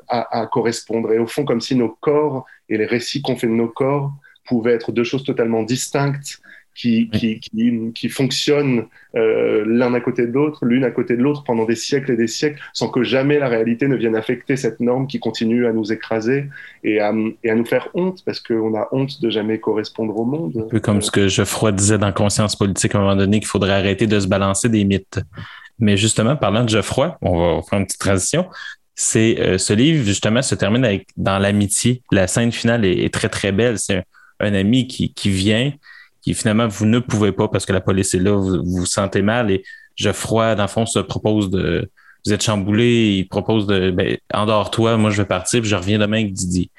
à, 0.08 0.48
correspondre. 0.52 1.12
Et 1.12 1.18
au 1.18 1.26
fond, 1.26 1.44
comme 1.44 1.60
si 1.60 1.74
nos 1.74 1.88
corps 1.88 2.44
et 2.68 2.76
les 2.76 2.86
récits 2.86 3.22
qu'on 3.22 3.36
fait 3.36 3.48
de 3.48 3.52
nos 3.52 3.68
corps 3.68 4.12
pouvaient 4.44 4.74
être 4.74 4.92
deux 4.92 5.04
choses 5.04 5.24
totalement 5.24 5.62
distinctes 5.62 6.40
qui, 6.78 7.10
qui, 7.10 7.40
qui, 7.40 7.92
qui 7.92 8.08
fonctionnent 8.08 8.86
euh, 9.16 9.64
l'un 9.66 9.92
à 9.94 10.00
côté 10.00 10.28
de 10.28 10.32
l'autre, 10.32 10.64
l'une 10.64 10.84
à 10.84 10.92
côté 10.92 11.16
de 11.16 11.22
l'autre 11.22 11.42
pendant 11.42 11.64
des 11.64 11.74
siècles 11.74 12.12
et 12.12 12.16
des 12.16 12.28
siècles, 12.28 12.60
sans 12.72 12.88
que 12.88 13.02
jamais 13.02 13.40
la 13.40 13.48
réalité 13.48 13.88
ne 13.88 13.96
vienne 13.96 14.14
affecter 14.14 14.56
cette 14.56 14.78
norme 14.78 15.08
qui 15.08 15.18
continue 15.18 15.66
à 15.66 15.72
nous 15.72 15.92
écraser 15.92 16.44
et 16.84 17.00
à, 17.00 17.12
et 17.42 17.50
à 17.50 17.56
nous 17.56 17.64
faire 17.64 17.88
honte, 17.94 18.22
parce 18.24 18.38
qu'on 18.38 18.76
a 18.76 18.86
honte 18.92 19.20
de 19.20 19.28
jamais 19.28 19.58
correspondre 19.58 20.16
au 20.16 20.24
monde. 20.24 20.52
Un 20.66 20.68
peu 20.68 20.78
comme 20.78 21.02
ce 21.02 21.10
que 21.10 21.26
Geoffroy 21.26 21.72
disait 21.72 21.98
dans 21.98 22.12
Conscience 22.12 22.54
politique 22.54 22.94
à 22.94 22.98
un 22.98 23.00
moment 23.00 23.16
donné, 23.16 23.40
qu'il 23.40 23.48
faudrait 23.48 23.72
arrêter 23.72 24.06
de 24.06 24.20
se 24.20 24.28
balancer 24.28 24.68
des 24.68 24.84
mythes. 24.84 25.20
Mais 25.80 25.96
justement, 25.96 26.36
parlant 26.36 26.62
de 26.62 26.68
Geoffroy, 26.68 27.18
on 27.22 27.56
va 27.56 27.62
faire 27.62 27.80
une 27.80 27.86
petite 27.86 28.00
transition. 28.00 28.46
C'est 28.94 29.36
euh, 29.40 29.58
ce 29.58 29.72
livre 29.72 30.04
justement 30.04 30.42
se 30.42 30.54
termine 30.54 30.84
avec 30.84 31.08
dans 31.16 31.38
l'amitié. 31.38 32.02
La 32.12 32.28
scène 32.28 32.52
finale 32.52 32.84
est, 32.84 33.04
est, 33.04 33.12
très 33.14 33.28
très 33.28 33.50
belle. 33.50 33.78
C'est 33.78 33.96
un, 33.96 34.02
un, 34.40 34.54
ami 34.54 34.86
qui, 34.86 35.12
qui 35.12 35.30
vient 35.30 35.72
qui 36.22 36.34
finalement 36.34 36.68
vous 36.68 36.86
ne 36.86 36.98
pouvez 36.98 37.32
pas 37.32 37.48
parce 37.48 37.66
que 37.66 37.72
la 37.72 37.80
police 37.80 38.14
est 38.14 38.18
là, 38.18 38.32
vous 38.32 38.62
vous, 38.64 38.86
sentez 38.86 39.22
mal 39.22 39.50
et 39.50 39.62
Geoffroy, 39.96 40.54
dans 40.54 40.64
le 40.64 40.68
fond, 40.68 40.86
se 40.86 40.98
propose 40.98 41.50
de. 41.50 41.90
Vous 42.24 42.32
êtes 42.32 42.42
chamboulé, 42.42 43.16
il 43.18 43.28
propose 43.28 43.66
de. 43.66 43.90
Ben, 43.90 44.16
endors-toi, 44.32 44.96
moi 44.96 45.10
je 45.10 45.22
vais 45.22 45.28
partir, 45.28 45.60
puis 45.60 45.70
je 45.70 45.76
reviens 45.76 45.98
demain 45.98 46.18
avec 46.18 46.32
Didier. 46.32 46.70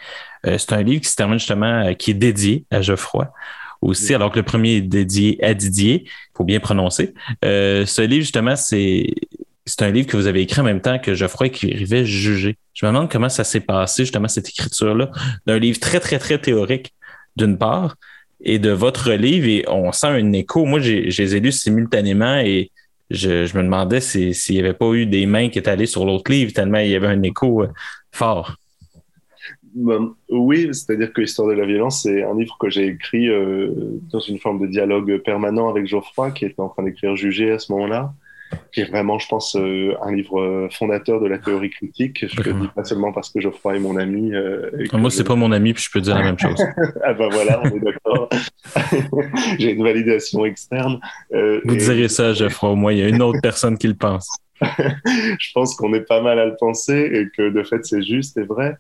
Euh, 0.46 0.58
c'est 0.58 0.74
un 0.74 0.84
livre 0.84 1.02
qui 1.02 1.10
se 1.10 1.16
termine 1.16 1.40
justement, 1.40 1.86
euh, 1.86 1.94
qui 1.94 2.12
est 2.12 2.16
dédié 2.16 2.66
à 2.72 2.82
Geoffroy 2.82 3.32
aussi, 3.82 4.14
alors 4.14 4.32
que 4.32 4.40
le 4.40 4.46
premier 4.46 4.78
est 4.78 4.82
dédié 4.82 5.44
à 5.44 5.54
Didier, 5.54 6.04
il 6.06 6.12
faut 6.36 6.44
bien 6.44 6.60
prononcer. 6.60 7.14
Euh, 7.46 7.86
ce 7.86 8.02
livre, 8.02 8.22
justement, 8.22 8.56
c'est 8.56 9.08
c'est 9.66 9.84
un 9.84 9.92
livre 9.92 10.08
que 10.08 10.18
vous 10.18 10.26
avez 10.26 10.42
écrit 10.42 10.62
en 10.62 10.64
même 10.64 10.82
temps 10.82 10.98
que 10.98 11.14
Geoffroy 11.14 11.48
écrivait 11.48 12.04
Juger. 12.04 12.58
Je 12.74 12.86
me 12.86 12.92
demande 12.92 13.12
comment 13.12 13.30
ça 13.30 13.44
s'est 13.44 13.60
passé, 13.60 14.04
justement, 14.04 14.28
cette 14.28 14.50
écriture-là, 14.50 15.12
d'un 15.46 15.60
livre 15.60 15.80
très, 15.80 16.00
très, 16.00 16.18
très 16.18 16.40
théorique, 16.40 16.94
d'une 17.36 17.58
part, 17.58 17.96
et 18.42 18.60
de 18.60 18.72
votre 18.72 19.12
livre, 19.12 19.48
et 19.48 19.66
on 19.68 19.92
sent 19.92 20.08
un 20.08 20.32
écho. 20.34 20.66
Moi, 20.66 20.80
je 20.80 21.22
les 21.22 21.36
ai 21.36 21.40
lus 21.40 21.52
simultanément 21.52 22.38
et 22.38 22.72
je, 23.10 23.46
je 23.46 23.58
me 23.58 23.64
demandais 23.64 24.02
s'il 24.02 24.34
n'y 24.50 24.60
avait 24.60 24.74
pas 24.74 24.92
eu 24.94 25.06
des 25.06 25.26
mains 25.26 25.50
qui 25.50 25.60
étaient 25.60 25.72
allées 25.72 25.86
sur 25.86 26.06
l'autre 26.06 26.32
livre, 26.32 26.54
tellement 26.54 26.78
il 26.80 26.90
y 26.90 26.96
avait 26.96 27.08
un 27.08 27.24
écho 27.24 27.66
fort. 28.12 28.56
Ben, 29.76 30.14
oui, 30.30 30.70
c'est-à-dire 30.72 31.14
que 31.14 31.22
L'histoire 31.22 31.48
de 31.48 31.54
la 31.54 31.66
violence, 31.66 32.04
c'est 32.04 32.24
un 32.24 32.36
livre 32.36 32.58
que 32.60 32.70
j'ai 32.70 32.88
écrit 32.88 33.30
euh, 33.30 33.72
dans 34.12 34.20
une 34.20 34.40
forme 34.40 34.60
de 34.60 34.68
dialogue 34.68 35.18
permanent 35.24 35.70
avec 35.70 35.86
Geoffroy, 35.88 36.32
qui 36.32 36.46
était 36.46 36.60
en 36.60 36.70
train 36.70 36.84
d'écrire 36.84 37.16
Juger 37.16 37.52
à 37.52 37.60
ce 37.60 37.72
moment-là, 37.74 38.14
qui 38.72 38.82
est 38.82 38.86
vraiment, 38.86 39.20
je 39.20 39.28
pense, 39.28 39.56
euh, 39.56 39.94
un 40.02 40.12
livre 40.12 40.40
euh, 40.40 40.70
fondateur 40.72 41.20
de 41.20 41.28
la 41.28 41.38
théorie 41.38 41.70
critique. 41.70 42.26
Je 42.28 42.42
le 42.42 42.54
dis 42.54 42.68
pas 42.76 42.84
seulement 42.84 43.12
parce 43.12 43.30
que 43.30 43.40
Geoffroy 43.40 43.78
est 43.78 43.80
mon 43.80 43.98
ami. 43.98 44.32
Moi, 44.94 45.10
c'est 45.10 45.24
pas 45.24 45.36
mon 45.36 45.52
ami, 45.52 45.74
puis 45.74 45.84
je 45.84 45.92
peux 45.92 46.02
dire 46.02 46.16
la 46.16 46.24
même 46.24 46.40
chose. 46.40 46.62
ah 47.04 47.14
ben 47.14 47.30
voilà, 47.30 47.62
on 47.64 47.70
est 47.70 47.80
d'accord. 47.80 48.30
j'ai 49.60 49.72
une 49.72 49.84
validation 49.84 50.46
externe. 50.46 51.00
Vous 51.32 51.76
direz 51.76 52.08
ça, 52.08 52.34
Geoffroy, 52.34 52.70
au 52.70 52.76
moins, 52.76 52.94
il 52.94 53.00
y 53.00 53.04
a 53.04 53.08
une 53.08 53.22
autre 53.22 53.40
personne 53.42 53.78
qui 53.78 53.88
le 53.88 53.96
pense. 53.96 54.30
je 54.62 55.52
pense 55.54 55.76
qu'on 55.76 55.94
est 55.94 56.02
pas 56.02 56.22
mal 56.22 56.38
à 56.40 56.46
le 56.46 56.56
penser 56.58 57.10
et 57.14 57.30
que 57.36 57.50
de 57.50 57.64
fait, 57.64 57.86
c'est 57.86 58.04
juste 58.04 58.38
et 58.38 58.44
vrai. 58.44 58.76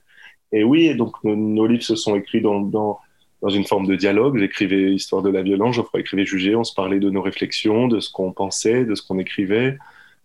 Et 0.51 0.63
oui, 0.63 0.95
donc 0.95 1.13
nos, 1.24 1.67
livres 1.67 1.84
se 1.84 1.95
sont 1.95 2.15
écrits 2.15 2.41
dans, 2.41 2.59
dans, 2.59 2.99
dans 3.41 3.49
une 3.49 3.65
forme 3.65 3.87
de 3.87 3.95
dialogue. 3.95 4.37
J'écrivais 4.37 4.93
Histoire 4.93 5.21
de 5.21 5.29
la 5.29 5.41
violence, 5.41 5.75
Geoffroy 5.75 6.01
écrivait 6.01 6.25
Juger, 6.25 6.55
on 6.55 6.63
se 6.63 6.73
parlait 6.73 6.99
de 6.99 7.09
nos 7.09 7.21
réflexions, 7.21 7.87
de 7.87 7.99
ce 7.99 8.11
qu'on 8.11 8.31
pensait, 8.31 8.85
de 8.85 8.95
ce 8.95 9.01
qu'on 9.01 9.19
écrivait. 9.19 9.77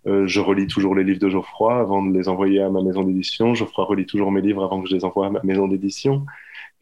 Euh, 0.06 0.26
je 0.26 0.40
relis 0.40 0.66
toujours 0.66 0.94
les 0.94 1.04
livres 1.04 1.20
de 1.20 1.30
Geoffroy 1.30 1.78
avant 1.78 2.04
de 2.04 2.16
les 2.16 2.28
envoyer 2.28 2.60
à 2.60 2.68
ma 2.70 2.82
maison 2.82 3.04
d'édition. 3.04 3.54
Geoffroy 3.54 3.84
relit 3.84 4.06
toujours 4.06 4.30
mes 4.30 4.42
livres 4.42 4.62
avant 4.64 4.82
que 4.82 4.88
je 4.88 4.94
les 4.94 5.04
envoie 5.04 5.26
à 5.26 5.30
ma 5.30 5.40
maison 5.42 5.66
d'édition. 5.66 6.26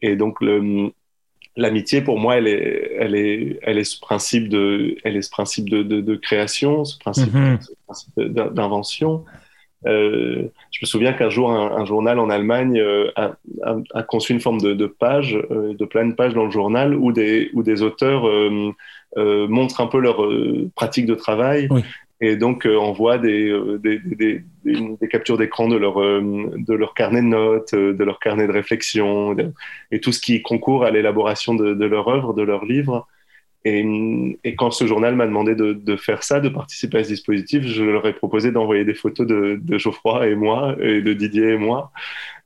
Et 0.01 0.15
donc, 0.17 0.39
l'amitié, 1.55 2.01
pour 2.01 2.19
moi, 2.19 2.35
elle 2.35 2.47
est, 2.47 2.91
elle 2.99 3.15
est, 3.15 3.59
elle 3.61 3.77
est 3.77 3.85
ce 3.85 3.99
principe 3.99 4.49
de, 4.49 4.97
elle 5.03 5.15
est 5.15 5.21
ce 5.21 5.29
principe 5.29 5.69
de, 5.69 5.83
de, 5.83 6.01
de 6.01 6.15
création, 6.15 6.83
ce 6.83 6.97
principe, 6.97 7.33
mm-hmm. 7.33 7.61
ce 7.61 7.71
principe 7.85 8.19
d'invention. 8.19 9.23
Euh, 9.85 10.47
je 10.71 10.79
me 10.81 10.85
souviens 10.85 11.13
qu'un 11.13 11.29
jour, 11.29 11.51
un, 11.51 11.85
journal 11.85 12.19
en 12.19 12.29
Allemagne 12.29 12.79
euh, 12.79 13.11
a, 13.15 13.33
a, 13.63 13.75
a, 13.93 14.03
conçu 14.03 14.33
une 14.33 14.39
forme 14.39 14.61
de, 14.61 14.73
de 14.73 14.85
page, 14.85 15.37
euh, 15.51 15.73
de 15.73 15.85
plein 15.85 16.05
de 16.05 16.13
pages 16.13 16.33
dans 16.33 16.45
le 16.45 16.51
journal 16.51 16.95
où 16.95 17.11
des, 17.11 17.49
où 17.53 17.63
des 17.63 17.81
auteurs 17.81 18.23
montrent 19.15 19.81
un 19.81 19.87
peu 19.87 19.99
leur 19.99 20.25
pratique 20.75 21.05
de 21.05 21.15
travail. 21.15 21.67
Oui. 21.69 21.83
Et 22.21 22.37
donc, 22.37 22.65
on 22.65 22.93
voit 22.93 23.17
des, 23.17 23.53
des, 23.79 23.99
des, 23.99 24.43
des 24.63 25.07
captures 25.09 25.37
d'écran 25.37 25.67
de 25.67 25.75
leur, 25.75 25.97
de 25.97 26.73
leur 26.73 26.93
carnet 26.93 27.21
de 27.21 27.27
notes, 27.27 27.75
de 27.75 28.03
leur 28.03 28.19
carnet 28.19 28.47
de 28.47 28.53
réflexion, 28.53 29.35
et 29.91 29.99
tout 29.99 30.13
ce 30.13 30.21
qui 30.21 30.41
concourt 30.41 30.85
à 30.85 30.91
l'élaboration 30.91 31.53
de, 31.53 31.73
de 31.73 31.85
leur 31.85 32.07
œuvre, 32.07 32.33
de 32.33 32.41
leur 32.43 32.63
livre. 32.63 33.07
Et, 33.65 34.37
et, 34.43 34.55
quand 34.55 34.71
ce 34.71 34.85
journal 34.85 35.15
m'a 35.15 35.25
demandé 35.25 35.55
de, 35.55 35.71
de, 35.71 35.95
faire 35.95 36.23
ça, 36.23 36.41
de 36.41 36.49
participer 36.49 36.97
à 36.97 37.03
ce 37.05 37.09
dispositif, 37.09 37.63
je 37.65 37.83
leur 37.83 38.05
ai 38.05 38.13
proposé 38.13 38.51
d'envoyer 38.51 38.83
des 38.83 38.93
photos 38.93 39.25
de, 39.25 39.57
de, 39.61 39.77
Geoffroy 39.77 40.27
et 40.27 40.35
moi, 40.35 40.75
et 40.81 41.01
de 41.01 41.13
Didier 41.13 41.53
et 41.53 41.57
moi, 41.57 41.91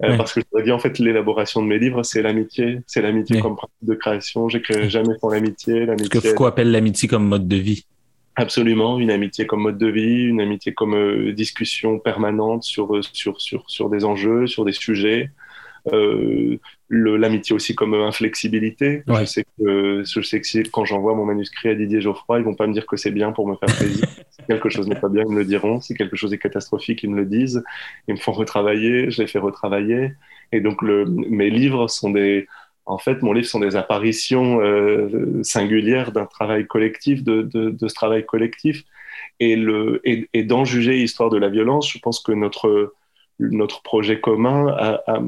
euh, 0.03 0.15
parce 0.15 0.33
que 0.33 0.41
je 0.41 0.45
leur 0.51 0.61
ai 0.61 0.65
dit 0.65 0.71
en 0.71 0.77
fait 0.77 0.99
l'élaboration 0.99 1.63
de 1.63 1.67
mes 1.67 1.79
livres, 1.79 2.03
c'est 2.03 2.21
l'amitié, 2.21 2.81
c'est 2.85 3.01
l'amitié 3.01 3.41
comme 3.41 3.55
principe 3.55 3.77
de 3.81 3.95
création. 3.95 4.47
J'écrirai 4.47 4.91
jamais 4.91 5.17
sans 5.19 5.29
l'amitié. 5.29 5.87
Ce 6.03 6.09
que 6.09 6.19
Foucault 6.19 6.45
appelle 6.45 6.69
l'amitié 6.69 7.07
comme 7.07 7.27
mode 7.27 7.47
de 7.47 7.57
vie. 7.57 7.85
Absolument, 8.35 8.99
une 8.99 9.09
amitié 9.09 9.47
comme 9.47 9.63
mode 9.63 9.79
de 9.79 9.87
vie, 9.87 10.25
une 10.25 10.41
amitié 10.41 10.71
comme 10.71 10.93
euh, 10.93 11.33
discussion 11.33 11.97
permanente 11.97 12.63
sur, 12.63 12.95
euh, 12.95 13.01
sur, 13.01 13.41
sur, 13.41 13.67
sur 13.67 13.89
des 13.89 14.05
enjeux, 14.05 14.45
sur 14.45 14.63
des 14.65 14.73
sujets. 14.73 15.31
Euh, 15.93 16.57
l'amitié 16.89 17.53
aussi 17.53 17.75
comme 17.75 17.93
inflexibilité. 17.93 19.03
Je 19.07 19.25
sais 19.25 19.45
que, 19.57 20.03
je 20.05 20.21
sais 20.21 20.39
que 20.39 20.69
quand 20.69 20.85
j'envoie 20.85 21.15
mon 21.15 21.25
manuscrit 21.25 21.69
à 21.69 21.75
Didier 21.75 22.01
Geoffroy, 22.01 22.39
ils 22.39 22.45
vont 22.45 22.55
pas 22.55 22.67
me 22.67 22.73
dire 22.73 22.85
que 22.85 22.95
c'est 22.95 23.11
bien 23.11 23.31
pour 23.31 23.47
me 23.47 23.55
faire 23.55 23.75
plaisir. 23.75 24.05
si 24.29 24.45
quelque 24.47 24.69
chose 24.69 24.87
n'est 24.87 24.99
pas 24.99 25.09
bien, 25.09 25.23
ils 25.27 25.33
me 25.33 25.39
le 25.39 25.45
diront. 25.45 25.81
Si 25.81 25.95
quelque 25.95 26.15
chose 26.15 26.33
est 26.33 26.37
catastrophique, 26.37 27.03
ils 27.03 27.09
me 27.09 27.17
le 27.17 27.25
disent. 27.25 27.63
Ils 28.07 28.15
me 28.15 28.19
font 28.19 28.31
retravailler, 28.31 29.11
je 29.11 29.21
les 29.21 29.27
fais 29.27 29.39
retravailler. 29.39 30.13
Et 30.51 30.61
donc, 30.61 30.81
le, 30.81 31.05
mes 31.05 31.49
livres 31.49 31.87
sont 31.87 32.09
des, 32.09 32.47
en 32.85 32.97
fait, 32.97 33.21
mon 33.21 33.33
livre 33.33 33.47
sont 33.47 33.59
des 33.59 33.75
apparitions 33.75 34.61
euh, 34.61 35.43
singulières 35.43 36.13
d'un 36.13 36.25
travail 36.25 36.65
collectif, 36.67 37.23
de, 37.23 37.41
de, 37.41 37.69
de, 37.71 37.87
ce 37.87 37.93
travail 37.93 38.25
collectif. 38.25 38.83
Et, 39.39 39.55
le, 39.55 39.99
et, 40.05 40.29
et 40.33 40.43
d'en 40.43 40.63
juger 40.63 41.01
Histoire 41.01 41.29
de 41.29 41.37
la 41.37 41.49
violence, 41.49 41.91
je 41.91 41.99
pense 41.99 42.21
que 42.21 42.31
notre, 42.31 42.93
notre 43.39 43.81
projet 43.81 44.19
commun 44.19 44.75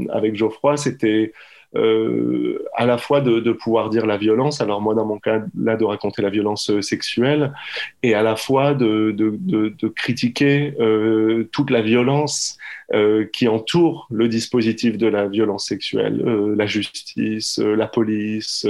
avec 0.10 0.36
Geoffroy, 0.36 0.78
c'était 0.78 1.34
euh, 1.76 2.66
à 2.76 2.88
la 2.88 2.98
fois 2.98 3.22
de, 3.22 3.40
de, 3.40 3.52
pouvoir 3.52 3.92
dire 3.92 4.08
la 4.08 4.18
violence, 4.18 4.60
alors 4.60 4.82
moi 4.82 4.96
dans 4.96 5.06
mon 5.06 5.20
cas 5.20 5.44
là 5.56 5.76
de 5.76 5.86
raconter 5.86 6.24
la 6.24 6.32
violence 6.32 6.72
euh, 6.72 6.82
sexuelle, 6.82 7.54
et 8.02 8.16
à 8.16 8.24
la 8.24 8.36
fois 8.36 8.74
de, 8.74 9.12
de, 9.12 9.38
de 9.40 9.88
critiquer 9.88 10.74
euh, 10.80 11.48
toute 11.52 11.70
la 11.70 11.82
violence 11.82 12.58
euh, 12.94 13.26
qui 13.32 13.48
entoure 13.48 14.08
le 14.10 14.28
dispositif 14.28 14.98
de 14.98 15.06
la 15.06 15.28
violence 15.28 15.68
sexuelle, 15.68 16.24
euh, 16.26 16.56
la 16.56 16.66
justice, 16.66 17.60
euh, 17.60 17.76
la 17.76 17.88
police, 17.88 18.66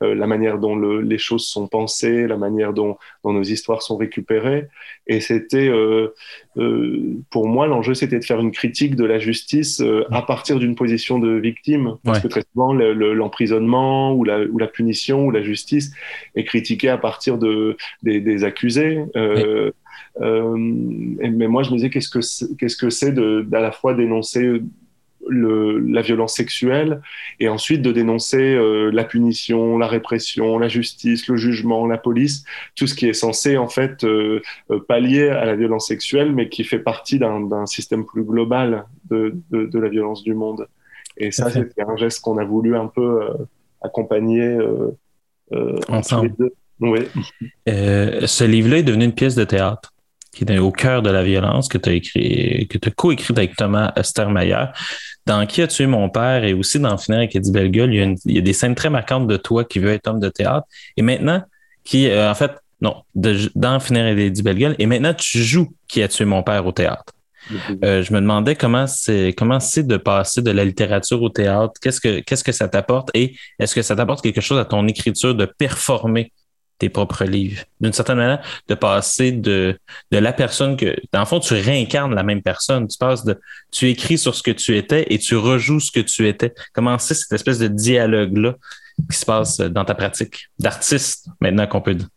la 0.00 0.26
manière 0.26 0.58
dont 0.58 0.74
le, 0.74 1.00
les 1.00 1.18
choses 1.18 1.46
sont 1.46 1.68
pensées, 1.68 2.26
la 2.26 2.36
manière 2.36 2.72
dont, 2.72 2.96
dont, 3.22 3.32
nos 3.32 3.42
histoires 3.42 3.82
sont 3.82 3.96
récupérées. 3.96 4.66
Et 5.06 5.20
c'était, 5.20 5.70
pour 7.30 7.48
moi, 7.48 7.66
l'enjeu, 7.66 7.94
c'était 7.94 8.18
de 8.18 8.24
faire 8.24 8.40
une 8.40 8.52
critique 8.52 8.96
de 8.96 9.04
la 9.04 9.18
justice 9.18 9.82
à 10.10 10.22
partir 10.22 10.58
d'une 10.58 10.74
position 10.74 11.18
de 11.18 11.30
victime. 11.32 11.96
Parce 12.04 12.20
que 12.20 12.28
très 12.28 12.44
souvent, 12.52 12.72
l'emprisonnement 12.72 14.14
ou, 14.14 14.24
la, 14.24 14.40
ou 14.40 14.58
la 14.58 14.66
punition 14.66 15.26
ou 15.26 15.30
la 15.30 15.42
justice 15.42 15.92
est 16.34 16.44
critiquée 16.44 16.88
à 16.88 16.98
partir 16.98 17.38
de, 17.38 17.76
des, 18.02 18.20
des 18.20 18.44
accusés. 18.44 19.04
Euh, 19.16 19.70
euh, 20.20 20.54
mais 20.56 21.48
moi, 21.48 21.62
je 21.62 21.70
me 21.70 21.76
disais, 21.76 21.90
qu'est-ce 21.90 22.08
que 22.08 22.20
c'est, 22.20 22.56
qu'est-ce 22.56 22.76
que 22.76 22.90
c'est 22.90 23.12
de, 23.12 23.44
d'à 23.48 23.60
la 23.60 23.72
fois 23.72 23.94
dénoncer 23.94 24.60
le, 25.28 25.78
la 25.78 26.02
violence 26.02 26.34
sexuelle 26.34 27.00
et 27.40 27.48
ensuite 27.48 27.82
de 27.82 27.92
dénoncer 27.92 28.54
euh, 28.54 28.90
la 28.90 29.04
punition, 29.04 29.78
la 29.78 29.86
répression, 29.86 30.58
la 30.58 30.68
justice, 30.68 31.28
le 31.28 31.36
jugement, 31.36 31.86
la 31.86 31.98
police, 31.98 32.44
tout 32.74 32.86
ce 32.86 32.94
qui 32.94 33.08
est 33.08 33.14
censé 33.14 33.56
en 33.56 33.68
fait 33.68 34.04
euh, 34.04 34.40
pallier 34.88 35.28
à 35.28 35.44
la 35.44 35.56
violence 35.56 35.88
sexuelle, 35.88 36.32
mais 36.32 36.48
qui 36.48 36.64
fait 36.64 36.78
partie 36.78 37.18
d'un, 37.18 37.40
d'un 37.40 37.66
système 37.66 38.04
plus 38.04 38.24
global 38.24 38.86
de, 39.10 39.36
de, 39.50 39.66
de, 39.66 39.78
la 39.78 39.88
violence 39.88 40.22
du 40.22 40.34
monde. 40.34 40.66
Et 41.16 41.30
ça, 41.30 41.50
c'était 41.50 41.82
un 41.82 41.96
geste 41.96 42.20
qu'on 42.20 42.38
a 42.38 42.44
voulu 42.44 42.76
un 42.76 42.86
peu 42.86 43.22
euh, 43.22 43.34
accompagner 43.82 44.58
ensemble. 45.88 46.34
Oui. 46.80 47.00
ce 47.66 48.44
livre-là 48.44 48.78
est 48.78 48.82
devenu 48.82 49.04
une 49.04 49.14
pièce 49.14 49.34
de 49.34 49.44
théâtre 49.44 49.94
qui 50.34 50.44
est 50.44 50.58
au 50.58 50.72
cœur 50.72 51.00
de 51.02 51.10
la 51.10 51.22
violence, 51.22 51.68
que 51.68 51.78
tu 51.78 51.88
as 51.88 51.92
écrit, 51.92 52.66
que 52.68 52.76
tu 52.76 52.88
as 52.88 52.92
coécrit 52.92 53.34
avec 53.36 53.56
Thomas 53.56 53.92
Ostermeyer. 53.96 54.66
Dans 55.26 55.46
Qui 55.46 55.62
a 55.62 55.66
tué 55.66 55.86
mon 55.86 56.10
père? 56.10 56.44
Et 56.44 56.52
aussi 56.52 56.78
dans 56.78 56.98
Finir 56.98 57.18
avec 57.20 57.34
Eddie 57.36 57.52
Bellegueule, 57.52 57.94
il 57.94 58.00
y, 58.00 58.02
a 58.02 58.14
il 58.24 58.34
y 58.34 58.38
a 58.38 58.42
des 58.42 58.52
scènes 58.52 58.74
très 58.74 58.90
marquantes 58.90 59.26
de 59.26 59.36
toi 59.36 59.64
qui 59.64 59.78
veux 59.78 59.90
être 59.90 60.08
homme 60.08 60.20
de 60.20 60.28
théâtre. 60.28 60.66
Et 60.96 61.02
maintenant, 61.02 61.42
qui, 61.84 62.08
euh, 62.08 62.30
en 62.30 62.34
fait, 62.34 62.52
non, 62.80 62.96
de, 63.14 63.50
dans 63.54 63.80
Finir 63.80 64.04
avec 64.04 64.18
Eddie 64.18 64.42
Bellegueule, 64.42 64.74
et 64.78 64.86
maintenant 64.86 65.14
tu 65.14 65.38
joues 65.42 65.72
Qui 65.88 66.02
a 66.02 66.08
tué 66.08 66.24
mon 66.24 66.42
père 66.42 66.66
au 66.66 66.72
théâtre? 66.72 67.12
Euh, 67.84 68.02
je 68.02 68.10
me 68.14 68.20
demandais 68.20 68.56
comment 68.56 68.86
c'est 68.86 69.34
comment 69.36 69.60
c'est 69.60 69.86
de 69.86 69.98
passer 69.98 70.40
de 70.40 70.50
la 70.50 70.64
littérature 70.64 71.20
au 71.20 71.28
théâtre? 71.28 71.74
Qu'est-ce 71.80 72.00
que 72.00 72.20
qu'est-ce 72.20 72.42
que 72.42 72.52
ça 72.52 72.68
t'apporte? 72.68 73.10
Et 73.12 73.36
est-ce 73.58 73.74
que 73.74 73.82
ça 73.82 73.94
t'apporte 73.94 74.22
quelque 74.22 74.40
chose 74.40 74.58
à 74.58 74.64
ton 74.64 74.88
écriture 74.88 75.34
de 75.34 75.44
performer 75.44 76.32
propres 76.88 77.24
livres. 77.24 77.62
D'une 77.80 77.92
certaine 77.92 78.16
manière, 78.16 78.42
de 78.68 78.74
passer 78.74 79.32
de, 79.32 79.78
de 80.10 80.18
la 80.18 80.32
personne 80.32 80.76
que, 80.76 80.96
dans 81.12 81.20
le 81.20 81.26
fond, 81.26 81.40
tu 81.40 81.54
réincarnes 81.54 82.14
la 82.14 82.22
même 82.22 82.42
personne. 82.42 82.88
Tu 82.88 82.98
passes 82.98 83.24
de, 83.24 83.38
tu 83.70 83.88
écris 83.88 84.18
sur 84.18 84.34
ce 84.34 84.42
que 84.42 84.50
tu 84.50 84.76
étais 84.76 85.06
et 85.12 85.18
tu 85.18 85.36
rejoues 85.36 85.80
ce 85.80 85.92
que 85.92 86.00
tu 86.00 86.28
étais. 86.28 86.54
Comment 86.72 86.98
c'est 86.98 87.14
cette 87.14 87.32
espèce 87.32 87.58
de 87.58 87.68
dialogue-là 87.68 88.54
qui 89.10 89.16
se 89.16 89.26
passe 89.26 89.58
dans 89.58 89.84
ta 89.84 89.94
pratique 89.94 90.50
d'artiste, 90.58 91.28
maintenant 91.40 91.66
qu'on 91.66 91.80
peut 91.80 91.94
dire? 91.94 92.08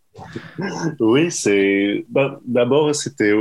Oui, 1.00 1.30
c'est 1.30 2.04
bah, 2.10 2.40
d'abord 2.44 2.96
c'était 2.96 3.34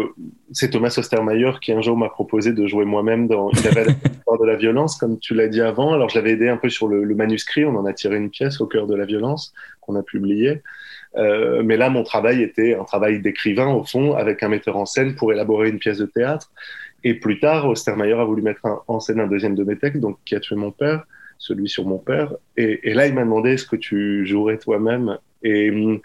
c'est 0.52 0.68
Thomas 0.68 0.94
Ostermeyer 0.98 1.52
qui 1.62 1.72
un 1.72 1.80
jour 1.80 1.96
m'a 1.96 2.10
proposé 2.10 2.52
de 2.52 2.66
jouer 2.66 2.84
moi-même 2.84 3.28
dans 3.28 3.50
il 3.50 3.66
avait 3.66 3.86
de 4.38 4.44
la 4.44 4.56
violence, 4.56 4.96
comme 4.96 5.18
tu 5.18 5.34
l'as 5.34 5.48
dit 5.48 5.60
avant. 5.60 5.94
Alors, 5.94 6.08
je 6.08 6.18
l'avais 6.18 6.32
aidé 6.32 6.48
un 6.48 6.56
peu 6.56 6.68
sur 6.68 6.88
le, 6.88 7.14
manuscrit. 7.14 7.64
On 7.64 7.76
en 7.76 7.86
a 7.86 7.92
tiré 7.92 8.16
une 8.16 8.30
pièce 8.30 8.60
au 8.60 8.66
cœur 8.66 8.86
de 8.86 8.94
la 8.94 9.04
violence 9.04 9.52
qu'on 9.80 9.96
a 9.96 10.02
publiée. 10.02 10.62
Euh, 11.16 11.62
mais 11.64 11.76
là, 11.76 11.88
mon 11.90 12.02
travail 12.02 12.42
était 12.42 12.74
un 12.74 12.84
travail 12.84 13.20
d'écrivain, 13.20 13.68
au 13.68 13.84
fond, 13.84 14.14
avec 14.14 14.42
un 14.42 14.48
metteur 14.48 14.76
en 14.76 14.86
scène 14.86 15.14
pour 15.14 15.32
élaborer 15.32 15.68
une 15.70 15.78
pièce 15.78 15.98
de 15.98 16.06
théâtre. 16.06 16.50
Et 17.04 17.14
plus 17.14 17.40
tard, 17.40 17.68
Ostermeyer 17.68 18.14
a 18.14 18.24
voulu 18.24 18.42
mettre 18.42 18.66
en 18.86 19.00
scène 19.00 19.20
un 19.20 19.26
deuxième 19.26 19.54
de 19.54 19.64
mes 19.64 19.76
textes, 19.76 20.00
donc 20.00 20.18
qui 20.24 20.34
a 20.34 20.40
tué 20.40 20.56
mon 20.56 20.72
père, 20.72 21.04
celui 21.38 21.68
sur 21.68 21.86
mon 21.86 21.98
père. 21.98 22.34
Et, 22.56 22.92
là, 22.94 23.06
il 23.06 23.14
m'a 23.14 23.22
demandé 23.22 23.52
est-ce 23.52 23.66
que 23.66 23.76
tu 23.76 24.26
jouerais 24.26 24.58
toi-même? 24.58 25.18
Et 25.42 25.70
hum, 25.70 26.00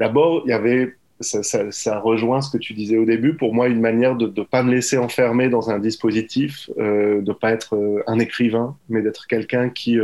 d'abord, 0.00 0.42
il 0.46 0.50
y 0.50 0.52
avait 0.52 0.94
ça, 1.20 1.98
rejoint 1.98 2.40
ce 2.40 2.50
que 2.50 2.58
tu 2.58 2.74
disais 2.74 2.96
au 2.96 3.04
début. 3.04 3.34
Pour 3.34 3.52
moi, 3.52 3.68
une 3.68 3.80
manière 3.80 4.14
de 4.14 4.26
ne 4.26 4.44
pas 4.44 4.62
me 4.62 4.70
laisser 4.70 4.98
enfermer 4.98 5.48
dans 5.48 5.68
un 5.68 5.80
dispositif, 5.80 6.70
euh, 6.78 7.20
de 7.20 7.28
ne 7.28 7.32
pas 7.32 7.50
être 7.50 7.74
euh, 7.74 8.02
un 8.06 8.20
écrivain, 8.20 8.76
mais 8.88 9.02
d'être 9.02 9.26
quelqu'un 9.26 9.68
qui, 9.68 9.98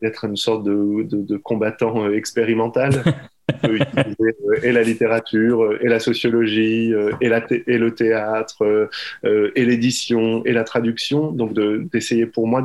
d'être 0.00 0.24
une 0.24 0.36
sorte 0.36 0.64
de 0.64 1.36
combattant 1.36 2.10
expérimental 2.10 3.04
euh, 3.64 4.54
et 4.62 4.72
la 4.72 4.82
littérature, 4.82 5.62
euh, 5.62 5.78
et 5.82 5.88
la 5.88 5.98
sociologie, 5.98 6.92
euh, 6.92 7.12
et 7.20 7.78
le 7.78 7.94
théâtre, 7.94 8.88
et 9.24 9.64
l'édition, 9.64 10.44
et 10.44 10.52
la 10.52 10.64
traduction. 10.64 11.32
Donc 11.32 11.54
d'essayer 11.92 12.26
pour 12.26 12.46
moi 12.46 12.62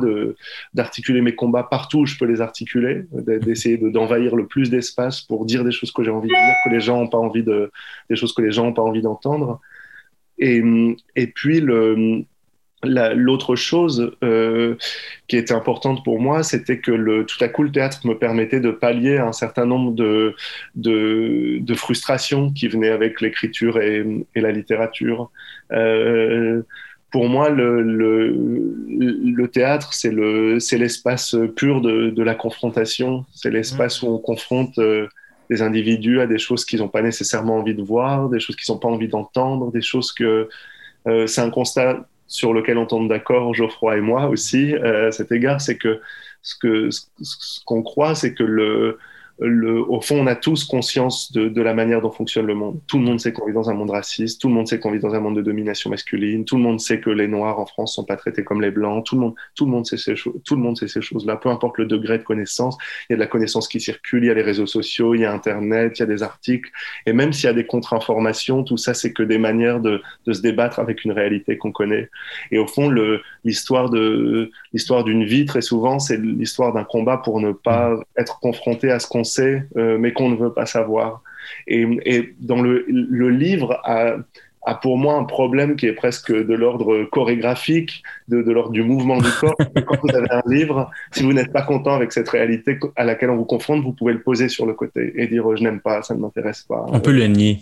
d'articuler 0.74 1.20
mes 1.20 1.34
combats 1.34 1.64
partout 1.64 2.00
où 2.00 2.06
je 2.06 2.16
peux 2.18 2.26
les 2.26 2.40
articuler, 2.40 3.04
d'essayer 3.12 3.76
d'envahir 3.78 4.36
le 4.36 4.46
plus 4.46 4.70
d'espace 4.70 5.20
pour 5.20 5.44
dire 5.44 5.64
des 5.64 5.72
choses 5.72 5.92
que 5.92 6.02
j'ai 6.02 6.10
envie 6.10 6.28
de 6.28 6.34
dire, 6.34 6.54
que 6.64 6.70
les 6.70 6.80
gens 6.80 6.98
n'ont 6.98 7.08
pas 7.08 7.18
envie 7.18 7.42
de, 7.42 7.70
des 8.10 8.16
choses 8.16 8.32
que 8.32 8.42
les 8.42 8.52
gens 8.52 8.64
n'ont 8.64 8.72
pas 8.74 8.82
envie 8.82 9.02
d'entendre. 9.02 9.60
Et, 10.38 10.62
et 11.14 11.26
puis 11.28 11.60
le, 11.60 12.24
L'autre 12.86 13.56
chose 13.56 14.12
euh, 14.22 14.76
qui 15.28 15.36
était 15.36 15.54
importante 15.54 16.04
pour 16.04 16.20
moi, 16.20 16.42
c'était 16.42 16.78
que 16.78 16.90
le, 16.90 17.24
tout 17.24 17.42
à 17.42 17.48
coup, 17.48 17.62
le 17.62 17.72
théâtre 17.72 18.06
me 18.06 18.18
permettait 18.18 18.60
de 18.60 18.70
pallier 18.70 19.18
un 19.18 19.32
certain 19.32 19.66
nombre 19.66 19.92
de, 19.92 20.34
de, 20.74 21.74
frustrations 21.74 22.52
qui 22.52 22.68
venaient 22.68 22.90
avec 22.90 23.20
l'écriture 23.20 23.80
et, 23.80 24.04
la 24.34 24.52
littérature. 24.52 25.30
Euh, 25.72 26.62
pour 27.10 27.28
moi, 27.28 27.50
le, 27.50 27.82
le, 27.82 29.48
théâtre, 29.48 29.94
c'est 29.94 30.10
l'espace 30.10 31.36
pur 31.54 31.80
de, 31.80 32.10
de, 32.10 32.22
la 32.22 32.34
confrontation. 32.34 33.24
C'est 33.32 33.50
l'espace 33.50 34.02
où 34.02 34.08
on 34.08 34.18
confronte 34.18 34.78
euh, 34.78 35.06
des 35.48 35.62
individus 35.62 36.20
à 36.20 36.26
des 36.26 36.38
choses 36.38 36.64
qu'ils 36.64 36.80
n'ont 36.80 36.88
pas 36.88 37.02
nécessairement 37.02 37.56
envie 37.56 37.74
de 37.74 37.82
voir, 37.82 38.28
des 38.28 38.40
choses 38.40 38.56
qu'ils 38.56 38.72
n'ont 38.72 38.80
pas 38.80 38.88
envie 38.88 39.08
d'entendre, 39.08 39.70
des 39.70 39.82
choses 39.82 40.12
que... 40.12 40.48
c'est 41.26 41.40
un 41.40 41.50
constat 41.50 42.04
sur 42.26 42.52
lequel 42.52 42.78
on 42.78 42.86
tombe 42.86 43.08
d'accord, 43.08 43.54
Geoffroy 43.54 43.98
et 43.98 44.00
moi 44.00 44.26
aussi, 44.26 44.74
euh, 44.74 45.08
à 45.08 45.12
cet 45.12 45.32
égard, 45.32 45.60
c'est 45.60 45.76
que 45.76 46.00
ce 46.42 46.54
qu'on 46.60 46.90
ce 46.90 47.64
qu'on 47.64 47.82
croit, 47.82 48.14
c'est 48.14 48.34
que 48.34 48.42
le, 48.42 48.98
au 49.38 50.00
fond, 50.00 50.20
on 50.20 50.26
a 50.26 50.34
tous 50.34 50.64
conscience 50.64 51.30
de, 51.32 51.60
la 51.60 51.74
manière 51.74 52.00
dont 52.00 52.10
fonctionne 52.10 52.46
le 52.46 52.54
monde. 52.54 52.80
Tout 52.86 52.98
le 52.98 53.04
monde 53.04 53.20
sait 53.20 53.32
qu'on 53.32 53.46
vit 53.46 53.52
dans 53.52 53.68
un 53.68 53.74
monde 53.74 53.90
raciste, 53.90 54.40
tout 54.40 54.48
le 54.48 54.54
monde 54.54 54.66
sait 54.66 54.80
qu'on 54.80 54.90
vit 54.90 54.98
dans 54.98 55.14
un 55.14 55.20
monde 55.20 55.36
de 55.36 55.42
domination 55.42 55.90
masculine, 55.90 56.44
tout 56.44 56.56
le 56.56 56.62
monde 56.62 56.80
sait 56.80 57.00
que 57.00 57.10
les 57.10 57.28
Noirs 57.28 57.58
en 57.58 57.66
France 57.66 57.94
sont 57.94 58.04
pas 58.04 58.16
traités 58.16 58.44
comme 58.44 58.62
les 58.62 58.70
Blancs, 58.70 59.04
tout 59.04 59.14
le 59.14 59.20
monde, 59.20 59.34
tout 59.54 59.66
le 59.66 59.72
monde 59.72 59.86
sait 59.86 59.98
ces 59.98 60.16
choses, 60.16 60.40
tout 60.44 60.54
le 60.54 60.62
monde 60.62 60.78
sait 60.78 60.88
ces 60.88 61.02
choses-là, 61.02 61.36
peu 61.36 61.50
importe 61.50 61.76
le 61.78 61.84
degré 61.84 62.18
de 62.18 62.22
connaissance. 62.22 62.78
Il 63.08 63.12
y 63.12 63.14
a 63.14 63.16
de 63.16 63.20
la 63.20 63.26
connaissance 63.26 63.68
qui 63.68 63.78
circule, 63.78 64.24
il 64.24 64.28
y 64.28 64.30
a 64.30 64.34
les 64.34 64.42
réseaux 64.42 64.66
sociaux, 64.66 65.14
il 65.14 65.20
y 65.20 65.24
a 65.24 65.32
Internet, 65.32 65.98
il 65.98 66.00
y 66.00 66.02
a 66.04 66.06
des 66.06 66.22
articles, 66.22 66.70
et 67.04 67.12
même 67.12 67.32
s'il 67.32 67.44
y 67.44 67.50
a 67.50 67.52
des 67.52 67.66
contre-informations, 67.66 68.64
tout 68.64 68.78
ça, 68.78 68.94
c'est 68.94 69.12
que 69.12 69.22
des 69.22 69.38
manières 69.38 69.80
de, 69.80 70.00
de, 70.26 70.32
se 70.32 70.40
débattre 70.40 70.78
avec 70.78 71.04
une 71.04 71.12
réalité 71.12 71.58
qu'on 71.58 71.72
connaît. 71.72 72.08
Et 72.50 72.58
au 72.58 72.66
fond, 72.66 72.90
l'histoire 73.44 73.90
de 73.90 74.50
l'histoire 74.72 75.04
d'une 75.04 75.24
vie, 75.24 75.44
très 75.44 75.60
souvent, 75.60 75.98
c'est 75.98 76.16
l'histoire 76.16 76.72
d'un 76.72 76.84
combat 76.84 77.18
pour 77.18 77.40
ne 77.40 77.52
pas 77.52 77.98
être 78.16 78.40
confronté 78.40 78.90
à 78.90 78.98
ce 78.98 79.06
qu'on 79.06 79.25
sait, 79.26 79.64
euh, 79.76 79.98
mais 79.98 80.12
qu'on 80.12 80.30
ne 80.30 80.36
veut 80.36 80.52
pas 80.52 80.66
savoir. 80.66 81.22
Et, 81.66 82.34
dans 82.40 82.62
le, 82.62 82.84
livre 83.28 83.80
a, 83.84 84.16
pour 84.82 84.98
moi 84.98 85.14
un 85.14 85.24
problème 85.24 85.76
qui 85.76 85.86
est 85.86 85.92
presque 85.92 86.32
de 86.32 86.54
l'ordre 86.54 87.04
chorégraphique, 87.04 88.02
de, 88.28 88.38
l'ordre 88.38 88.72
du 88.72 88.82
mouvement 88.82 89.18
du 89.18 89.30
corps. 89.40 89.56
Quand 89.86 89.98
vous 90.02 90.16
avez 90.16 90.30
un 90.30 90.42
livre, 90.46 90.90
si 91.12 91.22
vous 91.22 91.32
n'êtes 91.32 91.52
pas 91.52 91.62
content 91.62 91.94
avec 91.94 92.12
cette 92.12 92.28
réalité 92.28 92.78
à 92.96 93.04
laquelle 93.04 93.30
on 93.30 93.36
vous 93.36 93.44
confronte, 93.44 93.82
vous 93.82 93.92
pouvez 93.92 94.12
le 94.12 94.22
poser 94.22 94.48
sur 94.48 94.66
le 94.66 94.74
côté 94.74 95.12
et 95.16 95.26
dire 95.26 95.56
je 95.56 95.62
n'aime 95.62 95.80
pas, 95.80 96.02
ça 96.02 96.14
ne 96.14 96.20
m'intéresse 96.20 96.62
pas. 96.62 96.84
On 96.88 97.00
peut 97.00 97.12
le 97.12 97.26
nier 97.26 97.60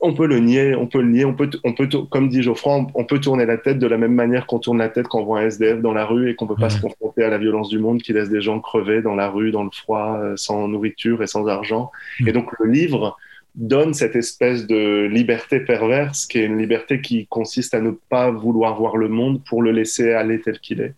on 0.00 0.12
peut 0.12 0.26
le 0.26 0.38
nier, 0.40 0.74
on 0.74 0.86
peut 0.86 1.00
le 1.00 1.08
nier, 1.08 1.24
on 1.24 1.34
peut, 1.34 1.50
on 1.64 1.72
peut, 1.72 1.88
comme 2.10 2.28
dit 2.28 2.42
Geoffroy, 2.42 2.86
on 2.94 3.04
peut 3.04 3.18
tourner 3.18 3.46
la 3.46 3.56
tête 3.56 3.78
de 3.78 3.86
la 3.86 3.96
même 3.96 4.14
manière 4.14 4.46
qu'on 4.46 4.58
tourne 4.58 4.78
la 4.78 4.88
tête 4.88 5.08
quand 5.08 5.20
on 5.20 5.24
voit 5.24 5.40
un 5.40 5.46
SDF 5.46 5.80
dans 5.80 5.94
la 5.94 6.04
rue 6.04 6.30
et 6.30 6.34
qu'on 6.34 6.44
ne 6.44 6.50
peut 6.50 6.60
pas 6.60 6.70
se 6.70 6.80
confronter 6.80 7.24
à 7.24 7.30
la 7.30 7.38
violence 7.38 7.68
du 7.68 7.78
monde 7.78 8.02
qui 8.02 8.12
laisse 8.12 8.28
des 8.28 8.42
gens 8.42 8.60
crever 8.60 9.00
dans 9.00 9.14
la 9.14 9.28
rue, 9.28 9.52
dans 9.52 9.64
le 9.64 9.70
froid, 9.70 10.18
euh, 10.18 10.34
sans 10.36 10.68
nourriture 10.68 11.22
et 11.22 11.26
sans 11.26 11.46
argent. 11.46 11.90
Et 12.26 12.32
donc 12.32 12.50
le 12.58 12.70
livre 12.70 13.16
donne 13.54 13.94
cette 13.94 14.16
espèce 14.16 14.66
de 14.66 15.06
liberté 15.06 15.60
perverse 15.60 16.26
qui 16.26 16.38
est 16.40 16.44
une 16.44 16.58
liberté 16.58 17.00
qui 17.00 17.26
consiste 17.26 17.72
à 17.72 17.80
ne 17.80 17.90
pas 17.90 18.30
vouloir 18.30 18.76
voir 18.78 18.98
le 18.98 19.08
monde 19.08 19.42
pour 19.44 19.62
le 19.62 19.70
laisser 19.72 20.12
aller 20.12 20.42
tel 20.42 20.58
qu'il 20.60 20.82
est. 20.82 20.94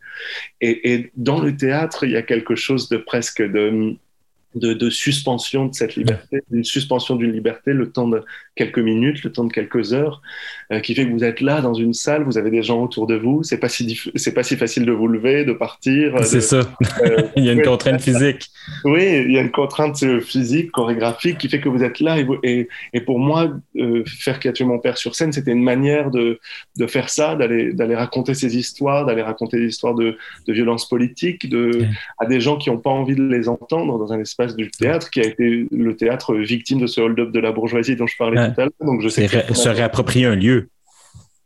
Et, 0.61 0.93
et 0.93 1.13
dans 1.17 1.41
le 1.41 1.57
théâtre, 1.57 2.03
il 2.03 2.11
y 2.11 2.17
a 2.17 2.23
quelque 2.23 2.57
chose 2.57 2.89
de 2.89 2.97
presque 2.97 3.43
de 3.43 3.97
de, 4.55 4.91
suspension 4.91 5.67
de 5.67 5.75
cette 5.75 5.97
liberté, 5.97 6.43
une 6.51 6.65
suspension 6.65 7.17
d'une 7.17 7.33
liberté 7.33 7.73
le 7.73 7.91
temps 7.91 8.09
de 8.09 8.25
quelques 8.55 8.79
minutes, 8.79 9.23
le 9.23 9.33
temps 9.33 9.45
de 9.45 9.53
quelques 9.53 9.93
heures, 9.93 10.23
euh, 10.71 10.81
qui 10.81 10.95
fait 10.95 11.07
que 11.07 11.13
vous 11.13 11.25
êtes 11.25 11.41
là 11.41 11.63
dans 11.63 11.73
une 11.73 11.95
salle, 11.95 12.25
vous 12.25 12.37
avez 12.37 12.51
des 12.51 12.63
gens 12.63 12.83
autour 12.83 13.07
de 13.07 13.15
vous, 13.15 13.43
c'est 13.43 13.57
pas 13.57 13.71
si 13.71 13.99
c'est 14.17 14.35
pas 14.35 14.43
si 14.43 14.55
facile 14.55 14.85
de 14.85 14.93
vous 14.93 15.09
lever, 15.09 15.47
de 15.47 15.55
partir. 15.55 16.23
C'est 16.25 16.43
ça. 16.43 16.61
Euh, 17.05 17.23
il 17.37 17.45
y 17.45 17.49
a 17.49 17.53
une 17.53 17.63
contrainte 17.63 18.01
physique. 18.01 18.49
Oui, 18.85 19.23
il 19.27 19.33
y 19.33 19.39
a 19.39 19.41
une 19.41 19.53
contrainte 19.53 20.03
euh, 20.03 20.21
physique, 20.21 20.73
chorégraphique, 20.73 21.39
qui 21.39 21.49
fait 21.49 21.61
que 21.61 21.69
vous 21.69 21.85
êtes 21.85 22.01
là. 22.01 22.17
Et, 22.43 22.69
et, 22.93 23.01
pour 23.01 23.21
moi, 23.21 23.53
faire 24.07 24.41
Qui 24.41 24.49
a 24.49 24.53
tué 24.53 24.65
mon 24.65 24.79
père 24.79 24.99
sur 24.99 25.15
scène, 25.15 25.33
c'était 25.33 25.53
une 25.53 25.63
manière 25.63 26.11
de, 26.11 26.41
de 26.77 26.87
faire 26.87 27.09
ça, 27.09 27.37
d'aller 27.37 27.73
d'aller 27.73 27.95
raconter 27.95 28.35
ces 28.35 28.57
histoires, 28.57 29.07
d'aller 29.07 29.23
raconter 29.23 29.59
des 29.59 29.67
histoires 29.67 29.95
de, 29.95 30.17
de 30.47 30.53
violence 30.53 30.89
politique, 30.89 31.49
de 31.49 31.87
à 32.19 32.27
des 32.27 32.41
gens 32.41 32.57
qui 32.57 32.71
n'ont 32.71 32.79
pas 32.79 32.91
envie 32.91 33.15
de 33.15 33.23
les 33.23 33.49
entendre 33.49 33.99
dans 33.99 34.13
un 34.13 34.21
espace 34.21 34.57
du 34.57 34.71
théâtre 34.71 35.11
qui 35.11 35.21
a 35.21 35.25
été 35.25 35.67
le 35.71 35.97
théâtre 35.97 36.35
victime 36.35 36.81
de 36.81 36.87
ce 36.87 37.01
hold-up 37.01 37.31
de 37.31 37.41
la 37.41 37.53
bourgeoisie 37.53 37.97
dont 37.97 38.07
je 38.07 38.17
parlais 38.17 38.49
tout 38.49 38.61
à 38.61 38.65
l'heure. 38.65 38.73
Donc 38.81 39.03
je 39.03 39.09
sais 39.09 39.29
se 39.29 39.69
réapproprier 39.69 40.27
un 40.27 40.35
lieu. 40.35 40.58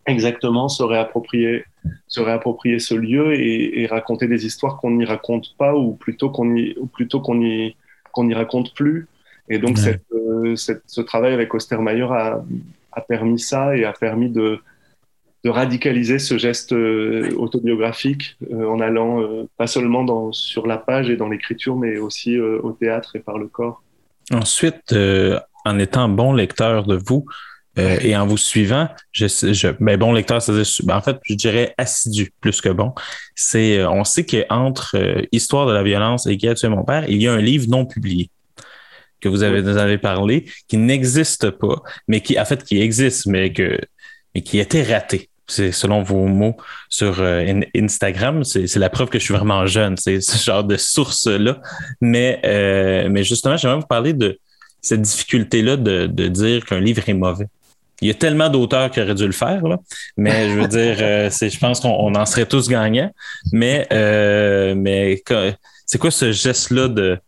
Exactement, 0.07 0.69
se 0.69 0.83
réapproprier, 0.83 1.65
se 2.09 2.21
réapproprier 2.21 2.79
ce 2.81 2.95
lieu 2.95 3.35
et, 3.35 3.87
raconter 3.87 4.27
des 4.27 4.47
histoires 4.47 4.79
qu'on 4.79 4.93
n'y 4.93 5.05
raconte 5.05 5.55
pas 5.57 5.75
ou 5.75 5.93
plutôt 5.93 6.31
qu'on 6.31 6.57
y, 6.57 6.75
ou 6.79 6.87
plutôt 6.87 7.21
qu'on 7.21 7.41
y, 7.41 7.77
qu'on 8.13 8.25
n'y 8.25 8.35
raconte 8.35 8.75
plus. 8.75 9.07
Et 9.49 9.59
donc 9.59 9.79
euh, 9.79 10.57
cette, 10.57 10.83
ce 10.87 11.01
travail 11.01 11.35
avec 11.35 11.55
Ostermayer 11.55 12.09
a, 12.11 12.45
a 12.93 13.01
permis 13.01 13.39
ça 13.39 13.77
et 13.77 13.85
a 13.85 13.93
permis 13.93 14.29
de, 14.29 14.59
de 15.45 15.51
radicaliser 15.51 16.19
ce 16.19 16.37
geste 16.37 16.73
euh, 16.73 17.33
autobiographique 17.37 18.37
euh, 18.51 18.69
en 18.69 18.81
allant 18.81 19.47
pas 19.57 19.67
seulement 19.69 20.03
dans, 20.03 20.33
sur 20.33 20.67
la 20.67 20.79
page 20.79 21.11
et 21.11 21.17
dans 21.17 21.29
l'écriture, 21.29 21.77
mais 21.77 21.99
aussi 21.99 22.39
au 22.41 22.73
théâtre 22.73 23.15
et 23.15 23.21
par 23.21 23.39
le 23.39 23.47
corps. 23.47 23.83
Ensuite, 24.33 24.95
en 25.65 25.79
étant 25.79 26.09
bon 26.09 26.33
lecteur 26.33 26.85
de 26.85 26.97
vous 26.97 27.27
et 27.77 28.17
en 28.17 28.27
vous 28.27 28.37
suivant, 28.37 28.89
je, 29.13 29.27
je 29.27 29.69
ben 29.81 29.97
bon 29.97 30.13
lecteur, 30.13 30.43
c'est 30.43 30.53
ben, 30.85 30.97
en 30.97 31.01
fait, 31.01 31.17
je 31.25 31.35
dirais 31.35 31.75
assidu 31.79 32.33
plus 32.41 32.61
que 32.61 32.69
bon. 32.69 32.93
C'est, 33.35 33.85
on 33.85 34.05
sait 34.05 34.25
qu'entre 34.27 34.97
Histoire 35.33 35.67
de 35.67 35.73
la 35.73 35.83
violence 35.83 36.27
et 36.27 36.37
Qui 36.37 36.49
a 36.49 36.55
tué 36.55 36.69
mon 36.69 36.85
père, 36.85 37.09
il 37.09 37.23
y 37.23 37.29
a 37.29 37.33
un 37.33 37.41
livre 37.41 37.67
non 37.69 37.87
publié 37.87 38.31
que 39.23 39.29
vous 39.29 39.43
avez, 39.43 39.63
vous 39.63 39.77
avez 39.77 39.99
parlé, 39.99 40.47
qui 40.69 40.77
n'existe 40.77 41.51
pas, 41.51 41.83
mais 42.09 42.21
qui, 42.21 42.39
en 42.39 42.45
fait, 42.45 42.65
qui 42.65 42.81
existe, 42.81 43.27
mais 43.27 43.53
que, 43.53 43.79
mais 44.35 44.43
qui 44.43 44.59
était 44.59 44.83
raté 44.83 45.31
c'est 45.53 45.73
selon 45.73 46.03
vos 46.03 46.27
mots 46.27 46.57
sur 46.89 47.21
euh, 47.21 47.61
Instagram, 47.77 48.45
c'est 48.45 48.77
la 48.77 48.91
preuve 48.91 49.09
que 49.09 49.19
je 49.19 49.25
suis 49.25 49.35
vraiment 49.35 49.67
jeune, 49.67 49.97
c'est 49.97 50.21
ce 50.21 50.43
genre 50.43 50.65
de 50.65 50.77
source-là. 50.77 51.61
Mais, 52.01 52.41
euh, 52.45 53.09
mais 53.11 53.23
justement, 53.23 53.57
j'aimerais 53.57 53.81
vous 53.81 53.87
parler 53.87 54.13
de 54.13 54.39
cette 54.81 55.03
difficulté-là 55.03 55.77
de, 55.77 56.07
dire 56.29 56.65
qu'un 56.65 56.81
livre 56.81 57.03
est 57.07 57.15
mauvais. 57.15 57.49
Il 58.03 58.09
y 58.09 58.11
a 58.11 58.15
tellement 58.15 58.49
d'auteurs 58.49 58.91
qui 58.91 59.01
auraient 59.01 59.15
dû 59.15 59.27
le 59.27 59.33
faire, 59.33 59.63
mais 60.17 60.51
je 60.51 60.55
veux 60.61 60.69
dire, 60.69 60.97
euh, 61.01 61.31
je 61.41 61.59
pense 61.59 61.81
qu'on 61.81 62.15
en 62.15 62.27
serait 62.27 62.47
tous 62.47 62.69
gagnants. 62.69 63.11
Mais, 63.53 63.87
mais 64.77 65.23
c'est 65.87 65.99
quoi 65.99 66.11
ce 66.11 66.33
geste-là 66.33 66.89
de, 66.89 67.19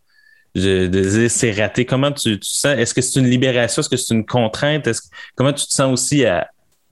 de, 0.53 0.87
dire 0.87 1.31
c'est 1.31 1.51
raté? 1.51 1.85
Comment 1.85 2.11
tu, 2.11 2.39
tu 2.39 2.49
sens? 2.49 2.77
Est-ce 2.77 2.93
que 2.93 3.01
c'est 3.01 3.19
une 3.19 3.29
libération? 3.29 3.79
Est-ce 3.79 3.89
que 3.89 3.97
c'est 3.97 4.13
une 4.13 4.25
contrainte? 4.25 4.87
Comment 5.35 5.53
tu 5.53 5.65
te 5.65 5.71
sens 5.71 5.91
aussi 5.91 6.25
à, 6.25 6.49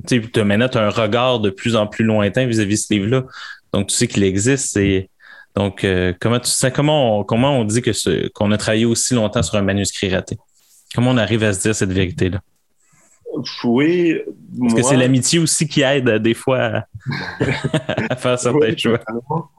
tu 0.08 0.22
sais, 0.34 0.44
maintenant, 0.44 0.70
tu 0.70 0.78
as 0.78 0.86
un 0.86 0.90
regard 0.90 1.40
de 1.40 1.50
plus 1.50 1.76
en 1.76 1.88
plus 1.88 2.04
lointain 2.04 2.46
vis-à-vis 2.46 2.76
de 2.76 2.82
ce 2.88 2.94
livre-là. 2.94 3.24
Donc, 3.74 3.88
tu 3.88 3.96
sais 3.96 4.08
qu'il 4.08 4.24
existe. 4.24 4.76
Et, 4.78 5.10
donc, 5.56 5.84
euh, 5.84 6.14
comment 6.20 6.40
tu 6.40 6.50
sais, 6.50 6.72
comment 6.72 7.20
on, 7.20 7.24
comment 7.24 7.58
on 7.58 7.64
dit 7.64 7.82
que 7.82 8.28
qu'on 8.30 8.52
a 8.52 8.58
travaillé 8.58 8.86
aussi 8.86 9.14
longtemps 9.14 9.44
sur 9.44 9.56
un 9.56 9.62
manuscrit 9.62 10.14
raté? 10.14 10.38
Comment 10.96 11.12
on 11.12 11.18
arrive 11.18 11.44
à 11.44 11.54
se 11.54 11.62
dire 11.62 11.76
cette 11.76 11.92
vérité-là? 11.92 12.40
Oui. 13.64 14.20
Parce 14.60 14.74
que 14.76 14.82
c'est 14.84 14.98
l'amitié 14.98 15.40
aussi 15.40 15.68
qui 15.68 15.82
aide 15.82 16.10
des 16.10 16.34
fois 16.34 16.86
à, 18.10 18.16
faire 18.16 18.40
certaines 18.40 18.78
choses. 18.78 19.00
Totalement, 19.00 19.50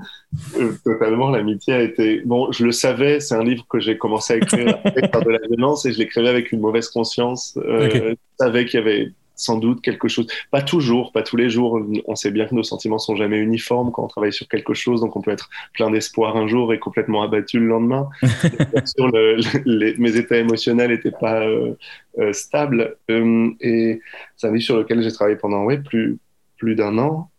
euh, 0.57 0.73
totalement 0.85 1.31
l'amitié 1.31 1.75
a 1.75 1.83
été. 1.83 2.23
Bon, 2.25 2.53
je 2.53 2.65
le 2.65 2.73
savais, 2.73 3.21
c'est 3.21 3.35
un 3.35 3.45
livre 3.45 3.67
que 3.69 3.81
j'ai 3.81 3.99
commencé 3.99 4.35
à 4.35 4.37
écrire 4.37 4.79
par 5.11 5.23
de 5.23 5.31
la 5.31 5.39
violence 5.49 5.85
et 5.87 5.93
je 5.93 5.99
l'écrivais 5.99 6.29
avec 6.29 6.53
une 6.53 6.61
mauvaise 6.61 6.89
conscience. 6.89 7.59
Euh, 7.59 7.91
Je 7.91 8.15
savais 8.39 8.65
qu'il 8.65 8.81
y 8.81 8.83
avait 8.83 9.13
sans 9.37 9.59
doute 9.59 9.81
quelque 9.81 10.09
chose. 10.09 10.27
Pas 10.51 10.63
toujours, 10.63 11.13
pas 11.13 11.23
tous 11.23 11.37
les 11.37 11.51
jours. 11.51 11.81
On 12.07 12.15
sait 12.15 12.31
bien 12.31 12.47
que 12.47 12.55
nos 12.55 12.63
sentiments 12.63 12.99
sont 12.99 13.17
jamais 13.17 13.39
uniformes 13.39 13.91
quand 13.93 14.05
on 14.05 14.09
travaille 14.09 14.33
sur 14.33 14.49
quelque 14.49 14.75
chose, 14.75 15.01
donc 15.01 15.17
on 15.17 15.21
peut 15.21 15.31
être 15.31 15.51
plein 15.73 15.91
d'espoir 15.91 16.37
un 16.37 16.47
jour 16.47 16.73
et 16.73 16.79
complètement 16.79 17.23
abattu 17.23 17.59
le 17.59 17.67
lendemain. 17.67 18.09
le, 18.23 19.99
mes 19.99 20.17
états 20.17 20.39
émotionnels 20.39 20.91
n'étaient 20.91 21.11
pas 21.11 21.43
euh, 21.43 21.75
euh, 22.19 22.33
stables 22.33 22.97
euh, 23.11 23.51
et 23.61 24.01
c'est 24.37 24.47
un 24.47 24.53
livre 24.53 24.65
sur 24.65 24.77
lequel 24.77 25.03
j'ai 25.03 25.13
travaillé 25.13 25.37
pendant 25.37 25.65
ouais, 25.65 25.79
plus, 25.79 26.19
plus 26.57 26.75
d'un 26.75 26.99
an. 26.99 27.31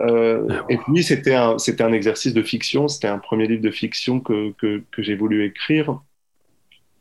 Euh, 0.00 0.46
ah, 0.50 0.64
Et 0.68 0.78
puis 0.78 1.02
c'était 1.02 1.34
un, 1.34 1.58
c'était 1.58 1.82
un 1.82 1.92
exercice 1.92 2.32
de 2.32 2.42
fiction, 2.42 2.88
c'était 2.88 3.08
un 3.08 3.18
premier 3.18 3.46
livre 3.46 3.62
de 3.62 3.70
fiction 3.70 4.20
que, 4.20 4.52
que, 4.52 4.82
que 4.90 5.02
j'ai 5.02 5.14
voulu 5.14 5.44
écrire. 5.44 6.00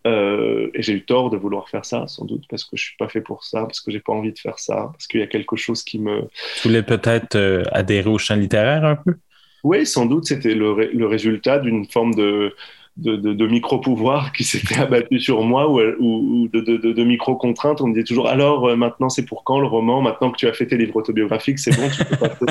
Euh, 0.07 0.69
et 0.73 0.81
j'ai 0.81 0.93
eu 0.93 1.03
tort 1.03 1.29
de 1.29 1.37
vouloir 1.37 1.67
faire 1.67 1.83
ça, 1.83 2.07
sans 2.07 2.25
doute, 2.25 2.45
parce 2.49 2.63
que 2.63 2.77
je 2.77 2.83
suis 2.83 2.95
pas 2.97 3.09
fait 3.09 3.21
pour 3.21 3.43
ça, 3.43 3.61
parce 3.61 3.81
que 3.81 3.91
j'ai 3.91 3.99
pas 3.99 4.13
envie 4.13 4.31
de 4.31 4.39
faire 4.39 4.57
ça, 4.57 4.89
parce 4.93 5.07
qu'il 5.07 5.19
y 5.19 5.23
a 5.23 5.27
quelque 5.27 5.57
chose 5.57 5.83
qui 5.83 5.99
me. 5.99 6.21
Tu 6.61 6.69
voulais 6.69 6.83
peut-être 6.83 7.35
euh, 7.35 7.63
adhérer 7.71 8.09
au 8.09 8.17
champ 8.17 8.35
littéraire 8.35 8.85
un 8.85 8.95
peu? 8.95 9.15
Oui, 9.63 9.85
sans 9.85 10.05
doute, 10.05 10.25
c'était 10.25 10.55
le, 10.55 10.89
le, 10.93 11.05
résultat 11.05 11.59
d'une 11.59 11.85
forme 11.85 12.13
de, 12.13 12.55
de, 12.95 13.17
de, 13.17 13.33
de 13.33 13.47
micro-pouvoir 13.47 14.31
qui 14.31 14.45
s'était 14.45 14.77
abattu 14.79 15.19
sur 15.19 15.43
moi 15.43 15.69
ou, 15.69 15.81
ou 15.99 16.47
de, 16.47 16.61
de 16.61 17.03
micro-contraintes. 17.03 17.81
On 17.81 17.87
me 17.87 17.93
disait 17.93 18.05
toujours 18.05 18.29
alors, 18.29 18.69
euh, 18.69 18.77
maintenant, 18.77 19.09
c'est 19.09 19.25
pour 19.25 19.43
quand 19.43 19.59
le 19.59 19.67
roman? 19.67 20.01
Maintenant 20.01 20.31
que 20.31 20.37
tu 20.37 20.47
as 20.47 20.53
fait 20.53 20.67
tes 20.67 20.77
livres 20.77 20.95
autobiographiques, 20.95 21.59
c'est 21.59 21.75
bon, 21.75 21.89
tu 21.89 22.05
peux 22.05 22.15
passer 22.15 22.45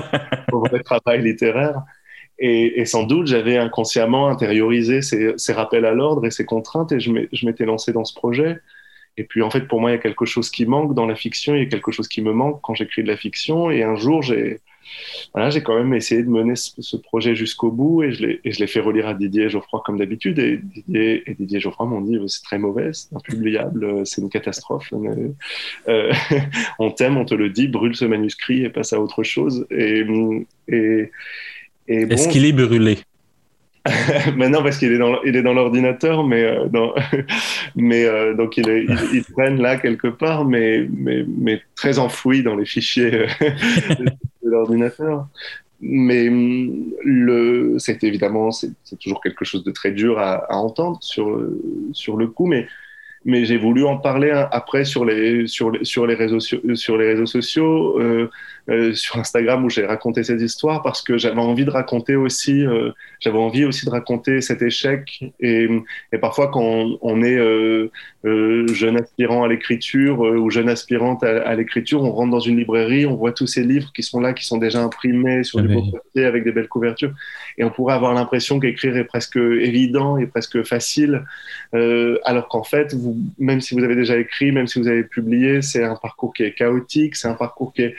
au 0.53 0.61
vrai 0.61 0.81
travail 0.83 1.23
littéraire. 1.23 1.81
Et, 2.41 2.85
sans 2.85 3.03
doute, 3.03 3.27
j'avais 3.27 3.57
inconsciemment 3.57 4.29
intériorisé 4.29 5.03
ces, 5.03 5.53
rappels 5.53 5.85
à 5.85 5.93
l'ordre 5.93 6.25
et 6.25 6.31
ces 6.31 6.45
contraintes 6.45 6.93
et 6.93 7.01
je 7.01 7.47
m'étais 7.47 7.65
lancé 7.65 7.93
dans 7.93 8.05
ce 8.05 8.15
projet. 8.15 8.59
Et 9.19 9.25
puis, 9.25 9.43
en 9.43 9.51
fait, 9.51 9.63
pour 9.63 9.81
moi, 9.81 9.91
il 9.91 9.95
y 9.95 9.97
a 9.97 10.01
quelque 10.01 10.25
chose 10.25 10.49
qui 10.49 10.65
manque 10.65 10.95
dans 10.95 11.05
la 11.05 11.17
fiction, 11.17 11.57
il 11.57 11.65
y 11.65 11.67
a 11.67 11.69
quelque 11.69 11.91
chose 11.91 12.07
qui 12.07 12.23
me 12.23 12.33
manque 12.33 12.61
quand 12.63 12.77
j'écris 12.77 13.03
de 13.03 13.09
la 13.09 13.17
fiction. 13.17 13.69
Et 13.69 13.83
un 13.83 13.97
jour, 13.97 14.23
j'ai 14.23 14.61
voilà, 15.35 15.51
quand 15.61 15.77
même 15.77 15.93
essayé 15.93 16.23
de 16.23 16.29
mener 16.29 16.55
ce, 16.57 16.97
projet 16.97 17.35
jusqu'au 17.35 17.71
bout 17.71 18.05
et 18.05 18.13
je 18.13 18.59
l'ai 18.61 18.67
fait 18.67 18.81
relire 18.81 19.09
à 19.09 19.15
Didier 19.15 19.45
et 19.45 19.49
Geoffroy 19.49 19.83
comme 19.85 19.99
d'habitude. 19.99 20.39
Et 20.39 20.59
Didier, 20.59 21.25
et 21.27 21.61
Geoffroy 21.61 21.87
m'ont 21.87 22.01
dit 22.01 22.19
c'est 22.29 22.43
très 22.43 22.59
mauvais, 22.59 22.91
c'est 22.93 23.15
impubliable, 23.15 24.07
c'est 24.07 24.23
une 24.23 24.31
catastrophe. 24.31 24.93
Euh, 25.89 26.13
on 26.79 26.91
t'aime, 26.91 27.17
on 27.17 27.25
te 27.25 27.35
le 27.35 27.51
dit, 27.51 27.69
brûle 27.69 27.97
ce 27.97 28.05
manuscrit 28.05 28.65
et 28.65 28.69
passe 28.69 28.93
à 28.93 29.01
autre 29.01 29.25
chose. 29.25 29.67
Et, 29.71 30.05
est-ce 31.89 32.29
qu'il 32.29 32.45
est 32.45 32.53
brûlé? 32.53 32.99
Mais 34.37 34.49
non, 34.49 34.63
parce 34.63 34.79
qu'il 34.79 34.93
est 34.93 34.99
dans, 34.99 35.23
il 35.23 35.37
est 35.37 35.43
dans 35.43 35.55
l'ordinateur, 35.55 36.25
mais, 36.25 36.43
euh, 36.43 36.67
dans, 36.67 36.95
mais 37.77 38.05
euh, 38.05 38.35
donc 38.35 38.57
il, 38.57 38.69
est, 38.69 38.87
il, 39.13 39.25
traîne 39.25 39.61
là 39.61 39.77
quelque 39.77 40.09
part, 40.09 40.45
mais, 40.45 40.87
mais, 40.91 41.25
mais 41.27 41.63
très 41.75 41.99
enfoui 41.99 42.43
dans 42.43 42.57
les 42.57 42.67
fichiers 42.67 43.15
euh, 43.15 43.27
de 44.43 44.51
l'ordinateur. 44.51 45.27
Mais 45.81 46.29
le, 46.29 47.77
c'est 47.79 48.03
évidemment, 48.03 48.51
c'est, 48.51 48.73
toujours 49.01 49.23
quelque 49.23 49.45
chose 49.45 49.63
de 49.63 49.71
très 49.71 49.93
dur 49.93 50.19
à, 50.19 50.53
à 50.53 50.57
entendre 50.57 50.99
sur, 51.01 51.41
sur 51.93 52.17
le 52.17 52.27
coup, 52.27 52.47
mais 52.47 52.67
mais 53.25 53.45
j'ai 53.45 53.57
voulu 53.57 53.85
en 53.85 53.99
parler 53.99 54.31
après 54.31 54.85
sur 54.85 55.05
les, 55.05 55.47
sur 55.47 55.71
les, 55.71 55.85
sur 55.85 56.07
les, 56.07 56.15
réseaux, 56.15 56.41
sur 56.41 56.97
les 56.97 57.09
réseaux 57.09 57.27
sociaux, 57.27 57.99
euh, 58.01 58.31
euh, 58.69 58.93
sur 58.95 59.17
Instagram 59.17 59.65
où 59.65 59.71
j'ai 59.71 59.87
raconté 59.87 60.23
cette 60.23 60.41
histoire 60.41 60.83
parce 60.83 61.03
que 61.03 61.17
j'avais 61.17 61.41
envie 61.41 61.65
de 61.65 61.71
raconter 61.71 62.17
aussi, 62.17 62.67
euh, 62.67 62.91
j'avais 63.21 63.39
envie 63.39 63.65
aussi 63.65 63.87
de 63.87 63.91
raconter 63.91 64.41
cet 64.41 64.63
échec. 64.63 65.25
Et, 65.41 65.69
et 66.13 66.19
parfois, 66.19 66.49
quand 66.49 66.63
on, 66.63 66.99
on 67.01 67.23
est 67.23 67.39
euh, 67.39 67.91
jeune 68.75 68.97
aspirant 68.97 69.45
à 69.45 69.49
l'écriture 69.49 70.21
ou 70.21 70.51
jeune 70.51 70.69
aspirante 70.69 71.23
à, 71.23 71.43
à 71.49 71.55
l'écriture, 71.55 72.03
on 72.03 72.13
rentre 72.13 72.31
dans 72.31 72.41
une 72.41 72.59
librairie, 72.59 73.07
on 73.07 73.17
voit 73.17 73.33
tous 73.33 73.47
ces 73.47 73.63
livres 73.63 73.91
qui 73.95 74.03
sont 74.03 74.21
là, 74.21 74.33
qui 74.33 74.45
sont 74.45 74.59
déjà 74.59 74.83
imprimés 74.83 75.45
sur 75.45 75.61
du 75.61 75.69
beau 75.69 75.83
papier 75.91 76.25
avec 76.25 76.45
des 76.45 76.53
belles 76.53 76.69
couvertures. 76.69 77.13
Et 77.57 77.65
on 77.65 77.71
pourrait 77.71 77.95
avoir 77.95 78.15
l'impression 78.15 78.61
qu'écrire 78.61 78.97
est 78.97 79.05
presque 79.05 79.37
évident 79.37 80.19
et 80.19 80.27
presque 80.27 80.63
facile, 80.65 81.25
alors 81.73 82.49
qu'en 82.49 82.65
fait, 82.65 82.95
vous 82.95 83.17
même 83.39 83.61
si 83.61 83.75
vous 83.75 83.83
avez 83.83 83.97
déjà 83.97 84.19
écrit, 84.19 84.53
même 84.53 84.67
si 84.67 84.79
vous 84.79 84.89
avez 84.89 85.05
publié, 85.05 85.63
c'est 85.63 85.85
un 85.85 85.97
parcours 85.97 86.33
qui 86.35 86.43
est 86.43 86.53
chaotique, 86.53 87.17
c'est 87.17 87.29
un 87.29 87.35
parcours 87.35 87.73
qui 87.73 87.83
est... 87.83 87.95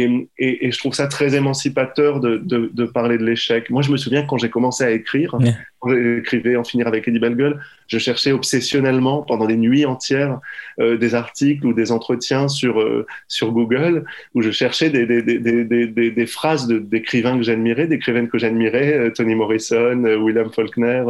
Et, 0.00 0.28
et, 0.38 0.66
et, 0.66 0.72
je 0.72 0.78
trouve 0.78 0.94
ça 0.94 1.06
très 1.06 1.34
émancipateur 1.34 2.20
de, 2.20 2.38
de, 2.38 2.70
de 2.72 2.84
parler 2.84 3.18
de 3.18 3.24
l'échec. 3.24 3.70
Moi, 3.70 3.82
je 3.82 3.90
me 3.90 3.96
souviens 3.96 4.24
quand 4.26 4.38
j'ai 4.38 4.50
commencé 4.50 4.84
à 4.84 4.90
écrire, 4.90 5.36
yeah. 5.40 5.52
quand 5.78 5.90
j'écrivais 5.90 6.56
En 6.56 6.64
finir 6.64 6.86
avec 6.86 7.06
Eddie 7.08 7.18
Bellegueule, 7.18 7.60
je 7.86 7.98
cherchais 7.98 8.32
obsessionnellement 8.32 9.22
pendant 9.22 9.46
des 9.46 9.56
nuits 9.56 9.84
entières 9.84 10.40
euh, 10.78 10.96
des 10.96 11.14
articles 11.14 11.66
ou 11.66 11.72
des 11.72 11.92
entretiens 11.92 12.48
sur, 12.48 12.80
euh, 12.80 13.06
sur 13.28 13.52
Google 13.52 14.04
où 14.34 14.42
je 14.42 14.50
cherchais 14.50 14.90
des, 14.90 15.06
des, 15.06 15.22
des, 15.22 15.64
des, 15.64 16.10
des 16.10 16.26
phrases 16.26 16.68
d'écrivains 16.68 17.36
que 17.36 17.42
j'admirais, 17.42 17.86
d'écrivaines 17.86 18.28
que 18.28 18.38
j'admirais, 18.38 18.94
euh, 18.94 19.10
Toni 19.10 19.34
Morrison, 19.34 20.04
euh, 20.04 20.16
William 20.16 20.50
Faulkner, 20.50 21.04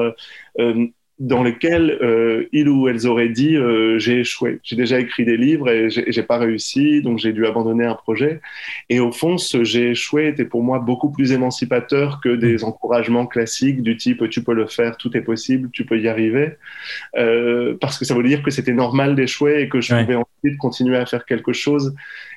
dans 1.21 1.43
lesquels 1.43 1.99
euh, 2.01 2.49
ils 2.51 2.67
ou 2.69 2.89
elles 2.89 3.07
auraient 3.07 3.29
dit 3.29 3.55
euh, 3.55 3.99
j'ai 3.99 4.21
échoué. 4.21 4.59
J'ai 4.63 4.75
déjà 4.75 4.99
écrit 4.99 5.27
des 5.27 5.37
livres 5.37 5.69
et 5.69 5.91
j'ai 5.91 6.23
pas 6.23 6.39
réussi, 6.39 7.03
donc 7.03 7.19
j'ai 7.19 7.35
dû 7.35 7.47
abandonner 7.47 7.85
un 7.85 7.95
projet. 7.95 8.41
Et 8.89 9.01
au 9.01 9.13
fond, 9.13 9.37
ce 9.37 9.63
j'ai 9.63 9.91
échoué 9.91 10.29
était 10.29 10.47
pour 10.47 10.63
moi 10.63 10.79
beaucoup 10.79 11.11
plus 11.11 11.33
émancipateur 11.33 12.21
que 12.23 12.31
des 12.31 12.65
encouragements 12.65 13.27
classiques 13.27 13.83
du 13.83 13.99
type 13.99 14.29
tu 14.31 14.43
peux 14.43 14.55
le 14.55 14.67
faire, 14.67 14.97
tout 14.97 15.15
est 15.15 15.21
possible, 15.21 15.69
tu 15.73 15.85
peux 15.85 16.01
y 16.01 16.09
arriver, 16.09 16.53
euh, 17.17 17.77
parce 17.81 17.99
que 17.99 18.07
ça 18.07 18.15
voulait 18.15 18.31
dire 18.31 18.43
que 18.43 18.51
c'était 18.51 18.73
normal 18.73 19.15
d'échouer 19.15 19.61
et 19.61 19.69
que 19.69 19.81
je 19.81 19.95
ouais. 19.95 20.03
pouvais 20.03 20.17
ensuite 20.17 20.59
continuer 20.59 20.97
à 20.97 21.05
faire 21.05 21.27
quelque 21.27 21.53
chose. 21.53 21.95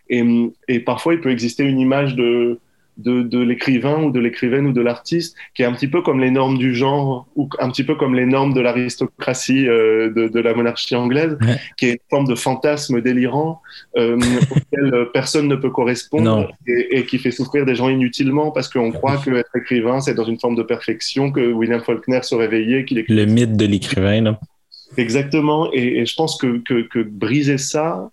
Et, 0.09 0.23
et 0.67 0.79
parfois, 0.79 1.13
il 1.13 1.21
peut 1.21 1.31
exister 1.31 1.63
une 1.63 1.79
image 1.79 2.15
de 2.15 2.59
de, 2.97 3.21
de 3.21 3.39
l'écrivain 3.39 4.03
ou 4.03 4.11
de 4.11 4.19
l'écrivaine 4.19 4.67
ou 4.67 4.73
de 4.73 4.81
l'artiste, 4.81 5.35
qui 5.55 5.63
est 5.63 5.65
un 5.65 5.73
petit 5.73 5.87
peu 5.87 6.01
comme 6.01 6.19
les 6.19 6.31
normes 6.31 6.57
du 6.57 6.73
genre 6.75 7.27
ou 7.35 7.49
un 7.59 7.69
petit 7.69 7.83
peu 7.83 7.95
comme 7.95 8.15
les 8.15 8.25
normes 8.25 8.53
de 8.53 8.61
l'aristocratie 8.61 9.67
euh, 9.67 10.11
de, 10.11 10.27
de, 10.27 10.39
la 10.39 10.53
monarchie 10.53 10.95
anglaise, 10.95 11.37
ouais. 11.41 11.57
qui 11.77 11.87
est 11.87 11.93
une 11.93 12.09
forme 12.09 12.27
de 12.27 12.35
fantasme 12.35 13.01
délirant 13.01 13.61
euh, 13.97 14.17
auquel 14.51 15.07
personne 15.13 15.47
ne 15.47 15.55
peut 15.55 15.69
correspondre 15.69 16.51
et, 16.67 16.99
et, 16.99 17.05
qui 17.05 17.17
fait 17.17 17.31
souffrir 17.31 17.65
des 17.65 17.75
gens 17.75 17.89
inutilement 17.89 18.51
parce 18.51 18.67
qu'on 18.67 18.91
croit 18.91 19.17
que 19.17 19.31
être 19.31 19.55
écrivain, 19.55 19.99
c'est 19.99 20.13
dans 20.13 20.25
une 20.25 20.39
forme 20.39 20.55
de 20.55 20.63
perfection, 20.63 21.31
que 21.31 21.51
William 21.51 21.81
Faulkner 21.81 22.21
se 22.23 22.35
réveillait, 22.35 22.85
qu'il 22.85 23.03
Le 23.07 23.25
mythe 23.25 23.55
de 23.57 23.65
l'écrivain, 23.65 24.37
Exactement, 24.97 25.71
et, 25.73 25.99
et, 25.99 26.05
je 26.05 26.15
pense 26.15 26.37
que, 26.37 26.59
que, 26.59 26.81
que 26.87 26.99
briser 26.99 27.57
ça, 27.57 28.11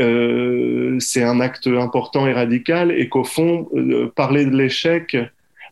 euh, 0.00 0.96
c'est 1.00 1.22
un 1.22 1.40
acte 1.40 1.66
important 1.66 2.26
et 2.26 2.32
radical 2.32 2.92
et 2.92 3.08
qu'au 3.08 3.24
fond, 3.24 3.68
euh, 3.74 4.12
parler 4.14 4.44
de 4.44 4.56
l'échec, 4.56 5.16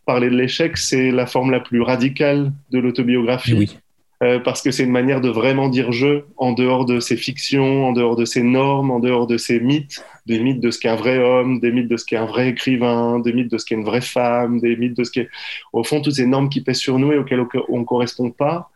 parler 0.05 0.29
de 0.29 0.35
l'échec, 0.35 0.77
c'est 0.77 1.11
la 1.11 1.25
forme 1.25 1.51
la 1.51 1.59
plus 1.59 1.81
radicale 1.81 2.51
de 2.71 2.79
l'autobiographie. 2.79 3.53
Oui. 3.53 3.77
Euh, 4.23 4.39
parce 4.39 4.61
que 4.61 4.71
c'est 4.71 4.85
une 4.85 4.91
manière 4.91 5.19
de 5.19 5.29
vraiment 5.29 5.67
dire 5.67 5.91
je 5.91 6.21
en 6.37 6.53
dehors 6.53 6.85
de 6.85 7.01
ces 7.01 7.17
fictions, 7.17 7.85
en 7.85 7.91
dehors 7.91 8.15
de 8.15 8.23
ces 8.23 8.43
normes, 8.43 8.89
en 8.89 8.99
dehors 8.99 9.27
de 9.27 9.37
ces 9.37 9.59
mythes, 9.59 10.03
des 10.25 10.39
mythes 10.39 10.61
de 10.61 10.71
ce 10.71 10.79
qu'est 10.79 10.87
un 10.87 10.95
vrai 10.95 11.19
homme, 11.19 11.59
des 11.59 11.71
mythes 11.71 11.89
de 11.89 11.97
ce 11.97 12.05
qu'est 12.05 12.15
un 12.15 12.25
vrai 12.25 12.47
écrivain, 12.49 13.19
des 13.19 13.33
mythes 13.33 13.51
de 13.51 13.57
ce 13.57 13.65
qu'est 13.65 13.75
une 13.75 13.83
vraie 13.83 14.01
femme, 14.01 14.61
des 14.61 14.77
mythes 14.77 14.95
de 14.95 15.03
ce 15.03 15.11
qu'est, 15.11 15.29
au 15.73 15.83
fond, 15.83 16.01
toutes 16.01 16.15
ces 16.15 16.25
normes 16.25 16.47
qui 16.47 16.61
pèsent 16.61 16.79
sur 16.79 16.97
nous 16.97 17.11
et 17.11 17.17
auxquelles 17.17 17.45
on 17.67 17.79
ne 17.79 17.83
correspond 17.83 18.31
pas. 18.31 18.71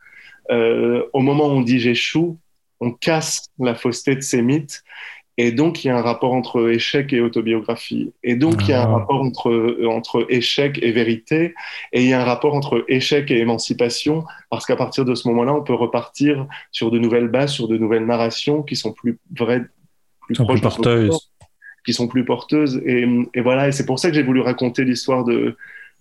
Au 0.49 1.21
moment 1.21 1.47
où 1.47 1.51
on 1.51 1.61
dit 1.61 1.79
j'échoue, 1.79 2.37
on 2.81 2.91
casse 2.91 3.49
la 3.59 3.75
fausseté 3.75 4.15
de 4.15 4.21
ces 4.21 4.41
mythes 4.41 4.83
et 5.41 5.53
donc, 5.53 5.85
il 5.85 5.87
y 5.87 5.89
a 5.89 5.97
un 5.97 6.01
rapport 6.01 6.33
entre 6.33 6.69
échec 6.69 7.13
et 7.13 7.21
autobiographie. 7.21 8.11
Et 8.23 8.35
donc, 8.35 8.63
il 8.63 8.71
y 8.71 8.73
a 8.73 8.81
un 8.81 8.91
ah. 8.91 8.97
rapport 8.97 9.21
entre, 9.21 9.85
entre 9.87 10.25
échec 10.27 10.77
et 10.81 10.91
vérité. 10.91 11.55
Et 11.93 12.03
il 12.03 12.09
y 12.09 12.13
a 12.13 12.19
un 12.19 12.25
rapport 12.25 12.55
entre 12.55 12.83
échec 12.89 13.31
et 13.31 13.39
émancipation, 13.39 14.25
parce 14.49 14.65
qu'à 14.65 14.75
partir 14.75 15.05
de 15.05 15.15
ce 15.15 15.29
moment-là, 15.29 15.53
on 15.53 15.63
peut 15.63 15.73
repartir 15.73 16.45
sur 16.73 16.91
de 16.91 16.99
nouvelles 16.99 17.29
bases, 17.29 17.53
sur 17.53 17.69
de 17.69 17.77
nouvelles 17.77 18.05
narrations 18.05 18.63
qui 18.63 18.75
sont 18.75 18.91
plus 18.91 19.17
vraies, 19.33 19.63
plus 20.23 20.35
sont 20.35 20.43
proches 20.43 20.59
plus 20.59 20.61
porteuses. 20.61 21.31
qui 21.85 21.93
sont 21.93 22.09
plus 22.09 22.25
porteuses. 22.25 22.81
Et, 22.85 23.07
et 23.33 23.39
voilà, 23.39 23.69
et 23.69 23.71
c'est 23.71 23.85
pour 23.85 23.97
ça 23.97 24.09
que 24.09 24.15
j'ai 24.15 24.23
voulu 24.23 24.41
raconter 24.41 24.83
l'histoire 24.83 25.23
de, 25.23 25.55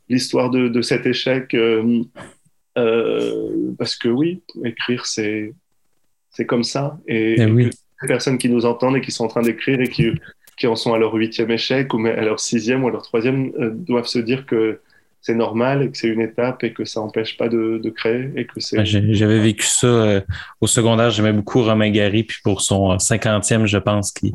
l'histoire 0.09 0.51
de, 0.51 0.67
de 0.67 0.83
cet 0.83 1.07
échec. 1.07 1.55
Euh, 1.55 2.03
euh, 2.77 3.73
parce 3.79 3.95
que 3.95 4.09
oui, 4.09 4.43
écrire, 4.65 5.07
c'est, 5.07 5.55
c'est 6.33 6.45
comme 6.45 6.65
ça. 6.65 6.99
Et, 7.07 7.41
et 7.41 7.47
oui 7.47 7.71
personnes 8.07 8.39
qui 8.39 8.49
nous 8.49 8.65
entendent 8.65 8.97
et 8.97 9.01
qui 9.01 9.11
sont 9.11 9.25
en 9.25 9.29
train 9.29 9.43
d'écrire 9.43 9.81
et 9.81 9.89
qui, 9.89 10.13
qui 10.57 10.67
en 10.67 10.77
sont 10.77 10.93
à 10.93 10.99
leur 10.99 11.13
huitième 11.15 11.51
échec 11.51 11.93
ou 11.95 12.07
à 12.07 12.21
leur 12.21 12.41
sixième 12.41 12.85
ou 12.85 12.89
à 12.89 12.91
leur 12.91 13.03
troisième 13.03 13.53
euh, 13.59 13.71
doivent 13.73 14.07
se 14.07 14.19
dire 14.19 14.47
que 14.47 14.81
c'est 15.21 15.35
normal 15.35 15.83
et 15.83 15.91
que 15.91 15.99
c'est 15.99 16.09
une 16.09 16.21
étape 16.21 16.63
et 16.65 16.73
que 16.73 16.85
ça 16.85 17.01
n'empêche 17.01 17.37
pas 17.37 17.49
de, 17.49 17.91
créer 17.91 18.31
et 18.37 18.47
que 18.47 18.61
c'est. 18.61 18.85
J'avais 18.85 19.41
vécu 19.41 19.67
ça 19.67 19.87
euh, 19.87 20.21
au 20.61 20.67
secondaire. 20.67 21.11
J'aimais 21.11 21.33
beaucoup 21.33 21.63
Romain 21.63 21.91
Gary, 21.91 22.23
puis 22.23 22.39
pour 22.43 22.61
son 22.61 22.97
50e, 22.97 23.67
je 23.67 23.79
pense, 23.79 24.13
qui, 24.13 24.33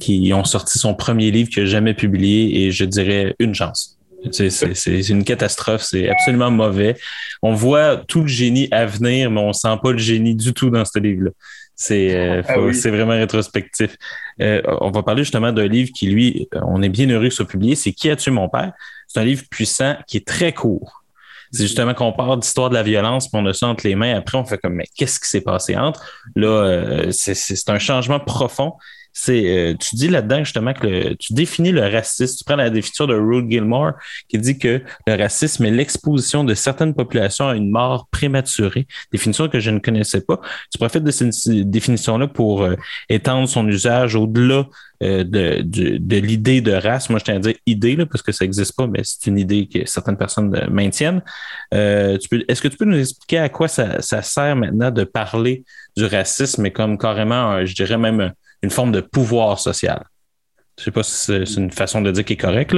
qui 0.00 0.32
ont 0.32 0.44
sorti 0.44 0.78
son 0.78 0.94
premier 0.94 1.30
livre 1.30 1.50
n'a 1.56 1.64
jamais 1.64 1.94
publié 1.94 2.64
et 2.64 2.70
je 2.70 2.84
dirais 2.84 3.34
une 3.38 3.54
chance. 3.54 3.98
C'est 4.30 5.10
une 5.10 5.24
catastrophe, 5.24 5.82
c'est 5.82 6.08
absolument 6.08 6.50
mauvais. 6.50 6.96
On 7.42 7.52
voit 7.52 7.96
tout 7.96 8.22
le 8.22 8.28
génie 8.28 8.68
à 8.70 8.86
venir, 8.86 9.30
mais 9.30 9.40
on 9.40 9.52
sent 9.52 9.76
pas 9.82 9.92
le 9.92 9.98
génie 9.98 10.34
du 10.34 10.54
tout 10.54 10.70
dans 10.70 10.84
ce 10.84 10.98
livre-là. 10.98 11.30
C'est 11.76 12.14
euh, 12.14 12.42
ah 12.48 12.72
c'est 12.72 12.90
vraiment 12.90 13.12
rétrospectif. 13.14 13.96
Euh, 14.40 14.62
on 14.80 14.90
va 14.90 15.02
parler 15.02 15.24
justement 15.24 15.52
d'un 15.52 15.66
livre 15.66 15.90
qui, 15.94 16.06
lui, 16.06 16.48
on 16.52 16.82
est 16.82 16.88
bien 16.88 17.08
heureux 17.08 17.28
que 17.28 17.34
soit 17.34 17.48
publié. 17.48 17.74
C'est 17.74 17.92
Qui 17.92 18.10
a 18.10 18.16
tué 18.16 18.30
mon 18.30 18.48
père? 18.48 18.72
C'est 19.08 19.20
un 19.20 19.24
livre 19.24 19.42
puissant 19.50 19.96
qui 20.06 20.18
est 20.18 20.26
très 20.26 20.52
court. 20.52 21.04
C'est 21.52 21.64
justement 21.64 21.94
qu'on 21.94 22.12
parle 22.12 22.40
d'histoire 22.40 22.68
de 22.68 22.74
la 22.74 22.82
violence, 22.82 23.28
puis 23.28 23.40
on 23.40 23.46
a 23.46 23.52
ça 23.52 23.68
entre 23.68 23.86
les 23.86 23.94
mains. 23.94 24.16
Après, 24.16 24.36
on 24.36 24.44
fait 24.44 24.58
comme, 24.58 24.74
mais 24.74 24.86
qu'est-ce 24.96 25.20
qui 25.20 25.28
s'est 25.28 25.40
passé 25.40 25.76
entre? 25.76 26.04
Là, 26.34 26.48
euh, 26.48 27.10
c'est 27.12 27.70
un 27.70 27.78
changement 27.78 28.18
profond 28.18 28.74
c'est 29.16 29.46
euh, 29.46 29.74
tu 29.78 29.94
dis 29.94 30.08
là-dedans 30.08 30.40
justement 30.40 30.74
que 30.74 31.14
tu 31.14 31.32
définis 31.34 31.70
le 31.70 31.82
racisme. 31.82 32.36
Tu 32.36 32.44
prends 32.44 32.56
la 32.56 32.68
définition 32.68 33.06
de 33.06 33.14
Ruth 33.14 33.48
Gilmore 33.48 33.92
qui 34.28 34.38
dit 34.38 34.58
que 34.58 34.82
le 35.06 35.14
racisme 35.16 35.64
est 35.64 35.70
l'exposition 35.70 36.42
de 36.42 36.52
certaines 36.54 36.94
populations 36.94 37.48
à 37.48 37.54
une 37.54 37.70
mort 37.70 38.08
prématurée. 38.10 38.88
Définition 39.12 39.48
que 39.48 39.60
je 39.60 39.70
ne 39.70 39.78
connaissais 39.78 40.20
pas. 40.20 40.40
Tu 40.72 40.78
profites 40.78 41.04
de 41.04 41.12
cette 41.12 41.30
définition-là 41.70 42.26
pour 42.26 42.64
euh, 42.64 42.74
étendre 43.08 43.48
son 43.48 43.68
usage 43.68 44.16
au-delà 44.16 44.66
euh, 45.04 45.22
de, 45.22 45.62
de, 45.62 46.16
l'idée 46.16 46.60
de 46.60 46.72
race. 46.72 47.08
Moi, 47.08 47.20
je 47.20 47.24
tiens 47.24 47.36
à 47.36 47.38
dire 47.38 47.54
idée, 47.66 47.94
là, 47.94 48.06
parce 48.06 48.22
que 48.22 48.32
ça 48.32 48.44
n'existe 48.44 48.74
pas, 48.74 48.88
mais 48.88 49.00
c'est 49.04 49.26
une 49.28 49.38
idée 49.38 49.68
que 49.68 49.86
certaines 49.86 50.16
personnes 50.16 50.66
maintiennent. 50.70 51.22
est-ce 51.70 52.60
que 52.60 52.68
tu 52.68 52.76
peux 52.76 52.84
nous 52.84 52.98
expliquer 52.98 53.38
à 53.38 53.48
quoi 53.48 53.68
ça, 53.68 54.02
ça 54.02 54.22
sert 54.22 54.56
maintenant 54.56 54.90
de 54.90 55.04
parler 55.04 55.64
du 55.96 56.04
racisme, 56.04 56.62
mais 56.62 56.72
comme 56.72 56.98
carrément, 56.98 57.64
je 57.64 57.74
dirais 57.74 57.98
même 57.98 58.32
une 58.64 58.70
forme 58.70 58.92
de 58.92 59.00
pouvoir 59.00 59.58
social. 59.58 60.04
Je 60.76 60.82
ne 60.82 60.84
sais 60.86 60.90
pas 60.90 61.02
si 61.04 61.46
c'est 61.46 61.60
une 61.60 61.70
façon 61.70 62.02
de 62.02 62.10
dire 62.10 62.24
qui 62.24 62.32
est 62.32 62.36
correcte, 62.36 62.74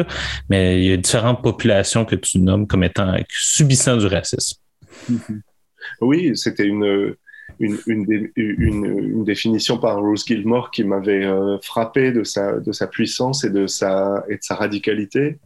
mais 0.50 0.78
il 0.78 0.84
y 0.84 0.92
a 0.92 0.96
différentes 0.98 1.42
populations 1.42 2.04
que 2.04 2.14
tu 2.14 2.38
nommes 2.38 2.66
comme 2.66 2.84
étant 2.84 3.16
subissant 3.28 3.96
du 3.96 4.06
racisme. 4.06 4.60
Oui, 6.00 6.36
c'était 6.36 6.66
une, 6.66 7.14
une, 7.60 9.24
définition 9.24 9.78
par 9.78 10.00
Rose 10.00 10.24
Gilmore 10.26 10.70
qui 10.70 10.84
m'avait 10.84 11.24
euh, 11.24 11.58
frappé 11.62 12.12
de 12.12 12.24
sa, 12.24 12.58
de 12.58 12.72
sa 12.72 12.86
puissance 12.86 13.44
et 13.44 13.50
de 13.50 13.66
sa, 13.66 14.24
et 14.28 14.34
de 14.34 14.42
sa 14.42 14.56
radicalité. 14.56 15.38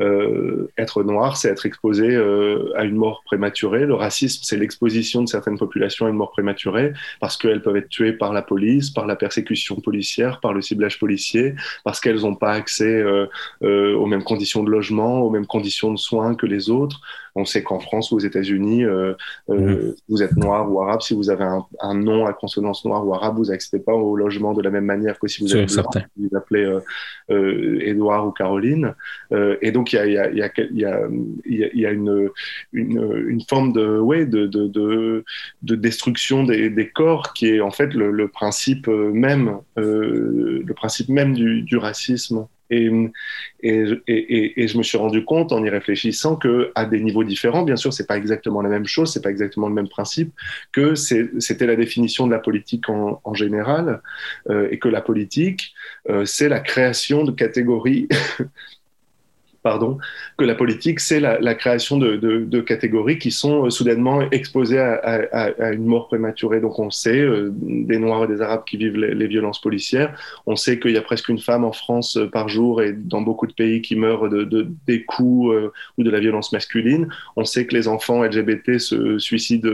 Euh, 0.00 0.70
être 0.78 1.02
noir, 1.02 1.36
c'est 1.36 1.48
être 1.48 1.66
exposé 1.66 2.08
euh, 2.08 2.72
à 2.76 2.84
une 2.84 2.96
mort 2.96 3.22
prématurée. 3.24 3.84
Le 3.84 3.94
racisme, 3.94 4.40
c'est 4.42 4.56
l'exposition 4.56 5.22
de 5.22 5.28
certaines 5.28 5.58
populations 5.58 6.06
à 6.06 6.08
une 6.08 6.16
mort 6.16 6.30
prématurée 6.30 6.92
parce 7.20 7.36
qu'elles 7.36 7.60
peuvent 7.60 7.76
être 7.76 7.88
tuées 7.88 8.12
par 8.12 8.32
la 8.32 8.42
police, 8.42 8.90
par 8.90 9.06
la 9.06 9.16
persécution 9.16 9.76
policière, 9.76 10.40
par 10.40 10.54
le 10.54 10.62
ciblage 10.62 10.98
policier, 10.98 11.54
parce 11.84 12.00
qu'elles 12.00 12.20
n'ont 12.20 12.34
pas 12.34 12.52
accès 12.52 13.02
euh, 13.02 13.26
aux 13.60 14.06
mêmes 14.06 14.24
conditions 14.24 14.62
de 14.62 14.70
logement, 14.70 15.20
aux 15.20 15.30
mêmes 15.30 15.46
conditions 15.46 15.92
de 15.92 15.98
soins 15.98 16.34
que 16.34 16.46
les 16.46 16.70
autres. 16.70 17.00
On 17.34 17.44
sait 17.44 17.62
qu'en 17.62 17.80
France 17.80 18.10
ou 18.10 18.16
aux 18.16 18.20
États-Unis, 18.20 18.84
euh, 18.84 19.14
euh, 19.50 19.90
mm. 19.90 19.94
vous 20.08 20.22
êtes 20.22 20.36
noir 20.36 20.70
ou 20.70 20.80
arabe, 20.82 21.02
si 21.02 21.14
vous 21.14 21.30
avez 21.30 21.44
un, 21.44 21.94
nom 21.94 22.26
à 22.26 22.32
consonance 22.32 22.84
noire 22.84 23.06
ou 23.06 23.14
arabe, 23.14 23.36
vous 23.36 23.46
n'accédez 23.46 23.82
pas 23.82 23.94
au 23.94 24.16
logement 24.16 24.54
de 24.54 24.62
la 24.62 24.70
même 24.70 24.84
manière 24.84 25.18
que 25.18 25.28
si 25.28 25.42
vous 25.42 25.56
êtes 25.56 25.72
blanc, 25.72 25.90
vous 26.16 26.28
vous 26.30 26.36
appelez 26.36 26.80
euh, 27.30 27.78
Édouard 27.82 28.26
ou 28.26 28.30
Caroline. 28.30 28.94
et 29.60 29.72
donc, 29.72 29.92
il 29.92 29.96
y 29.96 29.98
a, 29.98 30.06
y, 30.06 30.18
a, 30.18 30.30
y, 30.30 30.42
a, 30.42 30.50
y, 30.56 30.84
a, 30.84 31.08
y 31.74 31.86
a, 31.86 31.90
une, 31.90 32.30
une, 32.72 33.24
une, 33.28 33.40
forme 33.42 33.72
de, 33.72 33.98
ouais, 33.98 34.26
de, 34.26 34.46
de, 34.46 34.66
de, 34.66 35.24
de 35.62 35.74
destruction 35.74 36.44
des, 36.44 36.70
des, 36.70 36.88
corps 36.88 37.32
qui 37.32 37.48
est 37.48 37.60
en 37.60 37.70
fait 37.70 37.94
le, 37.94 38.10
le 38.10 38.28
principe 38.28 38.88
même, 38.88 39.58
le 39.76 40.72
principe 40.74 41.08
même 41.08 41.34
du, 41.34 41.62
du 41.62 41.76
racisme. 41.76 42.46
Et, 42.70 42.90
et, 43.62 43.84
et, 44.06 44.62
et, 44.62 44.68
je 44.68 44.78
me 44.78 44.82
suis 44.82 44.96
rendu 44.96 45.24
compte 45.24 45.52
en 45.52 45.64
y 45.64 45.68
réfléchissant 45.70 46.36
que 46.36 46.70
à 46.74 46.84
des 46.84 47.00
niveaux 47.00 47.24
différents, 47.24 47.62
bien 47.62 47.76
sûr, 47.76 47.92
c'est 47.92 48.06
pas 48.06 48.16
exactement 48.16 48.62
la 48.62 48.68
même 48.68 48.86
chose, 48.86 49.12
c'est 49.12 49.22
pas 49.22 49.30
exactement 49.30 49.68
le 49.68 49.74
même 49.74 49.88
principe, 49.88 50.32
que 50.72 50.94
c'était 50.94 51.66
la 51.66 51.76
définition 51.76 52.26
de 52.26 52.32
la 52.32 52.38
politique 52.38 52.88
en, 52.88 53.34
général, 53.34 54.02
euh, 54.48 54.68
et 54.70 54.78
que 54.78 54.88
la 54.88 55.00
politique, 55.00 55.74
euh, 56.08 56.24
c'est 56.24 56.48
la 56.48 56.60
création 56.60 57.24
de 57.24 57.32
catégories 57.32 58.08
pardon, 59.62 59.98
que 60.38 60.44
la 60.44 60.54
politique, 60.54 61.00
c'est 61.00 61.20
la, 61.20 61.54
création 61.54 61.98
de, 61.98 62.60
catégories 62.60 63.18
qui 63.18 63.30
sont 63.30 63.66
euh, 63.66 63.70
soudainement 63.70 64.20
exposées 64.30 64.78
à, 64.78 65.72
une 65.72 65.84
mort 65.84 66.08
prématurée. 66.08 66.60
Donc 66.60 66.78
on 66.78 66.90
sait 66.90 67.20
euh, 67.20 67.50
des 67.52 67.98
Noirs 67.98 68.24
et 68.24 68.28
des 68.28 68.40
Arabes 68.40 68.64
qui 68.64 68.76
vivent 68.76 68.96
les, 68.96 69.26
violences 69.26 69.60
policières. 69.60 70.18
On 70.46 70.56
sait 70.56 70.78
qu'il 70.78 70.92
y 70.92 70.96
a 70.96 71.02
presque 71.02 71.28
une 71.28 71.38
femme 71.38 71.64
en 71.64 71.72
France 71.72 72.16
euh, 72.16 72.26
par 72.26 72.48
jour 72.48 72.82
et 72.82 72.92
dans 72.92 73.20
beaucoup 73.20 73.46
de 73.46 73.52
pays 73.52 73.82
qui 73.82 73.96
meurent 73.96 74.28
de, 74.28 74.66
des 74.86 75.04
coups 75.04 75.54
ou 75.98 76.02
de 76.02 76.10
la 76.10 76.20
violence 76.20 76.52
masculine. 76.52 77.08
On 77.36 77.44
sait 77.44 77.66
que 77.66 77.74
les 77.74 77.86
enfants 77.88 78.22
LGBT 78.22 78.78
se 78.78 79.18
suicident 79.18 79.70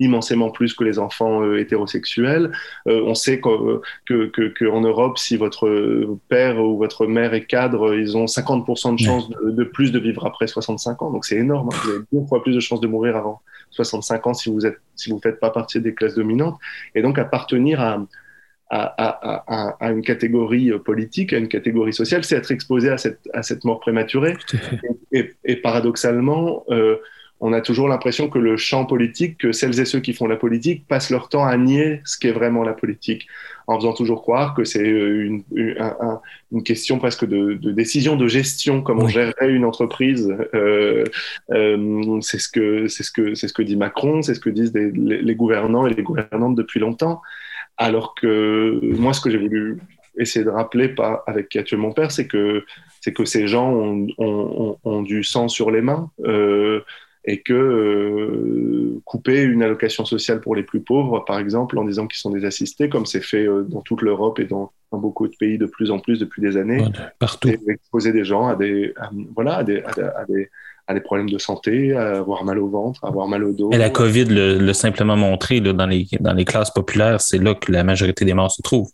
immensément 0.00 0.50
plus 0.50 0.74
que 0.74 0.84
les 0.84 0.98
enfants 0.98 1.54
hétérosexuels. 1.54 2.50
on 2.86 3.14
sait 3.14 3.40
qu'en 3.40 3.80
que, 4.06 4.26
que, 4.26 4.64
Europe, 4.64 5.18
si 5.18 5.36
votre 5.36 6.16
père 6.28 6.58
ou 6.58 6.76
votre 6.78 7.06
mère 7.06 7.34
est 7.34 7.44
cadre, 7.44 7.94
ils 7.94 8.16
ont 8.16 8.26
50% 8.26 8.94
de 8.94 8.98
chances 8.98 9.25
de, 9.28 9.64
plus 9.64 9.92
de 9.92 9.98
vivre 9.98 10.26
après 10.26 10.46
65 10.46 11.02
ans. 11.02 11.10
Donc 11.10 11.24
c'est 11.24 11.36
énorme. 11.36 11.70
Hein. 11.72 11.76
Vous 11.82 11.90
avez 11.90 12.04
deux 12.12 12.26
fois 12.26 12.42
plus 12.42 12.54
de 12.54 12.60
chances 12.60 12.80
de 12.80 12.86
mourir 12.86 13.16
avant 13.16 13.40
65 13.70 14.26
ans 14.26 14.34
si 14.34 14.50
vous 14.50 14.66
êtes, 14.66 14.78
si 14.94 15.10
vous 15.10 15.20
faites 15.20 15.40
pas 15.40 15.50
partie 15.50 15.80
des 15.80 15.94
classes 15.94 16.14
dominantes. 16.14 16.58
Et 16.94 17.02
donc 17.02 17.18
appartenir 17.18 17.80
à, 17.80 18.06
à, 18.70 19.74
à, 19.80 19.92
une 19.92 20.02
catégorie 20.02 20.72
politique, 20.84 21.32
à 21.32 21.38
une 21.38 21.48
catégorie 21.48 21.92
sociale, 21.92 22.24
c'est 22.24 22.36
être 22.36 22.50
exposé 22.50 22.90
à 22.90 22.98
cette, 22.98 23.20
à 23.32 23.42
cette 23.42 23.64
mort 23.64 23.80
prématurée. 23.80 24.36
Et, 25.12 25.34
et, 25.44 25.56
paradoxalement, 25.56 26.64
euh, 26.70 26.96
on 27.40 27.52
a 27.52 27.60
toujours 27.60 27.88
l'impression 27.88 28.28
que 28.28 28.38
le 28.38 28.56
champ 28.56 28.86
politique, 28.86 29.38
que 29.38 29.52
celles 29.52 29.78
et 29.78 29.84
ceux 29.84 30.00
qui 30.00 30.14
font 30.14 30.26
la 30.26 30.36
politique 30.36 30.86
passent 30.88 31.10
leur 31.10 31.28
temps 31.28 31.44
à 31.44 31.56
nier 31.56 32.00
ce 32.04 32.18
qu'est 32.18 32.32
vraiment 32.32 32.62
la 32.62 32.72
politique, 32.72 33.26
en 33.66 33.76
faisant 33.76 33.92
toujours 33.92 34.22
croire 34.22 34.54
que 34.54 34.64
c'est 34.64 34.88
euh, 34.88 35.38
une, 35.52 36.62
question 36.62 36.98
presque 36.98 37.26
de, 37.26 37.54
décision 37.72 38.16
de 38.16 38.26
gestion, 38.26 38.80
comme 38.80 39.00
on 39.00 39.08
gérerait 39.08 39.50
une 39.50 39.64
entreprise. 39.64 40.34
Euh, 40.54 41.04
euh, 41.50 42.20
c'est 42.22 42.38
ce 42.38 42.48
que 42.48 42.88
c'est 42.88 43.02
ce 43.02 43.10
que 43.10 43.34
c'est 43.34 43.48
ce 43.48 43.52
que 43.52 43.62
dit 43.62 43.76
Macron, 43.76 44.22
c'est 44.22 44.34
ce 44.34 44.40
que 44.40 44.50
disent 44.50 44.72
les, 44.74 45.34
gouvernants 45.34 45.86
et 45.86 45.92
les 45.92 46.02
gouvernantes 46.02 46.54
depuis 46.54 46.80
longtemps. 46.80 47.20
Alors 47.76 48.14
que 48.14 48.80
moi, 48.82 49.12
ce 49.12 49.20
que 49.20 49.28
j'ai 49.28 49.38
voulu 49.38 49.78
essayer 50.18 50.44
de 50.44 50.50
rappeler 50.50 50.88
pas 50.88 51.22
avec 51.26 51.50
qui 51.50 51.58
a 51.58 51.62
tué 51.62 51.76
mon 51.76 51.92
père, 51.92 52.10
c'est 52.10 52.26
que 52.26 52.64
c'est 53.02 53.12
que 53.12 53.26
ces 53.26 53.46
gens 53.46 53.70
ont, 53.70 54.78
ont, 54.82 55.02
du 55.02 55.22
sang 55.22 55.48
sur 55.48 55.70
les 55.70 55.82
mains 55.82 56.10
et 57.26 57.42
que 57.42 57.52
euh, 57.52 59.00
couper 59.04 59.42
une 59.42 59.62
allocation 59.62 60.04
sociale 60.04 60.40
pour 60.40 60.54
les 60.54 60.62
plus 60.62 60.80
pauvres, 60.80 61.24
par 61.24 61.38
exemple, 61.40 61.76
en 61.78 61.84
disant 61.84 62.06
qu'ils 62.06 62.20
sont 62.20 62.30
des 62.30 62.44
assistés, 62.44 62.88
comme 62.88 63.04
c'est 63.04 63.20
fait 63.20 63.46
euh, 63.46 63.64
dans 63.64 63.80
toute 63.80 64.02
l'Europe 64.02 64.38
et 64.38 64.44
dans, 64.44 64.72
beaucoup 64.92 65.28
de 65.28 65.36
pays 65.36 65.58
de 65.58 65.66
plus 65.66 65.90
en 65.90 65.98
plus 65.98 66.18
depuis 66.18 66.40
des 66.40 66.56
années, 66.56 66.82
partout. 67.18 67.50
exposer 67.68 68.12
des 68.12 68.24
gens 68.24 68.48
à 68.48 68.56
des, 68.56 68.94
voilà, 69.34 69.56
à 69.56 69.62
des, 69.62 69.82
à 69.82 70.24
des, 70.26 70.48
à 70.86 70.94
des 70.94 71.00
problèmes 71.00 71.28
de 71.28 71.36
santé, 71.36 71.94
à 71.94 72.18
avoir 72.18 72.44
mal 72.44 72.58
au 72.58 72.68
ventre, 72.68 73.04
à 73.04 73.08
avoir 73.08 73.28
mal 73.28 73.44
au 73.44 73.52
dos. 73.52 73.70
Et 73.72 73.76
la 73.76 73.90
COVID 73.90 74.24
l'a 74.24 74.72
simplement 74.72 75.14
montré 75.14 75.60
là, 75.60 75.74
dans, 75.74 75.86
les, 75.86 76.06
dans 76.20 76.32
les 76.32 76.46
classes 76.46 76.70
populaires, 76.70 77.20
c'est 77.20 77.36
là 77.36 77.54
que 77.54 77.70
la 77.70 77.84
majorité 77.84 78.24
des 78.24 78.32
morts 78.32 78.50
se 78.50 78.62
trouvent. 78.62 78.90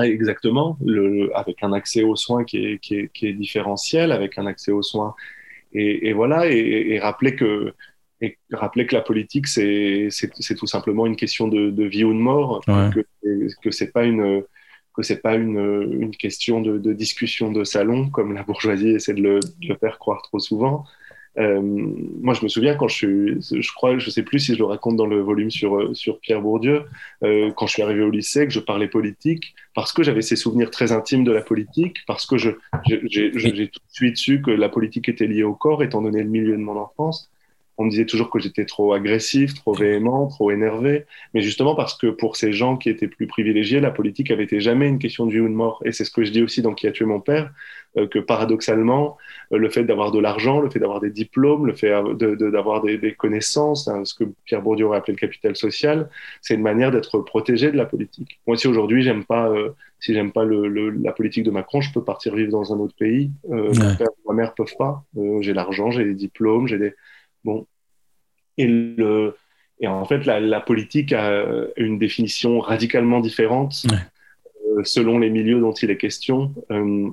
Exactement, 0.00 0.76
le, 0.84 1.30
avec 1.36 1.62
un 1.62 1.72
accès 1.72 2.02
aux 2.02 2.16
soins 2.16 2.42
qui 2.42 2.64
est, 2.64 2.78
qui, 2.78 2.96
est, 2.96 3.10
qui 3.12 3.28
est 3.28 3.32
différentiel, 3.32 4.10
avec 4.10 4.38
un 4.38 4.46
accès 4.46 4.72
aux 4.72 4.82
soins 4.82 5.14
et, 5.72 6.12
voilà, 6.12 6.46
et, 6.50 6.98
rappeler 6.98 7.34
que 7.34 7.72
et 8.20 8.36
rappeler 8.50 8.86
que 8.86 8.96
la 8.96 9.00
politique 9.00 9.46
c'est 9.46 10.08
c'est 10.10 10.54
tout 10.56 10.66
simplement 10.66 11.06
une 11.06 11.16
question 11.16 11.46
de, 11.46 11.84
vie 11.84 12.04
ou 12.04 12.12
de 12.12 12.18
mort, 12.18 12.62
que 12.66 13.04
que 13.62 13.70
c'est 13.70 13.92
pas 13.92 14.04
une 14.04 14.42
que 14.94 15.02
c'est 15.04 15.22
pas 15.22 15.36
une, 15.36 15.92
une 15.92 16.16
question 16.16 16.60
de, 16.60 16.76
de, 16.76 16.92
discussion 16.92 17.52
de 17.52 17.62
salon 17.62 18.10
comme 18.10 18.34
la 18.34 18.42
bourgeoisie 18.42 18.88
essaie 18.88 19.14
de 19.14 19.22
le, 19.22 19.38
de 19.38 19.68
le 19.68 19.76
faire 19.76 19.96
croire 20.00 20.22
trop 20.22 20.40
souvent, 20.40 20.84
euh, 21.36 21.60
moi, 21.62 22.34
je 22.34 22.42
me 22.42 22.48
souviens 22.48 22.74
quand 22.74 22.88
je 22.88 22.94
suis, 22.94 23.62
je 23.62 23.72
crois, 23.74 23.98
je 23.98 24.10
sais 24.10 24.22
plus 24.22 24.40
si 24.40 24.54
je 24.54 24.58
le 24.58 24.64
raconte 24.64 24.96
dans 24.96 25.06
le 25.06 25.20
volume 25.20 25.50
sur, 25.50 25.76
euh, 25.76 25.94
sur 25.94 26.18
Pierre 26.20 26.40
Bourdieu, 26.40 26.84
euh, 27.22 27.52
quand 27.52 27.66
je 27.66 27.72
suis 27.74 27.82
arrivé 27.82 28.02
au 28.02 28.10
lycée, 28.10 28.46
que 28.46 28.52
je 28.52 28.60
parlais 28.60 28.88
politique, 28.88 29.54
parce 29.74 29.92
que 29.92 30.02
j'avais 30.02 30.22
ces 30.22 30.36
souvenirs 30.36 30.70
très 30.70 30.92
intimes 30.92 31.24
de 31.24 31.32
la 31.32 31.42
politique, 31.42 31.98
parce 32.06 32.26
que 32.26 32.36
j'ai 32.38 32.54
tout 32.84 32.98
de 33.06 33.92
suite 33.92 34.16
su 34.16 34.42
que 34.42 34.50
la 34.50 34.68
politique 34.68 35.08
était 35.08 35.26
liée 35.26 35.44
au 35.44 35.54
corps, 35.54 35.82
étant 35.82 36.02
donné 36.02 36.22
le 36.22 36.28
milieu 36.28 36.56
de 36.56 36.62
mon 36.62 36.76
enfance. 36.76 37.30
On 37.78 37.84
me 37.84 37.90
disait 37.90 38.06
toujours 38.06 38.28
que 38.28 38.40
j'étais 38.40 38.64
trop 38.64 38.92
agressif, 38.92 39.54
trop 39.54 39.72
véhément, 39.72 40.26
trop 40.26 40.50
énervé. 40.50 41.06
Mais 41.32 41.40
justement 41.40 41.76
parce 41.76 41.96
que 41.96 42.08
pour 42.08 42.36
ces 42.36 42.52
gens 42.52 42.76
qui 42.76 42.90
étaient 42.90 43.06
plus 43.06 43.28
privilégiés, 43.28 43.78
la 43.78 43.92
politique 43.92 44.32
avait 44.32 44.44
été 44.44 44.60
jamais 44.60 44.88
une 44.88 44.98
question 44.98 45.26
de 45.26 45.32
vie 45.32 45.40
ou 45.40 45.48
de 45.48 45.54
mort. 45.54 45.80
Et 45.84 45.92
c'est 45.92 46.04
ce 46.04 46.10
que 46.10 46.24
je 46.24 46.32
dis 46.32 46.42
aussi 46.42 46.60
dans 46.60 46.74
Qui 46.74 46.88
a 46.88 46.92
tué 46.92 47.04
mon 47.04 47.20
père, 47.20 47.52
euh, 47.96 48.08
que 48.08 48.18
paradoxalement, 48.18 49.16
euh, 49.52 49.58
le 49.58 49.70
fait 49.70 49.84
d'avoir 49.84 50.10
de 50.10 50.18
l'argent, 50.18 50.60
le 50.60 50.68
fait 50.70 50.80
d'avoir 50.80 51.00
des 51.00 51.10
diplômes, 51.10 51.66
le 51.66 51.72
fait 51.72 51.90
d'avoir 52.18 52.82
de, 52.82 52.96
des, 52.96 53.14
connaissances, 53.14 53.86
hein, 53.86 54.04
ce 54.04 54.12
que 54.12 54.24
Pierre 54.44 54.60
Bourdieu 54.60 54.86
aurait 54.86 54.98
appelé 54.98 55.12
le 55.12 55.20
capital 55.20 55.54
social, 55.54 56.10
c'est 56.42 56.54
une 56.54 56.62
manière 56.62 56.90
d'être 56.90 57.20
protégé 57.20 57.70
de 57.70 57.76
la 57.76 57.86
politique. 57.86 58.40
Moi, 58.48 58.56
si 58.56 58.66
aujourd'hui 58.66 59.02
j'aime 59.02 59.24
pas, 59.24 59.48
euh, 59.50 59.70
si 60.00 60.14
j'aime 60.14 60.32
pas 60.32 60.42
le, 60.42 60.90
la 60.90 61.12
politique 61.12 61.44
de 61.44 61.52
Macron, 61.52 61.80
je 61.80 61.92
peux 61.92 62.02
partir 62.02 62.34
vivre 62.34 62.50
dans 62.50 62.74
un 62.74 62.78
autre 62.78 62.94
pays. 62.98 63.30
Mon 63.48 63.70
père, 63.72 64.08
ma 64.26 64.34
mère 64.34 64.54
peuvent 64.54 64.76
pas. 64.76 65.04
j'ai 65.40 65.54
l'argent, 65.54 65.92
j'ai 65.92 66.04
des 66.04 66.14
diplômes, 66.14 66.66
j'ai 66.66 66.78
des 66.78 66.94
Bon. 67.48 67.66
Et, 68.58 68.66
le, 68.66 69.36
et 69.80 69.88
en 69.88 70.04
fait, 70.04 70.26
la, 70.26 70.60
politique 70.60 71.12
a 71.12 71.44
une 71.76 71.98
définition 71.98 72.60
radicalement 72.60 73.20
différente 73.20 73.86
euh, 74.66 74.84
selon 74.84 75.18
les 75.18 75.30
milieux 75.30 75.60
dont 75.60 75.72
il 75.72 75.90
est 75.90 75.96
question. 75.96 76.52
Euh, 76.70 77.08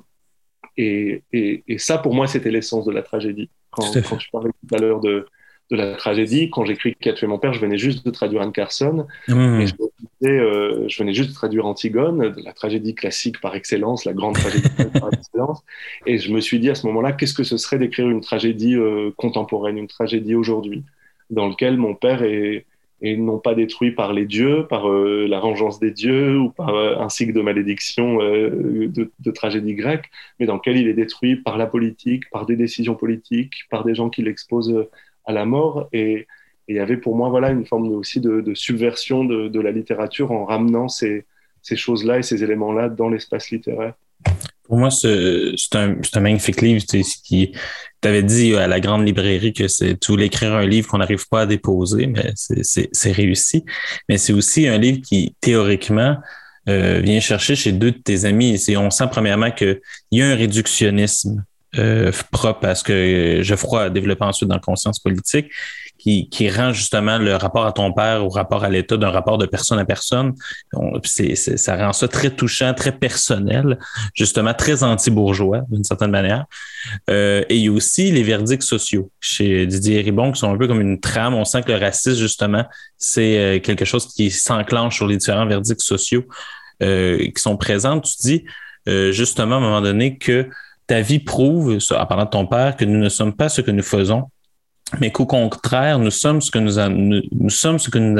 et, 0.76 1.22
et, 1.32 1.78
ça, 1.78 1.96
pour 1.96 2.14
moi, 2.14 2.26
c'était 2.26 2.50
l'essence 2.50 2.84
de 2.84 2.92
la 2.92 3.02
tragédie. 3.02 3.48
Quand, 3.70 3.90
quand 4.08 4.16
tu 4.16 4.30
parlais 4.30 4.50
tout 4.50 4.74
à 4.74 4.78
l'heure 4.78 5.00
de, 5.00 5.26
de 5.70 5.76
la 5.76 5.94
tragédie. 5.94 6.50
Quand 6.50 6.64
j'écris 6.64 6.94
Qui 7.00 7.08
a 7.08 7.12
tué 7.12 7.26
mon 7.26 7.38
père, 7.38 7.52
je 7.52 7.60
venais 7.60 7.78
juste 7.78 8.04
de 8.04 8.10
traduire 8.10 8.42
Anne 8.42 8.52
Carson. 8.52 9.06
Mmh. 9.28 9.60
Et 9.60 9.66
je, 9.66 9.74
euh, 10.24 10.84
je, 10.88 10.98
venais 10.98 11.12
juste 11.12 11.30
de 11.30 11.34
traduire 11.34 11.66
Antigone, 11.66 12.32
de 12.32 12.42
la 12.42 12.52
tragédie 12.52 12.94
classique 12.94 13.40
par 13.40 13.54
excellence, 13.54 14.04
la 14.04 14.12
grande 14.12 14.34
tragédie 14.34 14.68
par 15.00 15.12
excellence. 15.12 15.62
Et 16.06 16.18
je 16.18 16.32
me 16.32 16.40
suis 16.40 16.60
dit 16.60 16.70
à 16.70 16.74
ce 16.74 16.86
moment-là, 16.86 17.12
qu'est-ce 17.12 17.34
que 17.34 17.44
ce 17.44 17.56
serait 17.56 17.78
d'écrire 17.78 18.08
une 18.08 18.20
tragédie 18.20 18.76
euh, 18.76 19.10
contemporaine, 19.16 19.78
une 19.78 19.88
tragédie 19.88 20.34
aujourd'hui, 20.34 20.84
dans 21.30 21.48
laquelle 21.48 21.76
mon 21.76 21.94
père 21.94 22.22
est, 22.22 22.64
est, 23.02 23.16
non 23.16 23.38
pas 23.38 23.54
détruit 23.54 23.90
par 23.90 24.12
les 24.12 24.24
dieux, 24.24 24.66
par 24.68 24.88
euh, 24.88 25.26
la 25.28 25.40
vengeance 25.40 25.80
des 25.80 25.90
dieux 25.90 26.38
ou 26.38 26.50
par 26.50 26.74
un 26.76 27.08
cycle 27.08 27.32
de 27.32 27.42
malédiction 27.42 28.18
de, 28.18 29.10
de, 29.18 29.30
tragédie 29.32 29.74
grecque, 29.74 30.10
mais 30.38 30.46
dans 30.46 30.54
lequel 30.54 30.76
il 30.76 30.88
est 30.88 30.94
détruit 30.94 31.36
par 31.36 31.58
la 31.58 31.66
politique, 31.66 32.30
par 32.30 32.46
des 32.46 32.56
décisions 32.56 32.94
politiques, 32.94 33.64
par 33.70 33.84
des 33.84 33.94
gens 33.94 34.08
qui 34.08 34.22
l'exposent 34.22 34.86
à 35.26 35.32
la 35.32 35.44
mort. 35.44 35.88
Et 35.92 36.26
il 36.68 36.76
y 36.76 36.80
avait 36.80 36.96
pour 36.96 37.16
moi 37.16 37.28
voilà, 37.28 37.50
une 37.50 37.66
forme 37.66 37.88
aussi 37.90 38.20
de, 38.20 38.54
subversion 38.54 39.24
de, 39.24 39.60
la 39.60 39.70
littérature 39.70 40.32
en 40.32 40.44
ramenant 40.44 40.88
ces, 40.88 41.24
choses-là 41.62 42.18
et 42.18 42.22
ces 42.22 42.42
éléments-là 42.42 42.88
dans 42.88 43.08
l'espace 43.08 43.50
littéraire. 43.50 43.94
Pour 44.64 44.78
moi, 44.78 44.90
c'est 44.90 45.54
un, 45.74 45.96
magnifique 46.20 46.60
livre. 46.60 46.84
Tu 46.88 47.52
avais 48.02 48.22
dit 48.22 48.54
à 48.56 48.66
la 48.66 48.80
grande 48.80 49.06
librairie 49.06 49.52
que 49.52 49.66
tu 49.94 50.12
voulais 50.12 50.26
écrire 50.26 50.54
un 50.54 50.66
livre 50.66 50.88
qu'on 50.88 50.98
n'arrive 50.98 51.28
pas 51.28 51.42
à 51.42 51.46
déposer, 51.46 52.06
mais 52.06 52.32
c'est 52.34 53.12
réussi. 53.12 53.64
Mais 54.08 54.18
c'est 54.18 54.32
aussi 54.32 54.66
un 54.66 54.78
livre 54.78 55.00
qui, 55.02 55.36
théoriquement, 55.40 56.16
euh, 56.68 56.98
vient 57.00 57.20
chercher 57.20 57.54
chez 57.54 57.70
deux 57.70 57.92
de 57.92 57.98
tes 57.98 58.24
amis. 58.24 58.60
On 58.76 58.90
sent 58.90 59.06
premièrement 59.10 59.52
qu'il 59.52 59.80
y 60.10 60.20
a 60.20 60.30
un 60.30 60.34
réductionnisme 60.34 61.44
euh, 61.78 62.12
propre 62.30 62.66
à 62.66 62.74
ce 62.74 62.84
que 62.84 63.40
Geoffroy 63.42 63.84
a 63.84 63.90
développé 63.90 64.24
ensuite 64.24 64.48
dans 64.48 64.56
la 64.56 64.60
conscience 64.60 64.98
politique, 64.98 65.50
qui, 65.98 66.28
qui 66.28 66.48
rend 66.50 66.72
justement 66.72 67.18
le 67.18 67.34
rapport 67.36 67.66
à 67.66 67.72
ton 67.72 67.92
père 67.92 68.24
au 68.24 68.28
rapport 68.28 68.64
à 68.64 68.70
l'État 68.70 68.96
d'un 68.96 69.10
rapport 69.10 69.38
de 69.38 69.46
personne 69.46 69.78
à 69.78 69.84
personne. 69.84 70.34
C'est, 71.04 71.34
ça 71.34 71.76
rend 71.76 71.92
ça 71.92 72.08
très 72.08 72.30
touchant, 72.30 72.74
très 72.74 72.92
personnel, 72.92 73.78
justement 74.14 74.54
très 74.54 74.82
anti-bourgeois 74.82 75.62
d'une 75.70 75.84
certaine 75.84 76.10
manière. 76.10 76.44
Euh, 77.10 77.42
et 77.48 77.56
il 77.56 77.64
y 77.64 77.68
a 77.68 77.72
aussi 77.72 78.10
les 78.12 78.22
verdicts 78.22 78.62
sociaux 78.62 79.10
chez 79.20 79.66
Didier 79.66 80.00
Ribon 80.02 80.32
qui 80.32 80.40
sont 80.40 80.52
un 80.52 80.58
peu 80.58 80.68
comme 80.68 80.80
une 80.80 81.00
trame. 81.00 81.34
On 81.34 81.44
sent 81.44 81.62
que 81.62 81.72
le 81.72 81.78
racisme, 81.78 82.20
justement, 82.20 82.64
c'est 82.98 83.38
euh, 83.38 83.58
quelque 83.58 83.84
chose 83.84 84.06
qui 84.06 84.30
s'enclenche 84.30 84.96
sur 84.96 85.06
les 85.06 85.16
différents 85.16 85.46
verdicts 85.46 85.80
sociaux 85.80 86.24
euh, 86.82 87.18
qui 87.18 87.42
sont 87.42 87.56
présents. 87.56 88.00
Tu 88.00 88.14
dis 88.20 88.44
justement 89.10 89.56
à 89.56 89.58
un 89.58 89.62
moment 89.62 89.80
donné 89.80 90.16
que 90.16 90.48
ta 90.86 91.00
vie 91.00 91.18
prouve, 91.18 91.78
en 91.90 92.06
parlant 92.06 92.24
de 92.24 92.30
ton 92.30 92.46
père, 92.46 92.76
que 92.76 92.84
nous 92.84 92.98
ne 92.98 93.08
sommes 93.08 93.34
pas 93.34 93.48
ce 93.48 93.60
que 93.60 93.70
nous 93.70 93.82
faisons, 93.82 94.24
mais 95.00 95.10
qu'au 95.10 95.26
contraire, 95.26 95.98
nous 95.98 96.10
sommes 96.10 96.40
ce 96.40 96.50
que 96.50 96.58
nous, 96.58 97.20
nous, 97.30 97.50
sommes 97.50 97.78
ce 97.78 97.90
que 97.90 97.98
nous 97.98 98.16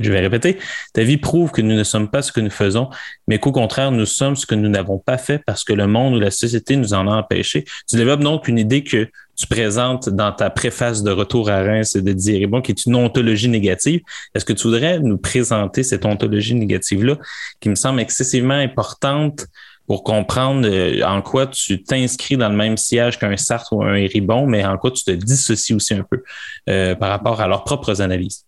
je 0.00 0.12
vais 0.12 0.20
répéter, 0.20 0.58
ta 0.92 1.02
vie 1.02 1.16
prouve 1.16 1.50
que 1.50 1.60
nous 1.60 1.74
ne 1.74 1.82
sommes 1.82 2.08
pas 2.08 2.22
ce 2.22 2.30
que 2.30 2.40
nous 2.40 2.50
faisons, 2.50 2.88
mais 3.26 3.38
qu'au 3.38 3.52
contraire, 3.52 3.90
nous 3.90 4.06
sommes 4.06 4.36
ce 4.36 4.46
que 4.46 4.54
nous 4.54 4.68
n'avons 4.68 4.98
pas 4.98 5.18
fait 5.18 5.40
parce 5.44 5.64
que 5.64 5.72
le 5.72 5.86
monde 5.86 6.14
ou 6.14 6.20
la 6.20 6.30
société 6.30 6.76
nous 6.76 6.94
en 6.94 7.08
a 7.08 7.16
empêché. 7.16 7.64
Tu 7.88 7.96
développes 7.96 8.20
donc 8.20 8.46
une 8.46 8.58
idée 8.58 8.84
que 8.84 9.08
tu 9.36 9.46
présentes 9.46 10.08
dans 10.08 10.32
ta 10.32 10.50
préface 10.50 11.02
de 11.02 11.10
Retour 11.10 11.50
à 11.50 11.62
Reims 11.62 11.94
de 11.94 12.00
Didier 12.00 12.38
Ribon, 12.38 12.60
qui 12.60 12.72
est 12.72 12.86
une 12.86 12.96
ontologie 12.96 13.48
négative. 13.48 14.00
Est-ce 14.34 14.44
que 14.44 14.52
tu 14.52 14.68
voudrais 14.68 14.98
nous 14.98 15.18
présenter 15.18 15.82
cette 15.82 16.04
ontologie 16.04 16.54
négative-là, 16.54 17.16
qui 17.60 17.68
me 17.68 17.76
semble 17.76 18.00
excessivement 18.00 18.54
importante 18.54 19.46
pour 19.88 20.04
comprendre 20.04 20.68
euh, 20.68 21.02
en 21.02 21.22
quoi 21.22 21.46
tu 21.46 21.82
t'inscris 21.82 22.36
dans 22.36 22.50
le 22.50 22.54
même 22.54 22.76
siège 22.76 23.18
qu'un 23.18 23.36
Sartre 23.38 23.72
ou 23.72 23.82
un 23.82 23.94
Héribon, 23.94 24.46
mais 24.46 24.62
en 24.64 24.76
quoi 24.76 24.90
tu 24.90 25.02
te 25.02 25.10
dissocies 25.10 25.74
aussi 25.74 25.94
un 25.94 26.04
peu 26.08 26.22
euh, 26.68 26.94
par 26.94 27.08
rapport 27.08 27.40
à 27.40 27.48
leurs 27.48 27.64
propres 27.64 28.02
analyses. 28.02 28.44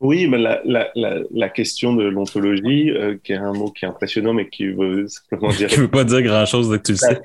Oui, 0.00 0.26
mais 0.26 0.38
la, 0.38 0.60
la, 0.64 0.90
la, 0.94 1.48
question 1.48 1.94
de 1.94 2.04
l'ontologie, 2.04 2.90
euh, 2.90 3.16
qui 3.22 3.32
est 3.32 3.36
un 3.36 3.52
mot 3.52 3.70
qui 3.70 3.84
est 3.84 3.88
impressionnant, 3.88 4.34
mais 4.34 4.48
qui 4.48 4.68
veut 4.68 5.06
simplement 5.08 5.52
dire. 5.56 5.68
qui 5.68 5.76
veut 5.76 5.88
pas 5.88 6.04
dire 6.04 6.22
grand-chose 6.22 6.68
de 6.70 6.78
que 6.78 6.82
tu 6.82 6.92
le 6.92 6.98
sais. 6.98 7.20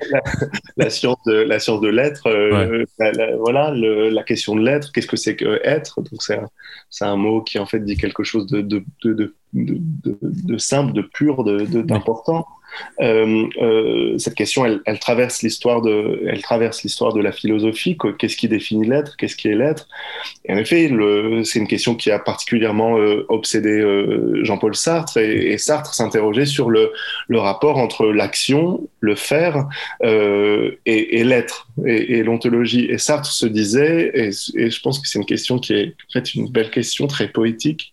La, 0.76 0.88
science 0.88 1.18
de 1.26 1.32
la 1.32 1.58
science 1.58 1.80
de 1.80 1.88
l'être, 1.88 2.28
voilà, 3.38 3.72
la 3.74 4.22
question 4.22 4.56
de 4.56 4.62
l'être. 4.62 4.92
Qu'est-ce 4.92 5.08
que 5.08 5.16
c'est 5.16 5.36
que 5.36 5.60
être? 5.64 6.00
Donc 6.02 6.22
c'est 6.22 6.38
un, 6.38 7.12
un, 7.12 7.16
mot 7.16 7.42
qui 7.42 7.58
en 7.58 7.66
fait 7.66 7.80
dit 7.80 7.96
quelque 7.96 8.24
chose 8.24 8.46
de, 8.46 8.60
de, 8.60 8.84
de, 9.04 9.12
de 9.14 9.34
simple, 10.58 10.92
de 10.92 11.02
pur, 11.02 11.44
d'important. 11.44 12.46
Euh, 13.00 13.46
euh, 13.60 14.18
cette 14.18 14.34
question, 14.34 14.64
elle, 14.64 14.80
elle 14.86 14.98
traverse 14.98 15.42
l'histoire 15.42 15.82
de, 15.82 16.22
elle 16.26 16.42
traverse 16.42 16.82
l'histoire 16.82 17.12
de 17.12 17.20
la 17.20 17.32
philosophie. 17.32 17.96
Qu'est-ce 18.18 18.36
qui 18.36 18.48
définit 18.48 18.86
l'être? 18.86 19.16
Qu'est-ce 19.16 19.36
qui 19.36 19.48
est 19.48 19.54
l'être? 19.54 19.88
Et 20.44 20.52
en 20.52 20.56
effet, 20.56 20.90
c'est 21.44 21.58
une 21.58 21.66
question 21.66 21.94
qui 21.94 22.10
a 22.10 22.18
particulièrement 22.18 22.98
euh, 22.98 23.24
obsédé 23.28 23.70
euh, 23.70 24.44
Jean-Paul 24.44 24.74
Sartre. 24.74 25.16
Et, 25.16 25.52
et 25.52 25.58
Sartre 25.58 25.94
s'interrogeait 25.94 26.46
sur 26.46 26.70
le, 26.70 26.92
le, 27.28 27.38
rapport 27.38 27.78
entre 27.78 28.06
l'action, 28.06 28.88
le 29.00 29.14
faire 29.14 29.66
et, 30.02 30.78
et 30.86 31.24
l'être 31.24 31.68
et, 31.86 32.18
et 32.18 32.22
l'ontologie. 32.22 32.86
Et 32.86 32.98
Sartre 32.98 33.30
se 33.30 33.46
disait, 33.46 34.10
et, 34.14 34.30
et 34.56 34.70
je 34.70 34.80
pense 34.80 34.98
que 35.00 35.08
c'est 35.08 35.18
une 35.18 35.26
question 35.26 35.58
qui 35.58 35.74
est 35.74 35.94
en 36.08 36.12
fait 36.12 36.34
une 36.34 36.48
belle 36.50 36.70
question 36.70 37.06
très 37.06 37.28
poétique. 37.28 37.92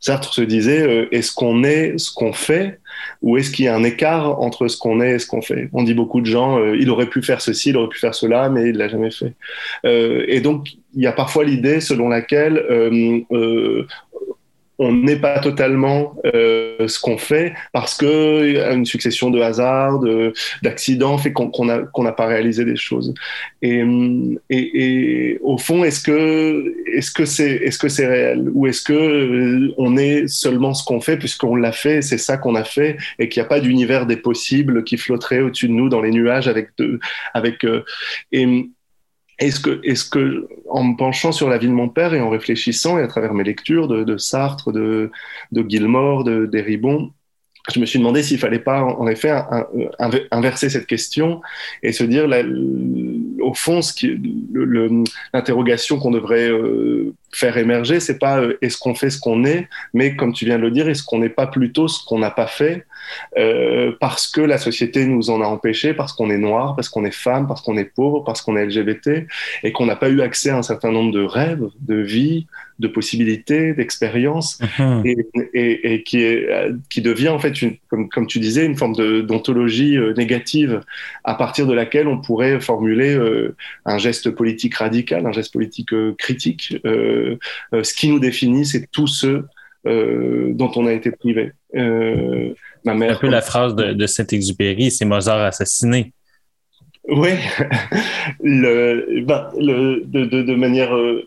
Sartre 0.00 0.32
se 0.32 0.42
disait, 0.42 1.08
est-ce 1.12 1.32
qu'on 1.32 1.62
est 1.64 1.98
ce 1.98 2.12
qu'on 2.12 2.32
fait 2.32 2.80
ou 3.22 3.36
est-ce 3.36 3.50
qu'il 3.50 3.66
y 3.66 3.68
a 3.68 3.74
un 3.74 3.84
écart 3.84 4.40
entre 4.40 4.68
ce 4.68 4.76
qu'on 4.76 5.00
est 5.00 5.12
et 5.12 5.18
ce 5.18 5.26
qu'on 5.26 5.42
fait? 5.42 5.68
On 5.72 5.82
dit 5.82 5.94
beaucoup 5.94 6.20
de 6.20 6.26
gens, 6.26 6.58
euh, 6.58 6.76
il 6.76 6.90
aurait 6.90 7.08
pu 7.08 7.22
faire 7.22 7.40
ceci, 7.40 7.70
il 7.70 7.76
aurait 7.76 7.88
pu 7.88 7.98
faire 7.98 8.14
cela, 8.14 8.48
mais 8.48 8.70
il 8.70 8.76
l'a 8.76 8.88
jamais 8.88 9.10
fait. 9.10 9.34
Euh, 9.84 10.24
et 10.28 10.40
donc, 10.40 10.68
il 10.94 11.02
y 11.02 11.06
a 11.06 11.12
parfois 11.12 11.44
l'idée 11.44 11.80
selon 11.80 12.08
laquelle 12.08 12.56
euh, 12.70 13.86
on 14.80 14.92
n'est 14.92 15.20
pas 15.20 15.38
totalement 15.40 16.16
euh, 16.34 16.88
ce 16.88 16.98
qu'on 16.98 17.18
fait 17.18 17.52
parce 17.74 17.94
que 17.94 18.72
une 18.74 18.86
succession 18.86 19.28
de 19.30 19.38
hasards, 19.38 20.00
d'accidents 20.62 21.18
fait 21.18 21.32
qu'on 21.32 21.64
n'a 21.64 22.12
pas 22.12 22.26
réalisé 22.26 22.64
des 22.64 22.76
choses. 22.76 23.12
Et, 23.60 23.84
et, 24.48 25.38
au 25.42 25.58
fond, 25.58 25.84
est-ce 25.84 26.02
que 26.02 26.74
est-ce 26.96 27.10
que 27.10 27.26
c'est 27.26 27.50
est-ce 27.50 27.78
que 27.78 27.88
c'est 27.88 28.06
réel 28.06 28.50
ou 28.54 28.66
est-ce 28.66 28.82
que 28.82 28.92
euh, 28.94 29.74
on 29.76 29.98
est 29.98 30.26
seulement 30.28 30.72
ce 30.72 30.82
qu'on 30.82 31.02
fait 31.02 31.18
puisqu'on 31.18 31.56
l'a 31.56 31.72
fait, 31.72 32.00
c'est 32.00 32.18
ça 32.18 32.38
qu'on 32.38 32.54
a 32.54 32.64
fait 32.64 32.96
et 33.18 33.28
qu'il 33.28 33.42
n'y 33.42 33.46
a 33.46 33.48
pas 33.48 33.60
d'univers 33.60 34.06
des 34.06 34.16
possibles 34.16 34.82
qui 34.84 34.96
flotterait 34.96 35.40
au-dessus 35.40 35.68
de 35.68 35.74
nous 35.74 35.90
dans 35.90 36.00
les 36.00 36.10
nuages 36.10 36.48
avec 36.48 36.70
de, 36.78 36.98
avec 37.34 37.64
euh, 37.66 37.84
et 38.32 38.70
est-ce 39.40 39.58
que, 39.58 39.80
est-ce 39.82 40.04
que, 40.04 40.48
en 40.68 40.84
me 40.84 40.96
penchant 40.96 41.32
sur 41.32 41.48
la 41.48 41.58
vie 41.58 41.66
de 41.66 41.72
mon 41.72 41.88
père 41.88 42.14
et 42.14 42.20
en 42.20 42.28
réfléchissant 42.28 42.98
et 42.98 43.02
à 43.02 43.08
travers 43.08 43.34
mes 43.34 43.44
lectures 43.44 43.88
de, 43.88 44.16
Sartre, 44.18 44.70
de, 44.70 45.10
de 45.50 45.64
Gilmore, 45.68 46.24
de, 46.24 46.46
je 47.72 47.80
me 47.80 47.86
suis 47.86 47.98
demandé 47.98 48.22
s'il 48.22 48.38
fallait 48.38 48.58
pas, 48.58 48.82
en 48.82 49.06
effet, 49.06 49.32
inverser 50.30 50.70
cette 50.70 50.86
question 50.86 51.40
et 51.82 51.92
se 51.92 52.04
dire, 52.04 52.26
au 53.40 53.54
fond, 53.54 53.82
ce 53.82 53.92
qui, 53.92 54.18
l'interrogation 55.32 55.98
qu'on 55.98 56.10
devrait 56.10 56.50
euh, 56.50 57.14
faire 57.32 57.56
émerger, 57.56 58.00
c'est 58.00 58.18
pas 58.18 58.40
euh, 58.40 58.58
est-ce 58.62 58.78
qu'on 58.78 58.94
fait 58.94 59.10
ce 59.10 59.20
qu'on 59.20 59.44
est, 59.44 59.68
mais 59.94 60.16
comme 60.16 60.32
tu 60.32 60.44
viens 60.44 60.56
de 60.56 60.62
le 60.62 60.70
dire, 60.70 60.88
est-ce 60.88 61.02
qu'on 61.02 61.18
n'est 61.18 61.28
pas 61.28 61.46
plutôt 61.46 61.88
ce 61.88 62.04
qu'on 62.04 62.18
n'a 62.18 62.30
pas 62.30 62.46
fait 62.46 62.86
euh, 63.38 63.92
parce 64.00 64.28
que 64.28 64.40
la 64.40 64.58
société 64.58 65.04
nous 65.06 65.30
en 65.30 65.40
a 65.40 65.46
empêché, 65.46 65.94
parce 65.94 66.12
qu'on 66.12 66.30
est 66.30 66.38
noir, 66.38 66.76
parce 66.76 66.88
qu'on 66.88 67.04
est 67.04 67.14
femme, 67.14 67.46
parce 67.46 67.62
qu'on 67.62 67.76
est 67.76 67.84
pauvre, 67.84 68.24
parce 68.24 68.42
qu'on 68.42 68.56
est 68.56 68.66
LGBT, 68.66 69.26
et 69.62 69.72
qu'on 69.72 69.86
n'a 69.86 69.96
pas 69.96 70.08
eu 70.08 70.20
accès 70.20 70.50
à 70.50 70.58
un 70.58 70.62
certain 70.62 70.92
nombre 70.92 71.12
de 71.12 71.22
rêves, 71.22 71.66
de 71.80 71.96
vie, 71.96 72.46
de 72.78 72.88
possibilités, 72.88 73.74
d'expériences, 73.74 74.58
Mhm. 74.78 75.02
et, 75.04 75.26
et, 75.54 75.94
et 75.94 76.02
qui, 76.02 76.22
est, 76.22 76.48
qui 76.88 77.02
devient 77.02 77.28
en 77.28 77.38
fait, 77.38 77.60
une, 77.62 77.76
comme, 77.88 78.08
comme 78.08 78.26
tu 78.26 78.38
disais, 78.38 78.64
une 78.64 78.76
forme 78.76 78.94
d'ontologie 79.22 79.96
euh, 79.96 80.14
négative 80.14 80.80
à 81.24 81.34
partir 81.34 81.66
de 81.66 81.74
laquelle 81.74 82.08
on 82.08 82.20
pourrait 82.20 82.60
formuler 82.60 83.14
euh, 83.14 83.54
un 83.84 83.98
geste 83.98 84.30
politique 84.30 84.76
radical, 84.76 85.26
un 85.26 85.32
geste 85.32 85.52
politique 85.52 85.92
euh, 85.92 86.14
critique. 86.18 86.78
Ce 86.84 87.94
qui 87.94 88.08
nous 88.08 88.18
définit, 88.18 88.66
c'est 88.66 88.90
tous 88.90 89.06
ceux 89.06 89.44
euh, 89.86 90.52
dont 90.52 90.70
on 90.76 90.86
a 90.86 90.92
été 90.92 91.10
privé. 91.10 91.52
Ma 92.84 92.92
Un 92.92 93.14
peu 93.16 93.28
la 93.28 93.40
phrase 93.42 93.74
de, 93.74 93.92
de 93.92 94.06
Saint-Exupéry, 94.06 94.90
c'est 94.90 95.04
Mozart 95.04 95.40
assassiné. 95.40 96.12
Oui, 97.08 97.30
le, 98.42 99.22
ben, 99.24 99.48
le, 99.58 100.02
de, 100.04 100.24
de, 100.24 100.42
de 100.42 100.54
manière. 100.54 100.94
euh, 100.94 101.26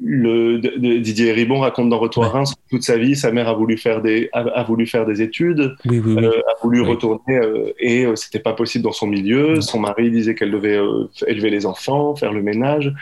le, 0.00 0.58
de- 0.60 0.76
de- 0.78 0.98
Didier 0.98 1.32
Ribon 1.32 1.58
raconte 1.58 1.88
dans 1.88 1.98
Retour 1.98 2.24
à 2.24 2.28
Reims 2.28 2.54
toute 2.70 2.84
sa 2.84 2.96
vie, 2.96 3.16
sa 3.16 3.32
mère 3.32 3.48
a 3.48 3.54
voulu 3.54 3.76
faire 3.76 4.00
des, 4.00 4.28
a, 4.32 4.42
a 4.42 4.62
voulu 4.62 4.86
faire 4.86 5.04
des 5.04 5.22
études, 5.22 5.74
Oui, 5.86 5.98
oui, 5.98 6.14
oui. 6.16 6.24
euh, 6.24 6.30
a 6.38 6.54
voulu 6.62 6.82
retourner 6.82 7.36
euh, 7.36 7.72
et 7.80 8.04
euh, 8.06 8.14
c'était 8.14 8.38
pas 8.38 8.52
possible 8.52 8.84
dans 8.84 8.92
son 8.92 9.08
milieu. 9.08 9.60
Son 9.60 9.80
mari 9.80 10.12
disait 10.12 10.36
qu'elle 10.36 10.52
devait 10.52 10.78
élever 11.26 11.50
les 11.50 11.66
enfants, 11.66 12.14
faire 12.14 12.32
le 12.32 12.42
ménage. 12.42 12.92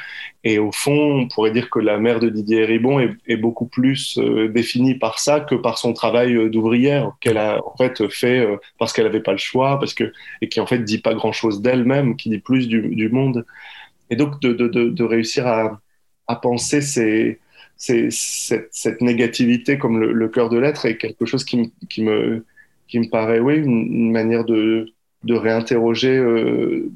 Et 0.48 0.60
au 0.60 0.70
fond, 0.70 1.22
on 1.22 1.26
pourrait 1.26 1.50
dire 1.50 1.68
que 1.70 1.80
la 1.80 1.98
mère 1.98 2.20
de 2.20 2.28
Didier 2.28 2.64
Ribon 2.64 3.00
est, 3.00 3.36
beaucoup 3.36 3.66
plus 3.66 4.16
euh, 4.18 4.46
définie 4.46 4.94
par 4.94 5.18
ça 5.18 5.40
que 5.40 5.56
par 5.56 5.76
son 5.76 5.92
travail 5.92 6.36
euh, 6.36 6.48
d'ouvrière 6.48 7.16
qu'elle 7.20 7.36
a 7.36 7.60
en 7.66 7.76
fait 7.76 8.08
fait 8.08 8.46
euh, 8.46 8.56
parce 8.78 8.92
qu'elle 8.92 9.06
n'avait 9.06 9.18
pas 9.18 9.32
le 9.32 9.38
choix, 9.38 9.76
parce 9.80 9.92
que 9.92 10.12
et 10.42 10.48
qui 10.48 10.60
en 10.60 10.66
fait 10.66 10.78
dit 10.78 10.98
pas 10.98 11.14
grand 11.14 11.32
chose 11.32 11.62
d'elle-même, 11.62 12.14
qui 12.14 12.30
dit 12.30 12.38
plus 12.38 12.68
du, 12.68 13.08
monde. 13.08 13.44
Et 14.10 14.14
donc 14.14 14.40
de, 14.40 15.02
réussir 15.02 15.48
à, 15.48 15.80
penser 16.36 16.80
cette, 16.80 17.40
négativité 19.00 19.78
comme 19.78 20.00
le, 20.00 20.28
cœur 20.28 20.48
de 20.48 20.58
l'être 20.58 20.86
est 20.86 20.96
quelque 20.96 21.26
chose 21.26 21.44
qui, 21.44 21.72
me- 21.98 22.44
paraît, 23.10 23.40
oui, 23.40 23.56
une, 23.56 24.12
manière 24.12 24.44
de, 24.44 24.92
réinterroger, 25.28 26.20
nos 26.20 26.92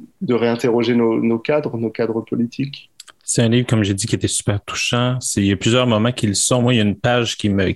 cadres, 1.41 1.77
nos 1.79 1.91
cadres 1.91 2.21
politiques. 2.21 2.90
C'est 3.33 3.43
un 3.43 3.49
livre, 3.49 3.65
comme 3.65 3.85
j'ai 3.85 3.95
dit, 3.95 4.09
qui 4.09 4.17
était 4.17 4.27
super 4.27 4.61
touchant. 4.61 5.17
Il 5.37 5.45
y 5.45 5.53
a 5.53 5.57
plusieurs 5.57 5.87
moments 5.87 6.11
qui 6.11 6.27
le 6.27 6.35
sont. 6.35 6.63
Moi, 6.63 6.75
il 6.75 6.79
y 6.79 6.81
a 6.81 6.83
une 6.83 6.99
page 6.99 7.37
qui 7.37 7.49
me, 7.49 7.73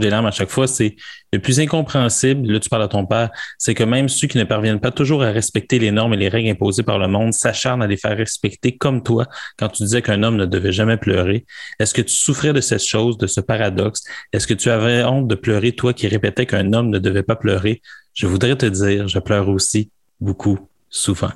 des 0.00 0.10
larmes 0.10 0.26
à 0.26 0.32
chaque 0.32 0.50
fois. 0.50 0.66
C'est 0.66 0.96
le 1.32 1.38
plus 1.38 1.60
incompréhensible. 1.60 2.50
Là, 2.50 2.58
tu 2.58 2.68
parles 2.68 2.82
à 2.82 2.88
ton 2.88 3.06
père. 3.06 3.30
C'est 3.56 3.74
que 3.74 3.84
même 3.84 4.08
ceux 4.08 4.26
qui 4.26 4.38
ne 4.38 4.42
parviennent 4.42 4.80
pas 4.80 4.90
toujours 4.90 5.22
à 5.22 5.30
respecter 5.30 5.78
les 5.78 5.92
normes 5.92 6.14
et 6.14 6.16
les 6.16 6.28
règles 6.28 6.50
imposées 6.50 6.82
par 6.82 6.98
le 6.98 7.06
monde 7.06 7.32
s'acharnent 7.32 7.84
à 7.84 7.86
les 7.86 7.96
faire 7.96 8.16
respecter 8.16 8.76
comme 8.76 9.04
toi 9.04 9.26
quand 9.58 9.68
tu 9.68 9.84
disais 9.84 10.02
qu'un 10.02 10.24
homme 10.24 10.36
ne 10.36 10.44
devait 10.44 10.72
jamais 10.72 10.96
pleurer. 10.96 11.46
Est-ce 11.78 11.94
que 11.94 12.02
tu 12.02 12.12
souffrais 12.12 12.52
de 12.52 12.60
cette 12.60 12.82
chose, 12.82 13.18
de 13.18 13.28
ce 13.28 13.40
paradoxe? 13.40 14.02
Est-ce 14.32 14.48
que 14.48 14.54
tu 14.54 14.70
avais 14.70 15.04
honte 15.04 15.28
de 15.28 15.36
pleurer, 15.36 15.70
toi 15.70 15.92
qui 15.92 16.08
répétais 16.08 16.46
qu'un 16.46 16.72
homme 16.72 16.90
ne 16.90 16.98
devait 16.98 17.22
pas 17.22 17.36
pleurer? 17.36 17.80
Je 18.12 18.26
voudrais 18.26 18.56
te 18.56 18.66
dire, 18.66 19.06
je 19.06 19.20
pleure 19.20 19.48
aussi 19.48 19.88
beaucoup, 20.20 20.58
souvent. 20.90 21.30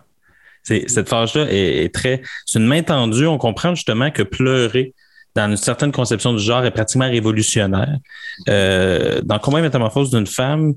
Cette 0.66 1.08
phrase-là 1.08 1.46
est, 1.48 1.84
est 1.84 1.94
très, 1.94 2.22
c'est 2.44 2.58
une 2.58 2.66
main 2.66 2.82
tendue. 2.82 3.26
On 3.26 3.38
comprend 3.38 3.74
justement 3.74 4.10
que 4.10 4.22
pleurer 4.22 4.94
dans 5.34 5.48
une 5.50 5.56
certaine 5.56 5.92
conception 5.92 6.32
du 6.32 6.42
genre 6.42 6.64
est 6.64 6.70
pratiquement 6.70 7.08
révolutionnaire. 7.08 7.98
Euh, 8.48 9.20
dans 9.22 9.38
Combat 9.38 9.60
et 9.60 9.62
métamorphose 9.62 10.10
d'une 10.10 10.26
femme, 10.26 10.74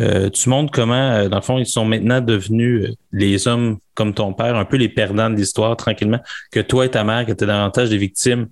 euh, 0.00 0.30
tu 0.30 0.48
montres 0.48 0.70
comment, 0.72 0.94
euh, 0.94 1.28
dans 1.28 1.36
le 1.36 1.42
fond, 1.42 1.58
ils 1.58 1.66
sont 1.66 1.84
maintenant 1.84 2.20
devenus 2.20 2.84
euh, 2.84 2.94
les 3.12 3.48
hommes 3.48 3.78
comme 3.94 4.14
ton 4.14 4.32
père, 4.32 4.56
un 4.56 4.64
peu 4.64 4.76
les 4.76 4.88
perdants 4.88 5.28
de 5.28 5.36
l'histoire, 5.36 5.76
tranquillement, 5.76 6.20
que 6.50 6.60
toi 6.60 6.86
et 6.86 6.90
ta 6.90 7.04
mère, 7.04 7.24
qui 7.26 7.32
étaient 7.32 7.46
davantage 7.46 7.90
des 7.90 7.98
victimes 7.98 8.48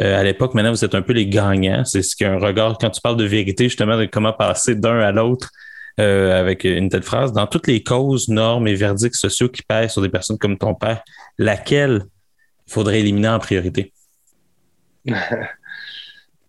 euh, 0.00 0.18
à 0.18 0.24
l'époque, 0.24 0.54
maintenant 0.54 0.72
vous 0.72 0.84
êtes 0.84 0.94
un 0.94 1.02
peu 1.02 1.12
les 1.12 1.26
gagnants. 1.26 1.84
C'est 1.84 2.02
ce 2.02 2.16
qu'un 2.16 2.38
regard, 2.38 2.76
quand 2.78 2.90
tu 2.90 3.00
parles 3.00 3.16
de 3.16 3.24
vérité, 3.24 3.64
justement, 3.64 3.96
de 3.96 4.06
comment 4.06 4.32
passer 4.32 4.74
d'un 4.74 4.98
à 5.00 5.12
l'autre 5.12 5.50
euh, 6.00 6.38
avec 6.38 6.64
une 6.64 6.88
telle 6.88 7.02
phrase. 7.02 7.32
Dans 7.32 7.46
toutes 7.46 7.66
les 7.66 7.82
causes, 7.82 8.28
normes 8.28 8.66
et 8.68 8.74
verdicts 8.74 9.14
sociaux 9.14 9.48
qui 9.48 9.62
pèsent 9.62 9.92
sur 9.92 10.02
des 10.02 10.08
personnes 10.08 10.38
comme 10.38 10.58
ton 10.58 10.74
père, 10.74 11.02
laquelle 11.38 12.06
il 12.66 12.72
faudrait 12.72 13.00
éliminer 13.00 13.28
en 13.28 13.38
priorité? 13.38 13.92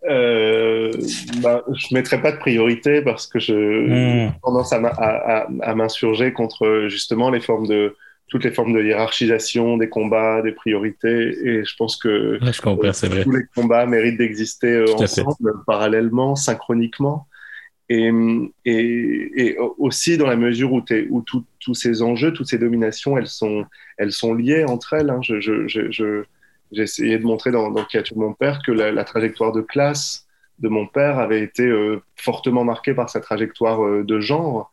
Euh, 0.07 0.91
bah, 1.41 1.63
je 1.73 1.87
ne 1.89 1.97
mettrai 1.97 2.21
pas 2.21 2.31
de 2.31 2.37
priorité 2.37 3.01
parce 3.01 3.25
que 3.25 3.39
je 3.39 3.53
Mm. 3.53 4.27
j'ai 4.27 4.39
tendance 4.43 4.71
à, 4.71 5.73
m'insurger 5.75 6.31
contre 6.31 6.85
justement 6.89 7.31
les 7.31 7.41
formes 7.41 7.67
de 7.67 7.95
toutes 8.27 8.43
les 8.43 8.51
formes 8.51 8.73
de 8.73 8.83
hiérarchisation 8.83 9.77
des 9.77 9.89
combats, 9.89 10.41
des 10.41 10.51
priorités. 10.51 11.37
Et 11.43 11.63
je 11.63 11.75
pense 11.77 11.95
que 11.95 12.39
Ouais, 12.43 12.53
je 12.53 12.61
comprends, 12.61 12.93
c'est 12.93 13.07
vrai. 13.07 13.23
tous 13.23 13.31
les 13.31 13.45
combats 13.55 13.85
méritent 13.85 14.17
d'exister 14.17 14.73
euh, 14.73 14.93
ensemble, 14.95 15.53
parallèlement, 15.67 16.35
synchroniquement. 16.35 17.27
Et, 17.89 18.09
et, 18.65 19.31
et 19.51 19.57
aussi 19.77 20.17
dans 20.17 20.25
la 20.27 20.35
mesure 20.35 20.73
où, 20.73 20.81
où 21.11 21.21
tous 21.59 21.73
ces 21.75 22.01
enjeux, 22.01 22.33
toutes 22.33 22.47
ces 22.47 22.57
dominations, 22.57 23.17
elles 23.17 23.27
sont, 23.27 23.65
elles 23.97 24.11
sont 24.11 24.33
liées 24.33 24.65
entre 24.67 24.93
elles. 24.93 25.09
hein. 25.09 25.19
Je, 25.21 25.39
je, 25.39 25.67
je, 25.67 25.91
je- 25.91 26.23
j'ai 26.71 26.81
essayé 26.83 27.19
de 27.19 27.23
montrer 27.23 27.51
dans, 27.51 27.69
dans 27.71 27.85
Qui 27.85 27.97
a 27.97 28.03
tué 28.03 28.15
mon 28.15 28.33
père 28.33 28.61
que 28.65 28.71
la, 28.71 28.91
la 28.91 29.03
trajectoire 29.03 29.51
de 29.51 29.61
classe 29.61 30.25
de 30.59 30.67
mon 30.69 30.87
père 30.87 31.19
avait 31.19 31.41
été 31.41 31.63
euh, 31.67 32.01
fortement 32.15 32.63
marquée 32.63 32.93
par 32.93 33.09
sa 33.09 33.19
trajectoire 33.19 33.83
euh, 33.85 34.03
de 34.03 34.19
genre 34.19 34.71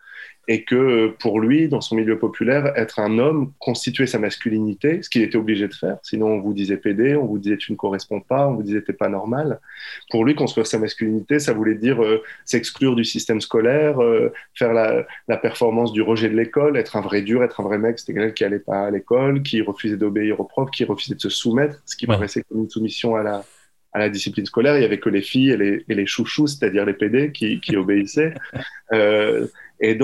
et 0.49 0.65
que 0.65 0.75
euh, 0.75 1.17
pour 1.21 1.41
lui, 1.41 1.69
dans 1.69 1.81
son 1.81 1.95
milieu 1.97 2.19
populaire, 2.19 2.73
être 2.77 2.99
un 2.99 3.19
homme, 3.19 3.53
constituer 3.61 4.07
sa 4.07 4.19
masculinité, 4.19 5.03
ce 5.03 5.09
qu'il 5.11 5.23
était 5.23 5.37
obligé 5.39 5.69
de 5.69 5.75
faire, 5.75 5.99
sinon 6.03 6.27
on 6.29 6.41
vous 6.41 6.53
disait 6.53 6.77
PD, 6.77 7.15
on 7.17 7.27
vous 7.27 7.39
disait 7.39 7.57
tu 7.57 7.71
ne 7.73 7.77
corresponds 7.77 8.21
pas, 8.21 8.49
on 8.49 8.55
vous 8.55 8.63
disait 8.65 8.83
t'es 8.83 8.93
pas 8.93 9.09
normal. 9.09 9.61
Pour 10.11 10.25
lui, 10.25 10.35
construire 10.35 10.67
sa 10.67 10.79
masculinité, 10.79 11.39
ça 11.39 11.53
voulait 11.53 11.75
dire 11.77 12.03
euh, 12.03 12.23
s'exclure 12.45 12.97
du 12.97 13.05
système 13.05 13.41
scolaire, 13.41 14.03
euh, 14.03 14.33
faire 14.55 14.73
la, 14.73 15.07
la 15.29 15.37
performance 15.37 15.93
du 15.93 16.03
rejet 16.03 16.29
de 16.29 16.37
l'école, 16.37 16.77
être 16.77 16.97
un 16.97 17.01
vrai 17.03 17.23
dur, 17.23 17.43
être 17.45 17.61
un 17.61 17.65
vrai 17.65 17.79
mec, 17.79 17.99
c'était 17.99 18.15
quelqu'un 18.15 18.33
qui 18.33 18.45
allait 18.45 18.59
pas 18.59 18.87
à 18.87 18.91
l'école, 18.91 19.43
qui 19.43 19.61
refusait 19.63 19.97
d'obéir 19.97 20.41
aux 20.41 20.45
profs, 20.45 20.71
qui 20.71 20.85
refusait 20.85 21.15
de 21.15 21.21
se 21.21 21.29
soumettre, 21.31 21.81
ce 21.87 21.97
qui 21.97 22.07
Ouais. 22.07 22.17
paraissait 22.17 22.43
comme 22.49 22.61
une 22.61 22.69
soumission 22.71 23.17
à 23.17 23.23
la, 23.23 23.45
à 23.93 23.99
la 23.99 24.09
discipline 24.09 24.47
scolaire. 24.47 24.77
Il 24.77 24.83
y 24.83 24.85
avait 24.85 24.99
que 25.01 25.09
les 25.09 25.23
filles 25.23 25.51
et 25.51 25.57
les, 25.57 25.85
et 25.89 25.95
les 25.95 26.07
chouchous, 26.07 26.47
c'est-à-dire 26.49 26.85
les 26.87 26.95
PD, 26.95 27.33
qui, 27.33 27.61
qui 27.61 27.77
obéissaient. 27.77 28.35
Euh, 28.93 29.47
et, 29.83 29.95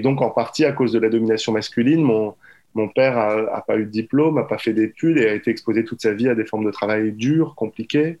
donc 0.00 0.22
en 0.22 0.30
partie, 0.30 0.64
à 0.64 0.72
cause 0.72 0.92
de 0.92 0.98
la 0.98 1.10
domination 1.10 1.52
masculine, 1.52 2.02
mon, 2.02 2.88
père 2.88 3.18
a, 3.18 3.56
a 3.56 3.60
pas 3.60 3.76
eu 3.76 3.84
de 3.84 3.90
diplôme, 3.90 4.38
a 4.38 4.44
pas 4.44 4.58
fait 4.58 4.72
d'études 4.72 5.18
et 5.18 5.28
a 5.28 5.34
été 5.34 5.50
exposé 5.50 5.84
toute 5.84 6.00
sa 6.00 6.12
vie 6.12 6.28
à 6.28 6.34
des 6.34 6.46
formes 6.46 6.64
de 6.64 6.70
travail 6.70 7.12
dures, 7.12 7.54
compliquées. 7.54 8.18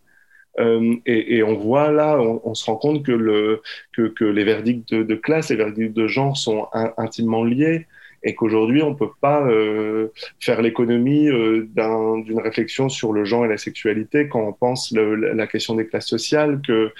Euh, 0.60 0.94
et, 1.06 1.42
on 1.42 1.54
voit 1.54 1.90
là, 1.90 2.20
on, 2.20 2.54
se 2.54 2.64
rend 2.66 2.76
compte 2.76 3.04
que, 3.04 3.10
le, 3.10 3.62
que, 3.92 4.02
que 4.02 4.24
les 4.24 4.44
verdicts 4.44 4.88
de, 4.92 5.02
de 5.02 5.14
classe, 5.16 5.50
les 5.50 5.56
verdicts 5.56 5.92
de 5.92 6.06
genre 6.06 6.36
sont 6.36 6.68
in- 6.72 6.92
intimement 6.96 7.42
liés 7.42 7.86
et 8.24 8.34
qu'aujourd'hui, 8.34 8.82
on 8.82 8.90
ne 8.90 8.94
peut 8.94 9.10
pas 9.20 9.46
euh, 9.46 10.08
faire 10.40 10.62
l'économie 10.62 11.28
euh, 11.28 11.68
d'un- 11.74 12.18
d'une 12.20 12.40
réflexion 12.40 12.88
sur 12.88 13.12
le 13.12 13.24
genre 13.24 13.44
et 13.44 13.48
la 13.48 13.58
sexualité 13.58 14.28
quand 14.28 14.40
on 14.48 14.52
pense 14.54 14.92
le, 14.92 15.14
la 15.14 15.46
question 15.46 15.74
des 15.74 15.86
classes 15.86 16.08
sociales, 16.08 16.60
que, 16.66 16.90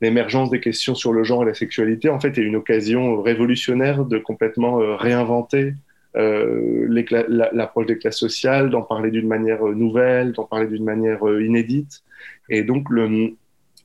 l'émergence 0.00 0.50
des 0.50 0.60
questions 0.60 0.94
sur 0.94 1.12
le 1.12 1.24
genre 1.24 1.42
et 1.42 1.46
la 1.46 1.54
sexualité, 1.54 2.08
en 2.08 2.20
fait, 2.20 2.38
est 2.38 2.42
une 2.42 2.56
occasion 2.56 3.20
révolutionnaire 3.20 4.04
de 4.04 4.18
complètement 4.18 4.80
euh, 4.80 4.96
réinventer 4.96 5.74
l'approche 6.14 7.86
des 7.86 7.98
classes 7.98 8.18
sociales, 8.18 8.70
d'en 8.70 8.82
parler 8.82 9.10
d'une 9.10 9.28
manière 9.28 9.62
nouvelle, 9.62 10.32
d'en 10.32 10.44
parler 10.44 10.66
d'une 10.66 10.82
manière 10.84 11.20
inédite. 11.40 12.02
Et 12.48 12.64
donc, 12.64 12.88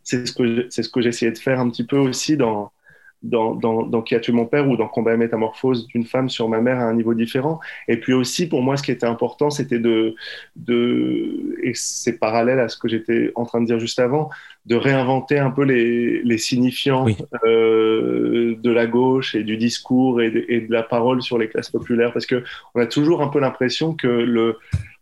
c'est 0.03 0.25
ce 0.25 0.89
que 0.89 1.01
j'essayais 1.01 1.31
de 1.31 1.37
faire 1.37 1.59
un 1.59 1.69
petit 1.69 1.85
peu 1.85 1.97
aussi 1.97 2.37
dans 2.37 2.71
dans, 3.23 3.55
dans, 3.55 3.83
dans 3.83 4.01
Qui 4.01 4.15
a 4.15 4.19
tué 4.19 4.33
mon 4.33 4.45
père 4.45 4.69
ou 4.69 4.77
dans 4.77 4.87
Combat 4.87 5.13
et 5.13 5.17
métamorphose 5.17 5.87
d'une 5.87 6.05
femme 6.05 6.29
sur 6.29 6.49
ma 6.49 6.59
mère 6.61 6.77
à 6.79 6.83
un 6.83 6.93
niveau 6.93 7.13
différent. 7.13 7.59
Et 7.87 7.97
puis 7.97 8.13
aussi, 8.13 8.47
pour 8.47 8.61
moi, 8.61 8.77
ce 8.77 8.83
qui 8.83 8.91
était 8.91 9.05
important, 9.05 9.49
c'était 9.49 9.79
de, 9.79 10.15
de 10.55 11.57
et 11.63 11.71
c'est 11.73 12.19
parallèle 12.19 12.59
à 12.59 12.67
ce 12.69 12.77
que 12.77 12.87
j'étais 12.87 13.31
en 13.35 13.45
train 13.45 13.61
de 13.61 13.65
dire 13.65 13.79
juste 13.79 13.99
avant, 13.99 14.29
de 14.65 14.75
réinventer 14.75 15.39
un 15.39 15.51
peu 15.51 15.63
les, 15.63 16.21
les 16.23 16.37
signifiants 16.37 17.05
Oui. 17.05 17.17
euh, 17.45 18.55
de 18.61 18.71
la 18.71 18.85
gauche 18.87 19.35
et 19.35 19.43
du 19.43 19.57
discours 19.57 20.21
et 20.21 20.29
de, 20.29 20.45
et 20.47 20.61
de 20.61 20.71
la 20.71 20.83
parole 20.83 21.21
sur 21.21 21.37
les 21.37 21.47
classes 21.47 21.69
populaires. 21.69 22.13
Parce 22.13 22.25
que 22.25 22.43
on 22.75 22.81
a 22.81 22.85
toujours 22.85 23.21
un 23.21 23.27
peu 23.27 23.39
l'impression 23.39 23.93
que 23.93 24.07
le, 24.07 24.57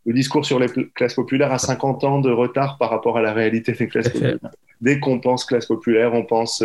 le 0.06 0.14
discours 0.14 0.46
sur 0.46 0.60
les 0.60 0.68
classes 0.96 1.14
populaires 1.16 1.52
a 1.52 1.60
50 1.60 2.04
ans 2.04 2.20
de 2.20 2.32
retard 2.32 2.78
par 2.78 2.90
rapport 2.90 3.18
à 3.18 3.22
la 3.22 3.34
réalité 3.34 3.72
des 3.74 3.88
classes 3.88 4.10
populaires. 4.10 4.38
Dès 4.82 5.00
qu'on 5.00 5.20
pense 5.20 5.46
classe 5.46 5.66
populaire, 5.66 6.14
on 6.14 6.24
pense, 6.24 6.64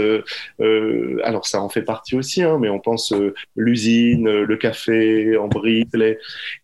alors 1.25 1.47
ça 1.47 1.61
en 1.61 1.69
fait 1.69 1.83
partie 1.83 2.17
aussi, 2.17 2.43
hein, 2.43 2.59
mais 2.61 2.69
on 2.69 2.79
pense 2.79 3.15
l'usine, 3.57 4.29
le 4.29 4.57
café 4.57 5.37
en 5.37 5.49
briques, 5.49 5.89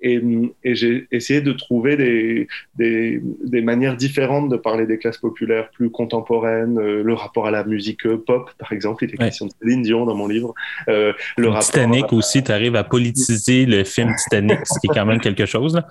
et, 0.01 0.23
et 0.65 0.75
j'ai 0.75 1.07
essayé 1.13 1.41
de 1.41 1.53
trouver 1.53 1.97
des, 1.97 2.49
des, 2.77 3.21
des, 3.45 3.63
manières 3.63 3.97
différentes 3.97 4.49
de 4.49 4.57
parler 4.57 4.87
des 4.87 4.99
classes 4.99 5.19
populaires, 5.19 5.71
plus 5.71 5.91
contemporaines, 5.91 6.79
le 6.79 7.15
rapport 7.15 7.47
à 7.47 7.51
la 7.51 7.65
musique 7.65 8.07
pop, 8.27 8.51
par 8.59 8.73
exemple, 8.73 9.05
il 9.05 9.09
était 9.09 9.19
question 9.19 9.47
de 9.47 9.53
Céline 9.61 9.83
Dion 9.83 10.05
dans 10.07 10.17
mon 10.17 10.29
livre. 10.29 10.55
le 10.87 11.61
Titanic 11.61 12.13
aussi, 12.13 12.43
tu 12.43 12.53
arrives 12.53 12.77
à 12.77 12.85
politiser 12.85 13.67
le 13.67 13.85
film 13.85 14.15
Titanic, 14.17 14.59
ce 14.65 14.79
qui 14.81 14.87
est 14.87 14.95
quand 14.95 15.07
même 15.07 15.21
quelque 15.21 15.47
chose. 15.47 15.75
Là. 15.75 15.87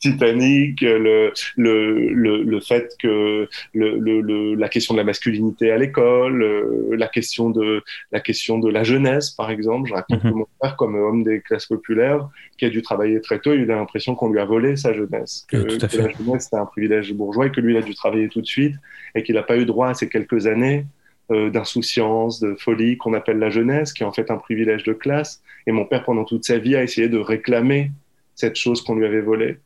Titanic, 0.00 0.80
le, 0.82 1.32
le, 1.56 2.42
le, 2.42 2.60
fait 2.60 2.94
que 3.00 3.48
le, 3.72 4.54
la 4.54 4.68
question 4.68 4.94
de 4.94 4.98
la 4.98 5.04
masculinité 5.04 5.70
à 5.70 5.78
l'école, 5.78 6.42
euh, 6.42 6.96
la 6.96 7.08
question 7.08 7.50
de 7.50 7.82
la 8.12 8.20
question 8.20 8.58
de 8.58 8.68
la 8.68 8.84
jeunesse, 8.84 9.30
par 9.30 9.50
exemple. 9.50 9.88
Je 9.88 9.94
raconte 9.94 10.24
mhm. 10.24 10.30
que 10.30 10.36
mon 10.36 10.46
père, 10.60 10.76
comme 10.76 10.96
homme 10.96 11.22
des 11.22 11.40
classes 11.40 11.66
populaires, 11.66 12.28
qui 12.58 12.66
a 12.66 12.70
dû 12.70 12.82
travailler 12.82 13.20
très 13.20 13.38
tôt, 13.38 13.54
il 13.54 13.70
a 13.70 13.76
l'impression 13.76 14.14
qu'on 14.14 14.30
lui 14.30 14.40
a 14.40 14.44
volé 14.44 14.76
sa 14.76 14.92
jeunesse, 14.92 15.46
que, 15.48 15.56
la 15.56 15.88
jeunesse 15.88 16.44
c'était 16.44 16.56
un 16.56 16.66
privilège 16.66 17.12
bourgeois 17.12 17.46
et 17.46 17.50
que 17.50 17.60
lui 17.60 17.74
il 17.74 17.76
a 17.76 17.82
dû 17.82 17.94
travailler 17.94 18.28
tout 18.28 18.40
de 18.40 18.46
suite 18.46 18.74
et 19.14 19.22
qu'il 19.22 19.34
n'a 19.34 19.42
pas 19.42 19.56
eu 19.56 19.64
droit 19.64 19.88
à 19.88 19.94
ces 19.94 20.08
quelques 20.08 20.46
années 20.46 20.84
euh, 21.30 21.48
d'insouciance, 21.48 22.40
de 22.40 22.54
folie 22.56 22.96
qu'on 22.96 23.14
appelle 23.14 23.38
la 23.38 23.50
jeunesse, 23.50 23.92
qui 23.92 24.02
est 24.02 24.06
en 24.06 24.12
fait 24.12 24.30
un 24.30 24.36
privilège 24.36 24.82
de 24.82 24.92
classe. 24.92 25.42
Et 25.66 25.72
mon 25.72 25.84
père, 25.84 26.04
pendant 26.04 26.24
toute 26.24 26.44
sa 26.44 26.58
vie, 26.58 26.74
a 26.76 26.82
essayé 26.82 27.08
de 27.08 27.18
réclamer 27.18 27.92
cette 28.34 28.56
chose 28.56 28.82
qu'on 28.82 28.96
lui 28.96 29.06
avait 29.06 29.20
volée. 29.20 29.58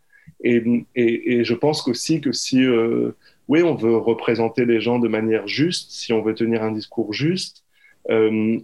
Et, 0.42 1.44
je 1.44 1.54
pense 1.54 1.86
aussi 1.88 2.20
que 2.20 2.32
si, 2.32 2.62
euh, 2.62 3.12
oui, 3.48 3.62
on 3.62 3.74
veut 3.74 3.96
représenter 3.96 4.64
les 4.64 4.80
gens 4.80 4.98
de 4.98 5.08
manière 5.08 5.46
juste, 5.48 5.90
si 5.92 6.12
on 6.12 6.22
veut 6.22 6.34
tenir 6.34 6.62
un 6.62 6.72
discours 6.72 7.12
juste, 7.12 7.64
euh, 8.10 8.58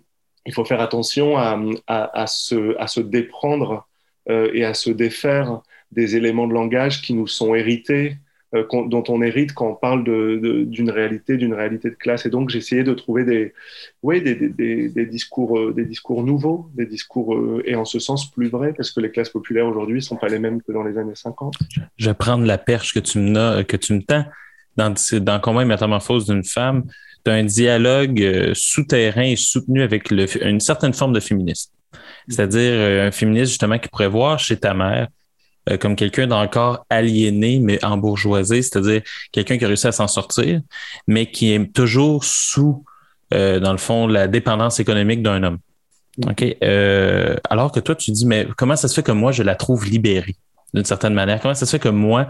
il 0.47 0.55
faut 0.55 0.65
faire 0.65 0.81
attention 0.81 1.37
à 1.37 2.27
se 2.27 3.01
déprendre 3.01 3.87
euh, 4.29 4.51
et 4.53 4.65
à 4.65 4.75
se 4.75 4.91
défaire 4.91 5.63
des 5.93 6.17
éléments 6.17 6.47
de 6.47 6.53
langage 6.53 7.03
qui 7.03 7.15
nous 7.15 7.27
sont 7.27 7.55
hérités, 7.55 8.17
euh, 8.53 8.65
dont 8.73 9.05
on 9.07 9.23
hérite 9.23 9.53
quand 9.53 9.69
on 9.69 9.75
parle 9.77 10.03
d'une 10.03 10.91
réalité, 10.91 11.37
d'une 11.37 11.55
réalité 11.55 11.89
de 11.89 11.95
classe. 11.95 12.27
Et 12.27 12.31
donc, 12.31 12.53
essayé 12.53 12.83
de 12.83 12.93
trouver 12.95 13.25
des, 13.25 13.55
oui, 14.03 14.21
des, 14.23 14.35
des, 14.35 14.89
des, 14.89 15.07
discours, 15.07 15.57
euh, 15.57 15.73
des 15.73 15.85
discours 15.85 16.25
nouveaux, 16.25 16.69
des 16.75 16.87
discours, 16.87 17.37
euh, 17.37 17.63
et 17.65 17.77
en 17.77 17.85
ce 17.85 18.01
sens 18.01 18.29
plus 18.29 18.49
vrais, 18.49 18.73
parce 18.73 18.91
que 18.91 18.99
les 18.99 19.13
classes 19.13 19.29
populaires 19.29 19.67
aujourd'hui 19.67 19.97
ne 19.97 20.01
sont 20.01 20.17
pas 20.17 20.27
les 20.27 20.41
mêmes 20.41 20.61
que 20.63 20.73
dans 20.73 20.83
les 20.83 20.99
années 20.99 21.15
50. 21.15 21.55
Je 21.97 22.07
vais 22.07 22.15
prendre 22.15 22.45
la 22.45 22.59
perche 22.59 22.93
que 22.93 22.99
tu 22.99 23.21
me, 23.21 23.63
que 23.63 23.77
tu 23.77 23.95
me 23.95 24.03
tends. 24.03 24.25
Dans, 24.77 24.93
dans 25.21 25.41
Combat 25.41 25.63
et 25.63 25.67
métamorphose 25.67 26.27
d'une 26.27 26.45
femme, 26.45 26.85
tu 27.25 27.31
as 27.31 27.35
un 27.35 27.45
dialogue 27.45 28.53
souterrain 28.55 29.23
et 29.23 29.37
soutenu 29.37 29.83
avec 29.83 30.11
le, 30.11 30.27
une 30.45 30.61
certaine 30.61 30.93
forme 30.93 31.13
de 31.13 31.21
féminisme. 31.21 31.71
C'est-à-dire 32.29 33.07
un 33.07 33.11
féministe 33.13 33.51
justement 33.51 33.79
qui 33.79 33.89
pourrait 33.89 34.09
voir 34.09 34.39
chez 34.39 34.57
ta 34.57 34.75
mère 34.75 35.09
euh, 35.69 35.77
comme 35.77 35.95
quelqu'un 35.95 36.27
d'encore 36.27 36.87
aliéné, 36.89 37.59
mais 37.59 37.85
en 37.85 37.99
bourgeoisie, 37.99 38.63
c'est-à-dire 38.63 39.03
quelqu'un 39.31 39.59
qui 39.59 39.65
a 39.65 39.69
réussi 39.69 39.87
à 39.87 39.93
s'en 39.93 40.09
sortir, 40.09 40.61
mais 41.07 41.31
qui 41.31 41.53
est 41.53 41.73
toujours 41.73 42.25
sous, 42.25 42.83
euh, 43.35 43.61
dans 43.61 43.73
le 43.73 43.79
fond, 43.79 44.07
la 44.07 44.27
dépendance 44.27 44.81
économique 44.81 45.23
d'un 45.23 45.43
homme. 45.43 45.59
Mm. 46.17 46.31
OK. 46.31 46.57
Euh, 46.63 47.37
alors 47.51 47.73
que 47.73 47.81
toi, 47.81 47.95
tu 47.95 48.11
dis, 48.11 48.25
mais 48.25 48.49
comment 48.57 48.75
ça 48.75 48.89
se 48.89 48.95
fait 48.95 49.03
que 49.03 49.13
moi, 49.13 49.33
je 49.33 49.43
la 49.43 49.55
trouve 49.55 49.85
libérée? 49.85 50.37
d'une 50.73 50.85
certaine 50.85 51.15
manière? 51.15 51.41
Comment 51.41 51.55
ça 51.55 51.67
se 51.67 51.73
fait 51.73 51.83
que 51.83 51.89
moi, 51.89 52.29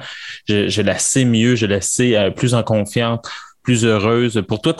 je, 0.48 0.80
la 0.80 0.98
sais 0.98 1.26
mieux, 1.26 1.56
je 1.56 1.66
la 1.66 1.82
sais 1.82 2.32
plus 2.34 2.54
en 2.54 2.62
confiance, 2.62 3.20
plus 3.62 3.84
heureuse? 3.84 4.42
Pour 4.48 4.62
toi, 4.62 4.74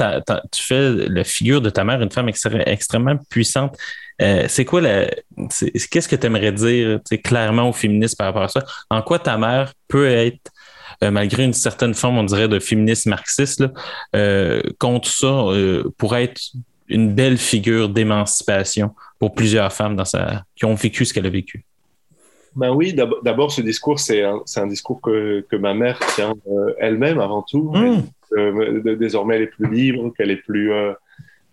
tu 0.51 0.62
fais 0.62 0.93
la 1.10 1.24
figure 1.24 1.60
de 1.60 1.68
ta 1.68 1.85
mère, 1.85 2.01
une 2.01 2.10
femme 2.10 2.31
extrêmement 2.64 3.18
puissante. 3.28 3.77
Euh, 4.20 4.44
c'est 4.48 4.64
quoi 4.64 4.80
la. 4.80 5.06
Qu'est-ce 5.90 6.09
que 6.09 6.16
tu 6.16 6.26
aimerais 6.26 6.52
dire 6.52 7.01
clairement 7.24 7.68
aux 7.68 7.72
féministes 7.72 8.18
par 8.18 8.28
rapport 8.28 8.42
à 8.42 8.48
ça? 8.48 8.60
En 8.90 9.02
quoi 9.02 9.18
ta 9.18 9.38
mère 9.38 9.72
peut 9.88 10.09
être, 10.09 10.51
euh, 11.02 11.10
malgré 11.10 11.44
une 11.44 11.52
certaine 11.52 11.94
forme, 11.94 12.18
on 12.18 12.24
dirait, 12.24 12.48
de 12.48 12.59
féminisme 12.59 13.10
marxiste, 13.10 13.64
euh, 14.14 14.62
contre 14.78 15.09
ça 15.09 15.44
pour 15.97 16.16
être 16.16 16.40
une 16.88 17.12
belle 17.12 17.38
figure 17.38 17.88
d'émancipation 17.88 18.94
pour 19.18 19.32
plusieurs 19.32 19.72
femmes 19.72 19.94
dans 19.94 20.05
sa... 20.05 20.42
qui 20.56 20.64
ont 20.64 20.74
vécu 20.74 21.05
ce 21.05 21.14
qu'elle 21.14 21.26
a 21.26 21.30
vécu? 21.30 21.64
Ben 22.56 22.70
oui, 22.74 22.92
d'abord, 23.22 23.52
ce 23.52 23.60
discours, 23.60 24.01
c'est 24.01 24.24
un, 24.24 24.40
un, 24.56 24.66
discours 24.66 25.01
que, 25.01 25.47
que, 25.48 25.55
ma 25.55 25.72
mère 25.72 26.01
tient 26.16 26.34
elle-même 26.78 27.20
avant 27.20 27.42
tout. 27.42 27.72
Mmh. 27.72 28.97
désormais, 28.98 29.36
elle 29.36 29.42
est 29.42 29.47
plus 29.47 29.70
libre, 29.70 30.12
qu'elle 30.18 30.32
est 30.32 30.42
plus 30.44 30.72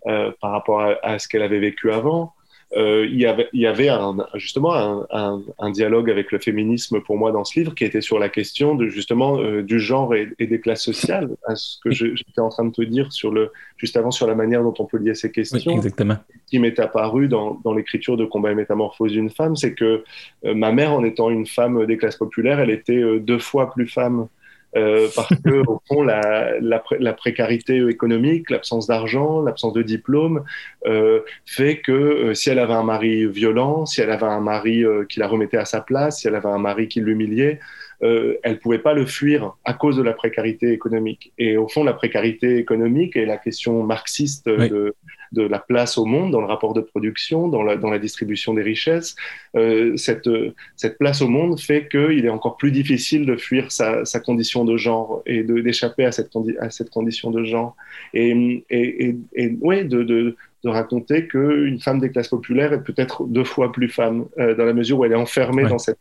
par 0.04 0.50
rapport 0.50 0.82
à 1.02 1.18
ce 1.20 1.28
qu'elle 1.28 1.42
avait 1.42 1.60
vécu 1.60 1.92
avant. 1.92 2.34
Euh, 2.76 3.06
il 3.10 3.18
y 3.18 3.24
avait, 3.24 3.48
il 3.54 3.62
y 3.62 3.66
avait 3.66 3.88
un, 3.88 4.16
justement 4.34 4.74
un, 4.74 5.06
un, 5.10 5.42
un, 5.58 5.70
dialogue 5.70 6.10
avec 6.10 6.30
le 6.32 6.38
féminisme 6.38 7.00
pour 7.00 7.16
moi 7.16 7.32
dans 7.32 7.42
ce 7.42 7.58
livre 7.58 7.74
qui 7.74 7.82
était 7.82 8.02
sur 8.02 8.18
la 8.18 8.28
question 8.28 8.74
de 8.74 8.88
justement 8.88 9.40
euh, 9.40 9.62
du 9.62 9.80
genre 9.80 10.14
et, 10.14 10.28
et, 10.38 10.46
des 10.46 10.60
classes 10.60 10.82
sociales. 10.82 11.30
À 11.46 11.56
ce 11.56 11.78
que 11.82 11.90
j'étais 11.90 12.40
en 12.40 12.50
train 12.50 12.66
de 12.66 12.72
te 12.72 12.82
dire 12.82 13.10
sur 13.10 13.32
le, 13.32 13.52
juste 13.78 13.96
avant 13.96 14.10
sur 14.10 14.26
la 14.26 14.34
manière 14.34 14.62
dont 14.62 14.74
on 14.80 14.84
peut 14.84 14.98
lier 14.98 15.14
ces 15.14 15.32
questions. 15.32 15.72
exactement. 15.72 16.16
Qui 16.46 16.58
m'est 16.58 16.78
apparu 16.78 17.28
dans, 17.28 17.58
dans 17.64 17.72
l'écriture 17.72 18.18
de 18.18 18.26
Combat 18.26 18.52
et 18.52 18.54
métamorphose 18.54 19.12
d'une 19.12 19.30
femme, 19.30 19.56
c'est 19.56 19.72
que 19.72 20.04
euh, 20.44 20.54
ma 20.54 20.70
mère, 20.70 20.92
en 20.92 21.04
étant 21.04 21.30
une 21.30 21.46
femme 21.46 21.86
des 21.86 21.96
classes 21.96 22.16
populaires, 22.16 22.60
elle 22.60 22.70
était 22.70 23.02
deux 23.20 23.38
fois 23.38 23.70
plus 23.70 23.88
femme 23.88 24.28
euh, 24.76 25.08
parce 25.16 25.34
que 25.44 25.66
au 25.66 25.80
fond 25.88 26.02
la, 26.02 26.58
la, 26.60 26.82
la 26.98 27.12
précarité 27.12 27.76
économique, 27.88 28.50
l'absence 28.50 28.86
d'argent, 28.86 29.42
l'absence 29.42 29.72
de 29.72 29.82
diplôme 29.82 30.44
euh, 30.86 31.20
fait 31.46 31.80
que 31.80 31.92
euh, 31.92 32.34
si 32.34 32.50
elle 32.50 32.58
avait 32.58 32.74
un 32.74 32.82
mari 32.82 33.26
violent, 33.26 33.86
si 33.86 34.00
elle 34.00 34.10
avait 34.10 34.26
un 34.26 34.40
mari 34.40 34.84
qui 35.08 35.20
la 35.20 35.28
remettait 35.28 35.56
à 35.56 35.64
sa 35.64 35.80
place, 35.80 36.20
si 36.20 36.28
elle 36.28 36.34
avait 36.34 36.48
un 36.48 36.58
mari 36.58 36.88
qui 36.88 37.00
l'humiliait, 37.00 37.60
euh, 38.02 38.38
elle 38.44 38.60
pouvait 38.60 38.78
pas 38.78 38.94
le 38.94 39.06
fuir 39.06 39.56
à 39.64 39.74
cause 39.74 39.96
de 39.96 40.02
la 40.02 40.12
précarité 40.12 40.72
économique. 40.72 41.32
Et 41.38 41.56
au 41.56 41.66
fond, 41.66 41.82
la 41.82 41.92
précarité 41.92 42.56
économique 42.56 43.16
et 43.16 43.26
la 43.26 43.38
question 43.38 43.82
marxiste 43.82 44.48
de, 44.48 44.94
de, 45.32 45.42
la 45.42 45.58
place 45.58 45.98
au 45.98 46.04
monde 46.04 46.30
dans 46.30 46.40
le 46.40 46.46
rapport 46.46 46.74
de 46.74 46.80
production, 46.80 47.48
dans 47.48 47.62
la, 47.62 47.76
dans 47.76 47.90
la 47.90 47.98
distribution 47.98 48.54
des 48.54 48.62
richesses, 48.62 49.16
euh, 49.56 49.96
cette, 49.96 50.28
cette 50.76 50.98
place 50.98 51.22
au 51.22 51.28
monde 51.28 51.60
fait 51.60 51.88
qu'il 51.88 52.24
est 52.24 52.30
encore 52.30 52.56
plus 52.56 52.70
difficile 52.70 53.26
de 53.26 53.36
fuir 53.36 53.70
sa, 53.72 54.04
condition 54.24 54.64
de 54.64 54.76
genre 54.76 55.22
et 55.26 55.42
d'échapper 55.42 56.04
à 56.04 56.12
cette, 56.12 56.30
à 56.60 56.70
cette 56.70 56.90
condition 56.90 57.30
de 57.30 57.44
genre. 57.44 57.76
Et, 58.14 58.64
et, 58.70 59.16
et, 59.34 59.56
ouais, 59.60 59.84
de, 59.84 60.36
de 60.64 60.70
raconter 60.70 61.28
qu'une 61.28 61.78
femme 61.80 62.00
des 62.00 62.10
classes 62.10 62.28
populaires 62.28 62.72
est 62.72 62.82
peut-être 62.82 63.24
deux 63.26 63.44
fois 63.44 63.70
plus 63.70 63.88
femme, 63.88 64.26
euh, 64.38 64.56
dans 64.56 64.64
la 64.64 64.72
mesure 64.72 64.98
où 64.98 65.04
elle 65.04 65.12
est 65.12 65.16
enfermée 65.16 65.64
dans, 65.64 65.78
cette, 65.78 65.98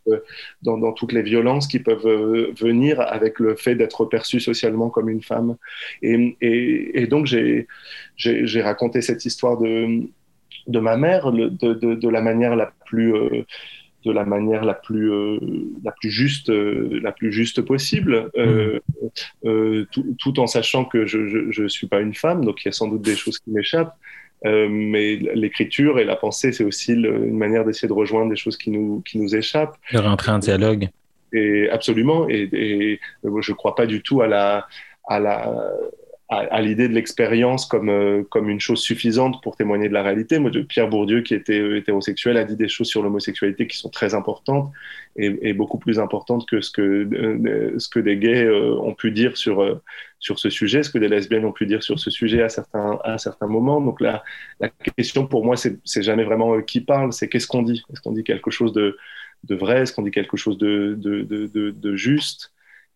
dans, 0.64 0.78
dans, 0.78 0.94
toutes 0.94 1.12
les 1.12 1.22
violences 1.22 1.68
qui 1.68 1.80
peuvent 1.80 2.08
euh, 2.08 2.52
venir 2.60 3.00
avec 3.00 3.40
le 3.40 3.56
fait 3.56 3.76
d'être 3.76 4.06
perçue 4.06 4.40
socialement 4.40 4.90
comme 4.90 5.10
une 5.10 5.22
femme. 5.22 5.58
Et, 6.02 6.36
et, 6.42 7.02
et 7.02 7.08
donc, 7.08 7.28
j'ai 7.28 8.62
raconté 8.62 9.02
cette 9.02 9.26
histoire 9.26 9.58
de, 9.60 10.02
de 10.66 10.80
ma 10.80 10.98
mère 10.98 11.32
de, 11.32 11.50
de, 11.50 11.94
de 11.96 12.10
la 12.10 12.22
manière 12.22 12.56
la 12.56 12.72
plus... 12.86 13.16
Euh, 13.16 13.46
de 14.06 14.12
la 14.14 14.24
manière 14.24 14.64
la 14.64 14.76
plus 14.76 15.12
la 15.84 15.92
plus 15.92 16.12
juste 16.12 16.50
la 16.50 17.12
plus 17.12 17.34
juste 17.34 17.62
possible 17.62 18.32
tout, 19.92 20.16
tout, 20.18 20.40
en 20.40 20.48
sachant 20.48 20.86
que 20.86 21.06
je, 21.06 21.52
je, 21.52 21.68
suis 21.68 21.88
pas 21.88 22.00
une 22.00 22.14
femme 22.14 22.46
donc 22.46 22.64
il 22.64 22.68
y 22.68 22.70
a 22.70 22.72
sans 22.72 22.88
doute 22.88 23.02
des 23.02 23.16
choses 23.16 23.40
qui 23.40 23.50
m'échappent 23.50 23.98
euh, 24.46 24.68
mais 24.70 25.16
l'écriture 25.16 26.00
et 26.00 26.04
la 26.04 26.16
pensée, 26.16 26.52
c'est 26.52 26.64
aussi 26.64 26.94
une 26.94 27.38
manière 27.38 27.66
d'essayer 27.66 27.88
de 27.88 27.94
rejoindre 27.94 28.30
des 28.30 28.36
choses 28.36 28.58
qui 28.58 28.70
nous, 28.70 29.02
qui 29.02 29.18
nous 29.18 29.36
échappent. 29.36 29.78
De 29.92 29.98
rentrer 30.00 30.32
en 30.32 30.40
dialogue. 30.40 30.90
Et 31.34 31.70
absolument. 31.70 32.30
Et, 32.30 32.50
et 32.54 33.00
je 33.24 33.52
ne 33.52 33.56
crois 33.56 33.76
pas 33.76 33.86
du 33.86 34.02
tout 34.02 34.22
à 34.22 34.28
la, 34.28 34.68
à 35.08 35.20
la, 35.20 35.74
à, 36.30 36.62
l'idée 36.62 36.90
de 36.90 36.94
l'expérience 36.94 37.66
comme, 37.66 37.90
euh, 37.90 38.24
comme 38.30 38.50
une 38.50 38.60
chose 38.60 38.82
suffisante 38.82 39.42
pour 39.42 39.56
témoigner 39.56 39.88
de 39.88 39.94
la 39.94 40.04
réalité. 40.04 40.40
Moi, 40.40 40.52
Pierre 40.68 40.90
Bourdieu, 40.90 41.22
qui 41.22 41.34
était 41.34 41.60
euh, 41.60 41.78
hétérosexuel, 41.78 42.36
a 42.36 42.44
dit 42.44 42.58
des 42.58 42.68
choses 42.68 42.88
sur 42.88 43.02
l'homosexualité 43.02 43.66
qui 43.66 43.78
sont 43.78 43.90
très 43.90 44.14
importantes 44.14 44.74
et, 45.16 45.54
beaucoup 45.54 45.80
plus 45.80 46.00
importantes 46.00 46.48
que 46.48 46.60
ce 46.60 46.70
que, 46.70 46.82
euh, 46.82 47.80
ce 47.80 47.88
que 47.88 48.00
des 48.00 48.18
gays 48.18 48.48
ont 48.50 48.94
pu 48.94 49.12
dire 49.12 49.38
sur, 49.38 49.82
sur 50.20 50.38
ce 50.38 50.50
sujet, 50.50 50.84
ce 50.84 50.90
que 50.90 51.00
des 51.00 51.08
lesbiennes 51.08 51.46
ont 51.46 51.54
pu 51.54 51.66
dire 51.66 51.82
sur 51.82 51.98
ce 51.98 52.12
sujet 52.12 52.44
à 52.44 52.50
certains, 52.50 53.00
à 53.04 53.18
certains 53.18 53.48
moments. 53.48 53.82
Donc 53.82 54.02
la, 54.02 54.24
la 54.60 54.70
question 54.98 55.26
pour 55.26 55.46
moi, 55.46 55.56
c'est 55.56 56.04
jamais 56.04 56.26
vraiment 56.26 56.62
qui 56.62 56.82
parle, 56.82 57.14
c'est 57.14 57.30
qu'est-ce 57.30 57.48
qu'on 57.48 57.64
dit? 57.64 57.84
Est-ce 57.92 58.02
qu'on 58.02 58.12
dit 58.12 58.26
quelque 58.26 58.52
chose 58.52 58.74
de, 58.74 58.98
de 59.46 59.56
vrai? 59.56 59.82
Est-ce 59.82 59.94
qu'on 59.94 60.04
dit 60.04 60.12
quelque 60.12 60.38
chose 60.38 60.58
de, 60.58 60.96
de, 61.00 61.24
de, 61.24 61.72
de 61.72 61.96
juste? 61.96 62.52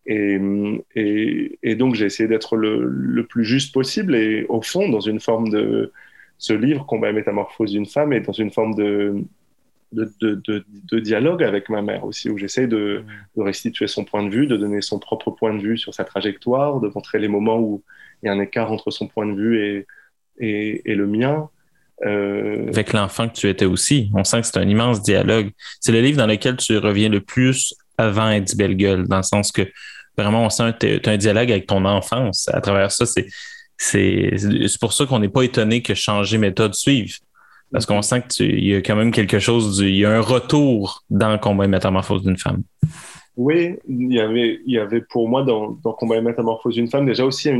Et, 0.06 1.74
donc, 1.76 1.94
j'ai 1.94 2.06
essayé 2.06 2.28
d'être 2.28 2.56
le, 2.56 3.26
plus 3.28 3.44
juste 3.44 3.72
possible. 3.72 4.14
Et 4.14 4.44
au 4.48 4.62
fond, 4.62 4.88
dans 4.88 5.00
une 5.00 5.20
forme 5.20 5.50
de 5.50 5.92
ce 6.38 6.52
livre, 6.52 6.86
Combat 6.86 7.10
et 7.10 7.12
métamorphose 7.12 7.72
d'une 7.72 7.86
femme, 7.86 8.12
est 8.12 8.20
dans 8.20 8.32
une 8.32 8.50
forme 8.50 8.74
de, 8.74 9.24
dialogue 10.92 11.42
avec 11.42 11.68
ma 11.68 11.82
mère 11.82 12.04
aussi, 12.04 12.30
où 12.30 12.38
j'essaie 12.38 12.66
de, 12.66 13.04
restituer 13.36 13.86
son 13.86 14.04
point 14.04 14.24
de 14.24 14.30
vue, 14.30 14.46
de 14.46 14.56
donner 14.56 14.80
son 14.80 14.98
propre 14.98 15.30
point 15.30 15.54
de 15.54 15.62
vue 15.62 15.78
sur 15.78 15.94
sa 15.94 16.04
trajectoire, 16.04 16.80
de 16.80 16.88
montrer 16.88 17.18
les 17.18 17.28
moments 17.28 17.60
où 17.60 17.82
il 18.22 18.26
y 18.26 18.28
a 18.28 18.32
un 18.32 18.40
écart 18.40 18.72
entre 18.72 18.90
son 18.90 19.06
point 19.08 19.26
de 19.26 19.34
vue 19.34 19.84
et, 20.38 20.82
et, 20.90 20.94
le 20.94 21.06
mien. 21.06 21.48
Euh, 22.04 22.68
avec 22.68 22.92
l'enfant 22.92 23.28
que 23.28 23.34
tu 23.34 23.48
étais 23.48 23.64
aussi, 23.64 24.10
on 24.14 24.24
sent 24.24 24.40
que 24.40 24.46
c'est 24.48 24.58
un 24.58 24.68
immense 24.68 25.02
dialogue. 25.02 25.50
C'est 25.80 25.92
le 25.92 26.00
livre 26.00 26.18
dans 26.18 26.26
lequel 26.26 26.56
tu 26.56 26.76
reviens 26.78 27.08
le 27.08 27.20
plus 27.20 27.74
avant 27.98 28.30
Eddie 28.30 28.56
Bellegueule, 28.56 29.06
dans 29.06 29.18
le 29.18 29.22
sens 29.22 29.52
que 29.52 29.62
vraiment 30.16 30.44
on 30.44 30.50
sent 30.50 30.74
un 31.06 31.16
dialogue 31.16 31.50
avec 31.50 31.66
ton 31.66 31.84
enfance. 31.84 32.48
À 32.52 32.60
travers 32.60 32.90
ça, 32.90 33.04
c'est 33.06 34.78
pour 34.80 34.92
ça 34.92 35.06
qu'on 35.06 35.18
n'est 35.18 35.28
pas 35.28 35.42
étonné 35.42 35.82
que 35.82 35.94
changer 35.94 36.38
méthode 36.38 36.74
suive. 36.74 37.18
Parce 37.72 37.86
qu'on 37.86 38.02
sent 38.02 38.24
qu'il 38.28 38.64
y 38.64 38.74
a 38.74 38.82
quand 38.82 38.96
même 38.96 39.12
quelque 39.12 39.38
chose, 39.38 39.78
il 39.80 39.96
y 39.96 40.04
a 40.04 40.10
un 40.10 40.20
retour 40.20 41.02
dans 41.08 41.38
combat 41.38 41.64
et 41.64 41.68
métamorphose 41.68 42.22
d'une 42.22 42.36
femme. 42.36 42.62
Oui, 43.36 43.76
il 43.88 44.12
y 44.12 44.20
avait, 44.20 44.60
y 44.66 44.78
avait 44.78 45.00
pour 45.00 45.26
moi 45.26 45.42
dans, 45.42 45.74
combat 45.94 46.16
et 46.16 46.20
métamorphose 46.20 46.74
d'une 46.74 46.88
femme 46.88 47.06
déjà 47.06 47.24
aussi 47.24 47.50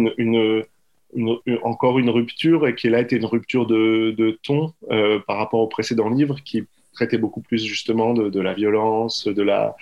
encore 1.62 1.98
une 1.98 2.10
rupture 2.10 2.66
et 2.68 2.74
qui 2.74 2.90
là 2.90 3.00
été 3.00 3.16
une 3.16 3.24
rupture 3.24 3.66
de, 3.66 4.14
de 4.16 4.38
ton 4.42 4.72
euh, 4.90 5.18
par 5.26 5.38
rapport 5.38 5.60
au 5.60 5.66
précédent 5.66 6.10
livre 6.10 6.36
qui 6.44 6.64
traitait 6.92 7.18
beaucoup 7.18 7.40
plus 7.40 7.64
justement 7.64 8.12
de, 8.14 8.28
de, 8.28 8.40
la 8.40 8.54
violence, 8.54 9.26
de 9.26 9.42
la, 9.42 9.76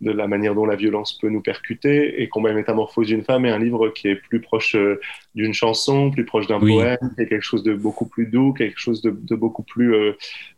de 0.00 0.10
la 0.10 0.26
manière 0.26 0.54
dont 0.54 0.64
la 0.64 0.76
violence 0.76 1.18
peut 1.18 1.28
nous 1.28 1.42
percuter. 1.42 2.22
Et 2.22 2.28
Combat 2.28 2.50
et 2.50 2.54
métamorphose 2.54 3.08
d'une 3.08 3.22
femme 3.22 3.44
est 3.46 3.50
un 3.50 3.58
livre 3.58 3.90
qui 3.90 4.08
est 4.08 4.16
plus 4.16 4.40
proche 4.40 4.74
euh, 4.74 5.00
d'une 5.34 5.54
chanson, 5.54 6.10
plus 6.10 6.24
proche 6.24 6.46
d'un 6.46 6.60
poème, 6.60 6.98
qui 7.16 7.22
est 7.22 7.28
quelque 7.28 7.42
chose 7.42 7.62
de 7.62 7.74
beaucoup 7.74 8.06
plus 8.06 8.26
doux, 8.26 8.52
quelque 8.52 8.78
chose 8.78 9.02
de, 9.02 9.10
de 9.10 9.34
beaucoup 9.34 9.62
plus 9.62 9.94
euh, 9.94 10.12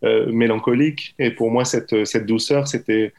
euh 0.05 0.33
mélancolique. 0.33 1.15
Et 1.19 1.31
pour 1.31 1.51
moi, 1.51 1.65
cette, 1.65 2.05
cette 2.05 2.27
douceur, 2.27 2.69
c'était 2.69 3.13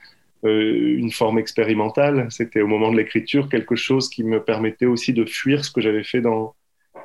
euh, 0.45 0.97
une 0.97 1.11
forme 1.11 1.39
expérimentale. 1.39 2.27
C'était 2.29 2.61
au 2.61 2.67
moment 2.67 2.91
de 2.91 2.97
l'écriture 2.97 3.49
quelque 3.49 3.75
chose 3.75 4.09
qui 4.09 4.23
me 4.23 4.43
permettait 4.43 4.85
aussi 4.85 5.13
de 5.13 5.25
fuir 5.25 5.65
ce 5.65 5.71
que 5.71 5.81
j'avais 5.81 6.03
fait 6.03 6.21
dans, 6.21 6.53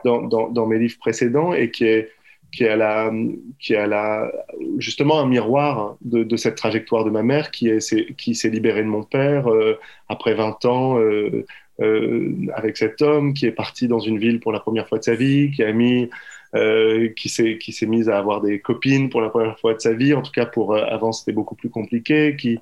dans, 0.05 0.23
dans, 0.23 0.49
dans 0.49 0.67
mes 0.67 0.79
livres 0.79 0.99
précédents 0.99 1.55
et 1.55 1.71
qui 1.71 1.85
est 1.85 2.11
qui 2.53 2.65
est, 2.65 2.77
la, 2.77 3.11
qui 3.59 3.73
est 3.73 3.87
la, 3.87 4.31
justement 4.79 5.21
un 5.21 5.27
miroir 5.27 5.97
de, 6.03 6.23
de, 6.23 6.37
cette 6.37 6.57
trajectoire 6.57 7.05
de 7.05 7.11
ma 7.11 7.23
mère 7.23 7.51
qui 7.51 7.69
est, 7.69 8.15
qui 8.17 8.35
s'est 8.35 8.51
libérée 8.51 8.83
de 8.83 8.89
mon 8.89 9.03
père 9.03 9.51
euh, 9.51 9.79
après 10.09 10.35
20 10.35 10.65
ans 10.67 10.99
euh, 10.99 11.45
euh, 11.81 12.35
avec 12.55 12.77
cet 12.77 13.01
homme 13.01 13.33
qui 13.33 13.47
est 13.47 13.53
parti 13.53 13.89
dans 13.89 13.99
une 13.99 14.19
ville 14.19 14.41
pour 14.41 14.53
la 14.53 14.61
première 14.61 14.89
fois 14.89 14.99
de 14.99 15.05
sa 15.05 15.15
vie, 15.15 15.51
qui 15.51 15.63
a 15.63 15.73
mis, 15.73 16.11
euh, 16.55 17.09
qui 17.17 17.31
s'est 17.31 17.57
qui 17.59 17.73
s'est 17.73 17.87
mise 17.87 18.11
à 18.11 18.19
avoir 18.19 18.43
des 18.43 18.61
copines 18.61 19.09
pour 19.09 19.23
la 19.23 19.31
première 19.31 19.59
fois 19.59 19.73
de 19.75 19.81
sa 19.81 19.95
vie. 19.95 20.13
En 20.13 20.21
tout 20.21 20.33
cas, 20.33 20.45
pour 20.45 20.75
euh, 20.75 20.85
avant 20.87 21.13
c'était 21.13 21.33
beaucoup 21.33 21.55
plus 21.55 21.71
compliqué. 21.71 22.37
Qui, 22.37 22.59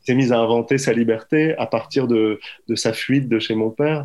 s'est 0.00 0.14
mise 0.14 0.32
à 0.32 0.38
inventer 0.38 0.76
sa 0.76 0.92
liberté 0.92 1.54
à 1.56 1.66
partir 1.66 2.06
de, 2.06 2.38
de 2.68 2.74
sa 2.74 2.92
fuite 2.92 3.26
de 3.26 3.38
chez 3.38 3.54
mon 3.54 3.70
père. 3.70 4.04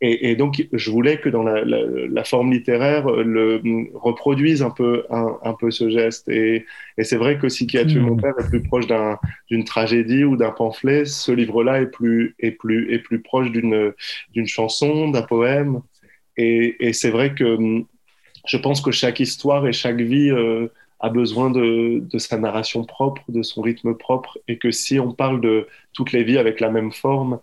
Et, 0.00 0.30
et, 0.30 0.36
donc, 0.36 0.64
je 0.72 0.90
voulais 0.92 1.18
que 1.18 1.28
dans 1.28 1.42
la, 1.42 1.64
la, 1.64 1.78
la, 2.08 2.24
forme 2.24 2.52
littéraire, 2.52 3.10
le 3.10 3.60
reproduise 3.94 4.62
un 4.62 4.70
peu, 4.70 5.04
un, 5.10 5.38
un 5.42 5.54
peu 5.54 5.72
ce 5.72 5.90
geste. 5.90 6.28
Et, 6.28 6.66
et 6.96 7.04
c'est 7.04 7.16
vrai 7.16 7.38
que 7.38 7.48
si 7.48 7.66
Qui 7.66 7.78
a 7.78 7.84
tué 7.84 7.98
mon 7.98 8.14
hmm. 8.14 8.20
père 8.20 8.34
est 8.38 8.48
plus 8.48 8.62
proche 8.62 8.86
d'une 9.50 9.64
tragédie 9.64 10.22
ou 10.22 10.36
d'un 10.36 10.52
pamphlet, 10.52 11.04
ce 11.04 11.32
livre-là 11.32 11.82
est 11.82 11.86
plus, 11.86 12.36
est, 12.38 12.52
plus, 12.52 12.92
est 12.94 13.00
plus 13.00 13.20
proche 13.20 13.50
d'une 13.50 13.92
chanson, 14.46 15.10
d'un 15.10 15.22
poème. 15.22 15.80
Et, 16.36 16.76
et 16.78 16.92
c'est 16.92 17.10
vrai 17.10 17.34
que 17.34 17.84
je 18.46 18.56
pense 18.56 18.80
que 18.80 18.92
chaque 18.92 19.20
histoire 19.20 19.66
et 19.66 19.72
chaque 19.72 20.00
vie 20.00 20.30
euh, 20.30 20.68
a 21.00 21.10
besoin 21.10 21.50
de, 21.50 22.00
de, 22.00 22.18
sa 22.18 22.38
narration 22.38 22.84
propre, 22.84 23.22
de 23.28 23.42
son 23.42 23.62
rythme 23.62 23.94
propre, 23.94 24.38
et 24.48 24.58
que 24.58 24.70
si 24.70 24.98
on 24.98 25.12
parle 25.12 25.40
de 25.40 25.68
toutes 25.92 26.12
les 26.12 26.24
vies 26.24 26.38
avec 26.38 26.60
la 26.60 26.70
même 26.70 26.92
forme, 26.92 27.40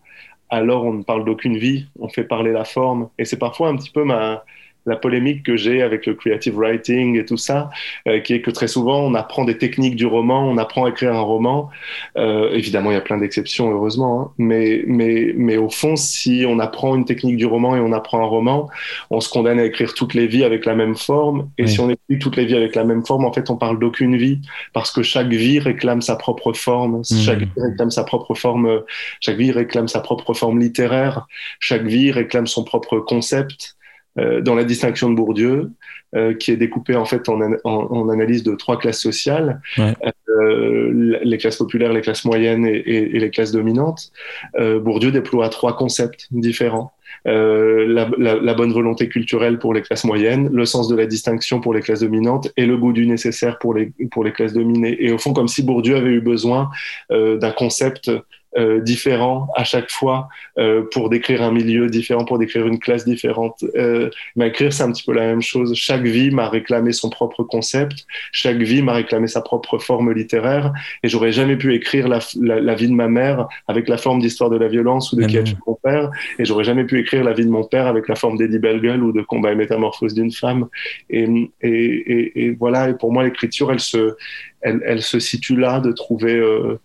alors 0.49 0.83
on 0.85 0.93
ne 0.93 1.03
parle 1.03 1.25
d'aucune 1.25 1.57
vie, 1.57 1.87
on 1.99 2.09
fait 2.09 2.23
parler 2.23 2.51
la 2.51 2.65
forme. 2.65 3.09
Et 3.17 3.25
c'est 3.25 3.39
parfois 3.39 3.69
un 3.69 3.75
petit 3.75 3.89
peu 3.89 4.03
ma, 4.03 4.43
la 4.85 4.95
polémique 4.95 5.43
que 5.43 5.57
j'ai 5.57 5.81
avec 5.81 6.05
le 6.05 6.13
creative 6.13 6.55
writing 6.57 7.19
et 7.19 7.25
tout 7.25 7.37
ça, 7.37 7.69
euh, 8.07 8.19
qui 8.19 8.33
est 8.33 8.41
que 8.41 8.51
très 8.51 8.67
souvent 8.67 8.99
on 8.99 9.13
apprend 9.15 9.45
des 9.45 9.57
techniques 9.57 9.95
du 9.95 10.05
roman, 10.05 10.47
on 10.47 10.57
apprend 10.57 10.85
à 10.85 10.89
écrire 10.89 11.13
un 11.13 11.21
roman. 11.21 11.69
Euh, 12.17 12.51
évidemment, 12.53 12.91
il 12.91 12.93
y 12.93 12.97
a 12.97 13.01
plein 13.01 13.17
d'exceptions, 13.17 13.71
heureusement, 13.71 14.21
hein, 14.21 14.31
mais, 14.37 14.83
mais, 14.87 15.33
mais 15.35 15.57
au 15.57 15.69
fond, 15.69 15.95
si 15.95 16.45
on 16.47 16.59
apprend 16.59 16.95
une 16.95 17.05
technique 17.05 17.37
du 17.37 17.45
roman 17.45 17.75
et 17.75 17.79
on 17.79 17.91
apprend 17.91 18.21
un 18.21 18.27
roman, 18.27 18.69
on 19.09 19.21
se 19.21 19.29
condamne 19.29 19.59
à 19.59 19.65
écrire 19.65 19.93
toutes 19.93 20.13
les 20.13 20.27
vies 20.27 20.43
avec 20.43 20.65
la 20.65 20.75
même 20.75 20.95
forme. 20.95 21.49
Et 21.57 21.63
oui. 21.63 21.69
si 21.69 21.79
on 21.79 21.89
écrit 21.89 22.19
toutes 22.19 22.35
les 22.35 22.45
vies 22.45 22.55
avec 22.55 22.75
la 22.75 22.83
même 22.83 23.05
forme, 23.05 23.25
en 23.25 23.33
fait, 23.33 23.49
on 23.49 23.57
parle 23.57 23.79
d'aucune 23.79 24.15
vie 24.15 24.39
parce 24.73 24.91
que 24.91 25.03
chaque 25.03 25.27
vie 25.27 25.59
réclame 25.59 26.01
sa 26.01 26.15
propre 26.15 26.53
forme, 26.53 26.99
mmh. 26.99 27.03
chaque 27.03 27.39
vie 27.39 27.49
réclame 27.57 27.91
sa 27.91 28.03
propre 28.03 28.33
forme, 28.35 28.81
chaque 29.19 29.37
vie 29.37 29.51
réclame 29.51 29.87
sa 29.87 29.99
propre 29.99 30.33
forme 30.33 30.59
littéraire, 30.59 31.27
chaque 31.59 31.83
vie 31.83 32.11
réclame 32.11 32.47
son 32.47 32.63
propre 32.63 32.99
concept. 32.99 33.74
Euh, 34.17 34.41
dans 34.41 34.55
la 34.55 34.63
distinction 34.63 35.09
de 35.09 35.15
Bourdieu, 35.15 35.71
euh, 36.15 36.33
qui 36.33 36.51
est 36.51 36.55
découpée 36.57 36.95
en 36.95 37.03
fait 37.03 37.27
en, 37.27 37.41
en, 37.41 37.57
en, 37.65 38.09
analyse 38.09 38.43
de 38.43 38.55
trois 38.55 38.77
classes 38.77 39.01
sociales, 39.01 39.59
ouais. 39.77 39.93
euh, 40.29 41.19
les 41.21 41.37
classes 41.37 41.57
populaires, 41.57 41.91
les 41.91 42.01
classes 42.01 42.23
moyennes 42.23 42.65
et, 42.65 42.77
et, 42.77 43.15
et 43.15 43.19
les 43.19 43.29
classes 43.29 43.51
dominantes. 43.51 44.11
Bourdieu 44.57 45.11
déploie 45.11 45.49
trois 45.49 45.75
concepts 45.75 46.27
différents. 46.31 46.93
Euh, 47.27 47.85
la, 47.87 48.09
la, 48.19 48.35
la, 48.35 48.53
bonne 48.53 48.71
volonté 48.71 49.09
culturelle 49.09 49.57
pour 49.57 49.73
les 49.73 49.81
classes 49.81 50.03
moyennes, 50.03 50.49
le 50.53 50.65
sens 50.65 50.87
de 50.87 50.95
la 50.95 51.07
distinction 51.07 51.59
pour 51.59 51.73
les 51.73 51.81
classes 51.81 52.01
dominantes 52.01 52.51
et 52.55 52.67
le 52.67 52.77
goût 52.77 52.93
du 52.93 53.07
nécessaire 53.07 53.57
pour 53.57 53.73
les, 53.73 53.91
pour 54.11 54.23
les 54.23 54.31
classes 54.31 54.53
dominées. 54.53 54.95
Et 54.99 55.11
au 55.11 55.17
fond, 55.17 55.33
comme 55.33 55.47
si 55.47 55.63
Bourdieu 55.63 55.95
avait 55.95 56.11
eu 56.11 56.21
besoin 56.21 56.69
euh, 57.11 57.37
d'un 57.37 57.51
concept 57.51 58.11
euh, 58.57 58.79
différent 58.79 59.49
à 59.55 59.63
chaque 59.63 59.91
fois 59.91 60.29
euh, 60.57 60.83
pour 60.91 61.09
décrire 61.09 61.43
un 61.43 61.51
milieu 61.51 61.87
différent, 61.87 62.23
pour 62.23 62.39
décrire 62.39 62.65
une 62.67 62.79
classe 62.79 63.05
différente. 63.05 63.63
Euh, 63.75 64.09
mais 64.35 64.47
écrire, 64.47 64.71
c'est 64.71 64.83
un 64.83 64.91
petit 64.91 65.03
peu 65.03 65.13
la 65.13 65.27
même 65.27 65.41
chose. 65.41 65.73
Chaque 65.75 66.03
vie 66.03 66.31
m'a 66.31 66.47
réclamé 66.47 66.93
son 66.93 67.09
propre 67.09 67.43
concept, 67.43 68.05
chaque 68.31 68.57
vie 68.57 68.81
m'a 68.81 68.93
réclamé 68.93 69.27
sa 69.27 69.41
propre 69.41 69.77
forme 69.77 70.13
littéraire, 70.13 70.71
et 71.03 71.09
j'aurais 71.09 71.31
jamais 71.31 71.57
pu 71.57 71.73
écrire 71.73 72.07
la, 72.07 72.19
la, 72.39 72.61
la, 72.61 72.75
vie 72.75 72.87
de 72.87 72.93
ma 72.93 73.07
mère 73.07 73.47
avec 73.67 73.89
la 73.89 73.97
forme 73.97 74.21
d'histoire 74.21 74.49
de 74.49 74.57
la 74.57 74.67
violence 74.67 75.11
ou 75.11 75.17
de 75.17 75.25
qui 75.25 75.37
a 75.37 75.43
tué 75.43 75.57
mon 75.67 75.75
père, 75.75 76.09
et 76.39 76.45
j'aurais 76.45 76.63
jamais 76.63 76.85
pu 76.85 76.99
écrire 76.99 77.23
la 77.23 77.33
vie 77.33 77.45
de 77.45 77.51
mon 77.51 77.65
père 77.65 77.87
avec 77.87 78.07
la 78.07 78.15
forme 78.15 78.37
d'Eddie 78.37 78.59
Bellegueule 78.59 79.03
ou 79.03 79.11
de 79.11 79.21
Combat 79.21 79.51
et 79.51 79.55
métamorphose 79.55 80.13
d'une 80.13 80.31
femme. 80.31 80.67
Et, 81.09 81.27
et, 81.61 81.69
et, 81.69 82.45
et, 82.45 82.51
voilà, 82.51 82.89
et 82.89 82.93
pour 82.93 83.11
moi, 83.11 83.23
l'écriture, 83.23 83.71
elle 83.71 83.79
se, 83.79 84.15
elle, 84.61 84.81
elle, 84.85 85.01
se 85.01 85.19
situe 85.19 85.55
là 85.55 85.79
de 85.79 85.91
trouver 85.91 86.35
euh, 86.35 86.79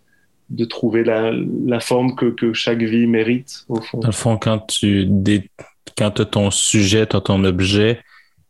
de 0.51 0.65
trouver 0.65 1.05
la, 1.05 1.81
forme 1.81 2.15
que, 2.15 2.27
que, 2.27 2.53
chaque 2.53 2.83
vie 2.83 3.07
mérite, 3.07 3.65
au 3.69 3.81
fond. 3.81 3.99
Dans 3.99 4.09
le 4.09 4.13
fond, 4.13 4.37
quand 4.37 4.59
tu 4.67 5.07
dé... 5.07 5.49
quand 5.97 6.21
as 6.21 6.25
ton 6.25 6.51
sujet, 6.51 7.07
tu 7.07 7.17
as 7.17 7.21
ton 7.21 7.43
objet, 7.45 8.01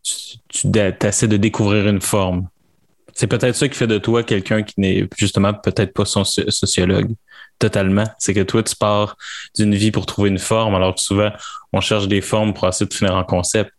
tu, 0.03 0.39
tu 0.49 1.07
essaies 1.07 1.29
de 1.29 1.37
découvrir 1.37 1.87
une 1.89 2.01
forme. 2.01 2.49
C'est 3.13 3.27
peut-être 3.27 3.55
ça 3.55 3.69
qui 3.69 3.77
fait 3.77 3.87
de 3.87 3.99
toi 3.99 4.23
quelqu'un 4.23 4.63
qui 4.63 4.75
n'est 4.79 5.07
justement 5.17 5.53
peut-être 5.53 5.93
pas 5.93 6.07
son 6.07 6.25
sociologue 6.25 7.15
totalement. 7.59 8.05
C'est 8.19 8.33
que 8.33 8.41
toi, 8.41 8.63
tu 8.63 8.75
pars 8.75 9.17
d'une 9.55 9.75
vie 9.75 9.91
pour 9.91 10.07
trouver 10.07 10.31
une 10.31 10.39
forme, 10.39 10.75
alors 10.75 10.95
que 10.95 11.01
souvent, 11.01 11.31
on 11.73 11.81
cherche 11.81 12.09
des 12.09 12.23
formes 12.23 12.55
pour 12.55 12.67
essayer 12.67 12.89
de 12.89 12.95
finir 12.95 13.15
en 13.15 13.25
concept. 13.25 13.73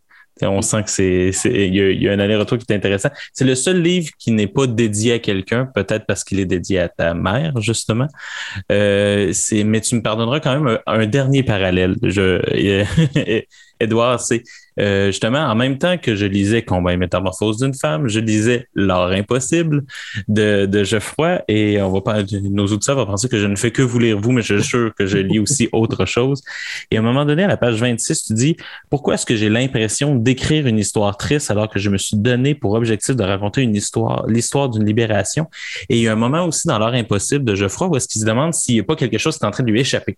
On 0.50 0.62
sent 0.62 0.82
que 0.82 0.90
c'est, 0.90 1.30
il 1.44 1.74
y, 1.74 2.04
y, 2.04 2.08
a 2.08 2.12
un 2.12 2.18
aller-retour 2.18 2.58
qui 2.58 2.64
est 2.68 2.76
intéressant. 2.76 3.10
C'est 3.32 3.44
le 3.44 3.54
seul 3.54 3.80
livre 3.82 4.10
qui 4.18 4.30
n'est 4.32 4.46
pas 4.46 4.66
dédié 4.66 5.14
à 5.14 5.18
quelqu'un, 5.18 5.66
peut-être 5.66 6.06
parce 6.06 6.24
qu'il 6.24 6.40
est 6.40 6.46
dédié 6.46 6.78
à 6.78 6.88
ta 6.88 7.14
mère, 7.14 7.60
justement. 7.60 8.08
Euh, 8.70 9.32
mais 9.64 9.80
tu 9.80 9.94
me 9.94 10.02
pardonneras 10.02 10.40
quand 10.40 10.58
même 10.58 10.78
un, 10.86 11.00
un 11.00 11.06
dernier 11.06 11.42
parallèle. 11.42 11.96
Je, 12.02 12.40
Edouard, 13.80 14.20
c'est 14.20 14.42
euh, 14.78 15.06
justement 15.06 15.40
en 15.40 15.54
même 15.54 15.78
temps 15.78 15.98
que 15.98 16.14
je 16.14 16.26
lisais 16.26 16.62
Combat 16.62 16.96
métamorphose 16.96 17.58
d'une 17.58 17.74
femme, 17.74 18.08
je 18.08 18.20
lisais 18.20 18.68
L'art 18.74 19.10
impossible 19.10 19.84
de, 20.28 20.66
de 20.66 20.84
Geoffroy 20.84 21.42
et 21.48 21.80
on 21.82 21.90
va 21.90 22.00
pas, 22.00 22.22
nos 22.42 22.66
auditeurs 22.66 22.96
vont 22.96 23.06
penser 23.06 23.28
que 23.28 23.38
je 23.38 23.46
ne 23.46 23.56
fais 23.56 23.70
que 23.70 23.82
vous 23.82 23.98
lire 23.98 24.18
vous, 24.18 24.32
mais 24.32 24.42
je 24.42 24.58
suis 24.58 24.68
sûr 24.68 24.94
que 24.94 25.06
je 25.06 25.18
lis 25.18 25.38
aussi 25.38 25.68
autre 25.72 26.04
chose. 26.06 26.42
Et 26.90 26.96
à 26.96 27.00
un 27.00 27.02
moment 27.02 27.24
donné, 27.24 27.44
à 27.44 27.48
la 27.48 27.56
page 27.56 27.80
26, 27.80 28.24
tu 28.24 28.34
dis 28.34 28.56
pourquoi 28.90 29.14
est-ce 29.14 29.26
que 29.26 29.36
j'ai 29.36 29.48
l'impression 29.48 30.14
d'écrire 30.14 30.66
une 30.66 30.78
histoire 30.78 31.16
triste 31.16 31.50
alors 31.50 31.68
que 31.68 31.78
je 31.78 31.90
me 31.90 31.98
suis 31.98 32.16
donné 32.16 32.54
pour 32.54 32.72
objectif 32.72 33.16
de 33.16 33.24
raconter 33.24 33.62
une 33.62 33.74
histoire, 33.74 34.26
l'histoire 34.26 34.68
d'une 34.68 34.84
libération? 34.84 35.46
Et 35.88 35.96
il 35.96 36.02
y 36.02 36.08
a 36.08 36.12
un 36.12 36.16
moment 36.16 36.44
aussi 36.44 36.68
dans 36.68 36.78
L'art 36.78 36.94
impossible 36.94 37.44
de 37.44 37.54
Geoffroy 37.54 37.88
où 37.88 37.96
est-ce 37.96 38.08
qu'il 38.08 38.20
se 38.20 38.26
demande 38.26 38.54
s'il 38.54 38.74
n'y 38.74 38.80
a 38.80 38.84
pas 38.84 38.96
quelque 38.96 39.18
chose 39.18 39.38
qui 39.38 39.44
est 39.44 39.48
en 39.48 39.50
train 39.50 39.64
de 39.64 39.70
lui 39.70 39.80
échapper. 39.80 40.16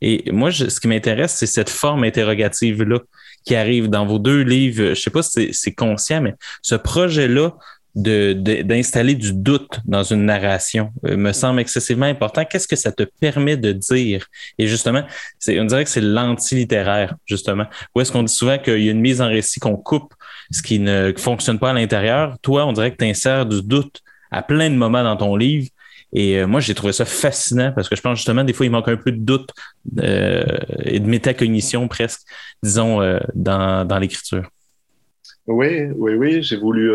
Et 0.00 0.30
moi, 0.32 0.50
ce 0.50 0.80
qui 0.80 0.88
m'intéresse, 0.88 1.34
c'est 1.34 1.46
cette 1.46 1.70
forme 1.70 2.04
interrogative-là 2.04 3.00
qui 3.48 3.56
arrive 3.56 3.88
dans 3.88 4.04
vos 4.04 4.18
deux 4.18 4.42
livres. 4.42 4.90
Je 4.90 5.00
sais 5.00 5.10
pas 5.10 5.22
si 5.22 5.54
c'est 5.54 5.72
conscient, 5.72 6.20
mais 6.20 6.34
ce 6.60 6.74
projet-là 6.74 7.54
d'installer 7.94 9.14
de, 9.14 9.20
du 9.20 9.32
doute 9.32 9.80
dans 9.86 10.04
une 10.04 10.24
narration 10.26 10.92
euh, 11.06 11.16
me 11.16 11.32
semble 11.32 11.58
excessivement 11.58 12.06
important. 12.06 12.44
Qu'est-ce 12.44 12.68
que 12.68 12.76
ça 12.76 12.92
te 12.92 13.02
permet 13.02 13.56
de 13.56 13.72
dire? 13.72 14.26
Et 14.58 14.66
justement, 14.68 15.02
on 15.48 15.64
dirait 15.64 15.82
que 15.82 15.90
c'est 15.90 16.02
l'anti-littéraire, 16.02 17.16
justement. 17.26 17.64
Où 17.94 18.00
est-ce 18.00 18.12
qu'on 18.12 18.22
dit 18.22 18.32
souvent 18.32 18.58
qu'il 18.58 18.82
y 18.84 18.88
a 18.88 18.92
une 18.92 19.00
mise 19.00 19.20
en 19.20 19.28
récit 19.28 19.58
qu'on 19.58 19.76
coupe 19.76 20.14
ce 20.50 20.62
qui 20.62 20.78
ne 20.78 21.12
fonctionne 21.16 21.58
pas 21.58 21.70
à 21.70 21.72
l'intérieur? 21.72 22.36
Toi, 22.42 22.66
on 22.66 22.72
dirait 22.72 22.92
que 22.92 22.98
tu 22.98 23.06
insères 23.06 23.46
du 23.46 23.62
doute 23.62 24.02
à 24.30 24.42
plein 24.42 24.68
de 24.68 24.76
moments 24.76 25.02
dans 25.02 25.16
ton 25.16 25.34
livre 25.34 25.68
Et 26.12 26.44
moi, 26.46 26.60
j'ai 26.60 26.74
trouvé 26.74 26.92
ça 26.92 27.04
fascinant 27.04 27.72
parce 27.72 27.88
que 27.88 27.96
je 27.96 28.00
pense 28.00 28.16
justement, 28.18 28.42
des 28.42 28.52
fois, 28.52 28.64
il 28.64 28.72
manque 28.72 28.88
un 28.88 28.96
peu 28.96 29.12
de 29.12 29.18
doute 29.18 29.50
et 29.96 31.00
de 31.00 31.06
métacognition 31.06 31.86
presque, 31.86 32.22
disons, 32.62 33.00
dans, 33.34 33.86
dans 33.86 33.98
l'écriture. 33.98 34.48
Oui, 35.46 35.84
oui, 35.96 36.14
oui. 36.14 36.42
J'ai 36.42 36.56
voulu 36.56 36.90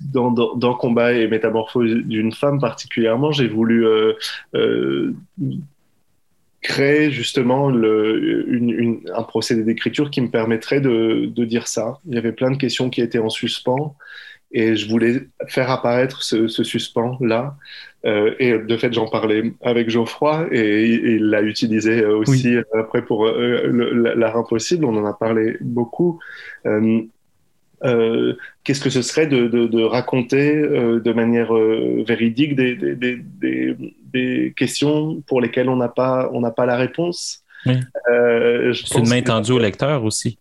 dans, 0.00 0.30
dans, 0.30 0.74
Combat 0.74 1.12
et 1.12 1.28
Métamorphose 1.28 1.90
d'une 2.04 2.32
femme 2.32 2.60
particulièrement, 2.60 3.32
j'ai 3.32 3.48
voulu 3.48 3.86
euh, 3.86 4.12
euh, 4.54 5.14
créer 6.60 7.10
justement 7.10 7.68
un 7.68 9.22
procédé 9.22 9.62
d'écriture 9.62 10.10
qui 10.10 10.20
me 10.20 10.28
permettrait 10.28 10.80
de, 10.80 11.26
de, 11.26 11.44
dire 11.44 11.66
ça. 11.66 11.98
Il 12.06 12.14
y 12.14 12.18
avait 12.18 12.32
plein 12.32 12.50
de 12.50 12.56
questions 12.56 12.90
qui 12.90 13.00
étaient 13.00 13.18
en 13.18 13.30
suspens 13.30 13.96
et 14.52 14.76
je 14.76 14.88
voulais 14.88 15.28
faire 15.48 15.70
apparaître 15.70 16.22
ce, 16.22 16.48
ce 16.48 16.64
suspens-là. 16.64 17.56
Euh, 18.04 18.34
et 18.38 18.58
de 18.58 18.76
fait, 18.76 18.92
j'en 18.92 19.08
parlais 19.08 19.52
avec 19.62 19.90
Geoffroy 19.90 20.46
et, 20.52 20.86
il 20.86 21.24
l'a 21.30 21.42
utilisé 21.42 22.04
aussi 22.04 22.56
après 22.78 23.02
pour 23.02 23.26
l'art 23.26 24.36
impossible. 24.36 24.84
On 24.84 24.96
en 24.96 25.04
a 25.04 25.12
parlé 25.12 25.56
beaucoup. 25.60 26.20
Euh, 27.84 28.34
qu'est-ce 28.64 28.80
que 28.80 28.90
ce 28.90 29.02
serait 29.02 29.26
de, 29.26 29.48
de, 29.48 29.82
raconter 29.82 30.56
euh, 30.56 31.00
de 31.00 31.12
manière 31.12 31.54
euh, 31.54 32.04
véridique 32.06 32.56
des, 32.56 32.74
des, 32.74 32.94
des, 33.16 33.76
des, 34.12 34.54
questions 34.56 35.20
pour 35.26 35.40
lesquelles 35.40 35.68
on 35.68 35.76
n'a 35.76 35.88
pas, 35.88 36.30
on 36.32 36.42
pas 36.50 36.66
la 36.66 36.76
réponse? 36.76 37.42
C'est 37.64 38.98
une 38.98 39.08
main 39.08 39.22
tendue 39.22 39.52
au 39.52 39.58
lecteur 39.58 40.04
aussi. 40.04 40.38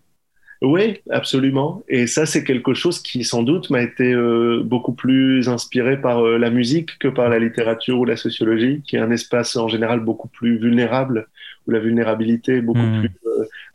Oui, 0.62 1.00
absolument. 1.10 1.84
Et 1.88 2.08
ça, 2.08 2.26
c'est 2.26 2.44
quelque 2.44 2.74
chose 2.74 3.02
qui, 3.02 3.24
sans 3.24 3.44
doute, 3.44 3.70
m'a 3.70 3.82
été 3.82 4.16
beaucoup 4.64 4.94
plus 4.94 5.50
inspiré 5.50 6.00
par 6.00 6.24
la 6.24 6.50
musique 6.50 6.98
que 7.00 7.08
par 7.08 7.30
la 7.30 7.40
littérature 7.40 8.00
ou 8.00 8.06
la 8.06 8.16
sociologie, 8.16 8.82
qui 8.88 8.96
est 8.96 9.00
un 9.00 9.12
espace 9.12 9.56
en 9.58 9.68
général 9.68 10.00
beaucoup 10.00 10.30
plus 10.30 10.58
vulnérable, 10.58 11.28
où 11.68 11.72
la 11.72 11.80
vulnérabilité 11.80 12.58
est 12.58 12.62
beaucoup 12.62 12.80
hmm. 12.80 13.02
plus 13.02 13.12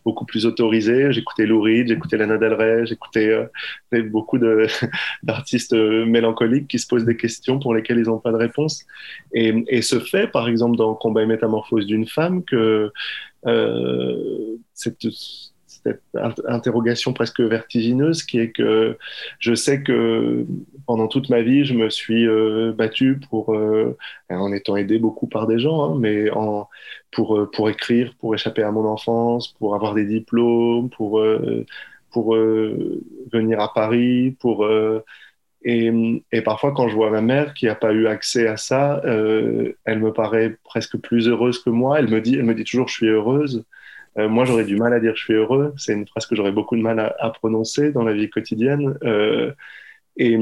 beaucoup 0.05 0.25
plus 0.25 0.47
autorisé. 0.47 1.13
J'écoutais 1.13 1.47
Lou 1.47 1.61
Reed, 1.61 1.89
j'écoutais 1.89 2.17
Lana 2.17 2.39
Del 2.39 2.55
Rey, 2.55 2.87
j'écoutais 2.87 3.29
euh, 3.29 4.03
beaucoup 4.11 4.39
d'artistes 5.23 5.73
euh, 5.73 6.05
mélancoliques 6.07 6.69
qui 6.69 6.79
se 6.79 6.87
posent 6.87 7.05
des 7.05 7.17
questions 7.17 7.59
pour 7.59 7.75
lesquelles 7.75 7.99
ils 7.99 8.07
n'ont 8.07 8.19
pas 8.19 8.33
de 8.33 8.37
réponse. 8.37 8.85
Et, 9.33 9.65
et, 9.69 9.83
ce 9.83 10.01
fait, 10.01 10.27
par 10.27 10.49
exemple, 10.49 10.77
dans 10.77 10.95
Combat 10.95 11.23
et 11.23 11.27
métamorphose 11.27 11.87
d'une 11.87 12.07
femme, 12.07 12.45
que 12.45 12.91
euh, 13.47 14.57
cette, 14.75 15.07
cette 15.85 16.03
interrogation 16.47 17.13
presque 17.13 17.41
vertigineuse 17.41 18.23
qui 18.23 18.39
est 18.39 18.51
que 18.51 18.99
je 19.39 19.55
sais 19.55 19.83
que 19.83 20.47
pendant 20.87 21.09
toute 21.09 21.31
ma 21.31 21.43
vie, 21.43 21.65
je 21.65 21.75
me 21.75 21.89
suis 21.89 22.27
euh, 22.27 22.73
battu 22.73 23.21
pour, 23.31 23.55
euh, 23.55 23.97
en 24.29 24.53
étant 24.53 24.77
aidé 24.77 24.99
beaucoup 24.99 25.27
par 25.27 25.47
des 25.47 25.59
gens, 25.59 25.93
hein, 25.93 25.97
mais 25.99 26.29
pour, 27.13 27.39
euh, 27.39 27.51
pour 27.51 27.71
écrire, 27.71 28.15
pour 28.19 28.35
échapper 28.35 28.63
à 28.63 28.71
mon 28.73 28.85
enfance, 28.85 29.49
pour 29.49 29.75
avoir 29.75 29.95
des 29.95 30.05
diplômes, 30.05 30.91
pour, 30.91 31.23
pour 32.11 32.35
venir 32.35 33.61
à 33.61 33.73
Paris, 33.73 34.37
pour. 34.41 34.69
Et, 35.63 35.93
et, 36.33 36.43
parfois, 36.43 36.73
quand 36.73 36.89
je 36.89 36.95
vois 36.95 37.11
ma 37.11 37.21
mère 37.21 37.53
qui 37.55 37.67
n'a 37.67 37.75
pas 37.75 37.93
eu 37.93 38.07
accès 38.07 38.47
à 38.47 38.57
ça, 38.57 39.03
elle 39.05 39.99
me 39.99 40.13
paraît 40.13 40.57
presque 40.65 40.97
plus 40.99 41.29
heureuse 41.29 41.63
que 41.63 41.71
moi. 41.71 41.99
Elle 41.99 42.09
me 42.09 42.21
dit, 42.21 42.35
elle 42.37 42.45
me 42.45 42.55
dit 42.55 42.65
toujours, 42.65 42.89
je 42.89 42.95
suis 42.95 43.09
heureuse. 43.09 43.65
Euh, 44.21 44.29
moi, 44.29 44.45
j'aurais 44.45 44.65
du 44.65 44.77
mal 44.77 44.93
à 44.93 45.01
dire 45.01 45.15
je 45.17 45.25
suis 45.25 45.35
heureux. 45.35 45.73
C'est 45.77 45.95
une 45.95 46.07
phrase 46.07 46.27
que 46.27 46.35
j'aurais 46.37 46.53
beaucoup 46.53 46.77
de 46.77 46.83
mal 46.83 47.15
à, 47.19 47.31
prononcer 47.31 47.93
dans 47.93 48.03
la 48.03 48.13
vie 48.13 48.29
quotidienne. 48.31 48.99
Euh, 49.05 49.53
et, 50.17 50.35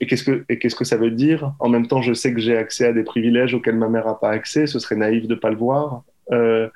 et 0.00 0.06
qu'est-ce 0.06 0.76
que 0.76 0.84
ça 0.84 0.96
veut 0.96 1.10
dire? 1.10 1.52
En 1.58 1.68
même 1.68 1.86
temps, 1.88 2.02
je 2.02 2.12
sais 2.12 2.32
que 2.32 2.40
j'ai 2.40 2.56
accès 2.56 2.86
à 2.86 2.92
des 2.92 3.02
privilèges 3.02 3.54
auxquels 3.54 3.76
ma 3.76 3.88
mère 3.88 4.06
n'a 4.06 4.14
pas 4.14 4.30
accès. 4.30 4.66
Ce 4.66 4.78
serait 4.78 4.96
naïf 4.96 5.26
de 5.26 5.34
pas 5.34 5.50
le 5.50 5.56
voir. 5.56 6.02
Euh, 6.32 6.68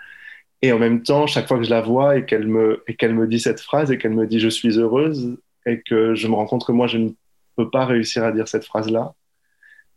et 0.62 0.72
en 0.72 0.78
même 0.78 1.02
temps, 1.02 1.26
chaque 1.26 1.48
fois 1.48 1.58
que 1.58 1.64
je 1.64 1.70
la 1.70 1.80
vois 1.80 2.16
et 2.16 2.24
qu'elle 2.24 2.46
me 2.46 3.26
dit 3.26 3.40
cette 3.40 3.60
phrase 3.60 3.90
et 3.90 3.98
qu'elle 3.98 4.14
me 4.14 4.26
dit 4.26 4.40
je 4.40 4.48
suis 4.48 4.78
heureuse 4.78 5.36
et 5.66 5.82
que 5.82 6.14
je 6.14 6.28
me 6.28 6.34
rends 6.34 6.46
compte 6.46 6.66
que 6.66 6.72
moi 6.72 6.86
je 6.86 6.98
ne 6.98 7.10
peux 7.56 7.68
pas 7.68 7.84
réussir 7.84 8.24
à 8.24 8.32
dire 8.32 8.48
cette 8.48 8.64
phrase 8.64 8.90
là, 8.90 9.14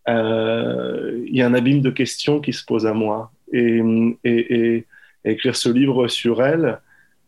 il 0.07 1.35
y 1.35 1.41
a 1.41 1.47
un 1.47 1.53
abîme 1.53 1.81
de 1.81 1.91
questions 1.91 2.41
qui 2.41 2.53
se 2.53 2.65
pose 2.65 2.85
à 2.85 2.93
moi. 2.93 3.31
Et, 3.53 3.81
et 4.23 4.85
écrire 5.31 5.55
ce 5.55 5.69
livre 5.69 6.07
sur 6.07 6.43
elle, 6.43 6.79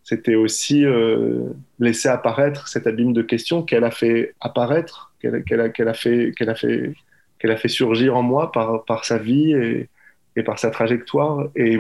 c'était 0.04 0.36
aussi 0.36 0.86
euh, 0.86 1.50
laisser 1.80 2.08
apparaître 2.08 2.70
cet 2.70 2.88
abîme 2.88 3.12
de 3.12 3.22
questions 3.22 3.62
qu'elle 3.62 3.84
a 3.84 3.92
fait 3.92 4.36
apparaître, 4.40 5.14
qu'elle 5.20 5.36
a, 5.36 5.90
a, 5.90 5.94
fait, 5.94 6.32
qu'elle 6.38 6.50
a, 6.50 6.56
fait, 6.56 6.94
qu'elle 7.40 7.52
a 7.52 7.58
fait 7.58 7.68
surgir 7.68 8.16
en 8.16 8.24
moi 8.24 8.52
par, 8.54 8.86
par 8.86 9.04
sa 9.04 9.18
vie 9.18 9.52
et, 9.52 9.90
et 10.38 10.44
par 10.44 10.60
sa 10.60 10.70
trajectoire. 10.70 11.50
Et, 11.58 11.78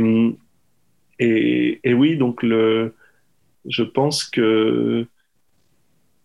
et, 1.19 1.79
et, 1.83 1.93
oui, 1.93 2.17
donc 2.17 2.43
le, 2.43 2.95
je 3.65 3.83
pense 3.83 4.25
que 4.25 5.07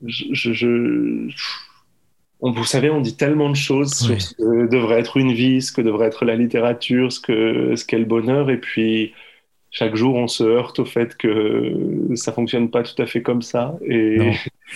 je, 0.05 0.53
je, 0.53 1.29
on, 2.41 2.51
vous 2.51 2.65
savez, 2.65 2.91
on 2.91 3.01
dit 3.01 3.17
tellement 3.17 3.49
de 3.49 3.57
choses 3.57 3.95
sur 3.95 4.21
ce 4.21 4.35
que 4.35 4.69
devrait 4.69 4.99
être 4.99 5.19
une 5.19 5.33
vie, 5.33 5.63
ce 5.63 5.71
que 5.71 5.83
devrait 5.83 6.09
être 6.09 6.25
la 6.25 6.35
littérature, 6.35 7.13
ce 7.13 7.21
que 7.21 7.77
ce 7.77 7.85
qu'est 7.85 8.01
le 8.01 8.05
bonheur, 8.05 8.51
et 8.51 8.59
puis 8.59 9.13
chaque 9.73 9.97
jour, 9.97 10.15
on 10.15 10.29
se 10.29 10.45
heurte 10.45 10.79
au 10.79 10.85
fait 10.85 11.17
que 11.17 11.75
ça 12.15 12.31
fonctionne 12.31 12.71
pas 12.71 12.83
tout 12.83 13.01
à 13.01 13.07
fait 13.07 13.23
comme 13.23 13.41
ça. 13.41 13.75
Et 13.85 14.33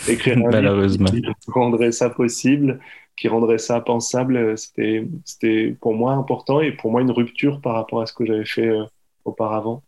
écrire 0.08 0.38
un 0.52 0.60
livre 0.60 0.86
qui 1.16 1.50
rendrait 1.50 1.92
ça 1.92 2.08
possible, 2.08 2.80
qui 3.14 3.28
rendrait 3.28 3.58
ça 3.58 3.78
pensable, 3.80 4.56
c'était 4.56 5.76
pour 5.80 5.94
moi 5.94 6.14
important 6.14 6.62
et 6.62 6.72
pour 6.72 6.90
moi 6.90 7.02
une 7.02 7.10
rupture 7.10 7.60
par 7.60 7.74
rapport 7.74 8.00
à 8.00 8.06
ce 8.06 8.14
que 8.14 8.24
j'avais 8.24 8.46
fait 8.46 8.68
euh, 8.68 8.84
auparavant. 9.26 9.82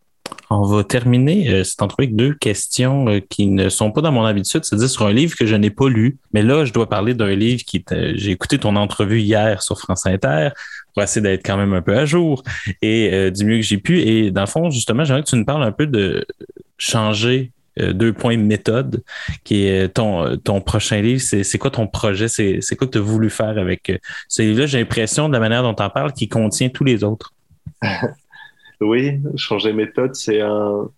On 0.51 0.62
va 0.62 0.85
terminer 0.85 1.51
euh, 1.51 1.64
cet 1.64 1.80
entrevue 1.80 2.06
avec 2.06 2.16
deux 2.16 2.35
questions 2.35 3.09
euh, 3.09 3.20
qui 3.20 3.47
ne 3.47 3.70
sont 3.70 3.93
pas 3.93 4.02
dans 4.02 4.12
mon 4.12 4.24
habitude, 4.24 4.64
c'est-à-dire 4.64 4.90
sur 4.90 5.06
un 5.06 5.12
livre 5.12 5.36
que 5.36 5.47
je 5.47 5.56
n'ai 5.56 5.70
pas 5.70 5.89
lu. 5.89 6.18
Mais 6.35 6.43
là, 6.43 6.66
je 6.66 6.72
dois 6.72 6.89
parler 6.89 7.14
d'un 7.14 7.35
livre 7.35 7.62
qui 7.66 7.82
j'ai 8.14 8.30
écouté 8.30 8.59
ton 8.59 8.76
entrevue 8.76 9.20
hier 9.20 9.62
sur 9.62 9.78
France 9.78 10.06
Inter 10.06 10.51
pour 10.99 11.05
essayer 11.05 11.23
d'être 11.23 11.47
quand 11.47 11.57
même 11.57 11.75
un 11.75 11.81
peu 11.81 11.97
à 11.97 12.07
jour 12.07 12.43
et 12.83 13.11
euh, 13.12 13.31
du 13.31 13.45
mieux 13.45 13.59
que 13.59 13.62
j'ai 13.62 13.79
pu. 13.79 14.01
Et 14.01 14.33
dans 14.33 14.41
le 14.41 14.49
fond, 14.49 14.69
justement, 14.69 15.05
j'aimerais 15.05 15.23
que 15.23 15.29
tu 15.29 15.37
nous 15.37 15.45
parles 15.45 15.62
un 15.62 15.70
peu 15.70 15.87
de 15.87 16.27
changer 16.77 17.53
deux 17.77 18.12
points 18.12 18.37
méthode, 18.37 19.05
qui 19.45 19.66
est 19.66 19.89
ton, 19.91 20.37
ton 20.39 20.61
prochain 20.61 21.01
livre. 21.01 21.20
C'est 21.20 21.59
quoi 21.59 21.70
ton 21.70 21.87
projet? 21.87 22.27
C'est 22.27 22.59
quoi 22.77 22.89
que 22.89 22.93
tu 22.95 22.99
as 22.99 23.01
voulu 23.01 23.31
faire 23.31 23.57
avec 23.57 23.93
ce 24.27 24.43
livre-là? 24.43 24.66
J'ai 24.66 24.79
l'impression, 24.79 25.29
de 25.29 25.35
la 25.35 25.39
manière 25.39 25.62
dont 25.62 25.75
tu 25.75 25.85
en 25.85 25.89
parles, 25.89 26.12
qu'il 26.12 26.29
contient 26.29 26.70
tous 26.70 26.83
les 26.83 27.05
autres. 27.05 27.33
Oui, 28.81 29.20
changer 29.37 29.73
méthode, 29.73 30.15
c'est 30.15 30.41
un, 30.41 30.89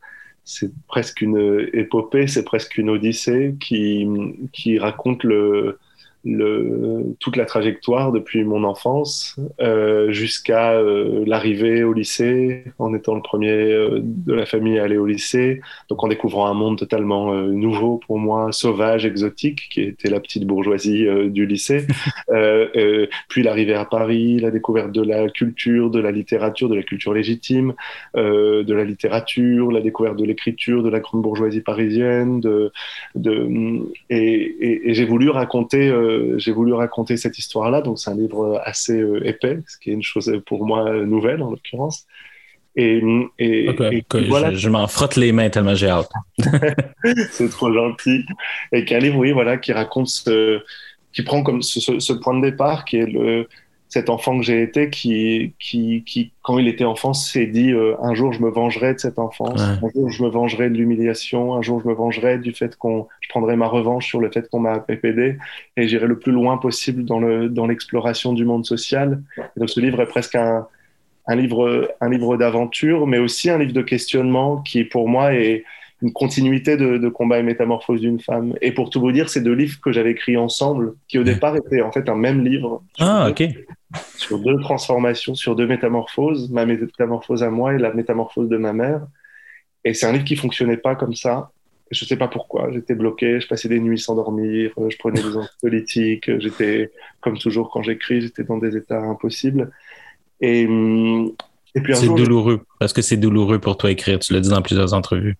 c'est 0.45 0.71
presque 0.87 1.23
une 1.23 1.69
épopée, 1.73 2.27
c'est 2.27 2.45
presque 2.45 2.77
une 2.77 2.91
odyssée 2.91 3.55
qui, 3.59 4.07
qui 4.53 4.79
raconte 4.79 5.25
le, 5.25 5.79
le, 6.25 7.17
toute 7.19 7.37
la 7.37 7.47
trajectoire 7.47 8.13
depuis 8.13 8.45
mon 8.45 8.65
enfance 8.65 9.37
euh, 9.61 10.11
jusqu'à 10.11 10.73
euh, 10.73 11.25
l'arrivée 11.27 11.83
au 11.83 11.93
lycée, 11.93 12.65
en 12.79 12.93
étant 12.95 13.15
le 13.15 13.23
premier 13.23 13.51
euh, 13.51 14.01
de 14.03 14.35
la 14.35 14.45
famille 14.45 14.79
à 14.79 14.85
aller 14.85 14.99
au 14.99 15.07
lycée, 15.07 15.61
donc 15.89 16.05
en 16.05 16.09
découvrant 16.09 16.47
un 16.47 16.55
monde 16.55 16.79
totalement 16.79 17.33
nouveau 17.33 18.01
pour 18.07 18.19
moi, 18.19 18.53
sauvage, 18.53 19.07
exotique, 19.07 19.69
qui 19.71 19.83
était 19.83 20.11
la 20.11 20.21
petite 20.21 20.47
bourgeoisie 20.47 21.07
du 21.29 21.47
lycée, 21.47 21.87
puis 23.29 23.43
l'arrivée 23.43 23.75
à 23.75 23.85
Paris, 23.85 24.39
la 24.41 24.51
découverte 24.51 24.93
de 24.93 25.03
la 25.03 25.29
culture, 25.29 25.91
de 25.91 26.01
la 26.01 26.11
littérature, 26.11 26.69
de 26.69 26.75
la 26.75 26.83
culture 26.83 27.15
légitime, 27.15 27.75
de 28.15 28.73
la 28.73 28.85
littérature, 28.85 29.71
la 29.71 29.81
découverte 29.81 30.17
de 30.17 30.25
l'écriture, 30.25 30.83
de 30.83 30.91
la 30.91 31.01
grande 31.01 31.23
bourgeoisie 31.23 31.61
parisienne, 31.61 32.41
de, 32.41 32.73
de 33.15 33.49
et, 34.11 34.17
et, 34.17 34.91
et 34.91 34.95
j'ai 34.95 35.05
voulu 35.05 35.31
raconter 35.31 35.91
j'ai 36.37 36.53
voulu 36.53 36.73
raconter 36.73 37.17
cette 37.17 37.39
histoire-là. 37.39 37.83
Donc, 37.83 37.99
c'est 37.99 38.11
un 38.11 38.17
livre 38.17 38.61
assez 38.65 38.99
euh, 39.01 39.27
épais, 39.27 39.59
ce 39.67 39.79
qui 39.79 39.91
est 39.91 39.95
une 39.95 40.03
chose 40.03 40.33
pour 40.47 40.67
moi 40.67 40.93
nouvelle 41.05 41.43
en 41.43 41.51
l'occurrence. 41.51 42.07
Et, 42.77 43.03
et, 43.39 44.05
voilà. 44.29 44.55
je, 44.55 44.69
m'en 44.69 44.87
frotte 44.87 45.17
les 45.17 45.33
mains 45.33 45.51
tellement 45.51 45.75
j'ai 45.75 45.89
hâte. 45.89 46.11
c'est 47.31 47.51
trop 47.51 47.73
gentil. 47.73 48.25
Et 48.73 48.85
qu'un 48.85 48.99
livre, 48.99 49.19
oui, 49.19 49.33
voilà, 49.33 49.57
qui 49.57 49.73
raconte 49.73 50.09
ce, 50.09 50.61
qui 51.13 51.23
prend 51.23 51.43
comme 51.43 51.63
ce, 51.63 52.13
point 52.13 52.39
de 52.39 52.43
départ, 52.43 52.85
qui 52.85 52.99
est 52.99 53.07
le, 53.07 53.49
cet 53.91 54.09
enfant 54.09 54.39
que 54.39 54.45
j'ai 54.45 54.63
été 54.63 54.89
qui, 54.89 55.53
qui, 55.59 56.05
qui, 56.07 56.33
quand 56.43 56.59
il 56.59 56.69
était 56.69 56.85
enfant, 56.85 57.13
s'est 57.13 57.47
dit 57.47 57.73
euh, 57.73 57.97
un 58.01 58.15
jour 58.15 58.33
je 58.33 58.41
me 58.41 58.49
vengerai 58.49 58.95
de 58.95 59.01
cette 59.01 59.19
enfance, 59.19 59.61
un 59.61 59.81
jour 59.93 60.09
je 60.09 60.23
me 60.23 60.29
vengerai 60.29 60.71
de 60.71 60.77
l'humiliation, 60.77 61.55
un 61.55 61.63
jour 61.63 61.83
je 61.83 61.89
me 61.89 61.95
vengerai 61.95 62.39
du 62.39 62.53
fait 62.53 62.77
qu'on, 62.77 63.09
je 63.21 63.29
prendrai 63.29 63.57
ma 63.57 63.67
revanche 63.67 64.07
sur 64.07 64.21
le 64.21 64.31
fait 64.31 64.49
qu'on 64.49 64.61
m'a 64.61 64.79
PPD 64.79 65.39
et 65.77 65.89
j'irai 65.89 66.07
le 66.07 66.19
plus 66.19 66.31
loin 66.31 66.57
possible 66.57 67.05
dans 67.05 67.19
le 67.19 67.49
dans 67.49 67.67
l'exploration 67.67 68.33
du 68.33 68.45
monde 68.45 68.65
social. 68.65 69.23
donc 69.57 69.69
ce 69.69 69.81
livre 69.81 70.01
est 70.01 70.07
presque 70.07 70.37
un, 70.37 70.69
un 71.27 71.35
livre 71.35 71.93
un 72.01 72.09
livre 72.09 72.37
d'aventure, 72.37 73.09
mais 73.09 73.19
aussi 73.19 73.51
un 73.51 73.59
livre 73.59 73.73
de 73.73 73.83
questionnement 73.83 74.59
qui 74.59 74.85
pour 74.85 75.09
moi 75.09 75.35
est 75.35 75.65
une 76.03 76.13
continuité 76.13 76.77
de, 76.77 76.97
de, 76.97 77.09
combat 77.09 77.39
et 77.39 77.43
métamorphose 77.43 78.01
d'une 78.01 78.21
femme. 78.21 78.55
Et 78.61 78.73
pour 78.73 78.91
tout 78.91 79.01
vous 79.01 79.13
dire, 79.13 79.29
c'est 79.29 79.43
deux 79.43 79.53
livres 79.53 79.79
que 79.83 79.93
j'avais 79.93 80.13
écrits 80.13 80.37
ensemble, 80.37 80.95
qui 81.09 81.19
au 81.19 81.25
départ 81.25 81.57
étaient 81.57 81.83
en 81.83 81.93
fait 81.93 82.09
un 82.09 82.15
même 82.15 82.45
livre. 82.45 82.83
Ah, 82.99 83.29
ok. 83.29 83.45
Sur 84.17 84.39
deux 84.39 84.59
transformations, 84.61 85.35
sur 85.35 85.57
deux 85.57 85.67
métamorphoses, 85.67 86.51
ma 86.51 86.65
métamorphose 86.65 87.43
à 87.43 87.51
moi 87.51 87.75
et 87.75 87.79
la 87.79 87.93
métamorphose 87.93 88.49
de 88.49 88.57
ma 88.57 88.73
mère. 88.73 89.07
Et 89.85 89.95
c'est 89.95 90.07
un 90.07 90.13
livre 90.13 90.25
qui 90.25 90.37
fonctionnait 90.37 90.77
pas 90.77 90.95
comme 90.95 91.15
ça. 91.15 91.51
Je 91.91 92.05
sais 92.05 92.17
pas 92.17 92.29
pourquoi. 92.29 92.71
J'étais 92.73 92.95
bloqué. 92.95 93.41
Je 93.41 93.49
passais 93.49 93.69
des 93.69 93.81
nuits 93.81 93.99
sans 93.99 94.15
dormir. 94.15 94.73
Je 94.77 94.97
prenais 94.97 95.21
des 95.21 95.37
anxiolytiques. 95.37 96.39
J'étais, 96.39 96.93
comme 97.21 97.37
toujours 97.37 97.71
quand 97.71 97.83
j'écris, 97.83 98.21
j'étais 98.21 98.45
dans 98.45 98.59
des 98.59 98.77
états 98.77 99.01
impossibles. 99.01 99.73
Et, 100.41 100.67
hum, 100.67 101.33
et 101.75 101.81
puis 101.81 101.95
c'est 101.95 102.07
douloureux 102.07 102.63
parce 102.79 102.93
que 102.93 103.03
c'est 103.03 103.17
douloureux 103.17 103.59
pour 103.59 103.77
toi 103.77 103.91
écrire. 103.91 104.19
Tu 104.19 104.33
l'as 104.33 104.41
dit 104.41 104.49
dans 104.49 104.63
plusieurs 104.63 104.95
entrevues. 104.95 105.37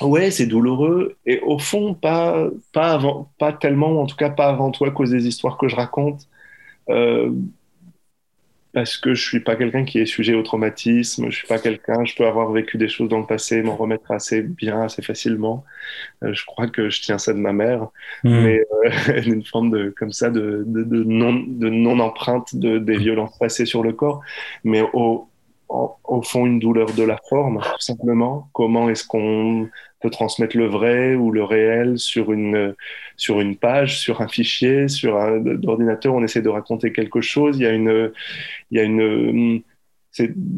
Ouais, 0.00 0.30
c'est 0.30 0.46
douloureux. 0.46 1.16
Et 1.26 1.40
au 1.40 1.58
fond, 1.58 1.94
pas, 1.94 2.48
pas, 2.72 2.92
avant, 2.92 3.30
pas 3.38 3.52
tellement, 3.52 4.00
en 4.00 4.06
tout 4.06 4.16
cas 4.16 4.30
pas 4.30 4.48
avant 4.48 4.70
toi, 4.70 4.88
à 4.88 4.90
cause 4.90 5.10
des 5.10 5.26
histoires 5.26 5.56
que 5.56 5.68
je 5.68 5.76
raconte. 5.76 6.28
Euh, 6.90 7.30
parce 8.74 8.96
que 8.96 9.14
je 9.14 9.22
suis 9.22 9.38
pas 9.38 9.54
quelqu'un 9.54 9.84
qui 9.84 10.00
est 10.00 10.06
sujet 10.06 10.34
au 10.34 10.42
traumatisme. 10.42 11.30
Je 11.30 11.36
suis 11.36 11.46
pas 11.46 11.60
quelqu'un, 11.60 12.04
je 12.04 12.14
peux 12.16 12.26
avoir 12.26 12.50
vécu 12.50 12.76
des 12.76 12.88
choses 12.88 13.08
dans 13.08 13.20
le 13.20 13.26
passé, 13.26 13.62
m'en 13.62 13.76
remettre 13.76 14.10
assez 14.10 14.42
bien, 14.42 14.82
assez 14.82 15.00
facilement. 15.00 15.64
Euh, 16.24 16.34
je 16.34 16.44
crois 16.44 16.66
que 16.66 16.90
je 16.90 17.00
tiens 17.00 17.18
ça 17.18 17.32
de 17.32 17.38
ma 17.38 17.52
mère, 17.52 17.88
mmh. 18.24 18.40
mais 18.42 18.64
euh, 18.84 19.22
une 19.26 19.44
forme 19.44 19.70
de, 19.70 19.94
comme 19.96 20.12
ça, 20.12 20.28
de, 20.28 20.64
de, 20.66 20.82
de 20.82 21.04
non, 21.04 21.34
de 21.34 21.68
non 21.68 22.00
empreinte 22.00 22.56
de, 22.56 22.78
des 22.78 22.96
violences 22.96 23.38
passées 23.38 23.64
sur 23.64 23.84
le 23.84 23.92
corps. 23.92 24.22
Mais 24.64 24.82
au, 24.92 25.28
au 26.04 26.22
fond 26.22 26.46
une 26.46 26.58
douleur 26.58 26.92
de 26.92 27.02
la 27.02 27.18
forme, 27.28 27.60
tout 27.60 27.80
simplement. 27.80 28.48
Comment 28.52 28.88
est-ce 28.88 29.06
qu'on 29.06 29.68
peut 30.00 30.10
transmettre 30.10 30.56
le 30.56 30.66
vrai 30.66 31.14
ou 31.14 31.30
le 31.30 31.42
réel 31.42 31.98
sur 31.98 32.32
une, 32.32 32.74
sur 33.16 33.40
une 33.40 33.56
page, 33.56 33.98
sur 33.98 34.20
un 34.20 34.28
fichier, 34.28 34.88
sur 34.88 35.16
un 35.16 35.42
ordinateur 35.66 36.14
On 36.14 36.22
essaie 36.22 36.42
de 36.42 36.48
raconter 36.48 36.92
quelque 36.92 37.20
chose. 37.20 37.58
Il 37.58 37.62
y 37.62 37.66
a 37.66 37.72
une, 37.72 38.12
il 38.70 38.78
y 38.78 38.80
a 38.80 38.84
une 38.84 39.62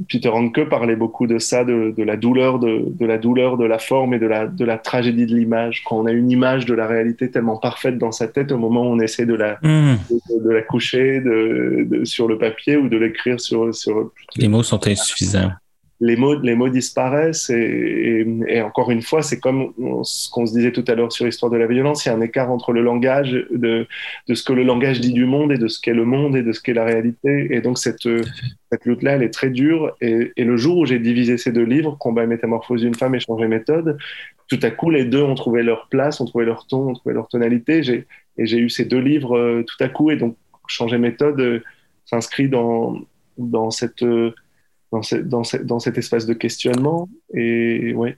Peter 0.08 0.28
Hanke 0.28 0.68
parlait 0.68 0.96
beaucoup 0.96 1.26
de 1.26 1.38
ça, 1.38 1.64
de, 1.64 1.94
la 2.02 2.16
douleur, 2.16 2.58
de, 2.58 3.04
la 3.04 3.18
douleur 3.18 3.56
de 3.56 3.64
la 3.64 3.78
forme 3.78 4.14
et 4.14 4.18
de 4.18 4.26
la, 4.26 4.46
de 4.46 4.64
la 4.64 4.78
tragédie 4.78 5.26
de 5.26 5.34
l'image. 5.34 5.82
Quand 5.84 5.98
on 5.98 6.06
a 6.06 6.12
une 6.12 6.30
image 6.30 6.66
de 6.66 6.74
la 6.74 6.86
réalité 6.86 7.30
tellement 7.30 7.56
parfaite 7.56 7.98
dans 7.98 8.12
sa 8.12 8.28
tête, 8.28 8.52
au 8.52 8.58
moment 8.58 8.82
où 8.82 8.92
on 8.92 9.00
essaie 9.00 9.26
de 9.26 9.34
la, 9.34 9.58
mmh. 9.62 9.94
de, 10.44 10.50
la 10.50 10.62
coucher 10.62 11.22
sur 12.04 12.28
le 12.28 12.38
papier 12.38 12.76
ou 12.76 12.88
de 12.88 12.96
l'écrire 12.96 13.40
sur, 13.40 13.74
sur... 13.74 14.10
Les 14.36 14.48
mots 14.48 14.62
sont 14.62 14.86
insuffisants 14.86 15.50
les 16.00 16.16
mots, 16.16 16.38
les 16.38 16.54
mots 16.54 16.68
disparaissent 16.68 17.48
et, 17.48 18.26
et, 18.48 18.60
encore 18.60 18.90
une 18.90 19.00
fois, 19.00 19.22
c'est 19.22 19.40
comme 19.40 19.72
ce 20.02 20.28
qu'on 20.30 20.44
se 20.44 20.52
disait 20.52 20.72
tout 20.72 20.84
à 20.88 20.94
l'heure 20.94 21.10
sur 21.10 21.24
l'histoire 21.24 21.50
de 21.50 21.56
la 21.56 21.66
violence, 21.66 22.04
il 22.04 22.10
y 22.10 22.12
a 22.12 22.14
un 22.14 22.20
écart 22.20 22.50
entre 22.50 22.72
le 22.72 22.82
langage, 22.82 23.32
de, 23.32 23.86
de 24.28 24.34
ce 24.34 24.42
que 24.42 24.52
le 24.52 24.62
langage 24.62 25.00
dit 25.00 25.12
du 25.12 25.24
monde 25.24 25.52
et 25.52 25.58
de 25.58 25.68
ce 25.68 25.80
qu'est 25.80 25.94
le 25.94 26.04
monde 26.04 26.36
et 26.36 26.42
de 26.42 26.52
ce 26.52 26.60
qu'est 26.60 26.74
la 26.74 26.84
réalité. 26.84 27.48
Et 27.50 27.60
donc 27.62 27.78
cette, 27.78 28.08
cette 28.70 28.84
lutte-là, 28.84 29.12
elle 29.12 29.22
est 29.22 29.32
très 29.32 29.50
dure. 29.50 29.96
Et, 30.02 30.32
et 30.36 30.44
le 30.44 30.56
jour 30.56 30.78
où 30.78 30.86
j'ai 30.86 30.98
divisé 30.98 31.38
ces 31.38 31.52
deux 31.52 31.64
livres, 31.64 31.96
Combat 31.98 32.24
et 32.24 32.26
métamorphose 32.26 32.82
d'une 32.82 32.94
femme 32.94 33.14
et 33.14 33.20
changer 33.20 33.48
méthode, 33.48 33.96
tout 34.48 34.60
à 34.62 34.70
coup, 34.70 34.90
les 34.90 35.04
deux 35.04 35.22
ont 35.22 35.34
trouvé 35.34 35.62
leur 35.62 35.88
place, 35.88 36.20
ont 36.20 36.24
trouvé 36.24 36.44
leur 36.44 36.66
ton, 36.66 36.90
ont 36.90 36.94
trouvé 36.94 37.14
leur 37.14 37.28
tonalité. 37.28 37.80
Et 38.38 38.46
j'ai 38.46 38.58
eu 38.58 38.68
ces 38.68 38.84
deux 38.84 39.00
livres 39.00 39.36
euh, 39.36 39.64
tout 39.66 39.82
à 39.82 39.88
coup. 39.88 40.10
Et 40.10 40.16
donc, 40.16 40.36
changer 40.68 40.98
méthode 40.98 41.40
euh, 41.40 41.62
s'inscrit 42.04 42.48
dans, 42.48 42.96
dans 43.38 43.70
cette... 43.70 44.02
Euh, 44.02 44.34
dans, 44.92 45.00
dans, 45.24 45.42
dans, 45.64 45.78
cet 45.78 45.98
espace 45.98 46.26
de 46.26 46.34
questionnement. 46.34 47.08
Et 47.34 47.94
ouais. 47.94 48.16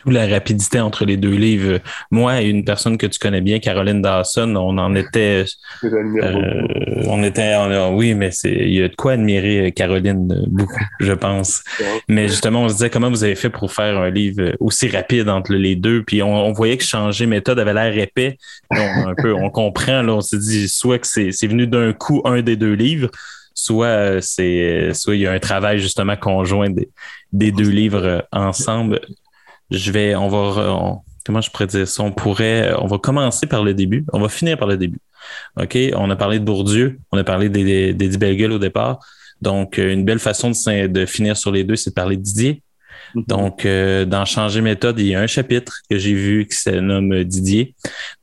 Toute 0.00 0.14
la 0.14 0.26
rapidité 0.26 0.80
entre 0.80 1.04
les 1.04 1.18
deux 1.18 1.34
livres. 1.34 1.78
Moi 2.10 2.40
et 2.40 2.48
une 2.48 2.64
personne 2.64 2.96
que 2.96 3.06
tu 3.06 3.18
connais 3.18 3.42
bien, 3.42 3.58
Caroline 3.58 4.00
Dawson, 4.00 4.56
on 4.56 4.78
en 4.78 4.94
était. 4.94 5.44
Euh, 5.84 6.62
on 7.06 7.22
était. 7.22 7.54
oui, 7.92 8.14
mais 8.14 8.30
c'est 8.30 8.50
il 8.50 8.72
y 8.72 8.82
a 8.82 8.88
de 8.88 8.94
quoi 8.94 9.12
admirer 9.12 9.66
euh, 9.66 9.70
Caroline 9.70 10.32
euh, 10.32 10.46
beaucoup, 10.48 10.80
je 11.00 11.12
pense. 11.12 11.62
Mais 12.08 12.28
justement, 12.28 12.62
on 12.62 12.68
se 12.70 12.74
disait 12.74 12.88
comment 12.88 13.10
vous 13.10 13.24
avez 13.24 13.34
fait 13.34 13.50
pour 13.50 13.72
faire 13.72 13.98
un 13.98 14.08
livre 14.08 14.54
aussi 14.58 14.88
rapide 14.88 15.28
entre 15.28 15.52
les 15.52 15.76
deux. 15.76 16.02
Puis 16.02 16.22
on, 16.22 16.50
voyait 16.52 16.78
que 16.78 16.84
changer 16.84 17.26
méthode 17.26 17.58
avait 17.58 17.74
l'air 17.74 17.96
épais. 17.98 18.38
On, 18.70 19.08
un 19.08 19.14
peu, 19.14 19.34
on 19.34 19.50
comprend, 19.50 20.00
là, 20.00 20.14
on 20.14 20.22
s'est 20.22 20.38
dit 20.38 20.66
soit 20.66 20.98
que 20.98 21.06
c'est 21.06 21.46
venu 21.46 21.66
d'un 21.66 21.92
coup 21.92 22.22
un 22.24 22.40
des 22.40 22.56
deux 22.56 22.72
livres 22.72 23.10
soit 23.54 23.86
euh, 23.86 24.20
c'est 24.20 24.92
soit 24.94 25.16
il 25.16 25.22
y 25.22 25.26
a 25.26 25.32
un 25.32 25.38
travail 25.38 25.78
justement 25.78 26.16
conjoint 26.16 26.68
des, 26.70 27.52
deux 27.52 27.68
livres 27.68 28.04
euh, 28.04 28.20
ensemble. 28.32 29.00
Je 29.70 29.92
vais, 29.92 30.14
on 30.16 30.28
va, 30.28 31.00
comment 31.24 31.40
je 31.40 31.50
pourrais 31.50 31.68
dire 31.68 31.86
ça? 31.86 32.02
On 32.02 32.12
pourrait, 32.12 32.72
on 32.78 32.86
va 32.86 32.98
commencer 32.98 33.46
par 33.46 33.62
le 33.62 33.72
début, 33.72 34.04
on 34.12 34.20
va 34.20 34.28
finir 34.28 34.58
par 34.58 34.66
le 34.66 34.76
début. 34.76 34.98
OK? 35.60 35.78
On 35.94 36.10
a 36.10 36.16
parlé 36.16 36.40
de 36.40 36.44
Bourdieu, 36.44 36.98
on 37.12 37.18
a 37.18 37.24
parlé 37.24 37.48
des, 37.48 37.94
des, 37.94 38.08
des 38.08 38.46
au 38.46 38.58
départ. 38.58 38.98
Donc, 39.40 39.78
euh, 39.78 39.92
une 39.92 40.04
belle 40.04 40.18
façon 40.18 40.50
de, 40.50 40.86
de 40.86 41.06
finir 41.06 41.36
sur 41.36 41.50
les 41.50 41.64
deux, 41.64 41.76
c'est 41.76 41.90
de 41.90 41.94
parler 41.94 42.16
de 42.16 42.22
Didier. 42.22 42.62
Mhm. 43.14 43.24
Donc, 43.26 43.64
euh, 43.64 44.04
dans 44.04 44.24
Changer 44.24 44.60
méthode, 44.60 44.98
il 44.98 45.06
y 45.06 45.14
a 45.14 45.20
un 45.20 45.26
chapitre 45.26 45.78
que 45.90 45.98
j'ai 45.98 46.14
vu 46.14 46.46
qui 46.46 46.56
se 46.56 46.70
nomme 46.70 47.24
Didier. 47.24 47.74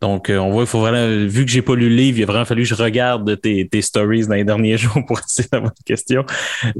Donc, 0.01 0.29
euh, 0.29 0.37
on 0.37 0.51
voit, 0.51 0.63
il 0.63 0.67
faut 0.67 0.79
vraiment, 0.79 1.07
vu 1.27 1.45
que 1.45 1.51
j'ai 1.51 1.61
pas 1.61 1.75
lu 1.75 1.89
le 1.89 1.95
livre, 1.95 2.19
il 2.19 2.23
a 2.23 2.25
vraiment 2.25 2.45
fallu 2.45 2.63
que 2.63 2.69
je 2.69 2.75
regarde 2.75 3.39
tes, 3.41 3.67
tes 3.67 3.81
stories 3.81 4.27
dans 4.27 4.35
les 4.35 4.43
derniers 4.43 4.77
jours 4.77 5.03
pour 5.07 5.19
essayer 5.19 5.47
d'avoir 5.51 5.71
une 5.77 5.83
question. 5.85 6.25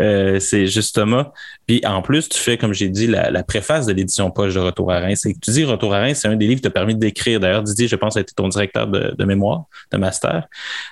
Euh, 0.01 0.39
c'est 0.39 0.67
justement. 0.67 1.33
Puis 1.65 1.81
en 1.85 2.01
plus, 2.01 2.29
tu 2.29 2.37
fais, 2.37 2.57
comme 2.57 2.73
j'ai 2.73 2.89
dit, 2.89 3.07
la, 3.07 3.43
préface 3.43 3.85
de 3.85 3.93
l'édition 3.93 4.29
Poche 4.31 4.53
de 4.53 4.59
Retour 4.59 4.91
à 4.91 4.99
Reims. 4.99 5.25
Et 5.25 5.33
tu 5.33 5.51
dis 5.51 5.63
Retour 5.63 5.93
à 5.93 5.99
Reims, 5.99 6.19
c'est 6.21 6.27
un 6.27 6.35
des 6.35 6.47
livres 6.47 6.57
qui 6.57 6.63
t'a 6.63 6.69
permis 6.69 6.95
d'écrire. 6.95 7.39
D'ailleurs, 7.39 7.63
Didier, 7.63 7.87
je 7.87 7.95
pense, 7.95 8.17
a 8.17 8.21
été 8.21 8.33
ton 8.35 8.47
directeur 8.47 8.87
de, 8.87 9.15
de 9.17 9.25
mémoire, 9.25 9.65
de 9.91 9.97
master. 9.97 10.47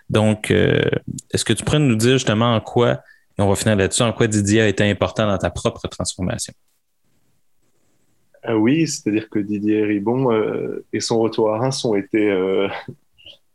Donc, 0.10 0.52
est-ce 0.52 1.44
que 1.44 1.54
tu 1.54 1.64
pourrais 1.64 1.80
nous 1.80 1.96
dire 1.96 2.14
justement 2.14 2.56
en 2.56 2.62
quoi, 2.62 3.02
et 3.38 3.42
on 3.42 3.50
va 3.50 3.56
finir 3.56 3.76
là-dessus, 3.76 4.04
en 4.04 4.14
quoi 4.14 4.28
Didier 4.28 4.62
a 4.62 4.68
été 4.68 4.90
important 4.90 5.28
dans 5.28 5.38
ta 5.38 5.50
propre 5.50 5.88
transformation? 5.88 6.54
Ah 8.48 8.58
oui, 8.58 8.88
c'est-à-dire 8.88 9.30
que 9.30 9.40
Didier 9.40 9.84
Ribon 9.84 10.32
euh, 10.32 10.86
et 10.94 11.00
son 11.00 11.20
retour 11.20 11.52
à 11.52 11.58
Reims 11.58 11.84
ont 11.84 11.96
été 11.96 12.30
euh, 12.30 12.68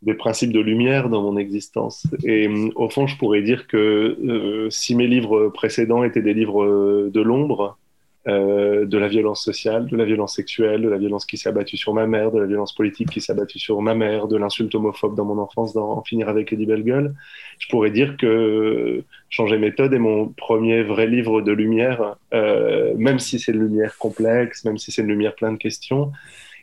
des 0.02 0.14
principes 0.14 0.52
de 0.52 0.58
lumière 0.58 1.08
dans 1.08 1.22
mon 1.22 1.36
existence. 1.36 2.06
Et 2.24 2.48
euh, 2.48 2.70
au 2.74 2.88
fond, 2.88 3.06
je 3.06 3.16
pourrais 3.16 3.42
dire 3.42 3.68
que 3.68 4.68
si 4.70 4.96
mes 4.96 5.06
livres 5.06 5.48
précédents 5.50 6.02
étaient 6.02 6.22
des 6.22 6.34
livres 6.34 7.08
de 7.08 7.20
l'ombre, 7.20 7.78
de 8.26 8.98
la 8.98 9.08
violence 9.08 9.42
sociale, 9.42 9.86
de 9.86 9.96
la 9.96 10.04
violence 10.04 10.34
sexuelle, 10.34 10.82
de 10.82 10.88
la 10.88 10.98
violence 10.98 11.24
qui 11.24 11.38
s'est 11.38 11.48
abattue 11.48 11.76
sur 11.76 11.94
ma 11.94 12.06
mère, 12.06 12.32
de 12.32 12.38
la 12.38 12.46
violence 12.46 12.74
politique 12.74 13.10
qui 13.10 13.20
s'est 13.20 13.32
abattue 13.32 13.58
sur 13.58 13.80
ma 13.80 13.94
mère, 13.94 14.28
de 14.28 14.36
l'insulte 14.36 14.74
homophobe 14.74 15.16
dans 15.16 15.24
mon 15.24 15.38
enfance, 15.38 15.72
dans 15.72 15.90
En 15.90 16.02
finir 16.02 16.28
avec 16.28 16.52
Eddie 16.52 16.66
Bellegueule. 16.66 17.14
Je 17.60 17.68
pourrais 17.68 17.90
dire 17.90 18.16
que 18.16 19.04
Changer 19.28 19.58
méthode 19.58 19.94
est 19.94 20.00
mon 20.00 20.26
premier 20.26 20.82
vrai 20.82 21.06
livre 21.06 21.40
de 21.40 21.52
lumière, 21.52 22.16
euh, 22.34 22.94
même 22.96 23.20
si 23.20 23.38
c'est 23.38 23.52
une 23.52 23.60
lumière 23.60 23.96
complexe, 23.96 24.64
même 24.64 24.76
si 24.76 24.90
c'est 24.90 25.02
une 25.02 25.08
lumière 25.08 25.36
pleine 25.36 25.52
de 25.52 25.58
questions. 25.58 26.10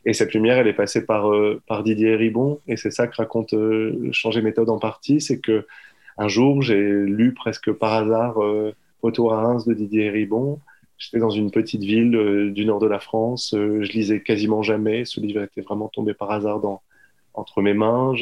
Et 0.05 0.11
cette 0.11 0.33
lumière, 0.33 0.57
elle 0.57 0.67
est 0.67 0.73
passée 0.73 1.05
par, 1.05 1.31
euh, 1.31 1.61
Didier 1.85 2.15
Ribon, 2.15 2.59
et 2.67 2.75
c'est 2.75 2.91
ça 2.91 3.07
que 3.07 3.15
raconte 3.15 3.55
Changer 4.11 4.41
méthode 4.41 4.69
en 4.69 4.79
partie, 4.79 5.21
c'est 5.21 5.39
que 5.39 5.65
un 6.17 6.27
jour, 6.27 6.61
j'ai 6.61 6.81
lu 6.81 7.33
presque 7.33 7.71
par 7.71 7.93
hasard 7.93 8.37
Retour 9.01 9.33
à 9.33 9.41
Reims 9.41 9.65
de 9.65 9.73
Didier 9.73 10.09
Ribon, 10.09 10.59
J'étais 10.97 11.19
dans 11.19 11.29
une 11.29 11.51
petite 11.51 11.83
ville 11.83 12.15
euh, 12.15 12.51
du 12.51 12.65
nord 12.65 12.79
de 12.79 12.87
la 12.87 12.99
France. 12.99 13.53
Euh, 13.53 13.83
je 13.83 13.91
lisais 13.91 14.21
quasiment 14.21 14.63
jamais. 14.63 15.05
Ce 15.05 15.19
livre 15.19 15.43
était 15.43 15.61
vraiment 15.61 15.89
tombé 15.89 16.13
par 16.13 16.31
hasard 16.31 16.59
entre 17.33 17.61
mes 17.61 17.73
mains. 17.73 18.13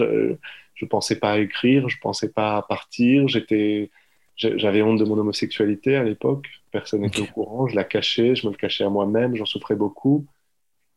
Ne 0.83 0.87
pensais 0.89 1.17
pas 1.17 1.33
à 1.33 1.37
écrire, 1.39 1.87
je 1.87 1.97
pensais 2.01 2.29
pas 2.29 2.57
à 2.57 2.61
partir. 2.61 3.27
J'étais, 3.27 3.89
j'avais 4.35 4.81
honte 4.81 4.99
de 4.99 5.05
mon 5.05 5.17
homosexualité 5.17 5.95
à 5.95 6.03
l'époque. 6.03 6.47
Personne 6.71 7.01
n'était 7.01 7.21
au 7.21 7.25
courant. 7.25 7.67
Je 7.67 7.75
la 7.75 7.85
cachais, 7.85 8.35
je 8.35 8.45
me 8.45 8.51
le 8.51 8.57
cachais 8.57 8.83
à 8.83 8.89
moi-même. 8.89 9.35
J'en 9.35 9.45
souffrais 9.45 9.75
beaucoup. 9.75 10.25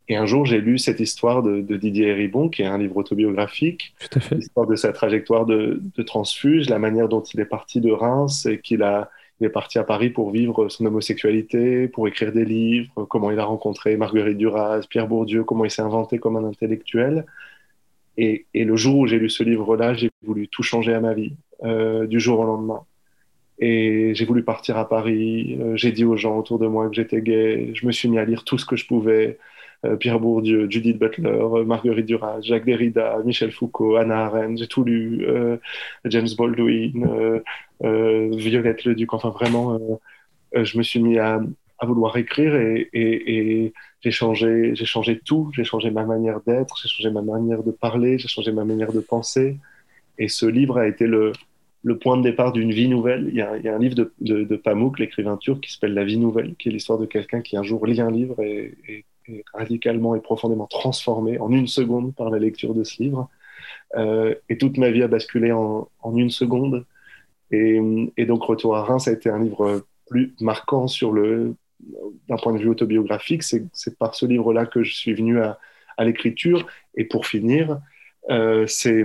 Et 0.09 0.16
un 0.16 0.26
jour, 0.26 0.46
j'ai 0.46 0.60
lu 0.60 0.78
cette 0.78 1.00
histoire 1.00 1.42
de, 1.42 1.60
de, 1.60 1.76
Didier 1.76 2.12
Ribon, 2.14 2.48
qui 2.48 2.62
est 2.62 2.66
un 2.66 2.78
livre 2.78 2.96
autobiographique, 2.96 3.94
l'histoire 4.32 4.66
de 4.66 4.74
sa 4.74 4.92
trajectoire 4.92 5.44
de, 5.44 5.82
de, 5.96 6.02
transfuge, 6.02 6.70
la 6.70 6.78
manière 6.78 7.09
dont 7.09 7.20
il 7.20 7.38
est 7.40 7.44
parti 7.44 7.82
de 7.82 7.90
Reims 7.90 8.46
et 8.46 8.59
qu'il 8.59 8.82
a 8.82 9.10
il 9.40 9.46
est 9.46 9.50
parti 9.50 9.78
à 9.78 9.84
Paris 9.84 10.10
pour 10.10 10.30
vivre 10.30 10.68
son 10.68 10.84
homosexualité, 10.86 11.86
pour 11.86 12.09
écrire 12.09 12.32
des 12.32 12.44
livres, 12.44 13.05
comment 13.09 13.30
il 13.30 13.38
a 13.38 13.44
rencontré 13.44 13.96
Marguerite 13.96 14.36
Duras, 14.36 14.80
Pierre 14.90 15.06
Bourdieu, 15.06 15.44
comment 15.44 15.64
il 15.64 15.70
s'est 15.70 15.82
inventé 15.82 16.18
comme 16.18 16.36
un 16.36 16.44
intellectuel. 16.44 17.24
Et, 18.18 18.46
le 18.54 18.76
jour 18.76 18.98
où 18.98 19.06
j'ai 19.06 19.18
lu 19.18 19.30
ce 19.30 19.42
livre-là, 19.44 19.94
j'ai 19.94 20.10
voulu 20.22 20.48
tout 20.48 20.62
changer 20.62 20.92
à 20.92 21.00
ma 21.00 21.14
vie, 21.14 21.36
euh, 21.64 22.06
du 22.06 22.20
jour 22.20 22.40
au 22.40 22.44
lendemain. 22.44 22.82
Et 23.60 24.12
j'ai 24.14 24.24
voulu 24.24 24.44
partir 24.44 24.76
à 24.76 24.88
Paris. 24.88 25.56
Euh, 25.60 25.76
j'ai 25.76 25.92
dit 25.92 26.04
aux 26.04 26.16
gens 26.16 26.38
autour 26.38 26.58
de 26.58 26.66
moi 26.66 26.88
que 26.88 26.94
j'étais 26.96 27.22
gay. 27.22 27.72
Je 27.74 27.86
me 27.86 27.92
suis 27.92 28.08
mis 28.08 28.18
à 28.18 28.24
lire 28.24 28.44
tout 28.44 28.58
ce 28.58 28.66
que 28.66 28.76
je 28.76 28.86
pouvais. 28.86 29.38
Euh, 29.84 29.96
Pierre 29.96 30.18
Bourdieu, 30.18 30.68
Judith 30.68 30.98
Butler, 30.98 31.28
euh, 31.28 31.64
Marguerite 31.64 32.06
Duras, 32.06 32.40
Jacques 32.40 32.64
Derrida, 32.64 33.18
Michel 33.24 33.52
Foucault, 33.52 33.96
Anna 33.96 34.24
Arendt, 34.26 34.56
j'ai 34.56 34.66
tout 34.66 34.82
lu, 34.82 35.24
euh, 35.28 35.56
James 36.04 36.26
Baldwin, 36.36 37.40
Violette 37.80 38.84
Leduc, 38.84 39.12
enfin 39.12 39.30
vraiment, 39.30 39.78
je 40.52 40.78
me 40.78 40.82
suis 40.82 41.00
mis 41.00 41.18
à, 41.18 41.40
à 41.78 41.86
vouloir 41.86 42.16
écrire 42.16 42.55
et, 42.56 43.72
j'ai 44.00 44.10
changé, 44.10 44.74
j'ai 44.74 44.84
changé 44.84 45.18
tout. 45.18 45.50
J'ai 45.55 45.64
changé 45.64 45.90
ma 45.90 46.05
manière 46.05 46.40
d'être, 46.46 46.76
j'ai 46.80 46.88
changé 46.88 47.10
ma 47.10 47.22
manière 47.22 47.62
de 47.62 47.72
parler, 47.72 48.18
j'ai 48.18 48.28
changé 48.28 48.52
ma 48.52 48.64
manière 48.64 48.92
de 48.92 49.00
penser. 49.00 49.56
Et 50.18 50.28
ce 50.28 50.46
livre 50.46 50.78
a 50.78 50.86
été 50.86 51.06
le, 51.06 51.32
point 52.00 52.16
de 52.16 52.22
départ 52.22 52.52
d'une 52.52 52.70
vie 52.70 52.88
nouvelle. 52.88 53.26
Il 53.28 53.34
y 53.34 53.40
a, 53.40 53.74
un 53.74 53.78
livre 53.78 53.94
de, 53.94 54.12
de, 54.20 54.56
Pamuk, 54.56 54.98
l'écrivain 54.98 55.36
turc, 55.36 55.60
qui 55.60 55.72
s'appelle 55.72 55.94
La 55.94 56.05
vie 56.05 56.18
nouvelle, 56.18 56.55
qui 56.56 56.68
est 56.68 56.72
l'histoire 56.72 56.98
de 56.98 57.06
quelqu'un 57.06 57.40
qui 57.40 57.56
un 57.56 57.62
jour 57.62 57.86
lit 57.86 58.00
un 58.00 58.10
livre 58.10 58.40
et, 58.40 58.74
et, 58.88 59.05
radicalement 59.52 60.14
et 60.14 60.20
profondément 60.20 60.66
transformé 60.66 61.38
en 61.38 61.52
une 61.52 61.66
seconde 61.66 62.14
par 62.14 62.30
la 62.30 62.38
lecture 62.38 62.74
de 62.74 62.84
ce 62.84 63.02
livre. 63.02 63.28
Euh, 63.96 64.34
et 64.48 64.59
toute 64.59 64.78
ma 64.78 64.90
vie 64.90 65.02
a 65.02 65.09
basculé 65.09 65.52
en, 65.52 65.88
en 66.02 66.16
une 66.16 66.30
seconde. 66.30 66.84
Et, 67.50 67.80
et, 68.16 68.26
donc 68.26 68.42
Retour 68.42 68.76
à 68.76 68.84
Reims 68.84 69.09
a 69.09 69.12
été 69.12 69.28
un 69.28 69.42
livre 69.42 69.84
plus 70.06 70.34
marquant 70.40 70.86
sur 70.86 71.12
le 71.12 71.55
d'un 72.28 72.36
point 72.36 72.52
de 72.52 72.59
vue 72.59 72.68
autobiographique. 72.68 73.42
C'est 73.42 73.98
par 73.98 74.14
ce 74.14 74.26
livre-là 74.26 74.66
que 74.66 74.82
je 74.82 74.94
suis 74.94 75.14
venu 75.14 75.40
à, 75.40 75.59
l'écriture. 76.00 76.66
Et 76.94 77.05
pour 77.05 77.26
finir, 77.26 77.80
euh, 78.30 78.66
c'est 78.68 79.05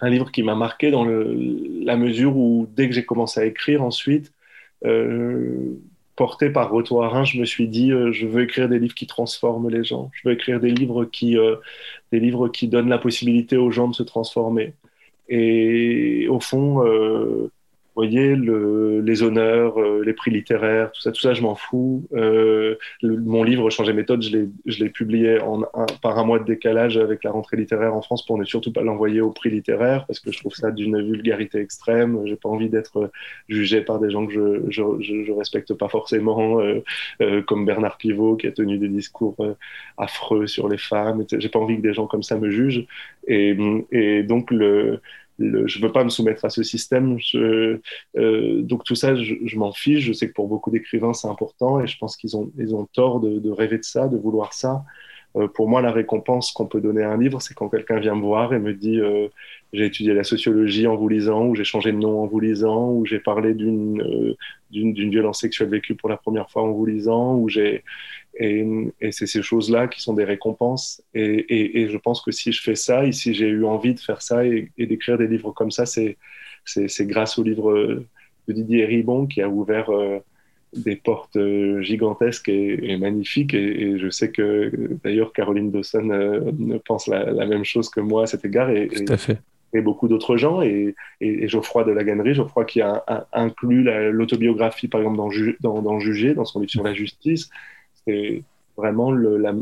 un 0.00 0.08
livre 0.08 0.30
qui 0.30 0.42
m'a 0.42 0.54
marqué 0.54 0.90
dans 0.90 1.04
la 1.04 1.96
mesure 1.96 2.36
où 2.36 2.66
dès 2.74 2.88
que 2.88 2.94
j'ai 2.94 3.04
commencé 3.04 3.40
à 3.40 3.44
écrire 3.44 3.82
ensuite, 3.82 4.32
euh, 4.86 5.74
porté 6.16 6.48
par 6.48 6.72
à 6.74 7.08
Reims, 7.08 7.30
je 7.34 7.38
me 7.38 7.44
suis 7.44 7.68
dit 7.68 7.92
euh, 7.92 8.10
je 8.12 8.26
veux 8.26 8.42
écrire 8.42 8.68
des 8.68 8.78
livres 8.78 8.94
qui 8.94 9.06
transforment 9.06 9.68
les 9.68 9.84
gens. 9.84 10.10
Je 10.14 10.26
veux 10.28 10.34
écrire 10.34 10.60
des 10.60 10.70
livres 10.70 11.04
qui, 11.04 11.36
des 12.10 12.20
livres 12.20 12.48
qui 12.48 12.68
donnent 12.68 12.88
la 12.88 12.98
possibilité 12.98 13.58
aux 13.58 13.70
gens 13.70 13.88
de 13.88 13.94
se 13.94 14.02
transformer. 14.02 14.72
Et 15.28 16.26
au 16.28 16.40
fond, 16.40 16.82
voyez, 18.02 18.36
le, 18.36 19.00
les 19.00 19.22
honneurs, 19.22 19.80
euh, 19.80 20.02
les 20.04 20.12
prix 20.12 20.30
littéraires, 20.30 20.92
tout 20.92 21.00
ça, 21.00 21.12
tout 21.12 21.20
ça, 21.20 21.34
je 21.34 21.42
m'en 21.42 21.54
fous. 21.54 22.06
Euh, 22.14 22.76
mon 23.02 23.42
livre 23.42 23.70
Changer 23.70 23.92
méthode, 23.92 24.22
je 24.22 24.84
l'ai 24.84 24.90
publié 24.90 25.38
par 26.02 26.18
un 26.18 26.24
mois 26.24 26.38
de 26.38 26.44
décalage 26.44 26.96
avec 26.96 27.24
la 27.24 27.30
rentrée 27.30 27.56
littéraire 27.56 27.94
en 27.94 28.02
France 28.02 28.24
pour 28.24 28.38
ne 28.38 28.44
surtout 28.44 28.72
pas 28.72 28.82
l'envoyer 28.82 29.20
au 29.20 29.30
prix 29.30 29.50
littéraire 29.50 30.06
parce 30.06 30.20
que 30.20 30.32
je 30.32 30.38
trouve 30.38 30.54
ça 30.54 30.70
d'une 30.70 31.02
vulgarité 31.02 31.58
extrême. 31.58 32.22
J'ai 32.26 32.36
pas 32.36 32.48
envie 32.48 32.68
d'être 32.68 33.10
jugé 33.48 33.80
par 33.80 33.98
des 33.98 34.10
gens 34.10 34.26
que 34.26 34.64
je, 34.68 34.82
je, 35.00 35.32
respecte 35.32 35.74
pas 35.74 35.88
forcément, 35.88 36.60
euh, 36.60 36.82
euh, 37.20 37.42
comme 37.42 37.64
Bernard 37.64 37.96
Pivot 37.98 38.36
qui 38.36 38.46
a 38.46 38.52
tenu 38.52 38.78
des 38.78 38.88
discours 38.88 39.36
euh, 39.40 39.54
affreux 39.96 40.46
sur 40.46 40.68
les 40.68 40.78
femmes. 40.78 41.24
J'ai 41.30 41.48
pas 41.48 41.58
envie 41.58 41.76
que 41.76 41.82
des 41.82 41.94
gens 41.94 42.06
comme 42.06 42.22
ça 42.22 42.38
me 42.38 42.50
jugent. 42.50 42.86
Et 43.26 43.54
donc 44.22 44.50
le 44.50 45.00
je 45.38 45.78
ne 45.78 45.82
veux 45.82 45.92
pas 45.92 46.04
me 46.04 46.08
soumettre 46.08 46.44
à 46.44 46.50
ce 46.50 46.62
système. 46.62 47.18
Euh, 47.34 47.80
donc 48.62 48.84
tout 48.84 48.94
ça, 48.94 49.14
je, 49.14 49.56
m'en 49.56 49.72
fiche. 49.72 50.04
Je 50.04 50.12
sais 50.12 50.28
que 50.28 50.34
pour 50.34 50.48
beaucoup 50.48 50.70
d'écrivains, 50.70 51.14
c'est 51.14 51.28
important 51.28 51.80
et 51.80 51.86
je 51.86 51.96
pense 51.98 52.16
qu'ils 52.16 52.36
ont, 52.36 52.50
ils 52.58 52.74
ont 52.74 52.86
tort 52.86 53.20
de, 53.20 53.50
rêver 53.50 53.78
de 53.78 53.84
ça, 53.84 54.08
de 54.08 54.16
vouloir 54.16 54.52
ça. 54.52 54.84
Euh, 55.36 55.46
pour 55.46 55.68
moi, 55.68 55.82
la 55.82 55.92
récompense 55.92 56.52
qu'on 56.52 56.66
peut 56.66 56.80
donner 56.80 57.02
à 57.02 57.10
un 57.10 57.18
livre, 57.18 57.40
c'est 57.40 57.54
quand 57.54 57.68
quelqu'un 57.68 58.00
vient 58.00 58.14
me 58.14 58.22
voir 58.22 58.54
et 58.54 58.58
me 58.58 58.72
dit 58.72 58.98
euh, 58.98 59.28
j'ai 59.72 59.86
étudié 59.86 60.14
la 60.14 60.24
sociologie 60.24 60.86
en 60.86 60.96
vous 60.96 61.08
lisant, 61.08 61.46
ou 61.46 61.54
j'ai 61.54 61.64
changé 61.64 61.92
de 61.92 61.98
nom 61.98 62.22
en 62.22 62.26
vous 62.26 62.40
lisant, 62.40 62.90
ou 62.92 63.04
j'ai 63.04 63.18
parlé 63.18 63.54
d'une 63.54 64.00
euh, 64.02 64.36
d'une 64.70 65.10
violence 65.10 65.40
sexuelle 65.40 65.68
vécue 65.68 65.94
pour 65.94 66.08
la 66.08 66.16
première 66.16 66.50
fois 66.50 66.62
en 66.62 66.72
vous 66.72 66.86
lisant, 66.86 67.36
ou 67.36 67.48
j'ai 67.48 67.84
et, 68.34 68.66
et 69.00 69.12
c'est 69.12 69.26
ces 69.26 69.42
choses-là 69.42 69.88
qui 69.88 70.00
sont 70.00 70.14
des 70.14 70.24
récompenses. 70.24 71.02
Et, 71.14 71.22
et, 71.22 71.80
et, 71.80 71.88
je 71.88 71.96
pense 71.96 72.20
que 72.22 72.30
si 72.30 72.52
je 72.52 72.62
fais 72.62 72.74
ça, 72.74 73.04
et 73.04 73.12
si 73.12 73.34
j'ai 73.34 73.48
eu 73.48 73.64
envie 73.64 73.94
de 73.94 74.00
faire 74.00 74.22
ça 74.22 74.46
et, 74.46 74.70
d'écrire 74.78 75.18
des 75.18 75.26
livres 75.26 75.52
comme 75.52 75.70
ça, 75.70 75.86
c'est 75.86 76.16
grâce 77.06 77.38
au 77.38 77.42
livre 77.42 78.04
de 78.48 78.52
Didier 78.52 78.84
Ribon 78.84 79.26
qui 79.26 79.42
a 79.42 79.48
ouvert 79.48 79.90
euh, 79.90 80.18
des 80.74 80.96
portes 80.96 81.36
euh, 81.36 81.82
gigantesques 81.82 82.48
et, 82.48 82.96
magnifiques. 82.96 83.54
Et, 83.54 83.98
je 83.98 84.08
sais 84.08 84.30
que 84.30 84.70
d'ailleurs 85.04 85.32
Caroline 85.32 85.70
Dawson 85.70 86.10
euh, 86.10 86.78
pense 86.86 87.06
la, 87.06 87.30
la, 87.30 87.46
même 87.46 87.64
chose 87.64 87.88
que 87.90 88.00
moi 88.00 88.22
à 88.24 88.26
cet 88.26 88.44
égard. 88.44 88.70
Et, 88.70 88.88
Tout 88.88 89.12
à 89.12 89.16
fait 89.16 89.38
et 89.74 89.82
beaucoup 89.82 90.08
d'autres 90.08 90.38
gens, 90.38 90.62
et, 90.62 90.94
et, 91.20 91.44
et, 91.44 91.48
Geoffroy 91.48 91.84
de 91.84 91.90
la 91.90 92.02
Gannerie, 92.02 92.34
Geoffroy 92.34 92.64
qui 92.64 92.80
a, 92.80 93.04
a 93.06 93.26
inclus 93.34 93.82
l'autobiographie, 94.10 94.88
par 94.88 95.02
exemple, 95.02 95.18
dans, 95.18 95.28
dans, 95.60 95.82
dans 95.82 96.00
Juger, 96.00 96.32
dans 96.32 96.46
son 96.46 96.60
livre 96.60 96.70
sur 96.70 96.82
la 96.82 96.94
justice, 96.94 97.50
c'est 98.08 98.42
vraiment 98.76 99.10
le 99.10 99.36
la, 99.36 99.54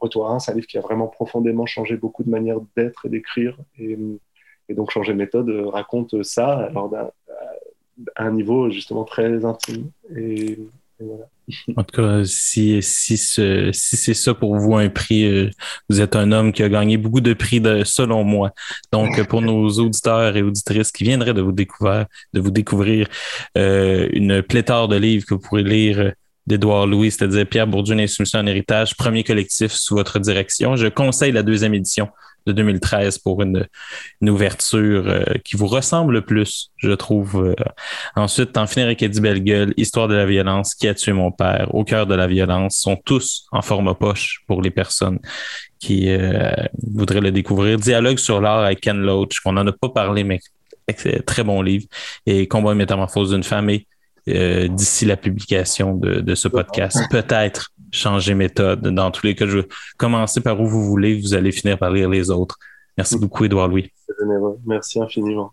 Retour 0.00 0.26
à 0.26 0.30
Reims, 0.30 0.48
un 0.48 0.54
livre 0.54 0.66
qui 0.66 0.78
a 0.78 0.80
vraiment 0.80 1.06
profondément 1.06 1.66
changé 1.66 1.96
beaucoup 1.96 2.24
de 2.24 2.30
manières 2.30 2.58
d'être 2.76 3.06
et 3.06 3.08
d'écrire. 3.08 3.56
Et, 3.78 3.96
et, 4.68 4.74
donc, 4.74 4.90
Changer 4.90 5.14
méthode 5.14 5.50
raconte 5.68 6.22
ça 6.22 6.54
alors 6.54 6.92
à 8.16 8.24
un 8.24 8.32
niveau 8.32 8.70
justement 8.70 9.04
très 9.04 9.44
intime. 9.44 9.90
Et, 10.16 10.58
voilà. 11.00 11.28
En 11.76 11.84
tout 11.84 12.02
cas, 12.02 12.24
si, 12.24 12.82
si, 12.82 13.16
ce, 13.16 13.70
si 13.72 13.96
c'est 13.96 14.14
ça 14.14 14.34
pour 14.34 14.56
vous 14.56 14.76
un 14.76 14.88
prix, 14.88 15.24
euh, 15.24 15.48
vous 15.88 16.00
êtes 16.00 16.16
un 16.16 16.32
homme 16.32 16.52
qui 16.52 16.62
a 16.62 16.68
gagné 16.68 16.96
beaucoup 16.96 17.20
de 17.20 17.32
prix 17.32 17.60
de, 17.60 17.84
selon 17.84 18.24
moi. 18.24 18.52
Donc, 18.92 19.24
pour 19.28 19.40
nos 19.40 19.68
auditeurs 19.70 20.36
et 20.36 20.42
auditrices 20.42 20.90
qui 20.90 21.04
viendraient 21.04 21.34
de 21.34 21.40
vous 21.40 21.52
découvrir, 21.52 22.06
de 22.34 22.40
vous 22.40 22.50
découvrir 22.50 23.08
euh, 23.56 24.08
une 24.12 24.42
pléthore 24.42 24.88
de 24.88 24.96
livres 24.96 25.24
que 25.24 25.34
vous 25.34 25.40
pourrez 25.40 25.62
lire 25.62 26.12
d'Édouard 26.48 26.86
Louis, 26.86 27.10
c'est-à-dire 27.10 27.46
Pierre 27.46 27.66
Bourdieu, 27.66 27.94
l'insoumission 27.94 28.40
en 28.40 28.46
héritage, 28.46 28.96
premier 28.96 29.22
collectif 29.22 29.70
sous 29.70 29.94
votre 29.94 30.18
direction. 30.18 30.76
Je 30.76 30.86
conseille 30.86 31.30
la 31.30 31.42
deuxième 31.42 31.74
édition 31.74 32.08
de 32.46 32.52
2013 32.52 33.18
pour 33.18 33.42
une, 33.42 33.66
une 34.22 34.30
ouverture 34.30 35.04
euh, 35.06 35.24
qui 35.44 35.56
vous 35.56 35.66
ressemble 35.66 36.14
le 36.14 36.22
plus, 36.22 36.70
je 36.78 36.92
trouve. 36.92 37.44
Euh. 37.44 37.54
Ensuite, 38.16 38.56
En 38.56 38.66
finir 38.66 38.86
avec 38.86 39.02
Eddie 39.02 39.20
Bellegueule, 39.20 39.74
Histoire 39.76 40.08
de 40.08 40.14
la 40.14 40.24
violence, 40.24 40.74
Qui 40.74 40.88
a 40.88 40.94
tué 40.94 41.12
mon 41.12 41.30
père, 41.30 41.74
Au 41.74 41.84
cœur 41.84 42.06
de 42.06 42.14
la 42.14 42.26
violence, 42.26 42.78
sont 42.78 42.96
tous 42.96 43.46
en 43.52 43.60
format 43.60 43.94
poche 43.94 44.40
pour 44.46 44.62
les 44.62 44.70
personnes 44.70 45.18
qui 45.78 46.08
euh, 46.08 46.50
voudraient 46.82 47.20
le 47.20 47.30
découvrir. 47.30 47.78
Dialogue 47.78 48.18
sur 48.18 48.40
l'art 48.40 48.64
avec 48.64 48.80
Ken 48.80 48.96
Loach, 48.96 49.40
qu'on 49.40 49.52
n'en 49.52 49.66
a 49.66 49.72
pas 49.72 49.90
parlé, 49.90 50.24
mais 50.24 50.40
très 51.26 51.44
bon 51.44 51.60
livre. 51.60 51.86
Et 52.24 52.48
Combat 52.48 52.72
et 52.72 52.74
métamorphose 52.74 53.32
d'une 53.32 53.44
famille 53.44 53.84
euh, 54.28 54.68
d'ici 54.68 55.04
la 55.04 55.16
publication 55.16 55.94
de, 55.94 56.20
de 56.20 56.34
ce 56.34 56.48
podcast. 56.48 56.98
Peut-être 57.10 57.70
changer 57.92 58.34
méthode. 58.34 58.82
Dans 58.82 59.10
tous 59.10 59.26
les 59.26 59.34
cas, 59.34 59.46
je 59.46 59.58
vais 59.58 59.68
commencer 59.96 60.40
par 60.40 60.60
où 60.60 60.66
vous 60.66 60.84
voulez, 60.84 61.20
vous 61.20 61.34
allez 61.34 61.52
finir 61.52 61.78
par 61.78 61.90
lire 61.90 62.08
les 62.08 62.30
autres. 62.30 62.58
Merci 62.96 63.18
beaucoup, 63.18 63.44
Édouard 63.44 63.68
Louis. 63.68 63.92
Merci 64.66 65.00
infiniment. 65.00 65.52